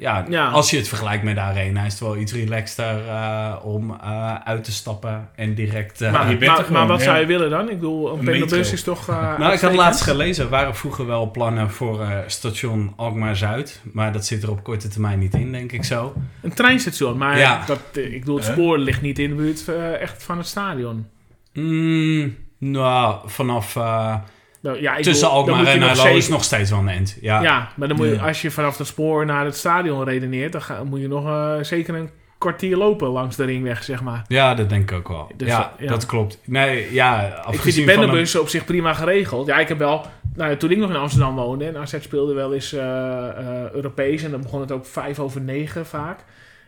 Ja, 0.00 0.24
Ja. 0.28 0.48
als 0.48 0.70
je 0.70 0.76
het 0.76 0.88
vergelijkt 0.88 1.22
met 1.24 1.34
de 1.34 1.40
arena 1.40 1.84
is 1.84 1.92
het 1.92 2.00
wel 2.02 2.16
iets 2.16 2.32
relaxter 2.32 3.08
eh, 3.08 3.54
om 3.62 3.90
eh, 4.02 4.34
uit 4.34 4.64
te 4.64 4.72
stappen 4.72 5.28
en 5.34 5.54
direct... 5.54 6.00
eh, 6.00 6.12
Maar, 6.12 6.30
je 6.30 6.36
bent 6.36 6.50
maar, 6.50 6.56
gewoon, 6.64 6.72
maar 6.72 6.86
wat 6.86 6.98
ja. 6.98 7.04
zou 7.04 7.18
je 7.18 7.26
willen 7.26 7.50
dan? 7.50 7.68
Ik 7.70 7.74
bedoel, 7.74 8.12
een 8.12 8.18
Een 8.18 8.24
pendelbus 8.24 8.72
is 8.72 8.82
toch... 8.82 9.08
eh, 9.08 9.38
Nou, 9.38 9.52
ik 9.52 9.60
had 9.60 9.74
laatst 9.74 10.02
gelezen, 10.02 10.44
er 10.44 10.50
waren 10.50 10.76
vroeger 10.76 11.06
wel 11.06 11.30
plannen 11.30 11.70
voor 11.70 12.00
eh, 12.02 12.18
station 12.26 12.92
Alkmaar-Zuid. 12.96 13.80
Maar 13.92 14.12
dat 14.12 14.26
zit 14.26 14.42
er 14.42 14.50
op 14.50 14.62
korte 14.62 14.88
termijn 14.88 15.18
niet 15.18 15.34
in, 15.34 15.52
denk 15.52 15.72
ik 15.72 15.84
zo. 15.84 16.14
Een 16.42 16.54
treinstation, 16.54 17.16
maar 17.18 17.38
Ja. 17.38 17.64
dat, 17.66 17.80
ik 17.92 18.18
bedoel, 18.20 18.36
het 18.36 18.44
Huh? 18.46 18.54
spoor 18.54 18.78
ligt 18.78 19.02
niet 19.02 19.18
in 19.18 19.28
de 19.28 19.34
buurt 19.34 19.68
echt 20.00 20.22
van 20.22 20.38
het 20.38 20.46
stadion. 20.46 21.06
Mm, 21.52 22.36
nou, 22.58 23.16
vanaf 23.28 23.76
uh, 23.76 24.14
ja, 24.60 24.96
ik 24.96 25.02
tussen 25.02 25.28
bedoel, 25.28 25.54
Alkmaar 25.54 25.66
en 26.06 26.16
is 26.16 26.28
nog 26.28 26.44
steeds 26.44 26.70
wel 26.70 26.78
een 26.78 26.88
end. 26.88 27.18
Ja, 27.20 27.40
Ja, 27.42 27.68
maar 27.76 27.88
dan 27.88 27.96
moet 27.96 28.06
je, 28.06 28.20
als 28.20 28.42
je 28.42 28.50
vanaf 28.50 28.78
het 28.78 28.86
spoor 28.86 29.26
naar 29.26 29.44
het 29.44 29.56
stadion 29.56 30.04
redeneert, 30.04 30.52
dan 30.52 30.62
ga, 30.62 30.84
moet 30.84 31.00
je 31.00 31.08
nog 31.08 31.26
eh, 31.26 31.54
zeker 31.62 31.94
een 31.94 32.10
kwartier 32.38 32.76
lopen 32.76 33.08
langs 33.08 33.36
de 33.36 33.44
ringweg, 33.44 33.82
zeg 33.84 34.02
maar. 34.02 34.24
Ja, 34.28 34.54
dat 34.54 34.68
denk 34.68 34.90
ik 34.90 34.96
ook 34.96 35.08
wel. 35.08 35.30
Dus, 35.36 35.48
ja, 35.48 35.72
ja. 35.78 35.88
dat 35.88 36.06
klopt. 36.06 36.40
Nee, 36.44 36.92
ja, 36.92 37.42
Ik 37.50 37.60
vind 37.60 37.74
die 37.74 37.84
een- 37.88 37.90
pendelbussen 37.98 38.40
op 38.40 38.48
zich 38.48 38.64
prima 38.64 38.92
geregeld. 38.94 39.46
Ja, 39.46 39.58
ik 39.58 39.68
heb 39.68 39.78
wel... 39.78 40.06
Nou, 40.34 40.56
toen 40.56 40.70
ik 40.70 40.78
nog 40.78 40.90
in 40.90 40.96
Amsterdam 40.96 41.34
woonde 41.34 41.64
en 41.66 41.76
AZ 41.76 41.94
speelde 42.00 42.34
wel 42.34 42.54
eens 42.54 42.72
eh, 42.72 43.28
eh, 43.28 43.70
Europees... 43.72 44.22
en 44.22 44.30
dan 44.30 44.40
begon 44.42 44.60
het 44.60 44.72
ook 44.72 44.86
vijf 44.86 45.18
over 45.18 45.40
negen 45.40 45.86
vaak. 45.86 46.18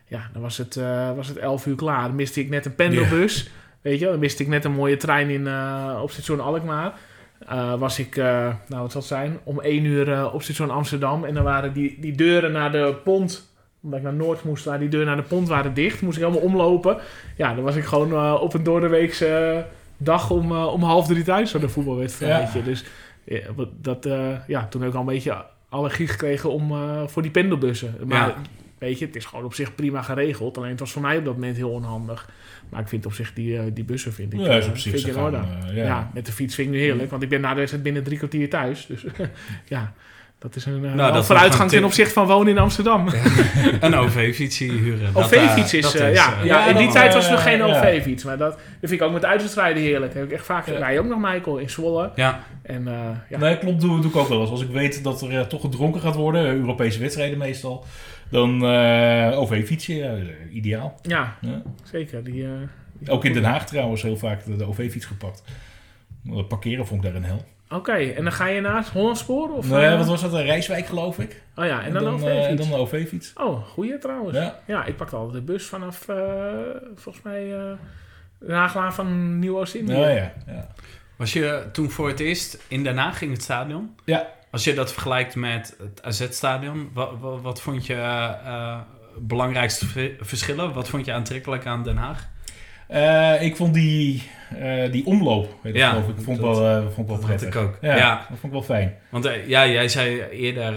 Ja, 0.07 0.31
dan 0.33 0.43
was 0.43 0.57
het, 0.59 0.77
eh, 0.77 1.11
was 1.17 1.29
het 1.29 1.37
elf 1.37 1.67
uur 1.67 1.77
klaar. 1.77 2.03
Dan 2.03 2.15
miste 2.15 2.41
ik 2.41 2.49
net 2.49 2.67
een 2.67 2.75
pendelbus. 2.75 3.51
Weet 3.83 3.99
je, 3.99 4.07
dan 4.07 4.19
miste 4.19 4.43
ik 4.43 4.49
net 4.49 4.65
een 4.65 4.73
mooie 4.73 4.97
trein 4.97 5.29
in, 5.31 5.47
eh, 5.47 5.99
op 6.03 6.11
station 6.11 6.41
Alkmaar. 6.41 6.93
Eh, 7.47 7.75
was 7.75 7.99
ik, 7.99 8.17
eh, 8.17 8.49
nou 8.67 8.83
wat 8.83 8.93
zal 8.93 9.01
het 9.01 9.11
zijn, 9.11 9.39
om 9.45 9.61
één 9.61 9.85
uur 9.85 10.13
eh, 10.13 10.35
op 10.35 10.43
station 10.43 10.71
Amsterdam. 10.71 11.25
En 11.25 11.35
dan 11.35 11.45
waren 11.45 11.73
die, 11.73 11.97
die 12.01 12.15
deuren 12.15 12.53
naar 12.53 12.73
de 12.73 12.95
pont... 13.05 13.49
Omdat 13.83 13.99
ik 13.99 14.05
naar 14.05 14.15
Noord 14.15 14.45
moest, 14.45 14.65
waar 14.65 14.79
die 14.79 14.89
deuren 14.89 15.09
naar 15.09 15.17
de 15.17 15.29
pont 15.29 15.49
waren 15.49 15.75
dicht. 15.75 16.03
Moest 16.03 16.17
ik 16.17 16.25
helemaal 16.25 16.45
omlopen. 16.45 16.97
Ja, 17.37 17.55
dan 17.55 17.65
was 17.65 17.77
ik 17.77 17.85
gewoon 17.85 18.39
op 18.41 18.55
een 18.55 18.63
doordeweekse 18.63 19.65
dag 19.97 20.31
om, 20.31 20.53
om 20.53 20.83
half 20.83 21.07
drie 21.07 21.23
thuis 21.23 21.51
voor 21.51 21.61
de 21.61 21.69
voetbalwedstrijdje. 21.69 22.63
Dus 22.63 22.85
ja, 23.25 23.41
dat, 23.81 24.09
ja, 24.47 24.67
toen 24.67 24.81
heb 24.81 24.91
ik 24.91 24.97
al 24.97 25.01
een 25.01 25.07
beetje 25.07 25.45
allergie 25.69 26.07
gekregen 26.07 26.51
om, 26.51 26.73
voor 27.09 27.23
die 27.23 27.31
pendelbussen. 27.31 27.95
Maar 28.05 28.29
Ja. 28.29 28.35
Weet 28.81 28.99
je, 28.99 29.07
het 29.07 29.17
is 29.17 29.25
gewoon 29.25 29.45
op 29.45 29.55
zich 29.55 29.75
prima 29.75 30.03
geregeld. 30.03 30.57
Alleen 30.57 30.71
het 30.71 30.81
was 30.81 30.93
voor 30.93 31.03
mij 31.03 31.17
op 31.17 31.25
dat 31.25 31.35
moment 31.35 31.57
heel 31.57 31.71
onhandig. 31.71 32.29
Maar 32.69 32.81
ik 32.81 32.89
vind 32.89 33.07
op 33.07 33.13
zich 33.13 33.33
die, 33.33 33.57
eh, 33.59 33.63
die 33.73 33.85
bussen 33.85 34.13
vind 34.13 34.33
ik, 34.33 34.41
Ja, 34.41 34.47
eh, 34.47 34.57
is 34.57 34.67
op 34.69 34.77
zich 34.79 34.93
vind 34.93 35.07
ik 35.07 35.15
in 35.15 35.23
orde. 35.23 35.37
gaan, 35.37 35.69
eh, 35.69 35.77
ja. 35.77 35.85
ja. 35.85 36.11
met 36.15 36.27
de 36.27 36.33
fiets 36.33 36.55
vind 36.55 36.69
ik 36.69 36.75
nu 36.75 36.81
heerlijk. 36.81 37.11
Want 37.11 37.23
ik 37.23 37.29
ben 37.29 37.41
na 37.41 37.49
de 37.51 37.55
wedstrijd 37.57 37.83
binnen 37.85 38.03
drie 38.03 38.19
kwartier 38.19 38.49
thuis. 38.49 38.87
Dus 38.87 39.05
ja, 39.69 39.93
dat 40.39 40.57
is 40.57 40.65
een, 40.65 40.85
eh, 40.85 40.93
Nou, 40.95 41.13
dat 41.13 41.27
vooruitgang 41.27 41.71
ten 41.71 41.85
opzichte 41.85 42.13
van 42.13 42.27
wonen 42.27 42.49
in 42.53 42.59
Amsterdam. 42.59 43.09
een 43.81 43.95
OV-fietsje 43.95 44.65
huren. 44.65 45.13
Dat, 45.13 45.23
OV-fiets 45.25 45.73
eh, 45.73 45.79
is, 45.79 45.85
dat 45.93 45.95
eh, 45.95 46.15
ja, 46.15 46.39
eh, 46.39 46.45
ja, 46.45 46.59
ja, 46.65 46.67
in 46.71 46.77
die 46.77 46.89
tijd 46.89 47.15
was 47.15 47.25
er 47.27 47.31
nog 47.31 47.41
eh, 47.41 47.47
geen. 47.47 47.63
OV-fiets. 47.63 48.25
Maar 48.25 48.39
dat, 48.39 48.51
dat 48.53 48.61
vind 48.91 49.01
ik 49.01 49.03
ook 49.07 49.13
met 49.13 49.25
uitwedstrijden 49.25 49.83
heerlijk. 49.83 50.15
Heb 50.15 50.25
ik 50.25 50.33
echt 50.33 50.45
vaak 50.45 50.67
Ja. 50.67 50.79
rij 50.79 50.93
je 50.93 50.99
ook 51.01 51.07
nog, 51.07 51.19
Michael, 51.21 51.57
in 51.59 51.71
Zwolle. 51.71 52.11
ja. 52.15 52.41
En 52.63 52.89
eh, 52.89 52.95
ja, 53.29 53.39
Nee, 53.39 53.59
klopt, 53.59 53.81
doe, 53.81 54.01
doe 54.01 54.11
ik 54.11 54.17
ook 54.17 54.29
wel 54.29 54.41
eens. 54.41 54.51
Als 54.51 54.63
ik 54.63 54.71
weet 54.71 55.05
dat 55.05 55.23
er 55.23 55.31
eh, 55.39 55.41
toch 55.41 55.61
gedronken 55.61 56.01
gaat 56.01 56.15
worden, 56.15 56.45
eh, 56.47 56.53
Europese 56.55 56.99
wedstrijden 57.01 57.39
meestal, 57.39 57.85
dan 58.31 58.65
eh 58.67 59.39
OV-fietsje, 59.41 59.95
ja, 59.95 60.13
eh, 60.15 60.55
ideaal. 60.55 60.99
ja, 61.03 61.37
Ja. 61.41 61.63
zeker. 61.85 62.25
Die, 62.25 62.45
eh, 62.45 62.51
die- 62.93 63.11
Ook 63.11 63.25
in 63.25 63.33
Den 63.33 63.45
Haag 63.45 63.67
trouwens 63.67 64.03
heel 64.03 64.17
vaak 64.17 64.45
de, 64.45 64.57
de 64.57 64.65
OV-fiets 64.65 65.05
gepakt. 65.07 65.43
Parkeren 66.49 66.87
vond 66.87 67.05
ik 67.05 67.13
daar 67.13 67.21
een 67.23 67.27
hel. 67.29 67.45
Oké, 67.71 67.93
en 67.93 68.23
dan 68.23 68.33
ga 68.33 68.47
je 68.47 68.61
naar 68.61 68.77
het 68.77 68.89
Hollandspoor? 68.89 69.53
Of, 69.57 69.69
nou 69.69 69.83
ja, 69.83 69.91
eh, 69.93 69.99
wat 69.99 70.07
was 70.07 70.21
dat? 70.21 70.33
Een 70.33 70.43
Rijswijk 70.43 70.87
geloof 70.87 71.19
ik. 71.19 71.43
Oh 71.57 71.65
ja, 71.65 71.83
en 71.85 71.93
dan, 71.93 72.07
OV-fiets. 72.07 72.47
en 72.47 72.57
dan 72.57 72.67
een 72.67 72.79
OV-fiets. 72.79 73.33
Oh, 73.37 73.67
goeie 73.67 73.99
trouwens. 73.99 74.37
Ja. 74.37 74.59
Ja. 74.67 74.85
ik 74.85 74.97
pakte 74.97 75.17
altijd 75.17 75.35
de 75.47 75.53
bus 75.53 75.67
vanaf, 75.67 76.09
eh, 76.09 76.17
volgens 76.95 77.25
mij, 77.25 77.55
eh 77.57 77.73
de 78.39 78.53
Haaglaan 78.53 78.95
van 78.95 79.39
Nieuw-Oost-Indië. 79.39 79.93
Ja, 79.93 80.09
ja. 80.09 80.33
Was 81.17 81.33
je 81.33 81.65
toen 81.73 81.91
voor 81.91 82.09
het 82.09 82.21
eerst 82.21 82.65
in 82.69 82.85
Den 82.85 82.97
Haag 82.97 83.23
in 83.23 83.31
het 83.31 83.43
stadion? 83.43 83.95
Ja. 84.05 84.27
Als 84.51 84.65
je 84.65 84.75
dat 84.75 84.93
vergelijkt 84.93 85.35
met 85.35 85.77
het 85.79 86.03
AZ-stadion, 86.03 86.91
wat, 86.93 87.11
wat, 87.21 87.41
wat 87.41 87.61
vond 87.63 87.87
je 87.87 87.95
eh, 87.95 88.79
belangrijkste 89.19 89.87
verschillen? 90.21 90.73
Wat 90.73 90.89
vond 90.89 91.07
je 91.07 91.13
aantrekkelijk 91.13 91.67
aan 91.67 91.83
Den 91.83 91.97
Haag? 91.97 92.29
Eh, 92.89 93.43
ik 93.43 93.57
vond 93.57 93.75
die, 93.75 94.23
die 94.91 95.07
omloop, 95.07 95.55
weet 95.63 95.75
ik 95.75 95.79
Ja, 95.81 95.97
ik, 95.97 96.03
vond 96.25 96.41
dat- 96.41 96.59
wel, 96.59 96.69
eh, 96.69 96.83
vond 96.83 96.99
ik 96.99 97.07
wel 97.07 97.17
Dat 97.17 97.21
prettig. 97.27 97.49
ik 97.49 97.57
ook. 97.57 97.79
Ja, 97.81 97.97
Ja. 97.97 98.17
dat 98.17 98.27
vond 98.29 98.43
ik 98.43 98.51
wel 98.51 98.63
fijn. 98.63 98.95
Want 99.09 99.31
ja, 99.47 99.67
jij 99.67 99.89
zei 99.89 100.21
eerder 100.31 100.75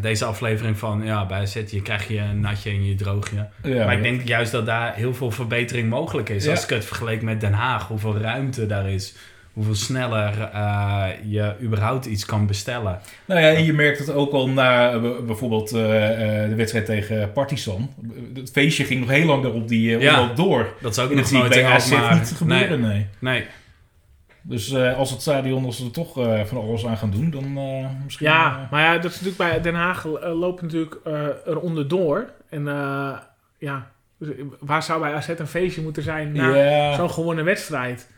deze 0.00 0.24
aflevering 0.24 0.78
van 0.78 1.02
ja, 1.04 1.26
bij 1.26 1.40
AZ 1.40 1.54
je 1.66 1.82
krijg 1.82 2.08
je 2.08 2.18
een 2.18 2.40
natje 2.40 2.70
en 2.70 2.84
je 2.86 2.94
droog 2.94 3.30
je. 3.30 3.70
Ja, 3.74 3.84
maar 3.84 3.96
ik 3.96 4.02
denk 4.02 4.22
juist 4.28 4.52
dat 4.52 4.66
daar 4.66 4.94
heel 4.94 5.14
veel 5.14 5.30
verbetering 5.30 5.88
mogelijk 5.90 6.28
is. 6.28 6.48
Als 6.48 6.62
ik 6.64 6.70
het 6.70 6.84
vergeleek 6.84 7.22
met 7.22 7.40
Den 7.40 7.52
Haag, 7.52 7.86
hoeveel 7.88 8.16
ruimte 8.16 8.66
daar 8.66 8.90
is. 8.90 9.14
Hoeveel 9.54 9.74
sneller 9.74 10.50
eh, 10.52 11.06
je 11.24 11.54
überhaupt 11.62 12.04
iets 12.06 12.24
kan 12.24 12.46
bestellen. 12.46 13.00
Nou 13.24 13.40
ja, 13.40 13.48
en 13.52 13.64
je 13.64 13.72
merkt 13.72 13.98
het 13.98 14.10
ook 14.12 14.32
al 14.32 14.48
na 14.48 14.92
eh, 14.92 15.00
bijvoorbeeld 15.26 15.72
eh, 15.72 16.42
eh, 16.42 16.48
de 16.48 16.54
wedstrijd 16.54 16.86
tegen 16.86 17.32
Partizan. 17.32 17.94
Het 18.34 18.50
feestje 18.50 18.84
ging 18.84 19.00
nog 19.00 19.08
heel 19.10 19.26
lang 19.26 19.42
daarop 19.42 19.68
die 19.68 19.98
Ja. 19.98 20.32
door. 20.34 20.74
Dat 20.80 20.92
is 20.96 20.98
ook 21.04 21.14
nog 21.14 21.30
nooit 21.30 21.48
bij 21.48 21.64
AZ 21.64 21.92
Alkmaar. 21.92 22.14
niet 22.14 22.32
gebeuren, 22.36 22.80
nee. 22.80 22.90
Nee, 22.90 23.06
nee. 23.18 23.46
Dus 24.42 24.72
eh, 24.72 24.96
als 24.98 25.10
het 25.10 25.20
stadion, 25.20 25.64
als 25.64 25.76
ze 25.76 25.84
er 25.84 25.90
toch 25.90 26.18
eh, 26.18 26.40
van 26.44 26.58
alles 26.58 26.86
aan 26.86 26.96
gaan 26.96 27.10
doen, 27.10 27.30
dan 27.30 27.44
eh, 27.56 27.86
misschien... 28.04 28.26
Ja, 28.26 28.68
maar 28.70 28.82
ja, 28.82 28.92
dat 28.98 29.04
is 29.12 29.20
natuurlijk 29.20 29.50
bij 29.52 29.60
Den 29.60 29.74
Haag 29.80 30.04
loopt 30.22 30.62
natuurlijk 30.62 30.96
eh 31.04 31.12
er 31.46 31.60
onderdoor. 31.60 32.30
En 32.48 32.68
eh, 32.68 33.10
ja, 33.58 33.90
dus 34.18 34.28
waar 34.60 34.82
zou 34.82 35.00
bij 35.00 35.14
AZ 35.14 35.28
een 35.28 35.46
feestje 35.46 35.82
moeten 35.82 36.02
zijn 36.02 36.32
na 36.32 36.54
ja. 36.54 36.94
zo'n 36.94 37.10
gewone 37.10 37.42
wedstrijd? 37.42 38.12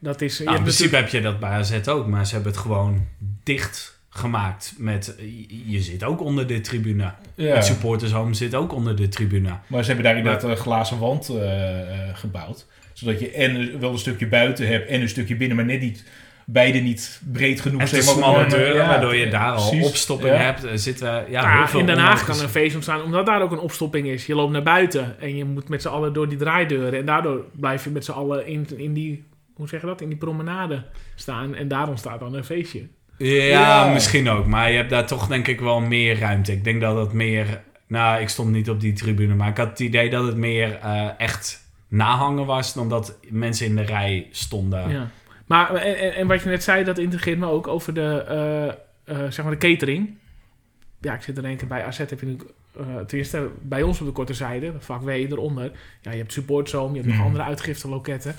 Dat 0.00 0.20
is... 0.20 0.38
Nou, 0.38 0.56
in 0.56 0.62
principe 0.62 0.96
heb 0.96 1.08
je 1.08 1.20
dat 1.20 1.40
bij 1.40 1.50
AZ 1.50 1.88
ook, 1.88 2.06
maar 2.06 2.26
ze 2.26 2.34
hebben 2.34 2.52
het 2.52 2.60
gewoon 2.60 3.06
dicht 3.44 3.98
gemaakt 4.08 4.74
met... 4.78 5.14
Je, 5.66 5.80
zit 5.80 6.04
ook 6.04 6.20
onder 6.20 6.46
de 6.46 6.60
tribune. 6.60 7.12
ja. 7.34 7.54
Het 7.54 7.64
supporters 7.64 8.12
home 8.12 8.34
zit 8.34 8.54
ook 8.54 8.72
onder 8.72 8.96
de 8.96 9.08
tribune. 9.08 9.50
Maar 9.66 9.80
ze 9.80 9.86
hebben 9.86 10.04
daar 10.04 10.16
inderdaad 10.16 10.42
een 10.42 10.56
glazen 10.56 10.98
wand 10.98 11.28
eh, 11.28 11.80
eh, 11.80 12.16
gebouwd. 12.16 12.66
Zodat 12.92 13.20
je 13.20 13.30
en 13.30 13.80
wel 13.80 13.92
een 13.92 13.98
stukje 13.98 14.26
buiten 14.26 14.66
hebt 14.66 14.88
en 14.88 15.00
een 15.00 15.08
stukje 15.08 15.36
binnen, 15.36 15.56
maar 15.56 15.66
net 15.66 15.80
niet... 15.80 16.04
Beide 16.52 16.78
niet 16.78 17.20
breed 17.32 17.60
genoeg. 17.60 17.88
Zeg 17.88 18.04
maar, 18.04 18.14
smalle 18.14 18.44
om, 18.44 18.48
deuren, 18.48 18.74
ja, 18.76 18.88
waardoor 18.88 19.16
je 19.16 19.28
daar 19.28 19.52
al 19.52 19.68
precies. 19.68 19.86
opstopping 19.86 20.30
Ja. 20.30 20.36
hebt. 20.36 20.62
Er 20.64 20.78
zitten 20.78 21.08
ja, 21.08 21.24
Ja, 21.28 21.56
heel 21.56 21.66
veel 21.66 21.80
in 21.80 21.86
Den 21.86 21.98
Haag 21.98 22.24
kan 22.24 22.40
een 22.40 22.48
feest 22.48 22.74
ontstaan, 22.74 23.02
omdat 23.02 23.26
daar 23.26 23.42
ook 23.42 23.52
een 23.52 23.58
opstopping 23.58 24.08
is. 24.08 24.26
Je 24.26 24.34
loopt 24.34 24.52
naar 24.52 24.62
buiten 24.62 25.20
en 25.20 25.36
je 25.36 25.44
moet 25.44 25.68
met 25.68 25.82
z'n 25.82 25.88
allen 25.88 26.12
door 26.12 26.28
die 26.28 26.38
draaideuren. 26.38 26.98
En 26.98 27.06
daardoor 27.06 27.44
blijf 27.52 27.84
je 27.84 27.90
met 27.90 28.04
z'n 28.04 28.10
allen 28.10 28.46
in, 28.46 28.66
in 28.76 28.92
die, 28.92 29.24
hoe 29.60 29.68
zeg 29.68 29.80
je 29.80 29.86
dat, 29.86 30.00
in 30.00 30.08
die 30.08 30.18
promenade 30.18 30.84
staan. 31.14 31.54
En 31.54 31.68
daar 31.68 31.88
ontstaat 31.88 32.20
dan 32.20 32.34
een 32.34 32.44
feestje. 32.44 32.86
Ja, 33.18 33.26
Ja. 33.86 33.92
misschien 33.92 34.28
ook. 34.28 34.46
Maar 34.46 34.70
je 34.70 34.76
hebt 34.76 34.90
daar 34.90 35.06
toch 35.06 35.26
denk 35.26 35.46
ik 35.46 35.60
wel 35.60 35.80
meer 35.80 36.18
ruimte. 36.18 36.52
Ik 36.52 36.64
denk 36.64 36.80
dat 36.80 36.96
het 36.96 37.12
meer... 37.12 37.62
Nou, 37.86 38.20
ik 38.20 38.28
stond 38.28 38.50
niet 38.50 38.70
op 38.70 38.80
die 38.80 38.92
tribune, 38.92 39.34
maar 39.34 39.48
ik 39.48 39.56
had 39.56 39.68
het 39.68 39.80
idee 39.80 40.10
dat 40.10 40.26
het 40.26 40.36
meer 40.36 40.78
eh, 40.82 41.08
echt 41.18 41.70
nahangen 41.88 42.46
was... 42.46 42.74
dan 42.74 42.88
dat 42.88 43.18
mensen 43.28 43.66
in 43.66 43.76
de 43.76 43.82
rij 43.82 44.28
stonden. 44.30 44.88
Ja. 44.90 45.10
Maar, 45.46 45.74
en, 45.74 45.98
en- 45.98 46.14
en 46.14 46.26
wat 46.26 46.42
je 46.42 46.48
net 46.48 46.62
zei, 46.62 46.84
dat 46.84 46.98
integreert 46.98 47.38
me 47.38 47.46
ook 47.46 47.66
over 47.68 47.94
de, 47.94 48.24
eh, 48.28 48.66
eh, 49.24 49.30
zeg 49.30 49.42
maar 49.44 49.58
de 49.58 49.68
catering. 49.68 50.16
Ja, 51.00 51.14
ik 51.14 51.22
zit 51.22 51.38
er 51.38 51.44
één 51.44 51.56
keer 51.56 51.68
bij 51.68 51.84
AZ 51.84 51.98
heb 51.98 52.20
je 52.20 52.26
nu, 52.26 52.36
eh 52.78 52.96
tenminste 53.06 53.48
bij 53.62 53.82
ons 53.82 54.00
op 54.00 54.06
de 54.06 54.12
korte 54.12 54.34
zijde, 54.34 54.72
vak 54.78 55.02
W 55.02 55.08
eronder. 55.08 55.70
Ja, 56.02 56.10
je 56.10 56.16
hebt 56.18 56.32
supportzone, 56.32 56.88
je 56.88 56.94
hebt 56.94 57.06
nog 57.06 57.16
Mhm. 57.16 57.26
andere 57.26 57.44
uitgifteloketten. 57.44 58.34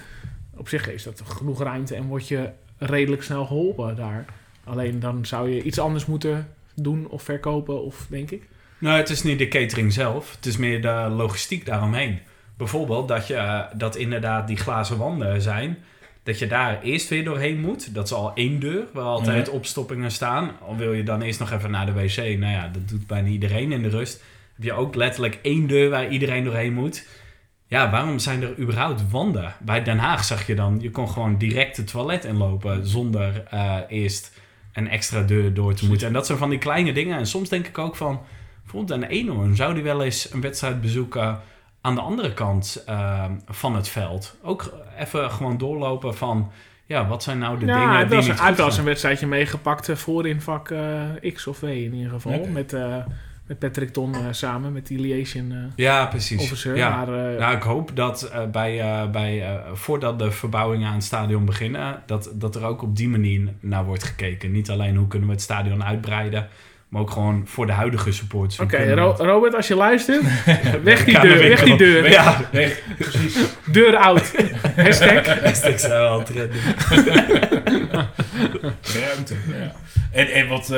Op 0.62 0.70
zich 0.70 0.90
is 0.90 1.04
dat 1.04 1.22
genoeg 1.26 1.64
ruimte 1.64 1.96
en 1.96 2.06
word 2.06 2.28
je 2.28 2.50
redelijk 2.78 3.24
snel 3.24 3.46
geholpen 3.46 3.96
daar. 3.96 4.26
Alleen 4.64 5.00
dan 5.00 5.26
zou 5.26 5.50
je 5.50 5.64
iets 5.64 5.80
anders 5.80 6.06
moeten 6.06 6.48
doen 6.76 7.08
of 7.10 7.24
verkopen, 7.24 7.84
of 7.84 8.06
denk 8.10 8.32
ik. 8.32 8.48
Nou, 8.78 8.98
het 8.98 9.10
is 9.10 9.24
niet 9.24 9.40
de 9.40 9.48
catering 9.48 9.94
zelf. 9.94 10.36
Het 10.36 10.46
is 10.46 10.58
meer 10.58 10.82
de 10.82 11.08
logistiek 11.10 11.66
daaromheen. 11.66 12.20
Bijvoorbeeld 12.58 13.08
dat, 13.08 13.28
je, 13.28 13.36
eh, 13.36 13.62
dat 13.74 13.96
inderdaad 13.96 14.48
die 14.48 14.58
glazen 14.58 14.98
wanden 14.98 15.42
zijn. 15.42 15.78
Dat 16.24 16.40
je 16.40 16.48
daar 16.48 16.82
eerst 16.82 17.10
weer 17.10 17.24
doorheen 17.24 17.60
moet. 17.60 17.94
Dat 17.94 18.06
is 18.06 18.14
al 18.14 18.32
één 18.36 18.60
deur 18.60 18.84
waar 18.94 19.04
altijd 19.04 19.48
Ja. 19.48 19.54
opstoppingen 19.54 20.12
staan. 20.12 20.52
Al 20.68 20.76
wil 20.76 20.94
je 20.94 21.04
dan 21.04 21.22
eerst 21.22 21.40
nog 21.40 21.52
even 21.52 21.72
naar 21.72 21.86
de 21.86 21.94
wc. 21.94 22.18
Nou 22.18 22.52
ja, 22.52 22.68
dat 22.68 22.90
doet 22.90 23.08
bijna 23.08 23.28
iedereen 23.28 23.72
in 23.72 23.82
de 23.82 23.90
rust. 23.90 24.24
Heb 24.56 24.64
je 24.64 24.74
ook 24.74 24.96
letterlijk 24.96 25.40
één 25.42 25.68
deur 25.68 25.90
waar 25.90 26.10
iedereen 26.10 26.44
doorheen 26.44 26.74
moet. 26.74 27.08
Ja, 27.72 27.90
waarom 27.90 28.20
zijn 28.20 28.42
er 28.42 28.58
überhaupt 28.60 29.10
wanden? 29.10 29.54
Bij 29.60 29.84
Den 29.84 29.98
Haag 29.98 30.24
zag 30.24 30.48
je 30.48 30.56
dan, 30.56 30.78
je 30.80 30.92
kon 30.92 31.10
gewoon 31.10 31.38
direct 31.38 31.78
het 31.78 31.88
toilet 31.88 32.26
inlopen 32.26 32.88
zonder 32.88 33.44
eh, 33.50 33.78
eerst 33.88 34.40
een 34.74 34.90
extra 34.90 35.22
deur 35.22 35.54
door 35.54 35.74
te 35.74 35.88
moeten. 35.88 36.08
En 36.08 36.14
dat 36.14 36.26
zijn 36.26 36.38
van 36.38 36.50
die 36.50 36.60
kleine 36.60 36.94
dingen. 36.94 37.18
En 37.18 37.28
soms 37.28 37.50
denk 37.50 37.68
ik 37.68 37.78
ook 37.78 37.96
van, 37.96 38.22
bijvoorbeeld 38.62 39.02
een 39.02 39.10
Eenhoorn, 39.10 39.56
zou 39.56 39.74
die 39.74 39.84
wel 39.84 40.04
eens 40.04 40.34
een 40.34 40.42
wedstrijd 40.42 40.82
bezoeken 40.82 41.40
aan 41.82 41.96
de 41.96 42.02
andere 42.02 42.34
kant 42.34 42.84
eh, 42.86 43.26
van 43.48 43.76
het 43.76 43.88
veld? 43.88 44.38
Ook 44.42 44.74
even 44.98 45.32
gewoon 45.32 45.58
doorlopen 45.58 46.16
van, 46.16 46.52
ja, 46.86 47.08
wat 47.08 47.24
zijn 47.24 47.40
nou 47.40 47.60
de 47.60 47.66
ja, 47.66 47.74
dingen 47.74 48.10
die 48.10 48.18
niet 48.18 48.38
hij 48.38 48.46
heeft 48.46 48.58
wel 48.58 48.68
eens 48.68 48.78
een 48.78 48.84
wedstrijdje 48.84 49.28
meegepakt 49.28 49.90
eh, 49.90 49.96
voor 49.96 50.28
in 50.28 50.42
vak 50.42 50.70
eh, 50.70 51.34
X 51.34 51.48
of 51.48 51.60
W 51.60 51.64
in 51.64 51.94
ieder 51.94 52.12
geval. 52.12 52.48
Met, 52.48 52.76
met 53.48 53.60
Patrick 53.60 53.90
Ton 53.94 54.14
eh, 54.16 54.20
samen, 54.32 54.74
met 54.74 54.88
die 54.88 55.00
liaison 55.00 55.52
eh, 55.52 55.58
Ja, 55.76 56.06
precies. 56.06 56.42
officer. 56.42 56.76
Ja. 56.76 56.90
Maar, 57.06 57.32
eh, 57.34 57.40
Nou, 57.40 57.56
ik 57.56 57.62
hoop 57.64 57.92
dat 57.94 58.24
eh, 58.24 58.40
bij, 58.52 58.80
eh, 58.80 59.10
bij, 59.10 59.42
eh, 59.42 59.54
voordat 59.74 60.20
de 60.20 60.32
verbouwingen 60.32 60.88
aan 60.88 60.94
het 60.94 61.04
stadion 61.04 61.46
beginnen, 61.46 62.02
dat, 62.06 62.30
dat 62.34 62.56
er 62.56 62.64
ook 62.66 62.82
op 62.82 62.96
die 62.96 63.10
manier 63.10 63.42
naar 63.60 63.86
wordt 63.86 64.04
gekeken. 64.04 64.52
Niet 64.52 64.70
alleen 64.70 64.96
hoe 64.96 65.08
kunnen 65.08 65.28
we 65.28 65.34
het 65.34 65.44
stadion 65.44 65.84
uitbreiden, 65.84 66.48
Maar 66.90 67.02
ook 67.02 67.12
gewoon 67.12 67.42
voor 67.46 67.66
de 67.66 67.72
huidige 67.72 68.12
supporters. 68.12 68.60
Oké, 68.60 68.94
Ro- 68.94 69.16
Robert, 69.18 69.56
als 69.56 69.68
je 69.68 69.76
luistert, 69.76 70.22
weg 70.84 71.04
die 71.06 71.20
deur, 71.20 71.38
de 71.42 71.48
weg 71.48 71.64
die 71.64 71.78
deur. 71.78 72.10
Ja, 72.10 72.38
Nee, 72.52 72.74
precies. 72.98 73.38
Deur 73.72 73.96
out. 73.96 74.32
Hashtag. 74.76 75.64
ik 75.66 75.80
zou 75.80 75.92
wel 75.94 76.24
trenden. 76.24 76.60
Ruimte. 79.00 79.36
Ja. 79.48 79.72
En, 80.12 80.28
en 80.32 80.48
wat... 80.48 80.74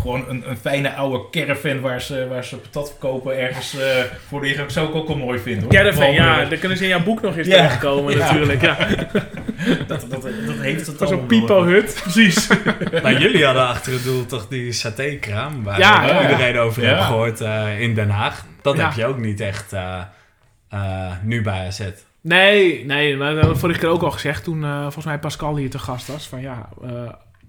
gewoon 0.00 0.24
een, 0.28 0.50
een 0.50 0.56
fijne 0.56 0.94
oude 0.94 1.24
caravan 1.30 1.80
waar 1.80 2.00
ze, 2.00 2.26
waar 2.28 2.44
ze 2.44 2.56
patat 2.56 2.88
verkopen 2.88 3.38
ergens 3.38 3.78
eh, 3.78 3.86
voor 4.28 4.40
de 4.40 4.48
ingang. 4.48 4.70
Zou 4.70 4.88
ik 4.88 4.94
ook 4.94 5.08
wel 5.08 5.16
mooi 5.16 5.38
vinden 5.38 5.62
hoor. 5.62 5.72
Caravan, 5.72 6.12
ja, 6.12 6.44
daar 6.44 6.58
kunnen 6.58 6.78
ze 6.78 6.82
in 6.84 6.88
jouw 6.88 7.02
boek 7.02 7.20
nog 7.22 7.36
eens 7.36 7.46
Ja. 7.46 7.54
terechtkomen 7.54 8.12
Ja. 8.16 8.18
natuurlijk. 8.18 8.62
Ja. 8.62 8.76
Dat, 9.86 10.00
dat, 10.10 10.22
dat 10.22 10.32
heeft 10.58 10.86
het 10.86 11.08
Zo'n 11.08 11.26
pipo-hut. 11.26 11.98
Precies. 12.02 12.48
Maar 13.02 13.20
jullie 13.20 13.44
hadden 13.44 13.66
achter 13.66 13.92
het 13.92 14.04
doel 14.04 14.26
toch 14.26 14.48
die 14.48 14.72
satékraam, 14.72 15.62
waar 15.64 15.78
Ja, 15.78 16.02
ik 16.04 16.10
ja. 16.10 16.30
iedereen 16.30 16.58
over 16.58 16.82
Ja. 16.82 16.88
heb 16.88 17.00
gehoord 17.00 17.40
eh, 17.40 17.80
in 17.80 17.94
Den 17.94 18.10
Haag. 18.10 18.44
Dat 18.62 18.76
Ja. 18.76 18.84
heb 18.84 18.92
je 18.92 19.06
ook 19.06 19.18
niet 19.18 19.40
echt 19.40 19.72
eh, 19.72 20.00
eh, 20.68 21.12
nu 21.22 21.42
bij 21.42 21.66
AZ. 21.66 21.80
Nee, 22.22 22.84
nee, 22.86 23.16
maar 23.16 23.34
dat 23.34 23.42
heb 23.42 23.52
ik 23.52 23.58
vorige 23.58 23.78
keer 23.78 23.88
ook 23.88 24.02
al 24.02 24.10
gezegd 24.10 24.44
toen 24.44 24.64
eh, 24.64 24.80
volgens 24.82 25.04
mij 25.04 25.18
Pascal 25.18 25.56
hier 25.56 25.70
te 25.70 25.78
gast 25.78 26.06
was. 26.08 26.28
Van 26.28 26.40
ja, 26.40 26.68
eh, 26.82 26.90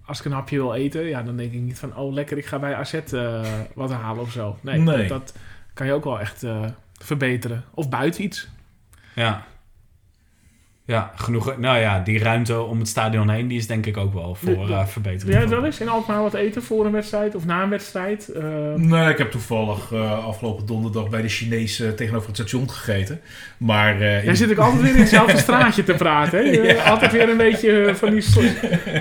als 0.06 0.20
ik 0.20 0.26
een 0.26 0.32
hapje 0.32 0.56
wil 0.56 0.74
eten, 0.74 1.04
ja, 1.04 1.24
dan 1.24 1.38
denk 1.38 1.54
ik 1.54 1.60
niet 1.60 1.80
van 1.80 1.96
oh 1.96 2.14
lekker, 2.14 2.38
ik 2.38 2.46
ga 2.46 2.60
bij 2.60 2.76
AZ 2.76 2.94
eh, 2.94 3.42
wat 3.76 3.92
halen 3.92 4.22
of 4.22 4.32
zo. 4.32 4.58
Nee, 4.62 4.80
Nee. 4.80 5.08
Dat, 5.08 5.08
dat 5.08 5.36
kan 5.74 5.86
je 5.86 5.94
ook 5.94 6.04
wel 6.04 6.20
echt 6.20 6.44
eh, 6.44 6.66
verbeteren. 6.94 7.64
Of 7.74 7.90
buiten 7.90 8.24
iets. 8.24 8.48
Ja. 9.16 9.46
Ja, 10.92 11.12
genoeg. 11.16 11.58
Nou 11.58 11.80
ja, 11.80 12.00
die 12.00 12.20
ruimte 12.20 12.62
om 12.62 12.80
het 12.80 12.88
stadion 12.88 13.30
heen, 13.30 13.48
die 13.48 13.58
is 13.58 13.68
denk 13.68 13.86
ik 13.86 13.98
ook 13.98 14.14
wel 14.14 14.36
voor 14.36 14.52
Ja, 14.54 14.62
eh 14.62 14.68
Wil 14.68 14.86
verbetering. 14.88 15.32
jij 15.34 15.42
van. 15.42 15.50
wel 15.50 15.66
eens 15.66 15.80
in 15.80 15.90
Alkmaar 15.90 16.22
wat 16.22 16.34
eten 16.34 16.64
voor 16.64 16.86
een 16.86 16.92
wedstrijd 16.92 17.36
of 17.36 17.46
na 17.46 17.64
een 17.64 17.70
wedstrijd? 17.70 18.28
Eh, 18.30 18.44
Nee, 18.76 19.10
ik 19.10 19.18
heb 19.18 19.32
toevallig 19.32 19.92
eh, 19.92 20.26
afgelopen 20.26 20.66
donderdag 20.66 21.10
bij 21.10 21.22
de 21.22 21.28
Chinees 21.28 21.84
tegenover 21.96 22.28
het 22.28 22.36
station 22.38 22.70
gegeten. 22.70 23.20
Maar 23.58 24.02
eh, 24.02 24.18
in 24.18 24.24
Jij 24.24 24.36
zit 24.36 24.52
ook 24.52 24.58
altijd 24.58 24.82
weer 24.82 24.94
in 24.94 25.00
hetzelfde 25.00 25.38
straatje 25.48 25.84
te 25.84 25.94
praten. 25.94 26.46
Hè? 26.66 26.74
Altijd 26.84 27.12
weer 27.12 27.30
een 27.30 27.38
beetje 27.38 27.92
van 27.96 28.10
die 28.12 28.22
sl 28.22 28.42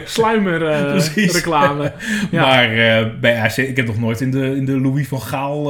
sluimer 0.04 0.66
eh, 0.66 0.90
Precies. 0.90 1.32
reclame. 1.34 1.92
Ja. 2.30 2.40
Maar 2.46 2.72
eh, 2.76 3.06
bij 3.20 3.40
AC, 3.42 3.56
ik 3.56 3.76
heb 3.76 3.86
nog 3.86 3.98
nooit 3.98 4.20
in 4.20 4.30
de, 4.30 4.56
in 4.56 4.64
de 4.64 4.80
Louis 4.80 5.08
van 5.08 5.20
Gaal 5.20 5.62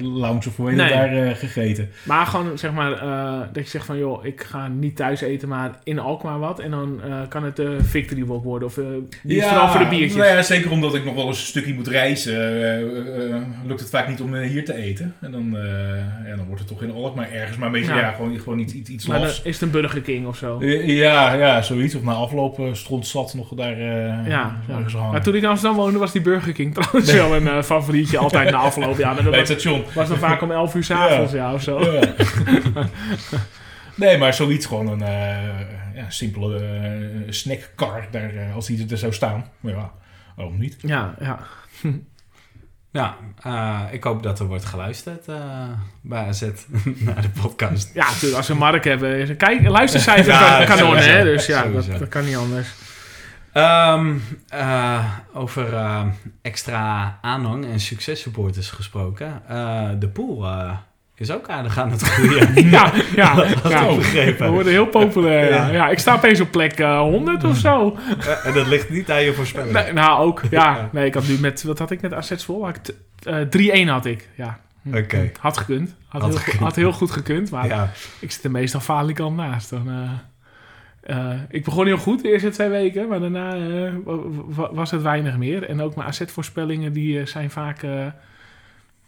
lounge 0.00 0.46
of 0.48 0.56
hoe 0.56 0.68
heet 0.68 0.76
Nee. 0.76 0.88
daar 0.88 1.36
gegeten. 1.36 1.90
Maar 2.02 2.26
gewoon 2.26 2.58
zeg 2.58 2.72
maar 2.72 2.92
eh, 2.92 3.40
dat 3.52 3.64
je 3.64 3.70
zegt 3.70 3.84
van 3.86 3.98
joh, 3.98 4.24
ik 4.24 4.42
ga 4.48 4.68
niet 4.68 4.96
thuis 4.96 5.20
eten, 5.20 5.31
maar 5.46 5.70
in 5.84 5.98
Alkmaar 5.98 6.38
wat. 6.38 6.58
En 6.58 6.70
dan 6.70 7.00
eh, 7.04 7.10
kan 7.28 7.44
het 7.44 7.56
de 7.56 7.76
Victory 7.82 8.24
Walk 8.24 8.44
worden. 8.44 8.68
Of 8.68 8.78
eh, 8.78 8.84
is 9.24 9.44
vooral 9.44 9.68
voor 9.68 9.80
de 9.80 9.86
biertjes. 9.86 10.14
Nou 10.14 10.26
ja, 10.36 10.42
zeker 10.42 10.70
omdat 10.70 10.94
ik 10.94 11.04
nog 11.04 11.14
wel 11.14 11.26
eens 11.26 11.38
een 11.40 11.46
stukje 11.46 11.74
moet 11.74 11.88
reizen, 11.88 12.34
eh, 12.34 12.80
eh, 12.80 13.34
eh, 13.34 13.42
lukt 13.66 13.80
het 13.80 13.90
vaak 13.90 14.08
niet 14.08 14.20
om 14.20 14.34
eh, 14.34 14.48
hier 14.48 14.64
te 14.64 14.74
eten. 14.74 15.14
En 15.20 15.30
dan, 15.32 15.56
eh, 15.56 15.62
ja, 16.28 16.36
dan 16.36 16.44
wordt 16.46 16.58
het 16.60 16.68
toch 16.68 16.82
in 16.82 16.92
Alkmaar 16.92 17.30
ergens, 17.32 17.56
maar 17.56 17.70
meestal 17.70 17.96
Ja. 17.96 18.00
ja. 18.02 18.10
gewoon, 18.12 18.38
gewoon 18.38 18.58
iets, 18.58 18.72
iets, 18.72 18.90
iets 18.90 19.06
maar 19.06 19.16
dan 19.18 19.26
lafs. 19.26 19.42
is 19.42 19.52
het 19.54 19.62
een 19.62 19.70
Burger 19.70 20.00
King 20.00 20.26
of 20.26 20.36
zo. 20.36 20.58
Eh, 20.60 20.88
Ja, 20.88 21.32
ja, 21.32 21.62
zoiets. 21.62 21.94
Of 21.94 22.02
na 22.02 22.12
afloop 22.12 22.58
eh, 22.58 22.66
stond 22.72 23.06
zat 23.06 23.34
nog 23.34 23.48
daar 23.54 23.72
eh 23.72 24.26
Ja, 24.26 24.56
ergens 24.68 24.92
ja. 24.92 24.98
hangen. 24.98 25.12
Maar 25.12 25.22
toen 25.22 25.34
ik 25.34 25.42
in 25.42 25.48
Amsterdam 25.48 25.78
woonde, 25.78 25.98
was 25.98 26.12
die 26.12 26.20
Burger 26.22 26.52
King 26.52 26.74
trouwens 26.76 27.12
wel 27.12 27.34
een 27.36 27.48
eh, 27.48 27.62
favorietje. 27.62 28.18
Altijd 28.18 28.50
na 28.50 28.56
afloop. 28.56 28.98
Ja, 28.98 29.12
maar 29.12 29.22
dat 29.22 29.30
Bij 29.30 29.38
het 29.38 29.48
station. 29.48 29.82
was 29.94 30.08
dan 30.08 30.18
vaak 30.18 30.42
om 30.42 30.50
11 30.50 30.74
uur 30.74 30.84
s'avonds 30.84 31.32
ja. 31.32 31.52
of 31.54 31.62
zo. 31.62 31.80
Ja. 31.92 32.00
nee, 33.94 34.18
maar 34.18 34.34
zoiets 34.34 34.66
gewoon 34.66 34.86
een 34.88 35.02
eh, 35.02 35.94
ja, 35.94 36.10
simpele 36.10 36.58
eh, 36.64 37.32
snackcar 37.32 38.06
daar, 38.10 38.34
eh, 38.34 38.54
als 38.54 38.66
die 38.66 38.90
er 38.90 38.98
zou 38.98 39.12
staan. 39.12 39.44
Maar 39.60 39.72
ja, 39.72 39.92
waarom 40.36 40.58
niet? 40.58 40.76
Ja, 40.80 41.14
ja. 41.20 41.38
Ja, 42.92 43.16
eh, 43.42 43.80
ik 43.90 44.04
hoop 44.04 44.22
dat 44.22 44.38
er 44.40 44.46
wordt 44.46 44.64
geluisterd 44.64 45.28
eh, 45.28 45.68
bij 46.00 46.26
AZ 46.26 46.42
naar 47.06 47.22
de 47.22 47.28
podcast. 47.42 47.90
Ja, 47.94 48.06
natuurlijk, 48.06 48.36
als 48.36 48.48
we 48.48 48.54
Mark 48.54 48.84
hebben. 48.84 49.16
is 49.18 49.28
een 49.28 49.36
Kijk, 49.36 49.68
luistercijfer 49.68 50.32
Ja, 50.42 50.64
kan, 50.64 50.76
kanon, 50.76 50.96
hè? 50.96 51.24
Dus 51.24 51.46
ja, 51.46 51.64
dat, 51.98 52.08
kan 52.08 52.24
niet 52.24 52.36
anders. 52.36 52.68
Ehm, 53.52 54.16
eh, 54.48 55.04
over 55.32 55.74
eh, 55.74 56.06
extra 56.42 57.18
aanhang 57.22 57.64
en 57.64 57.80
successupporters 57.80 58.70
gesproken. 58.70 59.42
Eh, 59.48 59.90
de 59.98 60.08
pool 60.08 60.44
eh, 60.44 60.76
is 61.22 61.30
ook 61.32 61.48
aardig 61.48 61.78
aan 61.78 61.90
het 61.90 62.02
groeien. 62.02 62.52
Ja, 62.70 62.92
ja. 63.16 63.34
Ja. 63.34 63.44
ik 63.82 63.88
We 63.90 63.94
begrepen. 63.96 64.50
worden 64.52 64.72
heel 64.72 64.86
populair. 64.86 65.72
Ja. 65.72 65.88
Ik 65.88 65.98
sta 65.98 66.14
opeens 66.14 66.40
op 66.40 66.50
plek 66.50 66.72
eh, 66.78 66.98
100 67.00 67.44
of 67.44 67.56
zo. 67.56 67.96
Eh, 68.20 68.46
en 68.46 68.52
dat 68.54 68.66
ligt 68.66 68.90
niet 68.90 69.10
aan 69.10 69.22
je 69.22 69.32
voorspelling. 69.32 69.72
Nee, 69.72 69.92
nou, 69.92 70.24
ook. 70.24 70.42
Ja, 70.50 70.88
nee, 70.92 71.06
ik 71.06 71.14
had 71.14 71.26
nu 71.28 71.38
met... 71.38 71.62
Wat 71.62 71.78
had 71.78 71.90
ik 71.90 72.00
met 72.00 72.14
AZ 72.14 72.44
vol? 72.44 72.66
T- 72.82 72.94
eh, 73.26 73.84
3-1 73.86 73.88
had 73.88 74.04
ik. 74.06 74.28
Ja. 74.34 74.58
Hm. 74.82 74.96
Oké. 74.96 75.30
Had 75.40 75.56
gekund. 75.58 75.94
Had, 76.08 76.20
Had 76.22 76.30
heel, 76.30 76.38
goed- 76.38 76.44
gekund. 76.44 76.62
had 76.64 76.76
heel 76.76 76.92
goed 76.92 77.10
gekund. 77.10 77.50
Maar 77.50 77.90
ik 78.18 78.30
zit 78.32 78.44
er 78.44 78.50
meestal 78.50 78.80
falikant 78.80 79.36
naast. 79.36 79.70
Dan, 79.70 79.88
eh, 81.02 81.16
eh, 81.16 81.38
ik 81.48 81.64
begon 81.64 81.86
heel 81.86 81.96
goed 81.96 82.22
de 82.22 82.32
eerste 82.32 82.48
twee 82.50 82.68
weken. 82.68 83.08
Maar 83.08 83.20
daarna 83.20 83.54
eh, 83.54 83.92
wa- 84.04 84.16
wa- 84.46 84.72
was 84.74 84.90
het 84.90 85.02
weinig 85.02 85.36
meer. 85.36 85.68
En 85.68 85.80
ook 85.80 85.94
mijn 85.96 86.08
AZ-voorspellingen 86.08 86.92
die 86.92 87.20
eh, 87.20 87.26
zijn 87.26 87.50
vaak... 87.50 87.82
eh, 87.82 88.06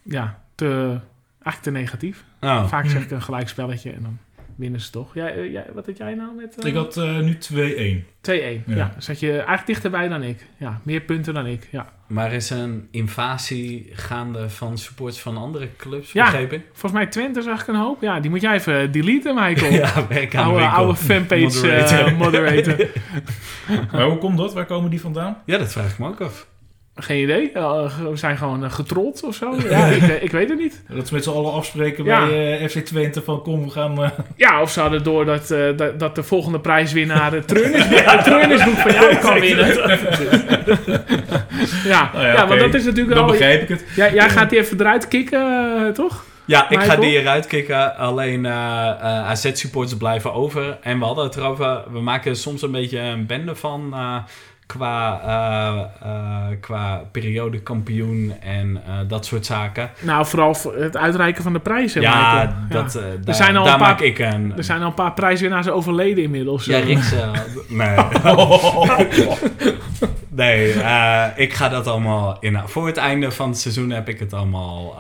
ja, 0.03 0.39
te... 0.55 0.99
Eigenlijk 1.45 1.63
te 1.63 1.71
negatief. 1.71 2.25
oh. 2.41 2.69
Vaak 2.69 2.87
zeg 2.89 3.03
ik 3.03 3.11
een 3.11 3.23
gelijkspelletje 3.23 3.91
en 3.93 4.03
dan 4.03 4.19
winnen 4.57 4.81
ze 4.81 4.91
toch. 4.91 5.15
Jij, 5.15 5.35
eh, 5.35 5.53
jij, 5.53 5.67
wat 5.75 5.87
had 5.87 5.97
jij 5.97 6.15
nou 6.15 6.35
met... 6.37 6.57
eh, 6.59 6.67
Ik 6.71 6.75
had 6.75 6.97
eh, 6.97 7.19
nu 7.19 7.39
2-1. 7.39 8.05
2-1. 8.21 8.31
Ja. 8.31 8.61
Ja. 8.67 8.93
zat 8.99 9.21
je 9.21 9.31
eigenlijk 9.33 9.67
dichterbij 9.67 10.09
dan 10.09 10.23
ik. 10.23 10.47
Ja, 10.57 10.81
meer 10.83 11.01
punten 11.01 11.35
dan 11.35 11.47
ik. 11.47 11.69
Ja. 11.71 11.93
Maar 12.07 12.33
is 12.33 12.51
er 12.51 12.59
een 12.59 12.89
invasie 12.91 13.91
gaande 13.93 14.51
van 14.51 14.79
supporters 14.79 15.21
van 15.21 15.37
andere 15.37 15.69
clubs, 15.77 16.13
Ja. 16.13 16.25
begrepen? 16.25 16.63
Volgens 16.73 16.93
mij 16.93 17.07
Twente 17.07 17.43
zag 17.43 17.61
ik 17.61 17.67
een 17.67 17.75
hoop. 17.75 18.03
Ja, 18.03 18.21
die 18.21 18.31
moet 18.31 18.41
jij 18.41 18.55
even 18.55 18.93
deleten, 18.93 19.35
Michael. 19.35 19.73
Ja, 19.83 20.09
ik 20.11 20.35
aan 20.37 20.45
de 20.47 20.53
oude, 20.61 20.67
oude 20.67 20.97
fanpage 20.97 21.71
eh, 21.71 22.13
Moderator. 22.13 22.13
moderator. 22.17 22.87
Maar 23.93 24.05
hoe 24.05 24.19
komt 24.19 24.39
dat? 24.39 24.55
Waar 24.55 24.67
komen 24.67 24.91
die 24.91 25.01
vandaan? 25.01 25.37
Ja, 25.47 25.59
dat 25.59 25.73
vraag 25.73 25.93
ik 25.93 25.99
me 25.99 26.09
ook 26.09 26.21
af. 26.21 26.47
Geen 26.97 27.23
idee. 27.23 27.51
We 27.55 28.11
zijn 28.15 28.37
gewoon 28.37 28.65
eh, 28.65 28.73
getrold 28.73 29.23
of 29.25 29.35
zo. 29.35 29.55
Ja, 29.69 29.87
ik, 30.01 30.03
eh, 30.03 30.23
ik 30.23 30.31
weet 30.31 30.49
het 30.49 30.59
niet. 30.59 30.83
Dat 30.89 31.09
ze 31.09 31.15
met 31.15 31.25
z'n 31.25 31.31
allen 31.31 31.53
afspreken 31.53 32.05
Ja. 32.05 32.27
bij 32.27 32.59
eh, 32.59 32.69
FC 32.69 32.79
Twente 32.79 33.23
van 33.23 33.43
kom, 33.43 33.65
we 33.65 33.71
gaan... 33.71 34.03
eh, 34.05 34.11
Ja, 34.37 34.63
of 34.63 34.71
ze 34.71 34.81
hadden 34.81 35.03
door 35.05 35.25
dat, 35.25 35.51
eh, 35.51 35.77
dat, 35.77 35.99
dat 35.99 36.15
de 36.15 36.23
volgende 36.23 36.61
prijswinnaar 36.61 37.33
het 37.33 37.49
Treunisboek 38.25 38.77
van 38.85 38.93
jou 38.93 39.17
kan 39.17 39.41
winnen. 39.41 39.67
ja, 41.85 42.11
ja, 42.15 42.45
oké. 42.45 42.59
dat 42.59 42.75
is 42.75 42.85
natuurlijk 42.85 43.15
dan 43.17 43.25
al... 43.25 43.31
begrijp 43.31 43.63
ik 43.63 43.69
het. 43.69 43.85
Jij, 43.97 44.15
jij 44.15 44.31
gaat 44.31 44.51
die 44.51 44.59
even 44.59 44.81
eruit 44.81 45.09
kicken, 45.09 45.93
toch? 45.95 46.25
Ja, 46.47 46.71
ik 46.71 46.81
ga 46.81 46.97
die 46.97 47.21
eruit 47.21 47.47
kicken. 47.47 47.97
Alleen 47.97 48.47
eh 48.47 48.53
eh, 48.53 49.29
AZ-supporters 49.29 49.97
blijven 49.99 50.33
over. 50.33 50.79
En 50.81 50.99
we 50.99 51.05
hadden 51.05 51.25
het 51.25 51.37
erover. 51.37 51.83
We 51.93 52.01
maken 52.01 52.37
soms 52.37 52.63
een 52.63 52.71
beetje 52.71 52.99
een 52.99 53.27
bende 53.27 53.55
van. 53.55 53.89
eh, 53.93 54.17
qua, 54.75 55.21
eh, 56.03 56.57
qua 56.61 57.03
periode 57.11 57.61
kampioen 57.61 58.33
en 58.41 58.83
eh, 58.87 58.95
dat 59.09 59.27
soort 59.27 59.47
zaken. 59.47 59.91
Nou, 60.01 60.27
vooral 60.27 60.55
voor 60.55 60.77
het 60.77 60.97
uitreiken 60.97 61.43
van 61.43 61.53
de 61.53 61.59
prijzen. 61.59 62.03
ja, 62.03 62.17
Michael. 62.19 62.83
dat, 62.83 62.95
eh, 62.95 63.03
daar, 63.25 63.35
zijn 63.35 63.57
al 63.57 63.65
daar 63.65 63.73
een 63.73 63.79
paar- 63.79 63.89
maak 63.89 64.01
ik 64.01 64.19
een... 64.19 64.53
Er 64.57 64.65
zijn 64.65 64.81
al 64.81 64.87
een 64.87 64.95
paar 64.95 65.13
prijswinnaars 65.13 65.69
overleden 65.69 66.25
inmiddels. 66.25 66.65
Ja. 66.65 66.79
Riks... 66.79 67.13
nee, 70.29 70.75
nee 70.75 70.75
ik 71.37 71.53
ga 71.53 71.69
dat 71.69 71.87
allemaal 71.87 72.37
in... 72.41 72.61
Voor 72.65 72.87
het 72.87 72.97
einde 72.97 73.31
van 73.31 73.49
het 73.49 73.59
seizoen 73.59 73.91
heb 73.91 74.09
ik 74.09 74.19
het 74.19 74.33
allemaal 74.33 74.97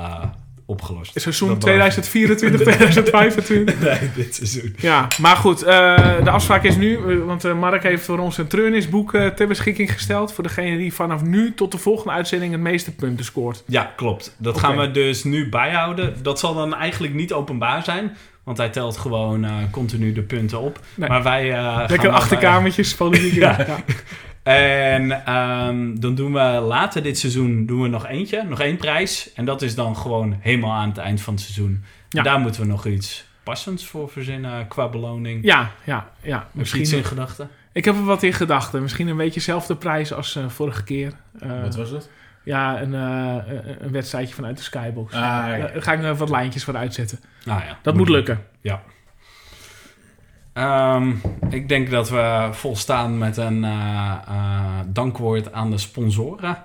opgelost. 0.66 1.20
Seizoen 1.20 1.48
Dat 1.48 1.58
beloof 1.58 1.74
ik. 1.86 1.90
2024, 1.92 2.60
2025. 2.60 3.80
Nee, 3.80 4.10
dit 4.14 4.34
seizoen. 4.34 4.74
Ja, 4.78 5.08
maar 5.20 5.36
goed. 5.36 5.62
eh, 5.62 6.24
de 6.24 6.30
afspraak 6.30 6.62
is 6.64 6.76
nu, 6.76 6.96
eh, 6.96 7.24
want 7.26 7.44
eh, 7.44 7.58
Mark 7.58 7.82
heeft 7.82 8.04
voor 8.04 8.18
ons 8.18 8.38
een 8.38 8.46
treurnisboek 8.46 9.10
ter 9.10 9.46
beschikking 9.46 9.92
gesteld. 9.92 10.32
Voor 10.32 10.44
degene 10.44 10.76
die 10.76 10.94
vanaf 10.94 11.22
nu 11.22 11.54
tot 11.54 11.72
de 11.72 11.78
volgende 11.78 12.12
uitzending 12.12 12.52
het 12.52 12.60
meeste 12.60 12.94
punten 12.94 13.24
scoort. 13.24 13.62
Ja, 13.66 13.92
klopt. 13.96 14.36
Dat 14.38 14.58
gaan 14.58 14.76
we 14.76 14.90
dus 14.90 15.24
nu 15.24 15.48
bijhouden. 15.48 16.14
Dat 16.22 16.38
zal 16.38 16.54
dan 16.54 16.74
eigenlijk 16.74 17.14
niet 17.14 17.32
openbaar 17.32 17.84
zijn. 17.84 18.16
Want 18.44 18.58
hij 18.58 18.68
telt 18.68 18.96
gewoon 18.96 19.46
continu 19.70 20.12
de 20.12 20.22
punten 20.22 20.60
op. 20.60 20.80
Nee. 20.94 21.08
Maar 21.08 21.22
wij 21.22 21.48
Lekker 21.88 22.10
achterkamertjes, 22.10 22.94
politiek. 22.94 23.34
ja. 23.42 23.56
Ja. 23.66 23.76
Ja. 24.44 24.52
En 24.52 25.24
ehm, 25.26 25.94
dan 26.00 26.14
doen 26.14 26.32
we 26.32 26.40
later 26.40 27.02
dit 27.02 27.18
seizoen 27.18 27.66
doen 27.66 27.82
we 27.82 27.88
nog 27.88 28.06
eentje, 28.06 28.42
nog 28.48 28.60
één 28.60 28.76
prijs. 28.76 29.32
En 29.34 29.44
dat 29.44 29.62
is 29.62 29.74
dan 29.74 29.96
gewoon 29.96 30.36
helemaal 30.40 30.72
aan 30.72 30.88
het 30.88 30.98
eind 30.98 31.20
van 31.20 31.34
het 31.34 31.42
seizoen. 31.42 31.84
Ja. 32.08 32.18
En 32.18 32.24
daar 32.24 32.38
moeten 32.40 32.60
we 32.60 32.66
nog 32.66 32.86
iets 32.86 33.24
passends 33.42 33.86
voor 33.86 34.08
verzinnen 34.10 34.68
qua 34.68 34.88
beloning. 34.88 35.44
Ja, 35.44 35.70
ja, 35.84 36.10
ja. 36.22 36.48
Misschien, 36.52 36.80
iets 36.80 36.92
in 36.92 37.04
gedachten? 37.04 37.48
Ik 37.72 37.84
heb 37.84 37.94
er 37.94 38.04
wat 38.04 38.22
in 38.22 38.32
gedachten. 38.32 38.82
Misschien 38.82 39.08
een 39.08 39.16
beetje 39.16 39.34
dezelfde 39.34 39.76
prijs 39.76 40.12
als 40.12 40.36
eh, 40.36 40.48
vorige 40.48 40.84
keer. 40.84 41.12
Eh, 41.38 41.62
Wat 41.62 41.76
was 41.76 41.90
dat? 41.90 42.08
ja, 42.44 42.80
een, 42.82 42.94
eh, 42.94 43.52
een- 43.80 43.90
wedstrijdje 43.92 44.34
vanuit 44.34 44.56
de 44.56 44.62
Skybox. 44.62 45.12
Ah, 45.14 45.20
ja. 45.20 45.56
Daar 45.56 45.82
ga 45.82 45.92
ik 45.92 46.00
nog 46.00 46.18
wat 46.18 46.30
lijntjes 46.30 46.64
voor 46.64 46.76
uitzetten. 46.76 47.18
Nou 47.44 47.60
ja, 47.60 47.78
Dat 47.82 47.94
moet 47.94 48.08
lukken. 48.08 48.44
Ehm, 50.54 51.10
ik 51.50 51.68
denk 51.68 51.90
dat 51.90 52.10
we 52.10 52.48
volstaan 52.52 53.18
met 53.18 53.36
een 53.36 53.64
eh, 53.64 54.14
eh, 54.28 54.80
dankwoord 54.86 55.52
aan 55.52 55.70
de 55.70 55.78
sponsoren. 55.78 56.56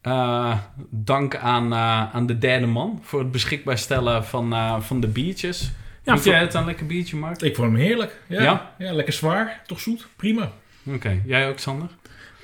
Eh, 0.00 0.56
dank 0.90 1.36
aan, 1.36 1.74
aan 2.14 2.26
de 2.26 2.38
derde 2.38 2.66
man 2.66 3.00
voor 3.02 3.18
het 3.20 3.30
beschikbaar 3.30 3.78
stellen 3.78 4.24
van, 4.24 4.52
eh, 4.52 4.80
van 4.80 5.00
de 5.00 5.06
biertjes. 5.08 5.72
Ja, 6.02 6.12
Vind 6.12 6.24
jij 6.24 6.40
het 6.40 6.54
een 6.54 6.64
lekker 6.64 6.86
biertje, 6.86 7.16
Mark? 7.16 7.42
Ik 7.42 7.56
vond 7.56 7.72
hem 7.72 7.80
heerlijk. 7.80 8.20
Ja, 8.26 8.42
Ja? 8.42 8.70
ja? 8.78 8.92
lekker 8.92 9.12
zwaar. 9.14 9.60
Toch 9.66 9.80
zoet. 9.80 10.06
Prima. 10.16 10.50
Oké, 10.86 11.20
jij 11.26 11.48
ook, 11.48 11.58
Sander? 11.58 11.88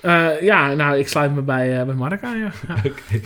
Eh, 0.03 0.41
ja, 0.41 0.72
nou, 0.74 0.99
ik 0.99 1.09
sluit 1.09 1.34
me 1.34 1.41
bij, 1.43 1.78
eh 1.80 1.86
bij 1.86 1.95
Mark 1.95 2.22
aan, 2.22 2.39
ja. 2.39 2.51
ja. 2.68 2.74
Oké. 2.84 3.20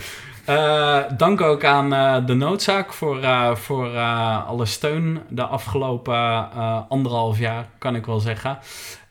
Eh, 0.45 0.99
dank 1.17 1.41
ook 1.41 1.63
aan 1.63 1.93
eh, 1.93 2.25
de 2.25 2.33
noodzaak 2.33 2.93
voor, 2.93 3.21
eh, 3.21 3.55
voor 3.55 3.93
eh, 3.93 4.47
alle 4.47 4.65
steun 4.65 5.19
de 5.29 5.43
afgelopen 5.43 6.13
eh, 6.13 6.79
anderhalf 6.89 7.39
jaar, 7.39 7.65
kan 7.77 7.95
ik 7.95 8.05
wel 8.05 8.19
zeggen. 8.19 8.57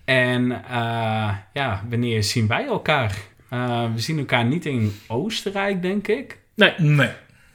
En 0.05 0.53
eh, 0.71 1.29
ja, 1.53 1.83
wanneer 1.89 2.23
zien 2.23 2.47
wij 2.47 2.67
elkaar? 2.67 3.15
Eh, 3.49 3.83
we 3.95 4.01
zien 4.01 4.19
elkaar 4.19 4.45
niet 4.45 4.67
in 4.67 4.97
Oostenrijk, 5.09 5.83
denk 5.83 6.09
ik. 6.09 6.39
Nee. 6.79 7.09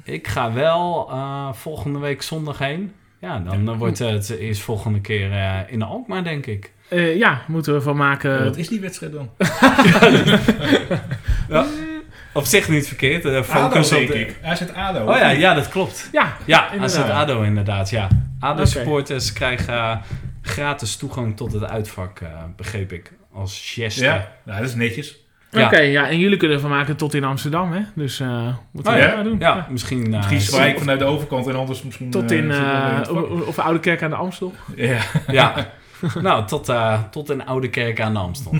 Ik 0.03 0.27
ga 0.27 0.53
wel 0.53 1.07
eh, 1.11 1.53
volgende 1.53 1.99
week 1.99 2.21
zondag 2.21 2.57
heen. 2.57 2.93
Ja, 3.21 3.39
dan 3.39 3.77
wordt 3.77 3.99
het 3.99 4.29
eerst 4.29 4.61
volgende 4.61 5.01
keer 5.01 5.31
eh, 5.31 5.55
in 5.67 5.81
Alkmaar, 5.81 6.23
denk 6.23 6.45
ik. 6.45 6.71
Eh, 6.89 7.17
ja, 7.17 7.41
moeten 7.47 7.73
we 7.73 7.81
van 7.81 7.95
maken. 7.97 8.43
Wat 8.43 8.57
is 8.57 8.67
die 8.67 8.79
wedstrijd 8.79 9.13
dan? 9.13 9.29
Op 12.37 12.45
zich 12.45 12.69
niet 12.69 12.87
verkeerd. 12.87 13.25
ADO, 13.25 13.43
focus 13.43 13.91
op 13.91 13.97
denk 13.97 14.11
de... 14.11 14.19
ik. 14.19 14.35
AZ 14.43 14.61
ADO. 14.75 15.05
Oh 15.05 15.17
ja, 15.17 15.29
ja, 15.29 15.53
dat 15.53 15.69
klopt. 15.69 16.09
Ja, 16.11 16.37
Ja, 16.45 16.71
Inderdaad. 16.71 16.97
AZ 17.09 17.09
ADO 17.11 17.41
inderdaad, 17.41 17.89
ja. 17.89 18.07
ADO-supporters 18.39 19.33
krijgen 19.33 19.73
eh, 19.73 19.95
gratis 20.41 20.95
toegang 20.95 21.37
tot 21.37 21.53
het 21.53 21.63
uitvak, 21.63 22.19
eh, 22.19 22.27
begreep 22.55 22.91
ik, 22.91 23.11
als 23.33 23.71
geste. 23.73 24.03
Ja, 24.03 24.27
nou, 24.45 24.59
dat 24.59 24.67
is 24.69 24.75
netjes. 24.75 25.15
Ja. 25.51 25.65
Oké, 25.65 25.79
ja, 25.79 26.07
en 26.09 26.19
jullie 26.19 26.37
kunnen 26.37 26.59
van 26.61 26.69
maken 26.69 26.95
tot 26.97 27.13
in 27.13 27.23
Amsterdam, 27.23 27.71
hè? 27.71 27.81
Dus 27.95 28.19
eh 28.19 28.47
moeten 28.71 28.93
Oh 28.93 28.99
ja, 28.99 29.23
doen. 29.23 29.39
Ja, 29.39 29.67
misschien... 29.69 30.05
eh, 30.05 30.17
Misschien 30.17 30.41
zwaai 30.41 30.69
ik 30.69 30.73
of- 30.75 30.81
vanuit 30.81 30.99
de 30.99 31.05
overkant 31.05 31.47
en 31.47 31.55
anders 31.55 31.83
misschien... 31.83 32.09
Tot 32.09 32.31
in, 32.31 32.51
of, 33.09 33.47
of 33.47 33.59
Oude 33.59 33.79
Kerk 33.79 34.03
aan 34.03 34.09
de 34.09 34.15
Amstel. 34.15 34.53
Ja. 34.75 34.99
Ja, 35.27 35.67
nou, 36.21 36.45
tot, 36.47 36.69
eh, 36.69 36.99
tot 37.11 37.29
in 37.29 37.45
Oude 37.45 37.69
Kerk 37.69 38.01
aan 38.01 38.13
de 38.13 38.19
Amstel. 38.19 38.55